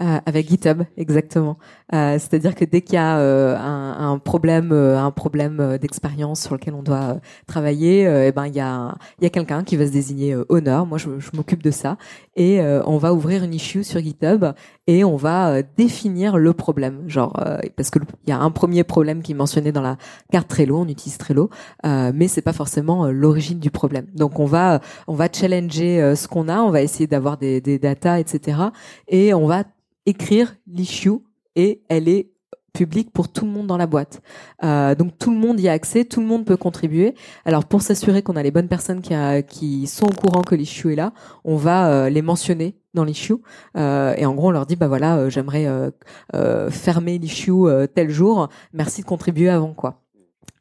euh, 0.01 0.19
avec 0.25 0.49
GitHub, 0.49 0.83
exactement. 0.97 1.57
Euh, 1.93 2.13
C'est-à-dire 2.19 2.53
que 2.53 2.65
dès 2.65 2.81
qu'il 2.81 2.95
y 2.95 2.97
a 2.97 3.17
euh, 3.17 3.55
un, 3.57 4.11
un 4.11 4.17
problème, 4.17 4.73
euh, 4.73 4.99
un 4.99 5.11
problème 5.11 5.61
euh, 5.61 5.77
d'expérience 5.77 6.41
sur 6.41 6.53
lequel 6.53 6.73
on 6.73 6.83
doit 6.83 6.97
euh, 6.97 7.19
travailler, 7.47 8.03
eh 8.27 8.31
ben 8.33 8.47
il 8.47 8.55
y 8.55 8.59
a, 8.59 8.95
y 9.21 9.25
a 9.25 9.29
quelqu'un 9.29 9.63
qui 9.63 9.77
va 9.77 9.85
se 9.87 9.91
désigner 9.91 10.35
honneur. 10.49 10.85
Moi, 10.85 10.97
je, 10.97 11.19
je 11.19 11.29
m'occupe 11.33 11.63
de 11.63 11.71
ça 11.71 11.97
et 12.35 12.59
on 12.85 12.97
va 12.97 13.13
ouvrir 13.13 13.43
une 13.43 13.53
issue 13.53 13.83
sur 13.85 14.01
GitHub 14.01 14.45
et 14.87 15.05
on 15.05 15.15
va 15.15 15.61
définir 15.61 16.37
le 16.37 16.51
problème. 16.53 17.03
Genre 17.07 17.33
parce 17.77 17.89
que 17.89 17.99
il 18.25 18.29
y 18.29 18.33
a 18.33 18.39
un 18.39 18.51
premier 18.51 18.83
problème 18.83 19.21
qui 19.21 19.31
est 19.31 19.35
mentionné 19.35 19.71
dans 19.71 19.81
la 19.81 19.97
carte 20.31 20.49
Trello, 20.49 20.79
on 20.79 20.87
utilise 20.87 21.17
Trello, 21.17 21.49
mais 21.83 22.27
c'est 22.27 22.41
pas 22.41 22.53
forcément 22.53 23.07
l'origine 23.07 23.59
du 23.59 23.71
problème. 23.71 24.07
Donc 24.13 24.39
on 24.39 24.45
va 24.45 24.81
on 25.07 25.13
va 25.13 25.27
challenger 25.31 26.13
ce 26.15 26.27
qu'on 26.27 26.49
a, 26.49 26.59
on 26.59 26.71
va 26.71 26.81
essayer 26.81 27.07
d'avoir 27.07 27.37
des, 27.37 27.61
des 27.61 27.79
data, 27.79 28.19
etc. 28.19 28.59
Et 29.07 29.33
on 29.33 29.47
va 29.47 29.63
écrire 30.05 30.55
l'issue 30.67 31.19
et 31.55 31.81
elle 31.89 32.07
est 32.07 32.29
publique 32.75 33.11
pour 33.11 33.29
tout 33.29 33.45
le 33.45 33.51
monde 33.51 33.67
dans 33.67 33.77
la 33.77 33.87
boîte. 33.87 34.21
Euh, 34.63 34.93
donc 34.95 35.17
tout 35.17 35.31
le 35.31 35.37
monde 35.37 35.59
y 35.59 35.69
a 35.69 35.71
accès, 35.71 36.03
tout 36.03 36.19
le 36.19 36.27
monde 36.27 36.45
peut 36.45 36.57
contribuer. 36.57 37.15
Alors 37.45 37.65
pour 37.65 37.81
s'assurer 37.81 38.21
qu'on 38.21 38.35
a 38.35 38.43
les 38.43 38.51
bonnes 38.51 38.67
personnes 38.67 39.01
qui, 39.01 39.13
qui 39.47 39.87
sont 39.87 40.07
au 40.07 40.13
courant 40.13 40.41
que 40.41 40.55
l'issue 40.55 40.91
est 40.91 40.95
là, 40.95 41.13
on 41.43 41.55
va 41.55 41.89
euh, 41.89 42.09
les 42.09 42.21
mentionner 42.21 42.75
dans 42.93 43.03
l'issue 43.03 43.35
euh, 43.77 44.13
et 44.17 44.25
en 44.25 44.33
gros 44.33 44.47
on 44.47 44.51
leur 44.51 44.65
dit 44.65 44.75
bah 44.75 44.87
voilà 44.87 45.17
euh, 45.17 45.29
j'aimerais 45.29 45.67
euh, 45.67 45.91
euh, 46.33 46.69
fermer 46.71 47.17
l'issue 47.17 47.51
euh, 47.51 47.87
tel 47.87 48.09
jour, 48.09 48.49
merci 48.73 49.01
de 49.01 49.05
contribuer 49.05 49.49
avant 49.49 49.73
quoi. 49.73 50.04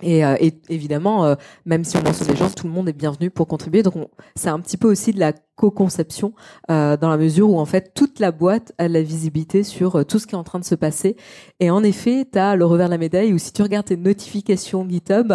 Et, 0.02 0.24
euh, 0.24 0.36
et 0.40 0.52
évidemment, 0.68 1.24
euh, 1.24 1.34
même 1.66 1.84
si 1.84 1.96
on 1.96 2.02
mentionne 2.02 2.28
les 2.28 2.36
gens, 2.36 2.50
tout 2.50 2.66
le 2.66 2.72
monde 2.72 2.88
est 2.88 2.92
bienvenu 2.92 3.30
pour 3.30 3.46
contribuer. 3.46 3.82
Donc, 3.82 3.96
on- 3.96 4.10
c'est 4.34 4.48
un 4.48 4.60
petit 4.60 4.76
peu 4.76 4.90
aussi 4.90 5.12
de 5.12 5.20
la 5.20 5.32
co-conception 5.56 6.34
euh, 6.70 6.96
dans 6.96 7.08
la 7.08 7.16
mesure 7.16 7.48
où 7.50 7.58
en 7.58 7.64
fait 7.64 7.92
toute 7.94 8.18
la 8.18 8.32
boîte 8.32 8.72
a 8.78 8.88
de 8.88 8.92
la 8.92 9.02
visibilité 9.02 9.62
sur 9.62 9.96
euh, 9.96 10.04
tout 10.04 10.18
ce 10.18 10.26
qui 10.26 10.34
est 10.34 10.38
en 10.38 10.44
train 10.44 10.58
de 10.58 10.64
se 10.64 10.74
passer. 10.74 11.16
Et 11.60 11.70
en 11.70 11.82
effet, 11.84 12.26
tu 12.30 12.38
as 12.38 12.56
le 12.56 12.64
revers 12.66 12.88
de 12.88 12.92
la 12.92 12.98
médaille 12.98 13.32
où 13.32 13.38
si 13.38 13.52
tu 13.52 13.62
regardes 13.62 13.86
tes 13.86 13.96
notifications 13.96 14.86
GitHub, 14.88 15.32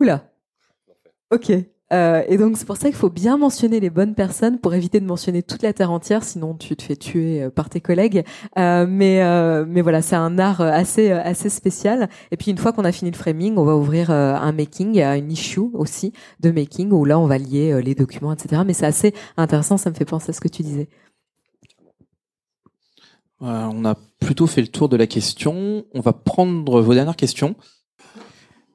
oula, 0.00 0.20
ok. 1.30 1.50
Euh, 1.92 2.22
et 2.28 2.36
donc 2.36 2.56
c'est 2.56 2.66
pour 2.66 2.76
ça 2.76 2.88
qu'il 2.88 2.96
faut 2.96 3.10
bien 3.10 3.36
mentionner 3.36 3.80
les 3.80 3.90
bonnes 3.90 4.14
personnes 4.14 4.58
pour 4.58 4.74
éviter 4.74 5.00
de 5.00 5.06
mentionner 5.06 5.42
toute 5.42 5.62
la 5.62 5.72
terre 5.72 5.90
entière, 5.90 6.22
sinon 6.22 6.54
tu 6.54 6.76
te 6.76 6.82
fais 6.82 6.96
tuer 6.96 7.42
euh, 7.42 7.50
par 7.50 7.68
tes 7.68 7.80
collègues. 7.80 8.24
Euh, 8.58 8.86
mais 8.88 9.20
mais 9.66 9.80
voilà, 9.80 10.02
c'est 10.02 10.16
un 10.16 10.38
art 10.38 10.60
assez 10.60 11.10
assez 11.10 11.48
spécial. 11.48 12.08
Et 12.30 12.36
puis 12.36 12.50
une 12.50 12.58
fois 12.58 12.72
qu'on 12.72 12.84
a 12.84 12.92
fini 12.92 13.10
le 13.10 13.16
framing, 13.16 13.56
on 13.56 13.64
va 13.64 13.76
ouvrir 13.76 14.10
un 14.10 14.52
making, 14.52 15.00
une 15.00 15.30
issue 15.30 15.60
aussi 15.74 16.12
de 16.40 16.50
making 16.50 16.92
où 16.92 17.04
là 17.04 17.18
on 17.18 17.26
va 17.26 17.38
lier 17.38 17.80
les 17.82 17.94
documents, 17.94 18.32
etc. 18.32 18.62
Mais 18.66 18.72
c'est 18.72 18.86
assez 18.86 19.14
intéressant, 19.36 19.76
ça 19.76 19.90
me 19.90 19.94
fait 19.94 20.04
penser 20.04 20.30
à 20.30 20.32
ce 20.32 20.40
que 20.40 20.48
tu 20.48 20.62
disais. 20.62 20.88
On 23.40 23.84
a 23.84 23.96
plutôt 24.20 24.46
fait 24.46 24.60
le 24.60 24.68
tour 24.68 24.88
de 24.88 24.96
la 24.96 25.06
question. 25.06 25.84
On 25.94 26.00
va 26.00 26.12
prendre 26.12 26.80
vos 26.80 26.94
dernières 26.94 27.16
questions. 27.16 27.56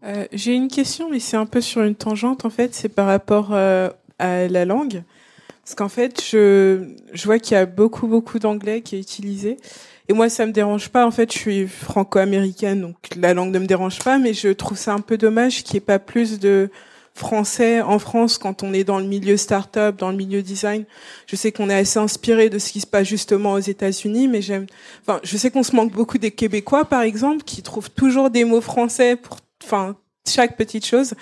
Euh, 0.06 0.28
J'ai 0.32 0.54
une 0.54 0.68
question, 0.68 1.10
mais 1.10 1.20
c'est 1.20 1.38
un 1.38 1.46
peu 1.46 1.62
sur 1.62 1.82
une 1.82 1.96
tangente 1.96 2.46
en 2.46 2.50
fait. 2.50 2.76
C'est 2.76 2.90
par 2.90 3.08
rapport 3.08 3.50
euh, 3.52 3.90
à 4.20 4.48
la 4.48 4.66
langue, 4.66 5.04
parce 5.64 5.76
qu'en 5.76 5.90
fait, 5.90 6.22
je 6.24 6.90
je 7.14 7.26
vois 7.26 7.40
qu'il 7.40 7.56
y 7.56 7.60
a 7.60 7.66
beaucoup 7.66 8.08
beaucoup 8.08 8.40
d'anglais 8.40 8.82
qui 8.82 8.96
est 8.96 9.00
utilisé. 9.00 9.58
Et 10.08 10.14
moi, 10.14 10.30
ça 10.30 10.46
me 10.46 10.52
dérange 10.52 10.90
pas. 10.90 11.08
En 11.08 11.12
fait, 11.12 11.34
je 11.34 11.38
suis 11.40 11.68
franco-américaine, 11.68 12.82
donc 12.82 12.96
la 13.18 13.34
langue 13.34 13.52
ne 13.52 13.60
me 13.60 13.66
dérange 13.66 14.00
pas, 14.00 14.20
mais 14.20 14.34
je 14.34 14.50
trouve 14.50 14.78
ça 14.78 14.94
un 14.94 15.00
peu 15.00 15.18
dommage 15.18 15.64
qu'il 15.64 15.74
n'y 15.76 15.78
ait 15.78 15.82
pas 15.82 15.98
plus 16.00 16.40
de 16.40 16.70
français 17.16 17.82
en 17.82 17.98
France 17.98 18.38
quand 18.38 18.62
on 18.62 18.74
est 18.74 18.84
dans 18.84 19.00
le 19.00 19.06
milieu 19.06 19.38
start-up, 19.38 19.96
dans 19.98 20.12
le 20.12 20.18
milieu 20.18 20.42
design. 20.44 20.84
Je 21.28 21.36
sais 21.36 21.52
qu'on 21.52 21.70
est 21.70 21.74
assez 21.76 21.98
inspiré 21.98 22.50
de 22.50 22.60
ce 22.60 22.72
qui 22.72 22.82
se 22.82 22.88
passe 22.88 23.08
justement 23.08 23.54
aux 23.54 23.60
États-Unis, 23.60 24.28
mais 24.28 24.42
j'aime. 24.42 24.68
Enfin, 25.02 25.20
je 25.24 25.38
sais 25.38 25.50
qu'on 25.50 25.64
se 25.64 25.76
manque 25.76 25.94
beaucoup 25.94 26.18
des 26.20 26.32
Québécois, 26.32 26.86
par 26.86 27.02
exemple, 27.02 27.44
qui 27.44 27.64
trouvent 27.64 27.90
toujours 27.90 28.30
des 28.30 28.44
mots 28.44 28.62
français 28.62 29.16
pour, 29.16 29.38
enfin, 29.66 29.96
chaque 30.28 30.58
petite 30.58 30.86
chose. 30.86 31.14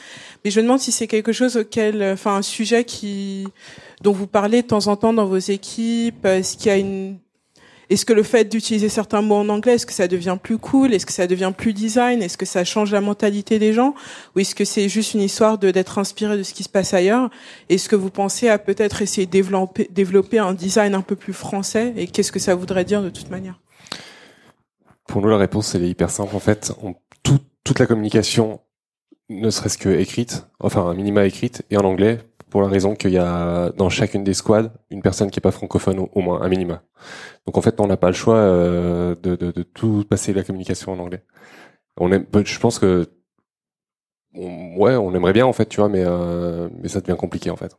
Mais 0.43 0.51
je 0.51 0.59
me 0.59 0.63
demande 0.65 0.79
si 0.79 0.91
c'est 0.91 1.07
quelque 1.07 1.31
chose 1.31 1.57
auquel, 1.57 2.03
enfin, 2.03 2.35
un 2.35 2.41
sujet 2.41 2.83
qui, 2.83 3.47
dont 4.01 4.11
vous 4.13 4.27
parlez 4.27 4.61
de 4.61 4.67
temps 4.67 4.87
en 4.87 4.95
temps 4.95 5.13
dans 5.13 5.25
vos 5.25 5.37
équipes. 5.37 6.25
Est-ce 6.25 6.57
qu'il 6.57 6.67
y 6.67 6.69
a 6.71 6.77
une 6.77 7.17
est-ce 7.89 8.05
que 8.05 8.13
le 8.13 8.23
fait 8.23 8.45
d'utiliser 8.45 8.87
certains 8.89 9.21
mots 9.21 9.35
en 9.35 9.49
anglais, 9.49 9.73
est-ce 9.75 9.85
que 9.85 9.93
ça 9.93 10.07
devient 10.07 10.37
plus 10.41 10.57
cool? 10.57 10.93
Est-ce 10.93 11.05
que 11.05 11.11
ça 11.11 11.27
devient 11.27 11.51
plus 11.55 11.73
design? 11.73 12.23
Est-ce 12.23 12.37
que 12.37 12.45
ça 12.45 12.63
change 12.63 12.91
la 12.91 13.01
mentalité 13.01 13.59
des 13.59 13.73
gens? 13.73 13.93
Ou 14.35 14.39
est-ce 14.39 14.55
que 14.55 14.65
c'est 14.65 14.87
juste 14.89 15.13
une 15.13 15.21
histoire 15.21 15.57
de 15.57 15.69
d'être 15.69 15.99
inspiré 15.99 16.37
de 16.37 16.43
ce 16.43 16.53
qui 16.53 16.63
se 16.63 16.69
passe 16.69 16.93
ailleurs? 16.93 17.29
Est-ce 17.69 17.89
que 17.89 17.95
vous 17.97 18.09
pensez 18.09 18.47
à 18.47 18.57
peut-être 18.57 19.01
essayer 19.01 19.27
de 19.27 19.31
développer, 19.31 19.89
développer 19.91 20.39
un 20.39 20.53
design 20.53 20.95
un 20.95 21.01
peu 21.01 21.15
plus 21.15 21.33
français? 21.33 21.93
Et 21.97 22.07
qu'est-ce 22.07 22.31
que 22.31 22.39
ça 22.39 22.55
voudrait 22.55 22.85
dire 22.85 23.03
de 23.03 23.09
toute 23.09 23.29
manière? 23.29 23.59
Pour 25.07 25.21
nous, 25.21 25.29
la 25.29 25.37
réponse 25.37 25.75
elle 25.75 25.83
est 25.83 25.89
hyper 25.89 26.09
simple 26.09 26.35
en 26.35 26.39
fait. 26.39 26.71
On, 26.81 26.95
tout- 27.21 27.39
toute 27.63 27.79
la 27.79 27.85
communication, 27.87 28.61
ne 29.29 29.49
serait-ce 29.49 29.77
que 29.77 29.89
écrite, 29.89 30.47
enfin 30.59 30.85
un 30.87 30.93
minima 30.95 31.25
écrite 31.25 31.63
et 31.71 31.77
en 31.77 31.85
anglais, 31.85 32.19
pour 32.49 32.61
la 32.61 32.67
raison 32.67 32.95
qu'il 32.95 33.11
y 33.11 33.17
a 33.17 33.71
dans 33.77 33.89
chacune 33.89 34.23
des 34.23 34.33
squads 34.35 34.71
une 34.91 35.01
personne 35.01 35.31
qui 35.31 35.39
est 35.39 35.41
pas 35.41 35.51
francophone 35.51 35.99
au, 36.13 36.21
moins 36.21 36.41
un 36.41 36.49
minima. 36.49 36.83
Donc 37.47 37.57
en 37.57 37.61
fait, 37.61 37.79
on 37.79 37.87
n'a 37.87 37.97
pas 37.97 38.07
le 38.09 38.13
choix 38.15 38.37
euh, 38.37 39.15
de, 39.23 39.35
de, 39.35 39.51
de 39.51 39.63
tout 39.63 40.05
passer 40.09 40.33
la 40.33 40.43
communication 40.43 40.93
en 40.93 40.99
anglais. 40.99 41.23
On 41.97 42.11
aime, 42.11 42.25
je 42.45 42.59
pense 42.59 42.79
que 42.79 43.07
on- 44.35 44.75
ouais, 44.77 44.95
on 44.95 45.13
aimerait 45.13 45.33
bien 45.33 45.45
en 45.45 45.53
fait, 45.53 45.67
tu 45.67 45.77
vois, 45.79 45.89
mais 45.89 46.03
euh, 46.05 46.69
mais 46.81 46.87
ça 46.89 47.01
devient 47.01 47.17
compliqué 47.17 47.49
en 47.49 47.55
fait. 47.55 47.77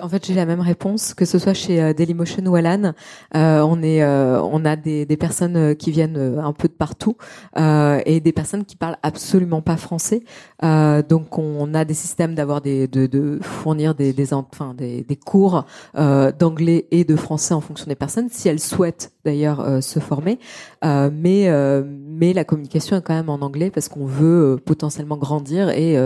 En 0.00 0.08
fait, 0.08 0.24
j'ai 0.24 0.34
la 0.34 0.46
même 0.46 0.60
réponse 0.60 1.12
que 1.12 1.24
ce 1.24 1.40
soit 1.40 1.54
chez 1.54 1.82
euh, 1.82 1.92
Dailymotion 1.92 2.46
ou 2.46 2.54
Alan. 2.54 2.92
Euh, 3.34 3.60
on 3.62 3.82
est, 3.82 4.00
euh, 4.04 4.40
on 4.40 4.64
a 4.64 4.76
des, 4.76 5.04
personnes 5.16 5.74
qui 5.74 5.90
viennent 5.90 6.38
un 6.40 6.52
peu 6.52 6.68
de 6.68 6.72
partout 6.72 7.16
et 7.56 8.20
des 8.20 8.32
personnes 8.32 8.64
qui 8.64 8.76
parlent 8.76 8.96
absolument 9.02 9.60
pas 9.60 9.76
français. 9.76 10.22
donc, 10.62 11.38
on 11.38 11.74
a 11.74 11.84
des 11.84 11.94
systèmes 11.94 12.34
d'avoir 12.34 12.60
des, 12.60 12.86
de, 12.86 13.38
fournir 13.42 13.94
des, 13.94 14.12
des, 14.12 14.32
enfin, 14.32 14.74
des 14.74 15.16
cours 15.16 15.64
d'anglais 15.94 16.86
et 16.90 17.04
de 17.04 17.16
français 17.16 17.54
en 17.54 17.60
fonction 17.60 17.86
des 17.86 17.94
personnes, 17.94 18.28
si 18.30 18.48
elles 18.48 18.60
souhaitent 18.60 19.12
d'ailleurs 19.24 19.82
se 19.82 19.98
former. 19.98 20.38
mais, 20.82 21.50
mais 21.84 22.32
la 22.32 22.44
communication 22.44 22.96
est 22.96 23.02
quand 23.02 23.14
même 23.14 23.28
en 23.28 23.40
anglais 23.40 23.70
parce 23.70 23.88
qu'on 23.88 24.06
veut 24.06 24.58
potentiellement 24.64 25.16
grandir 25.16 25.70
et, 25.70 25.96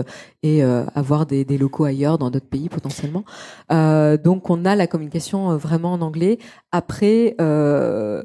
et 0.43 0.63
avoir 0.63 1.25
des, 1.25 1.45
locaux 1.57 1.85
ailleurs 1.85 2.17
dans 2.17 2.29
d'autres 2.29 2.47
pays 2.47 2.69
potentiellement. 2.69 3.23
Euh, 3.71 4.17
donc 4.17 4.49
on 4.49 4.65
a 4.65 4.75
la 4.75 4.87
communication 4.87 5.51
euh, 5.51 5.57
vraiment 5.57 5.93
en 5.93 6.01
anglais. 6.01 6.37
Après, 6.71 7.35
euh, 7.41 8.23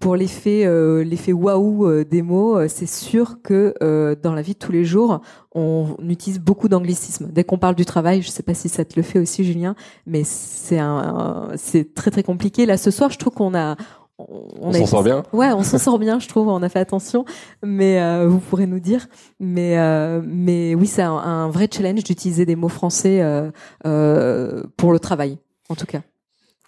pour 0.00 0.16
l'effet 0.16 0.64
l'effet 1.04 1.34
waouh 1.34 2.04
des 2.04 2.22
mots, 2.22 2.66
c'est 2.68 2.88
sûr 2.88 3.42
que 3.42 3.74
dans 4.22 4.32
la 4.32 4.40
vie 4.40 4.54
de 4.54 4.58
tous 4.58 4.72
les 4.72 4.82
jours, 4.82 5.20
on 5.54 5.94
utilise 6.08 6.40
beaucoup 6.40 6.68
d'anglicisme. 6.70 7.28
Dès 7.30 7.44
qu'on 7.44 7.58
parle 7.58 7.74
du 7.74 7.84
travail, 7.84 8.22
je 8.22 8.28
ne 8.28 8.32
sais 8.32 8.42
pas 8.42 8.54
si 8.54 8.70
ça 8.70 8.86
te 8.86 8.94
le 8.96 9.02
fait 9.02 9.18
aussi, 9.18 9.44
Julien, 9.44 9.74
mais 10.06 10.22
c'est 10.24 10.78
un, 10.78 11.48
c'est 11.56 11.92
très 11.92 12.10
très 12.10 12.22
compliqué. 12.22 12.64
Là, 12.64 12.78
ce 12.78 12.90
soir, 12.90 13.10
je 13.10 13.18
trouve 13.18 13.34
qu'on 13.34 13.54
a 13.54 13.76
on, 14.28 14.72
s'en 14.72 14.86
sort 14.86 15.02
bien. 15.02 15.22
Ouais, 15.32 15.52
on 15.52 15.62
s'en 15.62 15.78
sort 15.78 15.98
bien, 15.98 16.18
je 16.18 16.28
trouve. 16.28 16.48
On 16.48 16.62
a 16.62 16.68
fait 16.68 16.78
attention, 16.78 17.24
mais 17.62 18.00
euh, 18.00 18.26
vous 18.28 18.38
pourrez 18.38 18.66
nous 18.66 18.80
dire. 18.80 19.08
Mais 19.38 19.78
euh, 19.78 20.20
mais 20.24 20.74
oui, 20.74 20.86
c'est 20.86 21.02
un, 21.02 21.48
vrai 21.48 21.68
challenge 21.72 22.04
d'utiliser 22.04 22.46
des 22.46 22.56
mots 22.56 22.68
français 22.68 23.20
euh, 23.22 24.62
pour 24.76 24.92
le 24.92 24.98
travail, 24.98 25.38
en 25.68 25.74
tout 25.74 25.86
cas. 25.86 26.00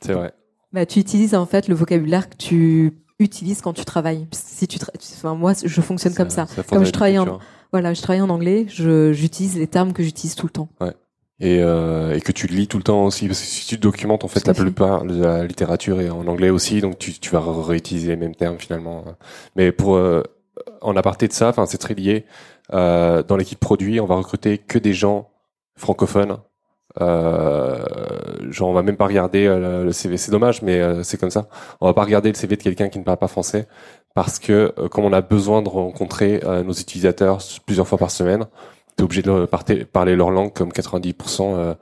C'est 0.01 0.13
vrai. 0.13 0.33
Bah, 0.73 0.87
tu 0.87 0.99
utilises 0.99 1.35
en 1.35 1.47
fait 1.47 1.69
le 1.69 1.75
vocabulaire 1.75 2.31
que 2.31 2.37
tu 2.37 3.03
utilises 3.19 3.61
quand 3.61 3.73
tu 3.75 3.85
travailles. 3.85 4.27
Si 4.33 4.67
tu, 4.67 4.79
enfin, 5.17 5.35
moi, 5.35 5.53
je 5.63 5.81
fonctionne 5.81 6.15
comme 6.15 6.31
ça. 6.31 6.47
Comme 6.69 6.85
je 6.85 6.93
travaille 6.93 7.19
en, 7.19 7.39
voilà, 7.73 7.95
je 7.95 8.03
travaille 8.03 8.23
en 8.23 8.31
anglais, 8.31 8.67
j'utilise 8.69 9.57
les 9.57 9.67
termes 9.67 9.93
que 9.93 10.03
j'utilise 10.03 10.35
tout 10.35 10.47
le 10.47 10.53
temps. 10.53 10.69
Ouais 10.81 10.93
et, 11.43 11.61
euh, 11.61 12.15
et, 12.15 12.21
que 12.21 12.31
tu 12.31 12.47
lis 12.47 12.69
tout 12.69 12.79
le 12.79 12.85
temps 12.85 13.05
aussi 13.05 13.27
parce 13.27 13.41
que 13.41 13.47
si 13.47 13.67
tu 13.67 13.77
documentes 13.77 14.25
en 14.25 14.29
fait 14.29 14.47
la 14.47 14.55
plupart 14.55 15.05
de 15.05 15.23
la 15.23 15.45
littérature 15.45 16.01
est 16.01 16.09
en 16.09 16.27
anglais 16.29 16.51
aussi 16.51 16.81
donc 16.81 16.99
tu, 16.99 17.13
tu 17.15 17.31
vas 17.31 17.43
réutiliser 17.45 18.11
les 18.11 18.17
mêmes 18.17 18.37
termes 18.37 18.59
finalement. 18.59 19.05
Mais 19.57 19.73
pour 19.73 19.97
euh, 19.97 20.23
en 20.81 20.97
aparté 20.97 21.27
de 21.27 21.33
ça 21.33 21.49
enfin 21.49 21.67
c'est 21.67 21.79
très 21.79 21.95
lié 21.95 22.25
euh, 22.73 23.25
dans 23.25 23.37
l'équipe 23.37 23.59
produit 23.59 23.99
on 23.99 24.07
va 24.07 24.15
recruter 24.15 24.57
que 24.57 24.79
des 24.79 24.95
gens 24.95 25.31
francophones. 25.77 26.39
Euh, 27.01 27.83
genre 28.51 28.69
on 28.69 28.75
va 28.75 28.83
même 28.83 28.99
pas 28.99 29.07
regarder 29.07 29.47
euh, 29.47 29.83
le 29.83 29.93
CV 29.93 30.19
c'est 30.19 30.31
dommage 30.31 30.61
mais 30.63 30.81
euh, 30.81 31.03
c'est 31.03 31.19
comme 31.19 31.31
ça. 31.31 31.49
On 31.81 31.87
va 31.87 31.95
pas 31.95 32.05
regarder 32.05 32.31
le 32.31 32.37
CV 32.37 32.57
de 32.57 32.63
quelqu'un 32.63 32.89
qui 32.89 32.99
ne 32.99 33.05
parle 33.05 33.19
pas 33.19 33.29
français 33.29 33.67
parce 34.15 34.39
que 34.39 34.73
comme 34.91 35.05
on 35.05 35.13
a 35.13 35.23
besoin 35.23 35.63
de 35.63 35.69
rencontrer 35.69 36.43
nos 36.67 36.73
utilisateurs 36.73 37.39
plusieurs 37.65 37.89
fois 37.89 37.97
par 37.97 38.11
semaine 38.11 38.47
t'es 38.97 39.03
obligé 39.03 39.23
de 39.23 39.47
parler 39.85 40.17
leur 40.17 40.31
langue 40.31 40.53
comme 40.53 40.71
90% 40.71 41.55
euh, 41.55 41.75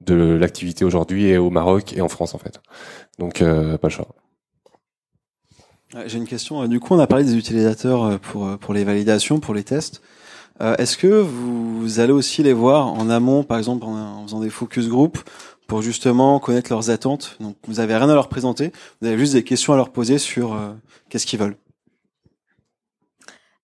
de 0.00 0.14
l'activité 0.14 0.84
aujourd'hui 0.84 1.26
et 1.26 1.38
au 1.38 1.50
Maroc 1.50 1.92
et 1.94 2.00
en 2.00 2.08
France 2.08 2.34
en 2.34 2.38
fait. 2.38 2.60
Donc 3.18 3.42
euh, 3.42 3.78
pas 3.78 3.88
le 3.88 3.92
choix. 3.92 4.08
J'ai 6.06 6.18
une 6.18 6.26
question. 6.26 6.66
Du 6.66 6.80
coup, 6.80 6.94
on 6.94 6.98
a 6.98 7.06
parlé 7.06 7.24
des 7.24 7.36
utilisateurs 7.36 8.04
euh, 8.04 8.18
pour 8.18 8.58
pour 8.58 8.74
les 8.74 8.84
validations, 8.84 9.40
pour 9.40 9.54
les 9.54 9.64
tests. 9.64 10.02
Est-ce 10.60 10.96
que 10.96 11.06
vous 11.06 12.00
allez 12.00 12.12
aussi 12.12 12.42
les 12.42 12.52
voir 12.52 12.88
en 12.88 13.10
amont, 13.10 13.44
par 13.44 13.58
exemple 13.58 13.84
en, 13.84 14.24
faisant 14.24 14.40
des 14.40 14.50
focus 14.50 14.88
group, 14.88 15.16
pour 15.68 15.82
justement 15.82 16.40
connaître 16.40 16.72
leurs 16.72 16.90
attentes? 16.90 17.36
Donc, 17.38 17.54
vous 17.68 17.78
avez 17.78 17.96
rien 17.96 18.08
à 18.08 18.14
leur 18.14 18.28
présenter, 18.28 18.72
vous 19.00 19.06
avez 19.06 19.16
juste 19.16 19.34
des 19.34 19.44
questions 19.44 19.72
à 19.72 19.76
leur 19.76 19.90
poser 19.90 20.18
sur 20.18 20.58
qu'est-ce 21.10 21.26
qu'ils 21.26 21.38
veulent. 21.38 21.56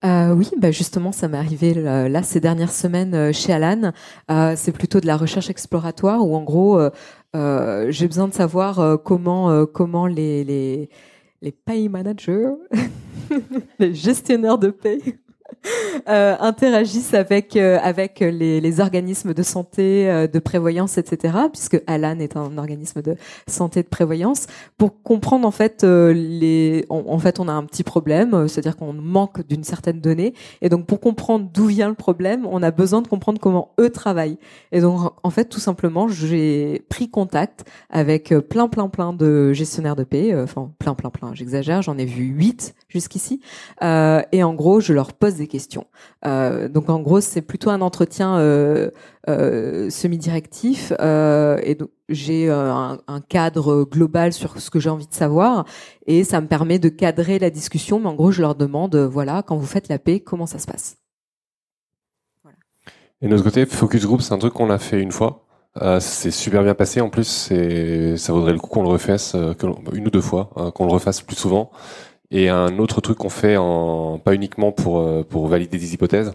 Euh, 0.04 0.34
oui, 0.34 0.50
bah 0.58 0.70
justement, 0.70 1.12
ça 1.12 1.28
m'est 1.28 1.38
arrivé 1.38 1.72
là, 1.74 2.22
ces 2.22 2.40
dernières 2.40 2.72
semaines 2.72 3.14
euh, 3.14 3.32
chez 3.32 3.52
Alan. 3.52 3.92
Euh, 4.30 4.52
c'est 4.56 4.72
plutôt 4.72 5.00
de 5.00 5.06
la 5.06 5.16
recherche 5.16 5.48
exploratoire 5.48 6.26
où 6.26 6.36
en 6.36 6.42
gros, 6.42 6.78
euh, 7.34 7.86
j'ai 7.90 8.06
besoin 8.06 8.28
de 8.28 8.34
savoir 8.34 8.98
comment 9.02 9.66
comment 9.66 10.06
les 10.06 10.44
les 10.44 10.90
les 11.40 11.52
pay 11.52 11.88
managers, 11.88 12.50
les 13.78 13.94
gestionnaires 13.94 14.58
de 14.58 14.70
paye 14.70 15.18
euh, 16.08 16.36
interagissent 16.40 17.14
avec 17.14 17.56
euh, 17.56 17.78
avec 17.82 18.20
les, 18.20 18.80
organismes 18.80 19.34
de 19.34 19.42
santé, 19.42 20.10
euh, 20.10 20.26
de 20.26 20.38
prévoyance, 20.38 20.98
etc. 20.98 21.34
Puisque 21.52 21.82
Alan 21.86 22.18
est 22.18 22.36
un 22.36 22.56
organisme 22.56 23.02
de 23.02 23.16
santé 23.46 23.82
de 23.82 23.88
prévoyance, 23.88 24.46
pour 24.78 25.02
comprendre 25.02 25.46
en 25.46 25.50
fait 25.50 25.84
euh, 25.84 26.12
les, 26.12 26.86
en, 26.88 27.18
fait 27.18 27.40
on 27.40 27.48
a 27.48 27.52
un 27.52 27.64
petit 27.64 27.82
problème, 27.84 28.48
c'est-à-dire 28.48 28.76
qu'on 28.76 28.92
manque 28.94 29.46
d'une 29.46 29.64
certaine 29.64 30.00
donnée, 30.00 30.34
et 30.62 30.68
donc 30.68 30.86
pour 30.86 31.00
comprendre 31.00 31.48
d'où 31.52 31.66
vient 31.66 31.88
le 31.88 31.94
problème, 31.94 32.46
on 32.50 32.62
a 32.62 32.70
besoin 32.70 33.02
de 33.02 33.08
comprendre 33.08 33.38
comment 33.38 33.72
eux 33.78 33.90
travaillent. 33.90 34.38
Et 34.72 34.80
donc 34.80 35.12
en 35.22 35.30
fait 35.30 35.44
tout 35.46 35.60
simplement 35.60 36.08
j'ai 36.08 36.82
pris 36.88 37.10
contact 37.10 37.64
avec 37.90 38.34
plein 38.48 38.68
plein 38.68 38.88
plein 38.88 39.12
de 39.12 39.52
gestionnaires 39.52 39.96
de 39.96 40.04
paix, 40.04 40.34
enfin 40.36 40.70
plein 40.78 40.94
plein 40.94 41.10
plein, 41.10 41.34
j'exagère, 41.34 41.82
j'en 41.82 41.98
ai 41.98 42.06
vu 42.06 42.24
huit 42.24 42.74
jusqu'ici, 42.88 43.40
et 43.82 44.42
en 44.42 44.54
gros 44.54 44.80
je 44.80 44.92
leur 44.92 45.12
pose 45.12 45.33
des 45.36 45.46
questions. 45.46 45.86
Euh, 46.26 46.68
donc 46.68 46.88
en 46.90 47.00
gros, 47.00 47.20
c'est 47.20 47.42
plutôt 47.42 47.70
un 47.70 47.80
entretien 47.80 48.36
euh, 48.38 48.90
euh, 49.28 49.90
semi-directif 49.90 50.92
et 50.92 51.74
donc 51.78 51.90
j'ai 52.08 52.50
un, 52.50 52.98
cadre 53.28 53.84
global 53.84 54.32
sur 54.32 54.60
ce 54.60 54.70
que 54.70 54.78
j'ai 54.78 54.90
envie 54.90 55.06
de 55.06 55.14
savoir 55.14 55.64
et 56.06 56.24
ça 56.24 56.40
me 56.40 56.46
permet 56.46 56.78
de 56.78 56.88
cadrer 56.88 57.38
la 57.38 57.50
discussion. 57.50 58.00
Mais 58.00 58.06
en 58.06 58.14
gros, 58.14 58.30
je 58.30 58.40
leur 58.40 58.54
demande, 58.54 58.96
voilà, 58.96 59.42
quand 59.42 59.56
vous 59.56 59.66
faites 59.66 59.88
la 59.88 59.98
paix, 59.98 60.20
comment 60.20 60.46
ça 60.46 60.58
se 60.58 60.66
passe 60.66 60.96
Et 63.22 63.26
de 63.26 63.30
notre 63.30 63.44
côté, 63.44 63.64
focus 63.66 64.04
group, 64.04 64.20
c'est 64.20 64.34
un 64.34 64.38
truc 64.38 64.52
qu'on 64.52 64.70
a 64.70 64.78
fait 64.78 65.00
une 65.00 65.12
fois. 65.12 65.46
c'est 66.00 66.30
super 66.30 66.62
bien 66.62 66.74
passé. 66.74 67.00
En 67.00 67.10
plus, 67.10 67.50
ça 68.16 68.32
vaudrait 68.32 68.52
le 68.52 68.58
coup 68.58 68.68
qu'on 68.68 68.82
le 68.82 68.90
refasse 68.90 69.34
une 69.92 70.06
ou 70.06 70.10
deux 70.10 70.20
fois, 70.20 70.50
hein, 70.56 70.70
qu'on 70.70 70.86
le 70.86 70.92
refasse 70.92 71.22
plus 71.22 71.36
souvent. 71.36 71.70
Et 72.30 72.48
un 72.48 72.78
autre 72.78 73.00
truc 73.00 73.18
qu'on 73.18 73.28
fait, 73.28 73.56
en, 73.56 74.18
pas 74.18 74.34
uniquement 74.34 74.72
pour, 74.72 75.00
euh, 75.00 75.22
pour 75.22 75.46
valider 75.46 75.78
des 75.78 75.94
hypothèses, 75.94 76.32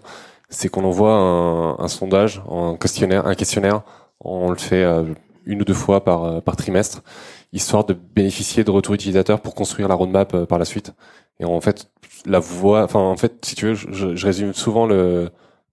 c'est 0.50 0.70
qu'on 0.70 0.84
envoie 0.84 1.14
un, 1.14 1.88
sondage, 1.88 2.42
un 2.50 2.76
questionnaire. 2.78 3.82
On 4.20 4.50
le 4.50 4.58
fait 4.58 4.84
euh, 4.84 5.04
une 5.46 5.62
ou 5.62 5.66
deux 5.66 5.74
fois 5.74 6.04
par, 6.04 6.24
euh, 6.24 6.42
par 6.42 6.56
trimestre, 6.56 7.02
histoire 7.54 7.86
de 7.86 7.94
bénéficier 7.94 8.64
de 8.64 8.72
retours 8.72 8.96
utilisateurs 8.96 9.42
pour 9.42 9.56
construire 9.56 9.88
la 9.88 9.96
roadmap 9.96 10.46
par 10.46 10.60
la 10.60 10.66
suite. 10.66 10.94
Et 11.40 11.46
en 11.46 11.62
fait, 11.62 11.90
la 12.26 12.40
voix, 12.40 12.84
enfin 12.84 13.00
en 13.00 13.18
fait, 13.18 13.46
si 13.46 13.56
tu 13.56 13.68
veux, 13.68 13.76
je, 13.76 14.16
je 14.16 14.26
résume 14.26 14.54
souvent 14.54 14.86
le, 14.86 15.30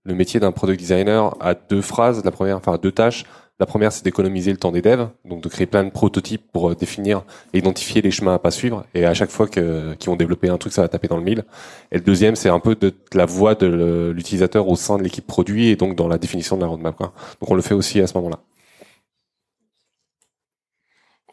le 0.06 0.14
métier 0.14 0.40
d'un 0.40 0.52
product 0.52 0.78
designer 0.78 1.34
à 1.40 1.54
deux 1.54 1.82
phrases. 1.82 2.24
La 2.24 2.30
première, 2.30 2.56
enfin 2.56 2.78
deux 2.80 2.92
tâches. 2.92 3.24
La 3.58 3.64
première, 3.64 3.90
c'est 3.90 4.04
d'économiser 4.04 4.50
le 4.50 4.58
temps 4.58 4.70
des 4.70 4.82
devs, 4.82 5.08
donc 5.24 5.42
de 5.42 5.48
créer 5.48 5.66
plein 5.66 5.82
de 5.82 5.88
prototypes 5.90 6.42
pour 6.52 6.70
euh, 6.70 6.74
définir 6.74 7.22
et 7.54 7.58
identifier 7.58 8.02
les 8.02 8.10
chemins 8.10 8.34
à 8.34 8.38
pas 8.38 8.50
suivre. 8.50 8.84
Et 8.92 9.06
à 9.06 9.14
chaque 9.14 9.30
fois 9.30 9.48
qu'ils 9.48 9.96
vont 10.06 10.16
développer 10.16 10.50
un 10.50 10.58
truc, 10.58 10.74
ça 10.74 10.82
va 10.82 10.88
taper 10.88 11.08
dans 11.08 11.16
le 11.16 11.22
mille. 11.22 11.42
Et 11.90 11.96
le 11.96 12.02
deuxième, 12.02 12.36
c'est 12.36 12.50
un 12.50 12.60
peu 12.60 12.74
de, 12.74 12.92
la 13.14 13.24
voix 13.24 13.54
de 13.54 14.12
l'utilisateur 14.14 14.68
au 14.68 14.76
sein 14.76 14.98
de 14.98 15.02
l'équipe 15.02 15.26
produit 15.26 15.68
et 15.68 15.76
donc 15.76 15.96
dans 15.96 16.06
la 16.06 16.18
définition 16.18 16.56
de 16.56 16.62
la 16.62 16.66
roadmap. 16.66 16.96
Quoi. 16.96 17.14
Donc 17.40 17.50
on 17.50 17.54
le 17.54 17.62
fait 17.62 17.74
aussi 17.74 17.98
à 18.00 18.06
ce 18.06 18.14
moment-là. 18.18 18.40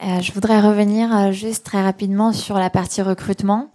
Euh, 0.04 0.22
je 0.22 0.32
voudrais 0.32 0.60
revenir 0.60 1.16
euh, 1.16 1.32
juste 1.32 1.66
très 1.66 1.82
rapidement 1.82 2.34
sur 2.34 2.58
la 2.58 2.70
partie 2.70 3.02
recrutement. 3.02 3.70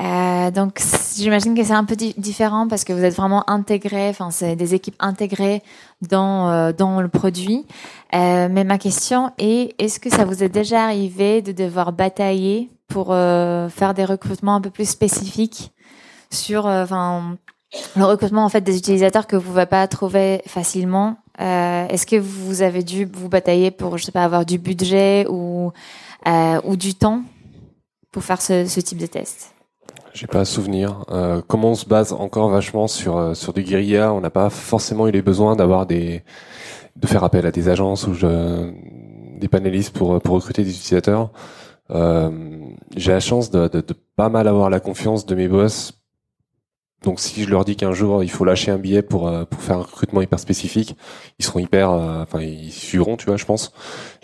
Euh, 0.00 0.50
donc 0.50 0.80
j'imagine 1.14 1.54
que 1.54 1.62
c'est 1.62 1.72
un 1.72 1.84
peu 1.84 1.96
différent 1.96 2.66
parce 2.66 2.84
que 2.84 2.92
vous 2.92 3.04
êtes 3.04 3.14
vraiment 3.14 3.48
intégré, 3.48 4.08
enfin 4.08 4.30
c'est 4.30 4.56
des 4.56 4.74
équipes 4.74 4.96
intégrées 4.98 5.62
dans 6.00 6.50
euh, 6.50 6.72
dans 6.72 7.00
le 7.00 7.08
produit. 7.08 7.66
Euh, 8.14 8.48
mais 8.50 8.64
ma 8.64 8.78
question 8.78 9.32
est 9.38 9.74
est-ce 9.78 10.00
que 10.00 10.10
ça 10.10 10.24
vous 10.24 10.42
est 10.42 10.48
déjà 10.48 10.84
arrivé 10.84 11.42
de 11.42 11.52
devoir 11.52 11.92
batailler 11.92 12.70
pour 12.88 13.08
euh, 13.10 13.68
faire 13.68 13.92
des 13.92 14.04
recrutements 14.04 14.54
un 14.54 14.60
peu 14.60 14.70
plus 14.70 14.88
spécifiques 14.88 15.72
sur 16.30 16.64
enfin 16.66 17.36
le 17.96 18.04
recrutement 18.04 18.44
en 18.44 18.48
fait 18.48 18.62
des 18.62 18.78
utilisateurs 18.78 19.26
que 19.26 19.36
vous 19.36 19.48
ne 19.48 19.52
pouvez 19.52 19.66
pas 19.66 19.86
trouver 19.88 20.42
facilement? 20.46 21.16
Est-ce 21.38 22.06
que 22.06 22.16
vous 22.16 22.62
avez 22.62 22.82
dû 22.82 23.04
vous 23.04 23.28
batailler 23.28 23.70
pour 23.70 23.98
je 23.98 24.04
sais 24.04 24.12
pas 24.12 24.24
avoir 24.24 24.46
du 24.46 24.58
budget 24.58 25.26
ou 25.28 25.72
ou 26.26 26.76
du 26.76 26.94
temps 26.94 27.22
pour 28.10 28.22
faire 28.24 28.40
ce, 28.40 28.66
ce 28.66 28.80
type 28.80 28.98
de 28.98 29.06
test? 29.06 29.51
J'ai 30.14 30.26
pas 30.26 30.40
à 30.40 30.44
souvenir. 30.44 31.04
Euh, 31.10 31.40
comment 31.46 31.70
on 31.70 31.74
se 31.74 31.86
base 31.86 32.12
encore 32.12 32.50
vachement 32.50 32.86
sur 32.88 33.16
euh, 33.16 33.34
sur 33.34 33.52
du 33.52 33.62
guérilla, 33.62 34.12
on 34.12 34.20
n'a 34.20 34.30
pas 34.30 34.50
forcément 34.50 35.08
eu 35.08 35.10
les 35.10 35.22
besoins 35.22 35.56
d'avoir 35.56 35.86
des 35.86 36.22
de 36.96 37.06
faire 37.06 37.24
appel 37.24 37.46
à 37.46 37.50
des 37.50 37.68
agences 37.68 38.06
ou 38.06 38.12
des 38.14 39.48
panélistes 39.48 39.96
pour 39.96 40.20
pour 40.20 40.34
recruter 40.34 40.62
des 40.64 40.70
utilisateurs. 40.70 41.30
Euh, 41.90 42.30
j'ai 42.96 43.12
la 43.12 43.20
chance 43.20 43.50
de, 43.50 43.68
de, 43.68 43.80
de, 43.80 43.94
pas 44.16 44.28
mal 44.28 44.48
avoir 44.48 44.70
la 44.70 44.80
confiance 44.80 45.26
de 45.26 45.34
mes 45.34 45.48
boss 45.48 45.92
Donc 47.04 47.20
si 47.20 47.42
je 47.42 47.50
leur 47.50 47.64
dis 47.64 47.76
qu'un 47.76 47.92
jour 47.92 48.22
il 48.22 48.30
faut 48.30 48.44
lâcher 48.44 48.70
un 48.70 48.78
billet 48.78 49.02
pour 49.02 49.28
euh, 49.28 49.44
pour 49.44 49.60
faire 49.60 49.76
un 49.76 49.82
recrutement 49.82 50.22
hyper 50.22 50.38
spécifique, 50.38 50.96
ils 51.38 51.44
seront 51.44 51.58
hyper, 51.58 51.90
euh, 51.90 52.22
enfin 52.22 52.40
ils 52.40 52.72
suivront, 52.72 53.16
tu 53.16 53.26
vois, 53.26 53.36
je 53.36 53.44
pense. 53.44 53.72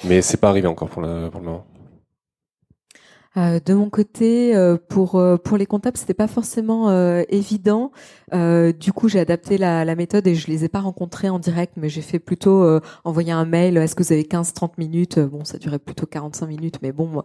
Mais 0.04 0.22
c'est 0.22 0.38
pas 0.38 0.48
arrivé 0.48 0.68
encore 0.68 0.88
pour 0.88 1.02
le 1.02 1.28
pour 1.30 1.40
le 1.40 1.46
moment. 1.46 1.66
Euh, 3.36 3.60
de 3.64 3.74
mon 3.74 3.90
côté, 3.90 4.56
euh, 4.56 4.76
pour 4.88 5.16
euh, 5.16 5.36
pour 5.36 5.58
les 5.58 5.66
comptables, 5.66 5.96
c'était 5.96 6.14
pas 6.14 6.26
forcément 6.28 6.90
évident. 7.28 7.92
du 8.32 8.92
coup, 8.92 9.08
j'ai 9.08 9.20
adapté 9.20 9.58
la, 9.58 9.94
méthode 9.94 10.26
et 10.26 10.34
je 10.34 10.46
les 10.48 10.64
ai 10.64 10.68
pas 10.68 10.80
rencontrés 10.80 11.28
en 11.28 11.38
direct, 11.38 11.74
mais 11.76 11.88
j'ai 11.88 12.02
fait 12.02 12.18
plutôt 12.18 12.80
envoyer 13.04 13.32
un 13.32 13.44
mail. 13.44 13.76
Est-ce 13.76 13.94
que 13.94 14.02
vous 14.02 14.12
avez 14.12 14.22
15-30 14.24 14.72
minutes? 14.78 15.18
Bon, 15.18 15.44
ça 15.44 15.58
durait 15.58 15.78
plutôt 15.78 16.06
45 16.06 16.46
minutes, 16.46 16.78
mais 16.82 16.92
bon, 16.92 17.22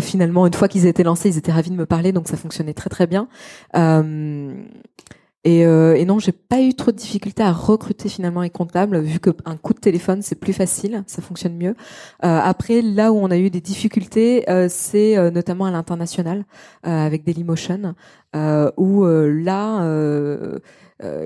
finalement, 0.00 0.46
une 0.46 0.54
fois 0.54 0.68
qu'ils 0.68 0.86
étaient 0.86 1.02
lancés, 1.02 1.28
ils 1.30 1.38
étaient 1.38 1.52
ravis 1.52 1.70
de 1.70 1.76
me 1.76 1.86
parler, 1.86 2.12
donc 2.12 2.28
ça 2.28 2.36
fonctionnait 2.36 2.74
très 2.74 2.90
très 2.90 3.06
bien. 3.06 3.28
Et, 5.44 5.64
euh, 5.64 5.94
et, 5.96 6.04
non, 6.04 6.18
j'ai 6.18 6.32
pas 6.32 6.60
eu 6.60 6.74
trop 6.74 6.92
de 6.92 6.96
difficultés 6.98 7.42
à 7.42 7.50
recruter 7.50 8.10
finalement 8.10 8.42
les 8.42 8.50
comptables, 8.50 9.00
vu 9.00 9.18
qu'un 9.20 9.56
coup 9.56 9.72
de 9.72 9.78
téléphone 9.78 10.20
c'est 10.20 10.34
plus 10.34 10.52
facile, 10.52 11.02
ça 11.06 11.22
fonctionne 11.22 11.56
mieux. 11.56 11.74
Euh, 12.24 12.40
après, 12.42 12.82
là 12.82 13.10
où 13.10 13.16
on 13.16 13.30
a 13.30 13.38
eu 13.38 13.48
des 13.48 13.62
difficultés, 13.62 14.48
euh, 14.50 14.66
c'est 14.68 15.16
euh, 15.16 15.30
notamment 15.30 15.64
à 15.64 15.70
l'international 15.70 16.44
euh, 16.86 17.06
avec 17.06 17.24
Dailymotion, 17.24 17.94
où 18.76 19.04
là 19.06 19.82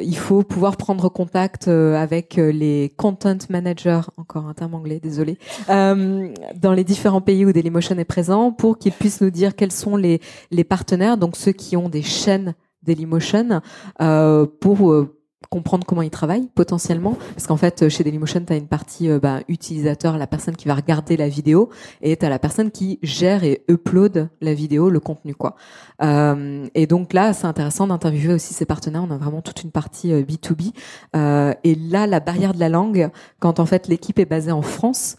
il 0.00 0.16
faut 0.16 0.44
pouvoir 0.44 0.76
prendre 0.76 1.08
contact 1.08 1.66
avec 1.66 2.36
les 2.36 2.92
content 2.96 3.36
managers, 3.50 4.02
encore 4.16 4.46
un 4.46 4.54
terme 4.54 4.74
anglais, 4.74 5.00
désolé, 5.02 5.38
dans 5.68 6.72
les 6.72 6.84
différents 6.84 7.20
pays 7.20 7.44
où 7.44 7.52
Dailymotion 7.52 7.98
est 7.98 8.04
présent, 8.04 8.52
pour 8.52 8.78
qu'ils 8.78 8.92
puissent 8.92 9.20
nous 9.20 9.30
dire 9.30 9.56
quels 9.56 9.72
sont 9.72 9.96
les, 9.96 10.20
les 10.52 10.64
partenaires, 10.64 11.16
donc 11.18 11.36
ceux 11.36 11.52
qui 11.52 11.76
ont 11.76 11.88
des 11.88 12.02
chaînes 12.02 12.54
Dailymotion 12.84 13.60
euh, 14.00 14.46
pour 14.60 14.92
euh, 14.92 15.14
comprendre 15.48 15.86
comment 15.86 16.02
ils 16.02 16.10
travaillent 16.10 16.48
potentiellement. 16.54 17.16
Parce 17.34 17.46
qu'en 17.46 17.56
fait 17.56 17.88
chez 17.88 18.04
Dailymotion 18.04 18.44
tu 18.44 18.52
as 18.52 18.56
une 18.56 18.66
partie 18.66 19.08
euh, 19.08 19.18
bah, 19.18 19.40
utilisateur 19.48 20.18
la 20.18 20.26
personne 20.26 20.56
qui 20.56 20.68
va 20.68 20.74
regarder 20.74 21.16
la 21.16 21.28
vidéo 21.28 21.70
et 22.02 22.16
tu 22.16 22.26
as 22.26 22.28
la 22.28 22.38
personne 22.38 22.70
qui 22.70 22.98
gère 23.02 23.44
et 23.44 23.62
upload 23.68 24.28
la 24.40 24.54
vidéo 24.54 24.90
le 24.90 25.00
contenu 25.00 25.34
quoi. 25.34 25.56
Euh, 26.02 26.66
et 26.74 26.86
donc 26.86 27.12
là 27.12 27.32
c'est 27.32 27.46
intéressant 27.46 27.86
d'interviewer 27.86 28.34
aussi 28.34 28.54
ces 28.54 28.66
partenaires. 28.66 29.04
On 29.08 29.10
a 29.10 29.16
vraiment 29.16 29.42
toute 29.42 29.62
une 29.62 29.70
partie 29.70 30.12
B2B 30.12 30.72
euh, 31.14 31.54
et 31.64 31.74
là 31.74 32.06
la 32.06 32.20
barrière 32.20 32.54
de 32.54 32.60
la 32.60 32.68
langue 32.68 33.10
quand 33.38 33.60
en 33.60 33.66
fait 33.66 33.88
l'équipe 33.88 34.18
est 34.18 34.24
basée 34.24 34.52
en 34.52 34.62
France 34.62 35.16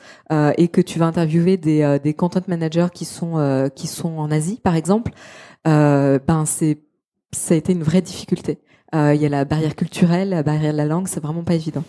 et 0.57 0.68
que 0.68 0.82
tu 0.82 0.99
vas 0.99 1.05
interviewer 1.05 1.57
des, 1.57 1.97
des 2.03 2.13
content 2.13 2.41
managers 2.47 2.88
qui 2.93 3.05
sont 3.05 3.70
qui 3.76 3.88
sont 3.88 4.18
en 4.18 4.32
Asie 4.32 4.59
par 4.63 4.76
exemple 4.76 5.11
ben 5.63 6.43
c'est 6.45 6.80
ça 7.32 7.53
a 7.53 7.57
été 7.57 7.73
une 7.73 7.84
vraie 7.84 8.01
difficulté. 8.01 8.59
Euh, 8.93 9.13
il 9.13 9.21
y 9.21 9.26
a 9.26 9.30
la 9.30 9.45
barrière 9.45 9.76
culturelle, 9.76 10.30
la 10.30 10.43
barrière 10.43 10.71
de 10.71 10.78
la 10.78 10.86
langue, 10.86 11.07
c'est 11.07 11.21
vraiment 11.21 11.43
pas 11.43 11.55
évident. 11.55 11.84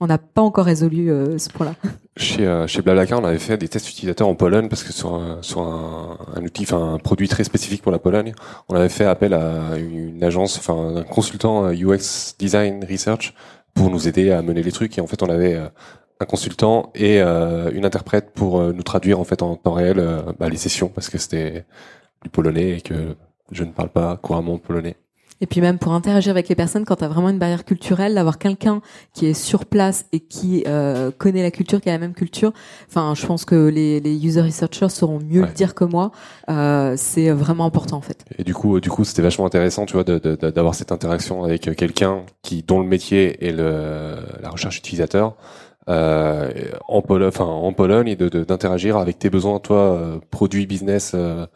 On 0.00 0.06
n'a 0.06 0.18
pas 0.18 0.42
encore 0.42 0.64
résolu 0.64 1.10
euh, 1.10 1.38
ce 1.38 1.48
point-là. 1.48 1.74
Chez, 2.16 2.46
euh, 2.46 2.66
chez 2.66 2.82
Blablacar, 2.82 3.20
on 3.20 3.24
avait 3.24 3.38
fait 3.38 3.56
des 3.56 3.68
tests 3.68 3.88
utilisateurs 3.88 4.28
en 4.28 4.34
Pologne 4.34 4.68
parce 4.68 4.82
que 4.82 4.92
sur 4.92 5.14
un, 5.14 5.38
sur 5.42 5.62
un, 5.62 6.18
outil, 6.42 6.66
un 6.72 6.98
produit 6.98 7.28
très 7.28 7.44
spécifique 7.44 7.82
pour 7.82 7.92
la 7.92 7.98
Pologne, 7.98 8.34
on 8.68 8.74
avait 8.74 8.88
fait 8.88 9.04
appel 9.04 9.32
à 9.32 9.76
une 9.78 10.22
agence, 10.22 10.58
enfin 10.58 10.96
un 10.96 11.02
consultant 11.02 11.72
UX 11.72 12.34
Design 12.38 12.84
Research 12.88 13.34
pour 13.74 13.90
nous 13.90 14.08
aider 14.08 14.30
à 14.30 14.42
mener 14.42 14.62
les 14.62 14.72
trucs. 14.72 14.98
Et 14.98 15.00
en 15.00 15.06
fait, 15.06 15.22
on 15.22 15.30
avait 15.30 15.56
un 16.20 16.24
consultant 16.26 16.90
et 16.94 17.20
une 17.20 17.84
interprète 17.84 18.32
pour 18.34 18.60
nous 18.60 18.82
traduire 18.82 19.18
en 19.18 19.24
fait 19.24 19.40
en 19.40 19.56
temps 19.56 19.72
réel 19.72 20.04
bah, 20.38 20.48
les 20.48 20.56
sessions 20.56 20.88
parce 20.88 21.08
que 21.08 21.16
c'était 21.16 21.64
du 22.22 22.28
polonais 22.28 22.76
et 22.76 22.80
que 22.82 23.16
je 23.52 23.64
ne 23.64 23.72
parle 23.72 23.90
pas 23.90 24.16
couramment 24.16 24.58
polonais. 24.58 24.96
Et 25.42 25.46
puis 25.46 25.60
même 25.60 25.78
pour 25.78 25.92
interagir 25.92 26.30
avec 26.30 26.48
les 26.48 26.54
personnes, 26.54 26.84
quand 26.84 26.96
tu 26.96 27.04
as 27.04 27.08
vraiment 27.08 27.28
une 27.28 27.38
barrière 27.38 27.64
culturelle, 27.64 28.14
d'avoir 28.14 28.38
quelqu'un 28.38 28.80
qui 29.12 29.26
est 29.26 29.34
sur 29.34 29.66
place 29.66 30.06
et 30.12 30.20
qui 30.20 30.62
euh, 30.68 31.10
connaît 31.10 31.42
la 31.42 31.50
culture, 31.50 31.80
qui 31.80 31.88
a 31.88 31.92
la 31.92 31.98
même 31.98 32.14
culture, 32.14 32.52
enfin, 32.88 33.14
je 33.16 33.26
pense 33.26 33.44
que 33.44 33.66
les, 33.68 33.98
les 33.98 34.24
user 34.24 34.40
researchers 34.40 34.88
sauront 34.88 35.18
mieux 35.18 35.40
le 35.42 35.48
dire 35.48 35.74
que 35.74 35.84
moi. 35.84 36.12
Euh, 36.48 36.94
c'est 36.96 37.30
vraiment 37.30 37.64
important 37.64 37.96
en 37.96 38.02
fait. 38.02 38.24
Et 38.38 38.44
du 38.44 38.54
coup, 38.54 38.78
du 38.78 38.88
coup, 38.88 39.02
c'était 39.02 39.22
vachement 39.22 39.44
intéressant, 39.44 39.84
tu 39.84 39.94
vois, 39.94 40.04
d'avoir 40.04 40.76
cette 40.76 40.92
interaction 40.92 41.42
avec 41.42 41.62
quelqu'un 41.76 42.22
qui 42.42 42.62
dont 42.62 42.80
le 42.80 42.86
métier 42.86 43.44
est 43.44 43.52
le, 43.52 44.14
la 44.40 44.48
recherche 44.48 44.78
utilisateur. 44.78 45.34
Euh, 45.88 46.48
en 46.86 47.02
Pologne, 47.02 47.28
enfin 47.28 47.44
en 47.44 47.72
Pologne 47.72 48.06
et 48.06 48.14
d'interagir 48.14 48.96
avec 48.98 49.18
tes 49.18 49.30
besoins, 49.30 49.58
toi, 49.58 49.78
euh, 49.78 50.18
produits 50.30 50.66
business 50.66 51.12
euh, 51.14 51.46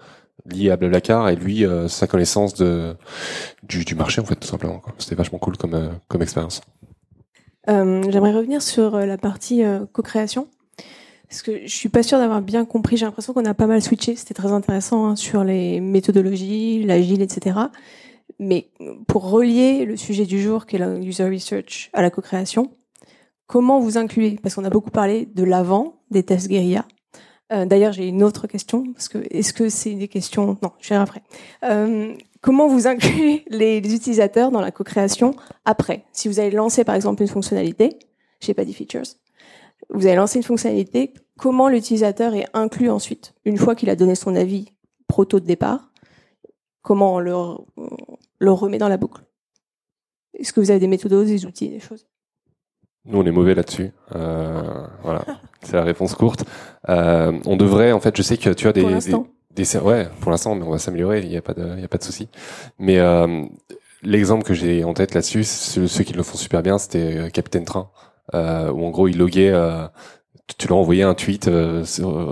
lié 0.45 0.71
à 0.71 0.77
Blablacar 0.77 1.29
et 1.29 1.37
lui 1.37 1.65
euh, 1.65 1.89
sa 1.89 2.07
connaissance 2.07 2.55
de 2.55 2.97
du, 3.63 3.95
marché 3.95 4.21
en 4.21 4.25
fait 4.25 4.37
tout 4.37 4.49
simplement. 4.49 4.83
C'était 4.99 5.15
vachement 5.15 5.39
cool 5.39 5.57
comme 5.57 5.75
euh, 5.75 5.89
comme 6.09 6.23
expérience. 6.23 6.61
Euh, 7.69 8.03
J'aimerais 8.11 8.33
revenir 8.33 8.63
sur 8.63 8.99
la 8.99 9.19
partie 9.19 9.63
co-création. 9.93 10.49
Parce 11.29 11.43
que 11.43 11.67
je 11.67 11.75
suis 11.75 11.89
pas 11.89 12.05
sûre 12.05 12.19
d'avoir 12.19 12.41
bien 12.41 12.65
compris. 12.65 12.97
J'ai 12.97 13.05
l'impression 13.05 13.33
qu'on 13.33 13.45
a 13.45 13.55
pas 13.55 13.67
mal 13.67 13.83
switché. 13.83 14.15
C'était 14.15 14.35
très 14.35 14.53
intéressant 14.53 15.07
hein, 15.07 15.17
sur 15.17 15.43
les 15.43 15.81
méthodologies, 15.81 16.85
l'agile, 16.85 17.21
etc. 17.21 17.59
Mais 18.39 18.69
pour 19.09 19.29
relier 19.29 19.85
le 19.85 19.97
sujet 19.97 20.25
du 20.25 20.41
jour, 20.41 20.67
qui 20.67 20.77
est 20.77 20.79
la 20.79 20.95
user 20.95 21.25
research, 21.25 21.91
à 21.93 22.03
la 22.03 22.11
co-création, 22.11 22.71
comment 23.49 23.81
vous 23.81 23.99
incluez? 23.99 24.39
Parce 24.41 24.55
qu'on 24.55 24.65
a 24.65 24.71
beaucoup 24.71 24.93
parlé 24.93 25.27
de 25.27 25.43
l'avant, 25.43 25.97
des 26.13 26.23
tests 26.23 26.47
guérilla, 26.47 26.85
D'ailleurs, 27.51 27.93
j'ai 27.93 28.09
une 28.09 28.25
autre 28.25 28.49
question 28.49 28.93
parce 28.93 29.09
que 29.09 29.19
est-ce 29.31 29.53
que 29.53 29.69
c'est 29.69 29.95
des 29.95 30.09
questions? 30.09 30.59
Non, 30.63 30.73
je 30.81 30.89
vais 30.89 30.97
après. 30.97 31.23
Euh, 31.63 32.13
comment 32.41 32.67
vous 32.67 32.89
incluez 32.89 33.45
les, 33.51 33.79
utilisateurs 33.79 34.51
dans 34.51 34.61
la 34.61 34.73
co-création 34.73 35.35
après? 35.65 36.05
Si 36.13 36.27
vous 36.27 36.41
avez 36.41 36.51
lancé 36.51 36.83
par 36.83 36.97
exemple 36.97 37.23
une 37.23 37.29
fonctionnalité, 37.29 37.99
je 38.41 38.47
sais 38.47 38.55
pas 38.55 38.65
des 38.65 38.73
features, 38.73 39.05
vous 39.91 40.07
avez 40.07 40.17
lancé 40.17 40.39
une 40.39 40.43
fonctionnalité, 40.43 41.15
comment 41.39 41.69
l'utilisateur 41.69 42.35
est 42.35 42.47
inclus 42.53 42.91
ensuite? 42.91 43.35
Une 43.45 43.59
fois 43.59 43.77
qu'il 43.77 43.91
a 43.91 43.97
donné 43.97 44.17
son 44.17 44.35
avis 44.35 44.73
proto 45.07 45.39
de 45.39 45.47
départ 45.47 45.93
Comment 46.83 47.15
on 47.15 47.19
le, 47.19 47.35
le 48.39 48.53
remet 48.53 48.79
dans 48.79 48.89
la 48.89 48.97
boucle? 48.97 49.25
Est-ce 50.35 50.53
que 50.53 50.61
vous 50.61 50.71
avez 50.71 50.79
des 50.79 50.87
méthodes, 50.87 51.27
des 51.27 51.45
outils, 51.45 51.69
des 51.69 51.81
choses? 51.81 52.07
Nous, 53.07 53.21
on 53.21 53.25
est 53.25 53.31
mauvais 53.31 53.55
là-dessus. 53.55 53.93
Euh, 54.15 54.87
voilà, 55.03 55.25
c'est 55.63 55.77
la 55.77 55.85
réponse 55.85 56.15
courte. 56.15 56.45
Euh, 56.89 57.33
on 57.47 57.57
devrait, 57.57 57.93
en 57.93 58.01
fait, 58.01 58.17
je 58.17 58.23
sais 58.23 58.37
que 58.37 58.51
tu 58.51 58.69
as 58.69 58.73
des, 58.73 58.83
pour 58.83 58.91
des, 58.91 59.63
des, 59.63 59.79
ouais, 59.79 60.09
pour 60.21 60.31
l'instant, 60.31 60.55
mais 60.55 60.65
on 60.65 60.71
va 60.71 60.79
s'améliorer. 60.79 61.21
Il 61.21 61.29
n'y 61.29 61.37
a 61.37 61.43
pas 61.43 61.55
de, 61.55 61.75
il 61.77 61.81
y 61.81 61.85
a 61.85 61.89
pas 61.89 61.99
de 61.99 62.05
souci. 62.05 62.29
Mais 62.79 62.99
euh, 62.99 63.45
l'exemple 64.03 64.45
que 64.45 64.55
j'ai 64.55 64.85
en 64.85 64.95
tête 64.95 65.15
là-dessus, 65.15 65.45
ceux, 65.45 66.05
qui 66.05 66.13
le 66.13 66.23
font 66.23 66.37
super 66.37 66.63
bien, 66.63 66.79
c'était 66.79 67.17
euh, 67.17 67.29
Capitaine 67.29 67.65
Train, 67.65 67.91
euh, 68.35 68.71
où 68.71 68.85
en 68.85 68.91
gros, 68.91 69.09
il 69.09 69.19
loguait. 69.19 69.51
Euh, 69.53 69.87
tu 70.59 70.69
leur 70.69 70.79
envoyé 70.79 71.03
un 71.03 71.15
tweet 71.15 71.49
euh, 71.49 71.85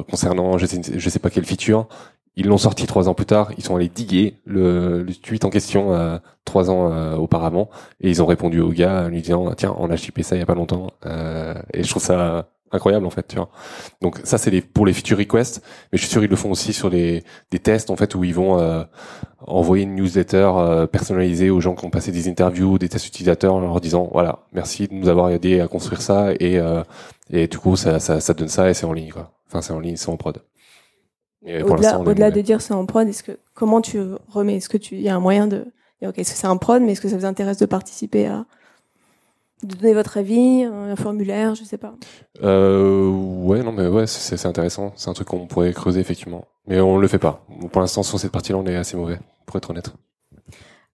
concernant, 0.09 0.57
je 0.57 0.67
sais, 0.67 0.81
je 0.97 1.09
sais 1.11 1.19
pas 1.19 1.31
quelle 1.31 1.45
feature, 1.45 1.89
ils 2.37 2.47
l'ont 2.47 2.59
sorti 2.59 2.87
trois 2.87 3.09
ans 3.09 3.15
plus 3.15 3.27
tard. 3.27 3.53
Ils 3.57 3.65
sont 3.65 3.77
allés 3.77 3.89
diguer 3.89 4.39
le, 4.45 5.03
le 5.03 5.15
tweet 5.15 5.45
en 5.45 5.51
question 5.51 5.95
euh, 5.95 6.19
trois 6.45 6.71
ans 6.71 6.93
euh, 6.93 7.17
auparavant. 7.17 7.71
Et 8.01 8.11
ils 8.11 8.23
ont 8.23 8.27
répondu 8.27 8.61
au 8.61 8.71
gars 8.71 9.05
en 9.05 9.09
lui 9.09 9.23
disant 9.23 9.53
tiens 9.57 9.75
on 9.79 9.91
a 9.91 9.97
shippé 9.97 10.23
ça 10.23 10.37
il 10.37 10.41
y 10.41 10.43
a 10.43 10.47
pas 10.47 10.55
longtemps. 10.55 10.89
Euh, 11.07 11.55
et 11.73 11.83
je 11.85 11.89
trouve 11.89 12.03
ça 12.03 12.49
incroyable 12.73 13.07
en 13.07 13.11
fait 13.11 13.29
tu 13.29 13.37
vois. 13.37 13.51
Donc 14.03 14.21
ça 14.25 14.37
c'est 14.37 14.61
pour 14.61 14.85
les 14.85 14.93
feature 14.93 15.19
requests. 15.19 15.63
Mais 15.93 15.99
je 15.99 16.03
suis 16.03 16.11
sûr 16.11 16.25
ils 16.25 16.31
le 16.31 16.37
font 16.37 16.51
aussi 16.51 16.73
sur 16.73 16.91
les 16.91 17.23
des 17.53 17.61
tests 17.61 17.91
en 17.91 17.97
fait 17.97 18.15
où 18.17 18.25
ils 18.25 18.35
vont 18.35 18.59
euh, 18.59 18.83
envoyer 19.47 19.85
une 19.85 19.95
newsletter 19.95 20.51
euh, 20.57 20.87
personnalisée 20.89 21.51
aux 21.51 21.61
gens 21.61 21.77
qui 21.77 21.85
ont 21.85 21.91
passé 21.91 22.11
des 22.11 22.29
interviews 22.29 22.79
des 22.79 22.89
tests 22.89 23.07
utilisateurs 23.07 23.55
en 23.55 23.61
leur 23.61 23.81
disant 23.81 24.09
voilà 24.13 24.41
merci 24.53 24.89
de 24.89 24.95
nous 24.95 25.09
avoir 25.09 25.31
aidé 25.31 25.61
à 25.61 25.69
construire 25.69 26.03
ça. 26.03 26.33
Et 26.41 26.59
et 27.31 27.47
du 27.47 27.59
coup 27.59 27.77
ça, 27.77 28.01
ça 28.01 28.21
ça 28.21 28.35
donne 28.35 28.49
ça 28.49 28.69
et 28.69 28.75
c'est 28.75 28.87
en 28.87 28.93
ligne 28.93 29.11
quoi. 29.13 29.31
Enfin 29.47 29.63
c'est 29.63 29.73
en 29.73 29.79
ligne 29.79 29.97
c'est 29.97 30.09
en 30.09 30.17
prod 30.17 30.43
au-delà, 31.47 32.31
de 32.31 32.41
dire 32.41 32.61
c'est 32.61 32.75
en 32.75 32.87
prod, 32.87 33.07
est-ce 33.09 33.23
que 33.23 33.39
comment 33.55 33.81
tu 33.81 34.01
remets? 34.29 34.57
Est-ce 34.57 34.69
que 34.69 34.77
tu, 34.77 34.97
il 34.97 35.03
y 35.03 35.09
a 35.09 35.17
un 35.17 35.21
moyen 35.21 35.47
de 35.47 35.67
dire 36.01 36.09
ok, 36.11 36.19
est-ce 36.19 36.33
que 36.33 36.39
c'est 36.39 36.47
un 36.47 36.57
prod, 36.57 36.83
mais 36.83 36.93
est-ce 36.93 37.01
que 37.01 37.09
ça 37.09 37.17
vous 37.17 37.25
intéresse 37.25 37.59
de 37.59 37.67
participer 37.67 38.27
à 38.27 38.47
de 39.63 39.77
donner 39.77 39.95
votre 39.95 40.19
avis, 40.19 40.65
un 40.65 40.95
formulaire, 40.95 41.55
je 41.55 41.65
sais 41.65 41.79
pas. 41.79 41.95
Euh, 42.43 43.09
ouais, 43.09 43.63
non, 43.63 43.73
mais 43.73 43.87
ouais, 43.87 44.07
c'est, 44.07 44.37
c'est 44.37 44.49
intéressant. 44.49 44.93
C'est 44.95 45.09
un 45.09 45.15
truc 45.15 45.29
qu'on 45.29 45.47
pourrait 45.47 45.73
creuser 45.73 46.01
effectivement, 46.01 46.45
mais 46.67 46.81
on 46.81 46.99
le 46.99 47.09
fait 47.09 47.19
pas. 47.19 47.47
Pour 47.73 47.81
l'instant, 47.81 48.03
sur 48.03 48.19
cette 48.19 48.33
partie-là, 48.33 48.59
on 48.59 48.67
est 48.67 48.77
assez 48.77 48.97
mauvais, 48.97 49.19
pour 49.47 49.57
être 49.57 49.71
honnête. 49.71 49.91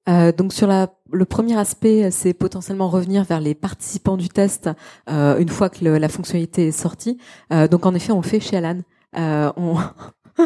Euh, 0.08 0.32
donc 0.32 0.52
sur 0.52 0.66
la, 0.66 0.88
le 1.12 1.24
premier 1.24 1.58
aspect, 1.58 2.10
c'est 2.10 2.32
potentiellement 2.32 2.88
revenir 2.88 3.24
vers 3.24 3.40
les 3.40 3.54
participants 3.54 4.16
du 4.16 4.28
test 4.28 4.70
euh, 5.10 5.38
une 5.38 5.48
fois 5.48 5.68
que 5.68 5.84
le, 5.84 5.98
la 5.98 6.08
fonctionnalité 6.08 6.68
est 6.68 6.72
sortie. 6.72 7.18
Euh, 7.52 7.68
donc 7.68 7.86
en 7.86 7.94
effet, 7.94 8.12
on 8.12 8.20
le 8.20 8.26
fait 8.26 8.40
chez 8.40 8.56
Alan. 8.56 8.78
Euh, 9.18 9.52
on, 9.56 9.76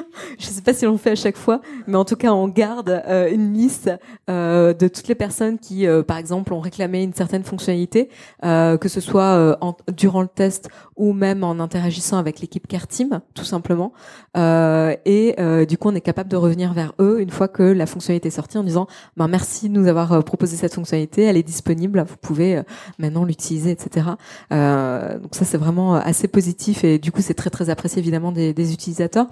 je 0.38 0.46
sais 0.46 0.62
pas 0.62 0.72
si 0.72 0.86
on 0.86 0.92
le 0.92 0.98
fait 0.98 1.12
à 1.12 1.16
chaque 1.16 1.36
fois, 1.36 1.60
mais 1.86 1.96
en 1.96 2.04
tout 2.04 2.16
cas, 2.16 2.32
on 2.32 2.48
garde 2.48 3.02
euh, 3.06 3.30
une 3.30 3.52
liste 3.52 3.90
euh, 4.30 4.72
de 4.74 4.88
toutes 4.88 5.08
les 5.08 5.14
personnes 5.14 5.58
qui, 5.58 5.86
euh, 5.86 6.02
par 6.02 6.18
exemple, 6.18 6.52
ont 6.52 6.60
réclamé 6.60 7.02
une 7.02 7.14
certaine 7.14 7.44
fonctionnalité, 7.44 8.08
euh, 8.44 8.76
que 8.76 8.88
ce 8.88 9.00
soit 9.00 9.22
euh, 9.22 9.56
en, 9.60 9.74
durant 9.92 10.22
le 10.22 10.28
test 10.28 10.68
ou 10.96 11.12
même 11.12 11.44
en 11.44 11.58
interagissant 11.60 12.18
avec 12.18 12.40
l'équipe 12.40 12.66
Care 12.66 12.86
Team, 12.86 13.20
tout 13.34 13.44
simplement. 13.44 13.92
Euh, 14.36 14.94
et 15.04 15.36
du 15.66 15.78
coup, 15.78 15.88
on 15.88 15.94
est 15.94 16.00
capable 16.00 16.30
de 16.30 16.36
revenir 16.36 16.72
vers 16.72 16.92
eux 17.00 17.20
une 17.20 17.30
fois 17.30 17.48
que 17.48 17.62
la 17.62 17.86
fonctionnalité 17.86 18.28
est 18.28 18.32
sortie 18.32 18.58
en 18.58 18.64
disant 18.64 18.86
ben, 19.16 19.28
merci 19.28 19.68
de 19.68 19.74
nous 19.74 19.86
avoir 19.86 20.22
proposé 20.24 20.56
cette 20.56 20.74
fonctionnalité, 20.74 21.22
elle 21.22 21.36
est 21.36 21.42
disponible, 21.42 22.04
vous 22.06 22.16
pouvez 22.20 22.62
maintenant 22.98 23.24
l'utiliser, 23.24 23.70
etc. 23.70 24.06
Donc 24.50 25.34
ça, 25.34 25.44
c'est 25.44 25.58
vraiment 25.58 25.94
assez 25.94 26.28
positif 26.28 26.84
et 26.84 26.98
du 26.98 27.12
coup, 27.12 27.22
c'est 27.22 27.34
très 27.34 27.50
très 27.50 27.70
apprécié 27.70 27.98
évidemment 27.98 28.32
des, 28.32 28.52
des 28.52 28.72
utilisateurs 28.72 29.26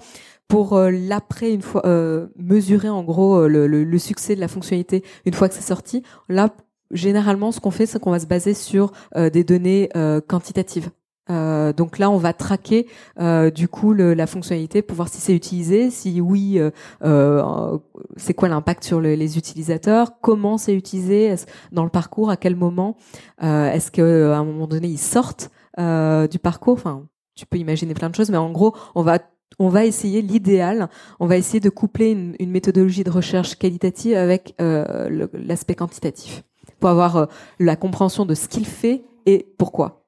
pour 0.47 0.73
euh, 0.73 0.91
l'après 0.91 1.51
une 1.53 1.61
fois 1.61 1.85
euh, 1.85 2.27
mesurer 2.37 2.89
en 2.89 3.03
gros 3.03 3.35
euh, 3.41 3.47
le, 3.47 3.67
le, 3.67 3.83
le 3.83 3.97
succès 3.99 4.35
de 4.35 4.39
la 4.39 4.47
fonctionnalité 4.47 5.03
une 5.25 5.33
fois 5.33 5.49
que 5.49 5.55
c'est 5.55 5.61
sorti. 5.61 6.03
Là, 6.29 6.49
généralement, 6.91 7.51
ce 7.51 7.59
qu'on 7.59 7.71
fait, 7.71 7.85
c'est 7.87 7.99
qu'on 7.99 8.11
va 8.11 8.19
se 8.19 8.27
baser 8.27 8.53
sur 8.53 8.91
euh, 9.15 9.29
des 9.29 9.43
données 9.43 9.89
euh, 9.95 10.21
quantitatives. 10.21 10.89
Euh, 11.29 11.71
donc 11.71 11.99
là, 11.99 12.09
on 12.09 12.17
va 12.17 12.33
traquer 12.33 12.85
euh, 13.19 13.49
du 13.49 13.69
coup 13.69 13.93
le, 13.93 14.13
la 14.13 14.27
fonctionnalité 14.27 14.81
pour 14.81 14.97
voir 14.97 15.07
si 15.07 15.21
c'est 15.21 15.33
utilisé, 15.33 15.89
si 15.89 16.19
oui, 16.19 16.59
euh, 17.03 17.77
c'est 18.17 18.33
quoi 18.33 18.49
l'impact 18.49 18.83
sur 18.83 18.99
le- 18.99 19.15
les 19.15 19.37
utilisateurs, 19.37 20.19
comment 20.21 20.57
c'est 20.57 20.75
utilisé 20.75 21.23
est-ce- 21.23 21.45
dans 21.71 21.85
le 21.85 21.89
parcours, 21.89 22.29
à 22.29 22.35
quel 22.35 22.57
moment, 22.57 22.97
est-ce 23.41 23.89
que 23.89 24.31
à 24.31 24.37
un 24.37 24.43
moment 24.43 24.67
donné 24.67 24.89
ils 24.89 24.97
sortent 24.99 25.49
du 25.77 26.39
parcours. 26.39 26.73
Enfin, 26.73 27.07
tu 27.35 27.45
peux 27.45 27.57
imaginer 27.57 27.93
plein 27.93 28.09
de 28.09 28.15
choses, 28.15 28.29
mais 28.29 28.37
en 28.37 28.51
gros, 28.51 28.75
on 28.93 29.01
va 29.01 29.17
on 29.59 29.69
va 29.69 29.85
essayer 29.85 30.21
l'idéal, 30.21 30.89
on 31.19 31.27
va 31.27 31.37
essayer 31.37 31.59
de 31.59 31.69
coupler 31.69 32.11
une, 32.11 32.51
méthodologie 32.51 33.03
de 33.03 33.09
recherche 33.11 33.55
qualitative 33.55 34.15
avec 34.15 34.55
euh, 34.61 35.27
l'aspect 35.33 35.75
quantitatif 35.75 36.43
pour 36.83 36.89
avoir 36.89 37.15
euh, 37.15 37.25
la 37.59 37.77
compréhension 37.77 38.25
de 38.25 38.35
ce 38.35 38.49
qu'il 38.49 38.65
fait 38.65 39.03
et 39.25 39.47
pourquoi. 39.57 40.01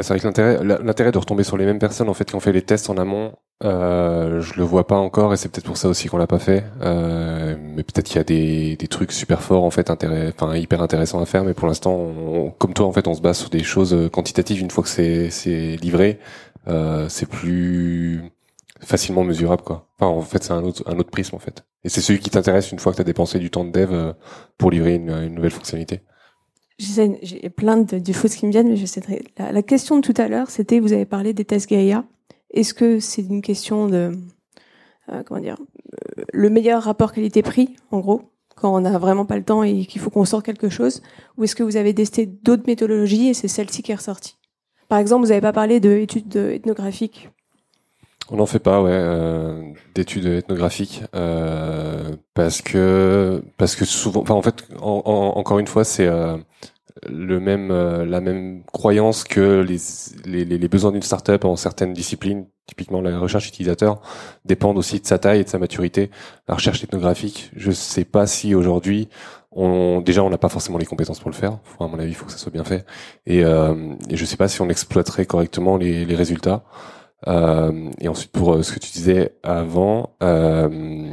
C'est 0.00 0.08
vrai 0.08 0.20
que 0.20 0.26
l'intérêt, 0.84 1.10
de 1.10 1.18
retomber 1.18 1.42
sur 1.42 1.56
les 1.56 1.64
mêmes 1.64 1.80
personnes 1.80 2.08
en 2.08 2.14
fait 2.14 2.26
qui 2.26 2.36
ont 2.36 2.40
fait 2.40 2.52
les 2.52 2.62
tests 2.62 2.90
en 2.90 2.96
amont, 2.96 3.32
euh, 3.64 4.40
je 4.40 4.54
le 4.54 4.62
vois 4.62 4.86
pas 4.86 4.98
encore 4.98 5.32
et 5.32 5.36
c'est 5.36 5.48
peut-être 5.48 5.64
pour 5.64 5.78
ça 5.78 5.88
aussi 5.88 6.06
qu'on 6.06 6.18
l'a 6.18 6.28
pas 6.28 6.38
fait. 6.38 6.64
Euh, 6.82 7.56
mais 7.58 7.82
peut-être 7.82 8.04
qu'il 8.04 8.16
y 8.16 8.20
a 8.20 8.24
des, 8.24 8.76
des 8.76 8.86
trucs 8.86 9.10
super 9.10 9.42
forts 9.42 9.64
en 9.64 9.70
fait, 9.70 9.90
hyper 10.54 10.82
intéressants 10.82 11.20
à 11.20 11.26
faire. 11.26 11.42
Mais 11.42 11.54
pour 11.54 11.66
l'instant, 11.66 12.54
comme 12.58 12.72
toi 12.72 12.86
en 12.86 12.92
fait, 12.92 13.08
on 13.08 13.14
se 13.14 13.20
base 13.20 13.38
sur 13.38 13.50
des 13.50 13.64
choses 13.64 13.96
quantitatives. 14.12 14.60
Une 14.60 14.70
fois 14.70 14.84
que 14.84 14.90
c'est 14.90 15.76
livré, 15.80 16.20
c'est 17.08 17.28
plus 17.28 18.22
facilement 18.80 19.24
mesurable 19.24 19.62
quoi. 19.62 19.88
Enfin 19.98 20.06
en 20.06 20.20
fait, 20.22 20.42
c'est 20.42 20.52
un 20.52 20.64
autre 20.64 20.82
un 20.86 20.98
autre 20.98 21.10
prisme 21.10 21.36
en 21.36 21.38
fait. 21.38 21.64
Et 21.84 21.88
c'est 21.88 22.00
celui 22.00 22.20
qui 22.20 22.30
t'intéresse 22.30 22.72
une 22.72 22.78
fois 22.78 22.92
que 22.92 22.96
tu 22.96 23.02
as 23.02 23.04
dépensé 23.04 23.38
du 23.38 23.50
temps 23.50 23.64
de 23.64 23.70
dev 23.70 23.92
euh, 23.92 24.12
pour 24.58 24.70
livrer 24.70 24.94
une, 24.94 25.10
une 25.10 25.34
nouvelle 25.34 25.50
fonctionnalité. 25.50 26.00
J'ai 26.78 27.48
plein 27.48 27.78
de, 27.78 27.98
de 27.98 28.12
choses 28.12 28.34
qui 28.34 28.44
me 28.44 28.50
viennent, 28.50 28.68
mais 28.68 28.76
je 28.76 28.84
sais 28.84 29.00
la 29.38 29.62
question 29.62 29.96
de 29.96 30.02
tout 30.02 30.20
à 30.20 30.28
l'heure, 30.28 30.50
c'était, 30.50 30.78
vous 30.78 30.92
avez 30.92 31.06
parlé 31.06 31.32
des 31.32 31.46
tests 31.46 31.70
Gaia. 31.70 32.04
Est-ce 32.50 32.74
que 32.74 33.00
c'est 33.00 33.22
une 33.22 33.40
question 33.40 33.86
de, 33.86 34.12
euh, 35.10 35.22
comment 35.24 35.40
dire, 35.40 35.56
euh, 35.58 36.24
le 36.32 36.50
meilleur 36.50 36.82
rapport 36.82 37.12
qualité-prix, 37.14 37.76
en 37.90 38.00
gros, 38.00 38.22
quand 38.56 38.74
on 38.74 38.80
n'a 38.80 38.98
vraiment 38.98 39.24
pas 39.24 39.38
le 39.38 39.44
temps 39.44 39.62
et 39.62 39.86
qu'il 39.86 40.02
faut 40.02 40.10
qu'on 40.10 40.26
sorte 40.26 40.44
quelque 40.44 40.68
chose, 40.68 41.02
ou 41.38 41.44
est-ce 41.44 41.56
que 41.56 41.62
vous 41.62 41.76
avez 41.76 41.94
testé 41.94 42.26
d'autres 42.26 42.64
méthodologies 42.66 43.28
et 43.28 43.34
c'est 43.34 43.48
celle-ci 43.48 43.82
qui 43.82 43.92
est 43.92 43.96
ressortie? 43.96 44.36
Par 44.88 44.98
exemple, 44.98 45.22
vous 45.22 45.30
n'avez 45.30 45.40
pas 45.40 45.54
parlé 45.54 45.80
d'études 45.80 46.36
ethnographiques. 46.36 47.30
On 48.28 48.36
n'en 48.38 48.46
fait 48.46 48.58
pas, 48.58 48.82
ouais, 48.82 48.90
euh, 48.92 49.62
d'études 49.94 50.26
ethnographiques, 50.26 51.02
euh, 51.14 52.10
parce 52.34 52.60
que 52.60 53.40
parce 53.56 53.76
que 53.76 53.84
souvent, 53.84 54.22
enfin 54.22 54.34
en 54.34 54.42
fait, 54.42 54.64
en- 54.80 55.02
en- 55.04 55.38
encore 55.38 55.60
une 55.60 55.68
fois, 55.68 55.84
c'est 55.84 56.06
euh, 56.08 56.36
le 57.08 57.40
même 57.40 57.70
euh, 57.72 58.04
la 58.06 58.20
même 58.20 58.62
croyance 58.72 59.24
que 59.24 59.60
les 59.62 59.78
les, 60.26 60.44
les- 60.58 60.68
besoins 60.68 60.92
d'une 60.92 61.02
startup 61.02 61.44
en 61.44 61.56
certaines 61.56 61.92
disciplines, 61.94 62.46
typiquement 62.66 63.00
la 63.02 63.18
recherche 63.18 63.48
utilisateur, 63.48 64.00
dépendent 64.44 64.78
aussi 64.78 65.00
de 65.00 65.06
sa 65.06 65.18
taille 65.18 65.40
et 65.40 65.44
de 65.44 65.48
sa 65.50 65.58
maturité. 65.58 66.10
La 66.48 66.54
recherche 66.56 66.84
ethnographique, 66.84 67.50
je 67.56 67.72
sais 67.72 68.04
pas 68.06 68.26
si 68.26 68.54
aujourd'hui 68.54 69.08
on 69.52 70.00
déjà 70.02 70.22
on 70.24 70.30
n'a 70.30 70.38
pas 70.38 70.48
forcément 70.50 70.78
les 70.78 70.86
compétences 70.86 71.20
pour 71.20 71.30
le 71.30 71.36
faire. 71.36 71.58
À 71.80 71.86
mon 71.88 71.98
avis, 72.00 72.10
il 72.12 72.14
faut 72.16 72.26
que 72.26 72.32
ça 72.32 72.38
soit 72.38 72.52
bien 72.52 72.64
fait. 72.64 72.86
Et, 73.26 73.44
euh, 73.44 73.94
et 74.10 74.16
je 74.16 74.24
sais 74.24 74.36
pas 74.36 74.48
si 74.48 74.60
on 74.62 74.68
exploiterait 74.70 75.26
correctement 75.26 75.76
les, 75.78 76.04
les 76.04 76.14
résultats. 76.16 76.64
Euh, 77.26 77.90
et 78.00 78.08
ensuite 78.08 78.30
pour 78.32 78.54
euh, 78.54 78.62
ce 78.62 78.72
que 78.72 78.78
tu 78.78 78.90
disais 78.92 79.34
avant, 79.42 80.16
euh, 80.22 81.10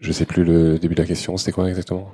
je 0.00 0.12
sais 0.12 0.24
plus 0.24 0.44
le 0.44 0.78
début 0.78 0.94
de 0.94 1.02
la 1.02 1.06
question, 1.06 1.36
c'était 1.36 1.52
quoi 1.52 1.68
exactement? 1.68 2.10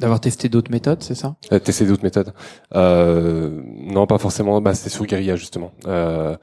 D'avoir 0.00 0.20
testé 0.20 0.48
d'autres 0.48 0.70
méthodes, 0.70 1.02
c'est 1.02 1.14
ça? 1.14 1.36
Euh, 1.52 1.58
Tester 1.58 1.86
d'autres 1.86 2.02
méthodes 2.04 2.32
euh, 2.74 3.62
Non, 3.64 4.06
pas 4.06 4.18
forcément. 4.18 4.60
Bah, 4.60 4.74
c'était 4.74 4.90
sur 4.90 5.06
Guerilla 5.06 5.36
justement. 5.36 5.72
Euh, 5.86 6.36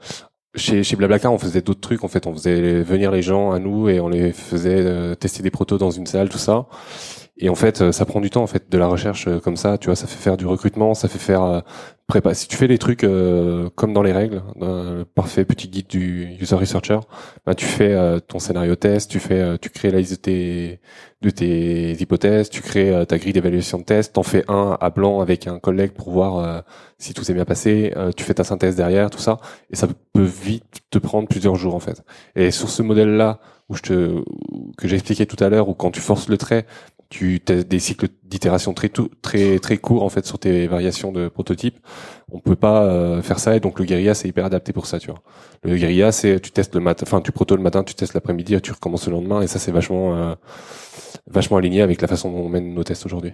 chez, 0.56 0.82
chez 0.84 0.96
Blablacar, 0.96 1.32
on 1.32 1.38
faisait 1.38 1.60
d'autres 1.60 1.80
trucs. 1.80 2.04
En 2.04 2.08
fait, 2.08 2.26
on 2.26 2.32
faisait 2.32 2.82
venir 2.82 3.10
les 3.10 3.22
gens 3.22 3.50
à 3.52 3.58
nous 3.58 3.88
et 3.88 4.00
on 4.00 4.08
les 4.08 4.32
faisait 4.32 5.16
tester 5.16 5.42
des 5.42 5.50
protos 5.50 5.78
dans 5.78 5.90
une 5.90 6.06
salle, 6.06 6.28
tout 6.28 6.38
ça. 6.38 6.66
Et 7.36 7.48
en 7.48 7.56
fait, 7.56 7.80
euh, 7.80 7.90
ça 7.90 8.04
prend 8.04 8.20
du 8.20 8.30
temps 8.30 8.44
en 8.44 8.46
fait 8.46 8.70
de 8.70 8.78
la 8.78 8.86
recherche 8.86 9.26
euh, 9.26 9.40
comme 9.40 9.56
ça. 9.56 9.76
Tu 9.76 9.86
vois, 9.86 9.96
ça 9.96 10.06
fait 10.06 10.22
faire 10.22 10.36
du 10.36 10.46
recrutement, 10.46 10.94
ça 10.94 11.08
fait 11.08 11.18
faire 11.18 11.42
euh, 11.42 11.60
prépa. 12.06 12.32
Si 12.32 12.46
tu 12.46 12.56
fais 12.56 12.68
les 12.68 12.78
trucs 12.78 13.02
euh, 13.02 13.70
comme 13.74 13.92
dans 13.92 14.02
les 14.02 14.12
règles, 14.12 14.42
le 14.60 15.02
parfait 15.02 15.44
petit 15.44 15.68
guide 15.68 15.88
du 15.88 16.36
user 16.40 16.54
researcher, 16.54 17.00
bah, 17.44 17.54
tu 17.54 17.64
fais 17.64 17.92
euh, 17.92 18.20
ton 18.20 18.38
scénario 18.38 18.76
test, 18.76 19.10
tu 19.10 19.18
fais, 19.18 19.40
euh, 19.40 19.56
tu 19.60 19.70
crées 19.70 19.90
la 19.90 19.98
liste 19.98 20.12
de 20.12 20.16
tes 20.16 20.80
de 21.22 21.30
tes 21.30 21.92
hypothèses, 22.00 22.50
tu 22.50 22.60
crées 22.60 22.90
euh, 22.90 23.04
ta 23.04 23.18
grille 23.18 23.32
d'évaluation 23.32 23.78
de 23.78 23.84
test, 23.84 24.12
t'en 24.12 24.22
fais 24.22 24.44
un 24.48 24.76
à 24.80 24.90
blanc 24.90 25.20
avec 25.20 25.48
un 25.48 25.58
collègue 25.58 25.92
pour 25.92 26.10
voir 26.10 26.36
euh, 26.38 26.60
si 26.98 27.14
tout 27.14 27.24
s'est 27.24 27.34
bien 27.34 27.46
passé, 27.46 27.92
euh, 27.96 28.12
tu 28.12 28.24
fais 28.24 28.34
ta 28.34 28.44
synthèse 28.44 28.76
derrière, 28.76 29.10
tout 29.10 29.18
ça, 29.18 29.38
et 29.70 29.76
ça 29.76 29.88
peut 30.12 30.22
vite 30.22 30.64
te 30.90 30.98
prendre 30.98 31.26
plusieurs 31.26 31.56
jours 31.56 31.74
en 31.74 31.80
fait. 31.80 32.02
Et 32.36 32.50
sur 32.50 32.68
ce 32.68 32.82
modèle-là, 32.82 33.40
où 33.70 33.76
je 33.76 33.82
te, 33.82 34.22
que 34.76 34.86
j'ai 34.88 34.96
expliqué 34.96 35.24
tout 35.24 35.42
à 35.42 35.48
l'heure, 35.48 35.68
où 35.70 35.74
quand 35.74 35.90
tu 35.90 36.00
forces 36.00 36.28
le 36.28 36.36
trait, 36.36 36.66
tu 37.14 37.40
as 37.48 37.62
des 37.62 37.78
cycles 37.78 38.08
d'itération 38.24 38.74
très 38.74 38.90
très 39.22 39.60
très 39.60 39.76
courts 39.78 40.02
en 40.02 40.08
fait 40.08 40.26
sur 40.26 40.38
tes 40.40 40.66
variations 40.66 41.12
de 41.12 41.28
prototypes. 41.28 41.78
On 42.32 42.40
peut 42.40 42.56
pas 42.56 42.82
euh, 42.84 43.22
faire 43.22 43.38
ça 43.38 43.54
et 43.54 43.60
donc 43.60 43.78
le 43.78 43.84
guérilla 43.84 44.14
c'est 44.14 44.28
hyper 44.28 44.44
adapté 44.44 44.72
pour 44.72 44.86
ça, 44.86 44.98
tu 44.98 45.10
vois. 45.10 45.22
Le 45.62 45.76
guérilla 45.76 46.10
c'est 46.10 46.40
tu 46.40 46.50
testes 46.50 46.74
le 46.74 46.80
matin, 46.80 47.04
enfin 47.06 47.20
tu 47.20 47.30
proto 47.30 47.54
le 47.54 47.62
matin, 47.62 47.84
tu 47.84 47.94
testes 47.94 48.14
l'après-midi, 48.14 48.60
tu 48.60 48.72
recommences 48.72 49.06
le 49.06 49.12
lendemain 49.12 49.42
et 49.42 49.46
ça 49.46 49.60
c'est 49.60 49.70
vachement 49.70 50.16
euh, 50.16 50.34
vachement 51.28 51.56
aligné 51.56 51.82
avec 51.82 52.02
la 52.02 52.08
façon 52.08 52.32
dont 52.32 52.38
on 52.38 52.48
mène 52.48 52.74
nos 52.74 52.82
tests 52.82 53.06
aujourd'hui. 53.06 53.32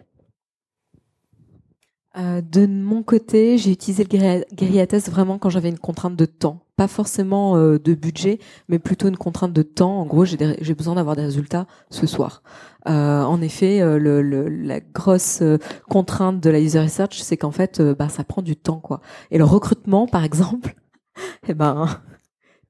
Euh, 2.18 2.42
de 2.42 2.66
mon 2.66 3.02
côté, 3.02 3.56
j'ai 3.56 3.70
utilisé 3.70 4.04
le 4.04 4.44
guérilla 4.54 4.86
test 4.86 5.10
vraiment 5.10 5.38
quand 5.38 5.48
j'avais 5.48 5.68
une 5.68 5.78
contrainte 5.78 6.16
de 6.16 6.26
temps, 6.26 6.66
pas 6.80 6.88
forcément 6.88 7.58
euh, 7.58 7.78
de 7.78 7.92
budget, 7.92 8.38
mais 8.70 8.78
plutôt 8.78 9.06
une 9.08 9.18
contrainte 9.18 9.52
de 9.52 9.60
temps. 9.60 10.00
En 10.00 10.06
gros, 10.06 10.24
j'ai 10.24 10.74
besoin 10.74 10.94
d'avoir 10.94 11.14
des 11.14 11.20
résultats 11.20 11.66
ce 11.90 12.06
soir. 12.06 12.42
Euh, 12.88 13.20
en 13.22 13.42
effet, 13.42 13.82
euh, 13.82 13.98
le, 13.98 14.22
le- 14.22 14.48
la 14.48 14.80
grosse 14.80 15.42
euh, 15.42 15.58
contrainte 15.90 16.40
de 16.40 16.48
la 16.48 16.58
user 16.58 16.80
research, 16.80 17.20
c'est 17.20 17.36
qu'en 17.36 17.50
fait, 17.50 17.80
euh, 17.80 17.94
bah, 17.94 18.08
ça 18.08 18.24
prend 18.24 18.40
du 18.40 18.56
temps, 18.56 18.78
quoi. 18.80 19.02
Et 19.30 19.36
le 19.36 19.44
recrutement, 19.44 20.06
par 20.06 20.24
exemple, 20.30 20.74
eh 21.48 21.52
ben, 21.52 21.86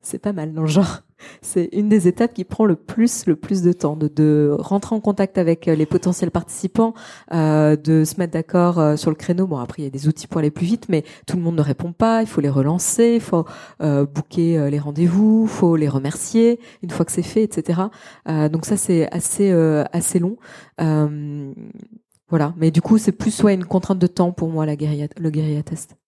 c'est 0.03 0.19
pas 0.19 0.33
mal 0.33 0.53
dans 0.53 0.63
le 0.63 0.69
genre. 0.69 1.03
C'est 1.43 1.69
une 1.73 1.89
des 1.89 2.09
étapes 2.09 2.33
qui 2.33 2.45
prend 2.45 2.65
le 2.65 2.77
plus 2.77 3.27
le 3.27 3.37
plus 3.37 3.63
de 3.63 3.73
temps, 3.73 3.95
de, 3.97 4.09
de 4.09 4.57
rentrer 4.59 4.95
en 4.97 5.01
contact 5.01 5.37
avec 5.37 5.69
euh, 5.69 5.75
les 5.75 5.85
potentiels 5.85 6.31
participants, 6.31 6.95
euh, 7.33 7.77
de 7.77 8.05
se 8.05 8.17
mettre 8.19 8.33
d'accord 8.33 8.79
euh, 8.79 8.97
sur 8.97 9.11
le 9.11 9.17
créneau. 9.17 9.47
Bon, 9.47 9.59
après 9.59 9.83
il 9.83 9.85
y 9.85 9.89
a 9.89 9.91
des 9.91 10.09
outils 10.09 10.27
pour 10.27 10.39
aller 10.39 10.51
plus 10.51 10.65
vite, 10.67 10.87
mais 10.89 11.05
tout 11.27 11.37
le 11.37 11.43
monde 11.43 11.57
ne 11.57 11.63
répond 11.63 11.93
pas. 11.93 12.23
Il 12.23 12.27
faut 12.27 12.41
les 12.41 12.49
relancer, 12.49 13.15
il 13.17 13.21
faut 13.21 13.45
euh, 13.83 14.07
booker 14.07 14.59
euh, 14.59 14.71
les 14.71 14.79
rendez-vous, 14.79 15.47
il 15.47 15.51
faut 15.51 15.77
les 15.77 15.89
remercier 15.89 16.59
une 16.83 16.91
fois 16.91 17.05
que 17.05 17.13
c'est 17.13 17.23
fait, 17.23 17.43
etc. 17.43 17.83
Donc 18.27 18.65
ça 18.65 18.77
c'est 18.77 19.11
assez 19.13 19.51
assez 19.93 20.19
long. 20.19 20.37
Voilà, 22.29 22.55
mais 22.57 22.71
du 22.71 22.81
coup 22.81 22.97
c'est 22.97 23.13
plus 23.13 23.33
soit 23.33 23.53
une 23.53 23.65
contrainte 23.65 23.99
de 23.99 24.07
temps 24.07 24.33
pour 24.33 24.49
moi 24.49 24.65
la 24.65 24.77
guérilla, 24.77 25.09
le 25.19 25.31
guérilla 25.31 25.63
test. 25.63 26.00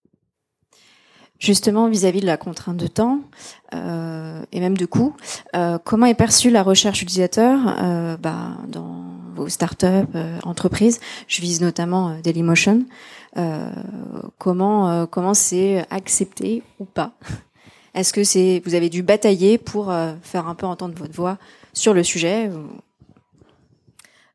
Justement, 1.42 1.88
vis-à-vis 1.88 2.20
de 2.20 2.26
la 2.26 2.36
contrainte 2.36 2.76
de 2.76 2.86
temps 2.86 3.18
euh, 3.74 4.44
et 4.52 4.60
même 4.60 4.76
de 4.76 4.86
coût, 4.86 5.16
euh, 5.56 5.76
comment 5.82 6.06
est 6.06 6.14
perçue 6.14 6.50
la 6.50 6.62
recherche 6.62 7.02
utilisateur 7.02 7.58
euh, 7.82 8.16
bah, 8.16 8.50
dans 8.68 9.06
vos 9.34 9.48
startups, 9.48 9.86
euh, 10.14 10.38
entreprises? 10.44 11.00
Je 11.26 11.40
vise 11.40 11.60
notamment 11.60 12.16
Dailymotion. 12.22 12.84
Comment 14.38 15.06
comment 15.06 15.34
c'est 15.34 15.84
accepté 15.90 16.62
ou 16.78 16.84
pas? 16.84 17.12
Est-ce 17.94 18.12
que 18.12 18.22
c'est 18.22 18.62
vous 18.64 18.74
avez 18.74 18.88
dû 18.88 19.02
batailler 19.02 19.58
pour 19.58 19.92
faire 20.22 20.46
un 20.46 20.54
peu 20.54 20.66
entendre 20.66 20.94
votre 20.96 21.14
voix 21.14 21.38
sur 21.72 21.92
le 21.94 22.04
sujet 22.04 22.50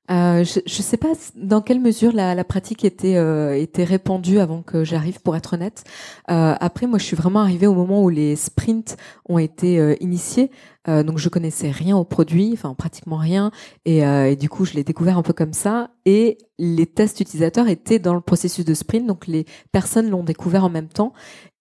Euh, 0.10 0.46
je 0.46 0.60
ne 0.60 0.84
sais 0.84 0.96
pas 0.96 1.14
dans 1.36 1.62
quelle 1.62 1.82
mesure 1.82 2.14
la, 2.14 2.34
la 2.34 2.44
pratique 2.46 2.86
était 2.86 3.18
euh, 3.18 3.54
était 3.54 3.84
répandue 3.84 4.40
avant 4.40 4.62
que 4.62 4.84
j'arrive, 4.86 5.22
pour 5.22 5.36
être 5.36 5.54
honnête. 5.54 5.84
Euh, 6.32 6.56
après, 6.60 6.88
moi, 6.88 6.98
je 6.98 7.04
suis 7.04 7.18
vraiment 7.18 7.42
arrivée 7.42 7.68
au 7.68 7.74
moment 7.74 8.02
où 8.02 8.10
les 8.10 8.38
sprints 8.38 8.96
ont 9.28 9.38
été 9.38 9.80
euh, 9.80 9.96
initiés, 10.00 10.50
euh, 10.88 11.04
donc 11.04 11.18
je 11.18 11.28
connaissais 11.28 11.72
rien 11.72 11.98
au 11.98 12.06
produit, 12.06 12.52
enfin 12.54 12.74
pratiquement 12.74 13.18
rien, 13.18 13.52
et, 13.86 14.00
et 14.00 14.36
du 14.38 14.48
coup, 14.48 14.64
je 14.64 14.74
l'ai 14.74 14.84
découvert 14.84 15.18
un 15.18 15.24
peu 15.24 15.34
comme 15.34 15.54
ça. 15.54 15.92
Et 16.06 16.38
les 16.58 16.86
tests 16.86 17.20
utilisateurs 17.20 17.68
étaient 17.68 18.00
dans 18.00 18.14
le 18.14 18.22
processus 18.22 18.64
de 18.64 18.74
sprint, 18.74 19.06
donc 19.08 19.28
les 19.28 19.46
personnes 19.72 20.10
l'ont 20.10 20.24
découvert 20.24 20.64
en 20.64 20.70
même 20.70 20.88
temps. 20.88 21.12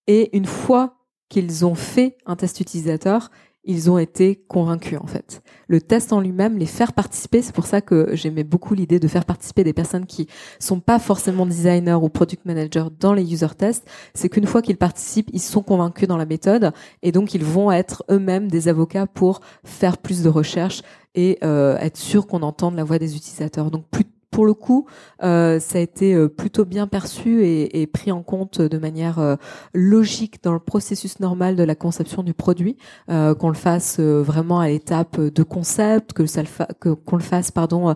Et 0.07 0.37
une 0.37 0.47
fois 0.47 0.95
qu'ils 1.29 1.67
ont 1.67 1.75
fait 1.75 2.17
un 2.27 2.37
test 2.37 2.61
utilisateur, 2.61 3.31
ils 3.67 3.91
ont 3.91 3.99
été 3.99 4.37
convaincus 4.49 4.99
en 5.01 5.07
fait. 5.07 5.43
Le 5.69 5.81
test 5.81 6.13
en 6.13 6.21
lui-même, 6.21 6.57
les 6.57 6.67
faire 6.67 6.93
participer, 6.93 7.43
c'est 7.43 7.55
pour 7.55 7.67
ça 7.67 7.81
que 7.81 8.11
j'aimais 8.15 8.45
beaucoup 8.45 8.75
l'idée 8.75 9.01
de 9.01 9.09
faire 9.09 9.25
participer 9.25 9.65
des 9.65 9.73
personnes 9.73 10.07
qui 10.07 10.29
sont 10.61 10.81
pas 10.81 10.99
forcément 10.99 11.45
designers 11.45 11.99
ou 12.01 12.09
product 12.09 12.45
managers 12.45 12.87
dans 12.99 13.13
les 13.13 13.33
user 13.33 13.49
tests, 13.59 13.89
c'est 14.15 14.29
qu'une 14.29 14.47
fois 14.47 14.63
qu'ils 14.63 14.77
participent, 14.77 15.31
ils 15.33 15.41
sont 15.41 15.63
convaincus 15.63 16.09
dans 16.09 16.17
la 16.17 16.27
méthode 16.27 16.73
et 17.03 17.13
donc 17.13 17.35
ils 17.35 17.45
vont 17.45 17.71
être 17.73 18.05
eux-mêmes 18.11 18.49
des 18.49 18.69
avocats 18.69 19.07
pour 19.07 19.41
faire 19.65 19.99
plus 19.99 20.23
de 20.23 20.29
recherches 20.29 20.83
et 21.15 21.39
euh, 21.43 21.77
être 21.79 21.97
sûr 21.97 22.27
qu'on 22.27 22.43
entende 22.43 22.77
la 22.77 22.85
voix 22.85 22.99
des 22.99 23.17
utilisateurs. 23.17 23.71
Donc 23.71 23.87
plus 23.91 24.05
pour 24.37 24.45
le 24.45 24.53
coup, 24.53 24.85
euh, 25.23 25.59
ça 25.61 25.79
a 25.79 25.81
été 25.81 26.13
euh, 26.15 26.29
plutôt 26.29 26.67
bien 26.67 26.87
perçu 26.87 27.47
et, 27.47 27.87
pris 27.87 28.13
en 28.13 28.23
compte 28.23 28.61
de 28.61 28.77
manière 28.77 29.19
euh, 29.19 29.37
logique 29.73 30.43
dans 30.43 30.53
le 30.53 30.59
processus 30.59 31.21
normal 31.21 31.57
de 31.57 31.63
la 31.63 31.75
conception 31.75 32.23
du 32.23 32.35
produit, 32.35 32.77
euh, 33.09 33.35
qu'on 33.35 33.49
le 33.49 33.55
fasse 33.55 33.99
vraiment 33.99 34.61
à 34.61 34.69
l'étape 34.69 35.19
de 35.19 35.43
concept, 35.43 36.13
que 36.13 36.27
ça 36.27 36.43
le 36.43 36.49
que 36.81 36.91
qu'on 36.91 37.17
le 37.17 37.23
fasse 37.23 37.51
pardon 37.51 37.95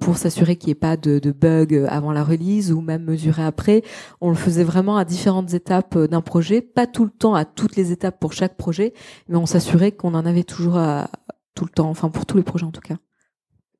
pour 0.00 0.18
s'assurer 0.18 0.56
qu'il 0.56 0.66
n'y 0.66 0.72
ait 0.72 0.74
pas 0.74 0.98
de, 0.98 1.18
de 1.18 1.32
bugs 1.32 1.86
avant 1.88 2.12
la 2.12 2.24
release 2.24 2.72
ou 2.72 2.82
même 2.82 3.04
mesurer 3.04 3.42
après. 3.42 3.82
On 4.20 4.28
le 4.28 4.36
faisait 4.36 4.64
vraiment 4.64 4.98
à 4.98 5.06
différentes 5.06 5.54
étapes 5.54 5.96
d'un 5.96 6.20
projet, 6.20 6.60
pas 6.60 6.86
tout 6.86 7.06
le 7.06 7.10
temps 7.10 7.34
à 7.34 7.46
toutes 7.46 7.76
les 7.76 7.90
étapes 7.90 8.20
pour 8.20 8.34
chaque 8.34 8.58
projet, 8.58 8.92
mais 9.30 9.38
on 9.38 9.46
s'assurait 9.46 9.92
qu'on 9.92 10.12
en 10.12 10.26
avait 10.26 10.44
toujours 10.44 10.76
à, 10.76 11.08
tout 11.54 11.64
le 11.64 11.70
temps, 11.70 11.88
enfin 11.88 12.10
pour 12.10 12.26
tous 12.26 12.36
les 12.36 12.42
projets 12.42 12.66
en 12.66 12.70
tout 12.70 12.82
cas. 12.82 12.96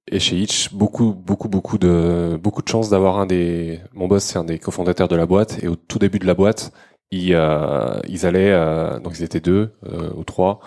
Et 0.08 0.18
chez 0.18 0.36
Itch, 0.36 0.72
beaucoup, 0.72 1.12
beaucoup, 1.14 1.48
beaucoup 1.48 1.78
de, 1.78 2.38
beaucoup 2.42 2.62
de 2.62 2.68
chance 2.68 2.90
d'avoir 2.90 3.18
un 3.18 3.26
des, 3.26 3.80
mon 3.92 4.08
boss, 4.08 4.24
c'est 4.24 4.38
un 4.38 4.44
des 4.44 4.58
cofondateurs 4.58 5.08
de 5.08 5.16
la 5.16 5.26
boîte. 5.26 5.62
Et 5.62 5.68
au 5.68 5.76
tout 5.76 5.98
début 5.98 6.18
de 6.18 6.26
la 6.26 6.34
boîte, 6.34 6.72
ils, 7.12 7.34
euh, 7.34 8.00
ils 8.08 8.26
allaient, 8.26 8.52
euh, 8.52 8.98
donc 9.00 9.18
ils 9.18 9.22
étaient 9.24 9.40
deux 9.40 9.72
euh, 9.86 10.10
ou 10.16 10.24
trois, 10.24 10.60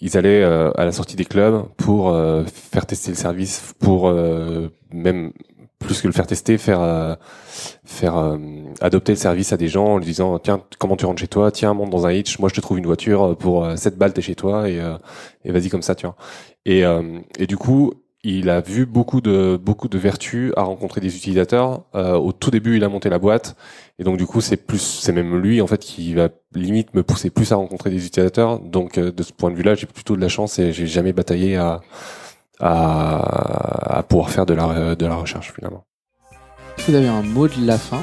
ils 0.00 0.16
allaient 0.16 0.42
euh, 0.42 0.70
à 0.76 0.84
la 0.84 0.92
sortie 0.92 1.16
des 1.16 1.24
clubs 1.24 1.64
pour 1.76 2.10
euh, 2.10 2.44
faire 2.44 2.86
tester 2.86 3.10
le 3.10 3.16
service, 3.16 3.74
pour 3.78 4.08
euh, 4.08 4.68
même 4.92 5.32
plus 5.78 6.00
que 6.00 6.08
le 6.08 6.12
faire 6.12 6.26
tester, 6.26 6.58
faire 6.58 7.16
faire 7.84 8.36
adopter 8.80 9.12
le 9.12 9.16
service 9.16 9.52
à 9.52 9.56
des 9.56 9.68
gens 9.68 9.86
en 9.86 9.98
lui 9.98 10.06
disant 10.06 10.40
tiens 10.40 10.60
comment 10.80 10.96
tu 10.96 11.06
rentres 11.06 11.20
chez 11.20 11.28
toi, 11.28 11.52
tiens 11.52 11.72
monte 11.72 11.90
dans 11.90 12.04
un 12.04 12.10
hitch, 12.10 12.40
moi 12.40 12.48
je 12.48 12.54
te 12.54 12.60
trouve 12.60 12.78
une 12.78 12.86
voiture 12.86 13.36
pour 13.36 13.64
7 13.76 13.96
balles 13.96 14.12
t'es 14.12 14.20
chez 14.20 14.34
toi 14.34 14.68
et, 14.68 14.82
et 15.44 15.52
vas-y 15.52 15.68
comme 15.68 15.82
ça 15.82 15.94
tu 15.94 16.06
vois. 16.06 16.16
Et, 16.66 16.82
et 17.38 17.46
du 17.46 17.56
coup 17.56 17.92
il 18.36 18.50
a 18.50 18.60
vu 18.60 18.86
beaucoup 18.86 19.20
de 19.20 19.58
vertus 19.98 20.52
à 20.56 20.62
rencontrer 20.62 21.00
des 21.00 21.16
utilisateurs. 21.16 21.82
Euh, 21.94 22.14
au 22.14 22.32
tout 22.32 22.50
début, 22.50 22.76
il 22.76 22.84
a 22.84 22.88
monté 22.88 23.08
la 23.08 23.18
boîte, 23.18 23.56
et 23.98 24.04
donc 24.04 24.16
du 24.16 24.26
coup, 24.26 24.40
c'est 24.40 24.56
plus, 24.56 24.82
c'est 24.82 25.12
même 25.12 25.36
lui 25.36 25.60
en 25.60 25.66
fait 25.66 25.78
qui 25.78 26.14
va 26.14 26.28
limite 26.54 26.94
me 26.94 27.02
pousser 27.02 27.30
plus 27.30 27.52
à 27.52 27.56
rencontrer 27.56 27.90
des 27.90 28.06
utilisateurs. 28.06 28.60
Donc 28.60 28.98
euh, 28.98 29.10
de 29.10 29.22
ce 29.22 29.32
point 29.32 29.50
de 29.50 29.56
vue-là, 29.56 29.74
j'ai 29.74 29.86
plutôt 29.86 30.16
de 30.16 30.20
la 30.20 30.28
chance 30.28 30.58
et 30.58 30.72
j'ai 30.72 30.86
jamais 30.86 31.12
bataillé 31.12 31.56
à, 31.56 31.80
pouvoir 34.08 34.30
faire 34.30 34.46
de 34.46 34.54
la 34.54 35.14
recherche 35.14 35.52
finalement. 35.52 35.84
Vous 36.86 36.94
avez 36.94 37.08
un 37.08 37.22
mot 37.22 37.48
de 37.48 37.66
la 37.66 37.76
fin? 37.76 38.00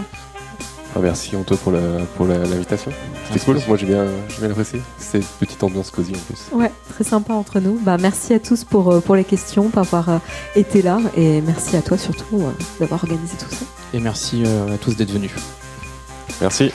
Ah, 0.95 0.99
merci 1.01 1.35
Anto 1.35 1.57
pour 1.57 1.73
l'invitation. 2.25 2.89
C'était 3.27 3.43
cool, 3.43 3.59
moi 3.67 3.75
j'ai 3.75 3.85
bien, 3.85 4.05
bien 4.39 4.49
apprécié. 4.49 4.81
C'est 4.97 5.17
une 5.17 5.23
petite 5.39 5.61
ambiance 5.61 5.91
cosy 5.91 6.13
en 6.15 6.19
plus. 6.19 6.57
Ouais, 6.57 6.71
très 6.93 7.03
sympa 7.03 7.33
entre 7.33 7.59
nous. 7.59 7.77
Bah, 7.83 7.97
merci 7.99 8.33
à 8.33 8.39
tous 8.39 8.63
pour, 8.63 8.91
euh, 8.91 8.99
pour 9.01 9.15
les 9.15 9.25
questions, 9.25 9.69
pour 9.69 9.79
avoir 9.79 10.09
euh, 10.09 10.17
été 10.55 10.81
là 10.81 10.99
et 11.17 11.41
merci 11.41 11.75
à 11.75 11.81
toi 11.81 11.97
surtout 11.97 12.41
euh, 12.41 12.51
d'avoir 12.79 13.03
organisé 13.03 13.35
tout 13.37 13.53
ça. 13.53 13.65
Et 13.93 13.99
merci 13.99 14.43
à 14.45 14.77
tous 14.77 14.95
d'être 14.95 15.11
venus. 15.11 15.31
Merci. 16.39 16.71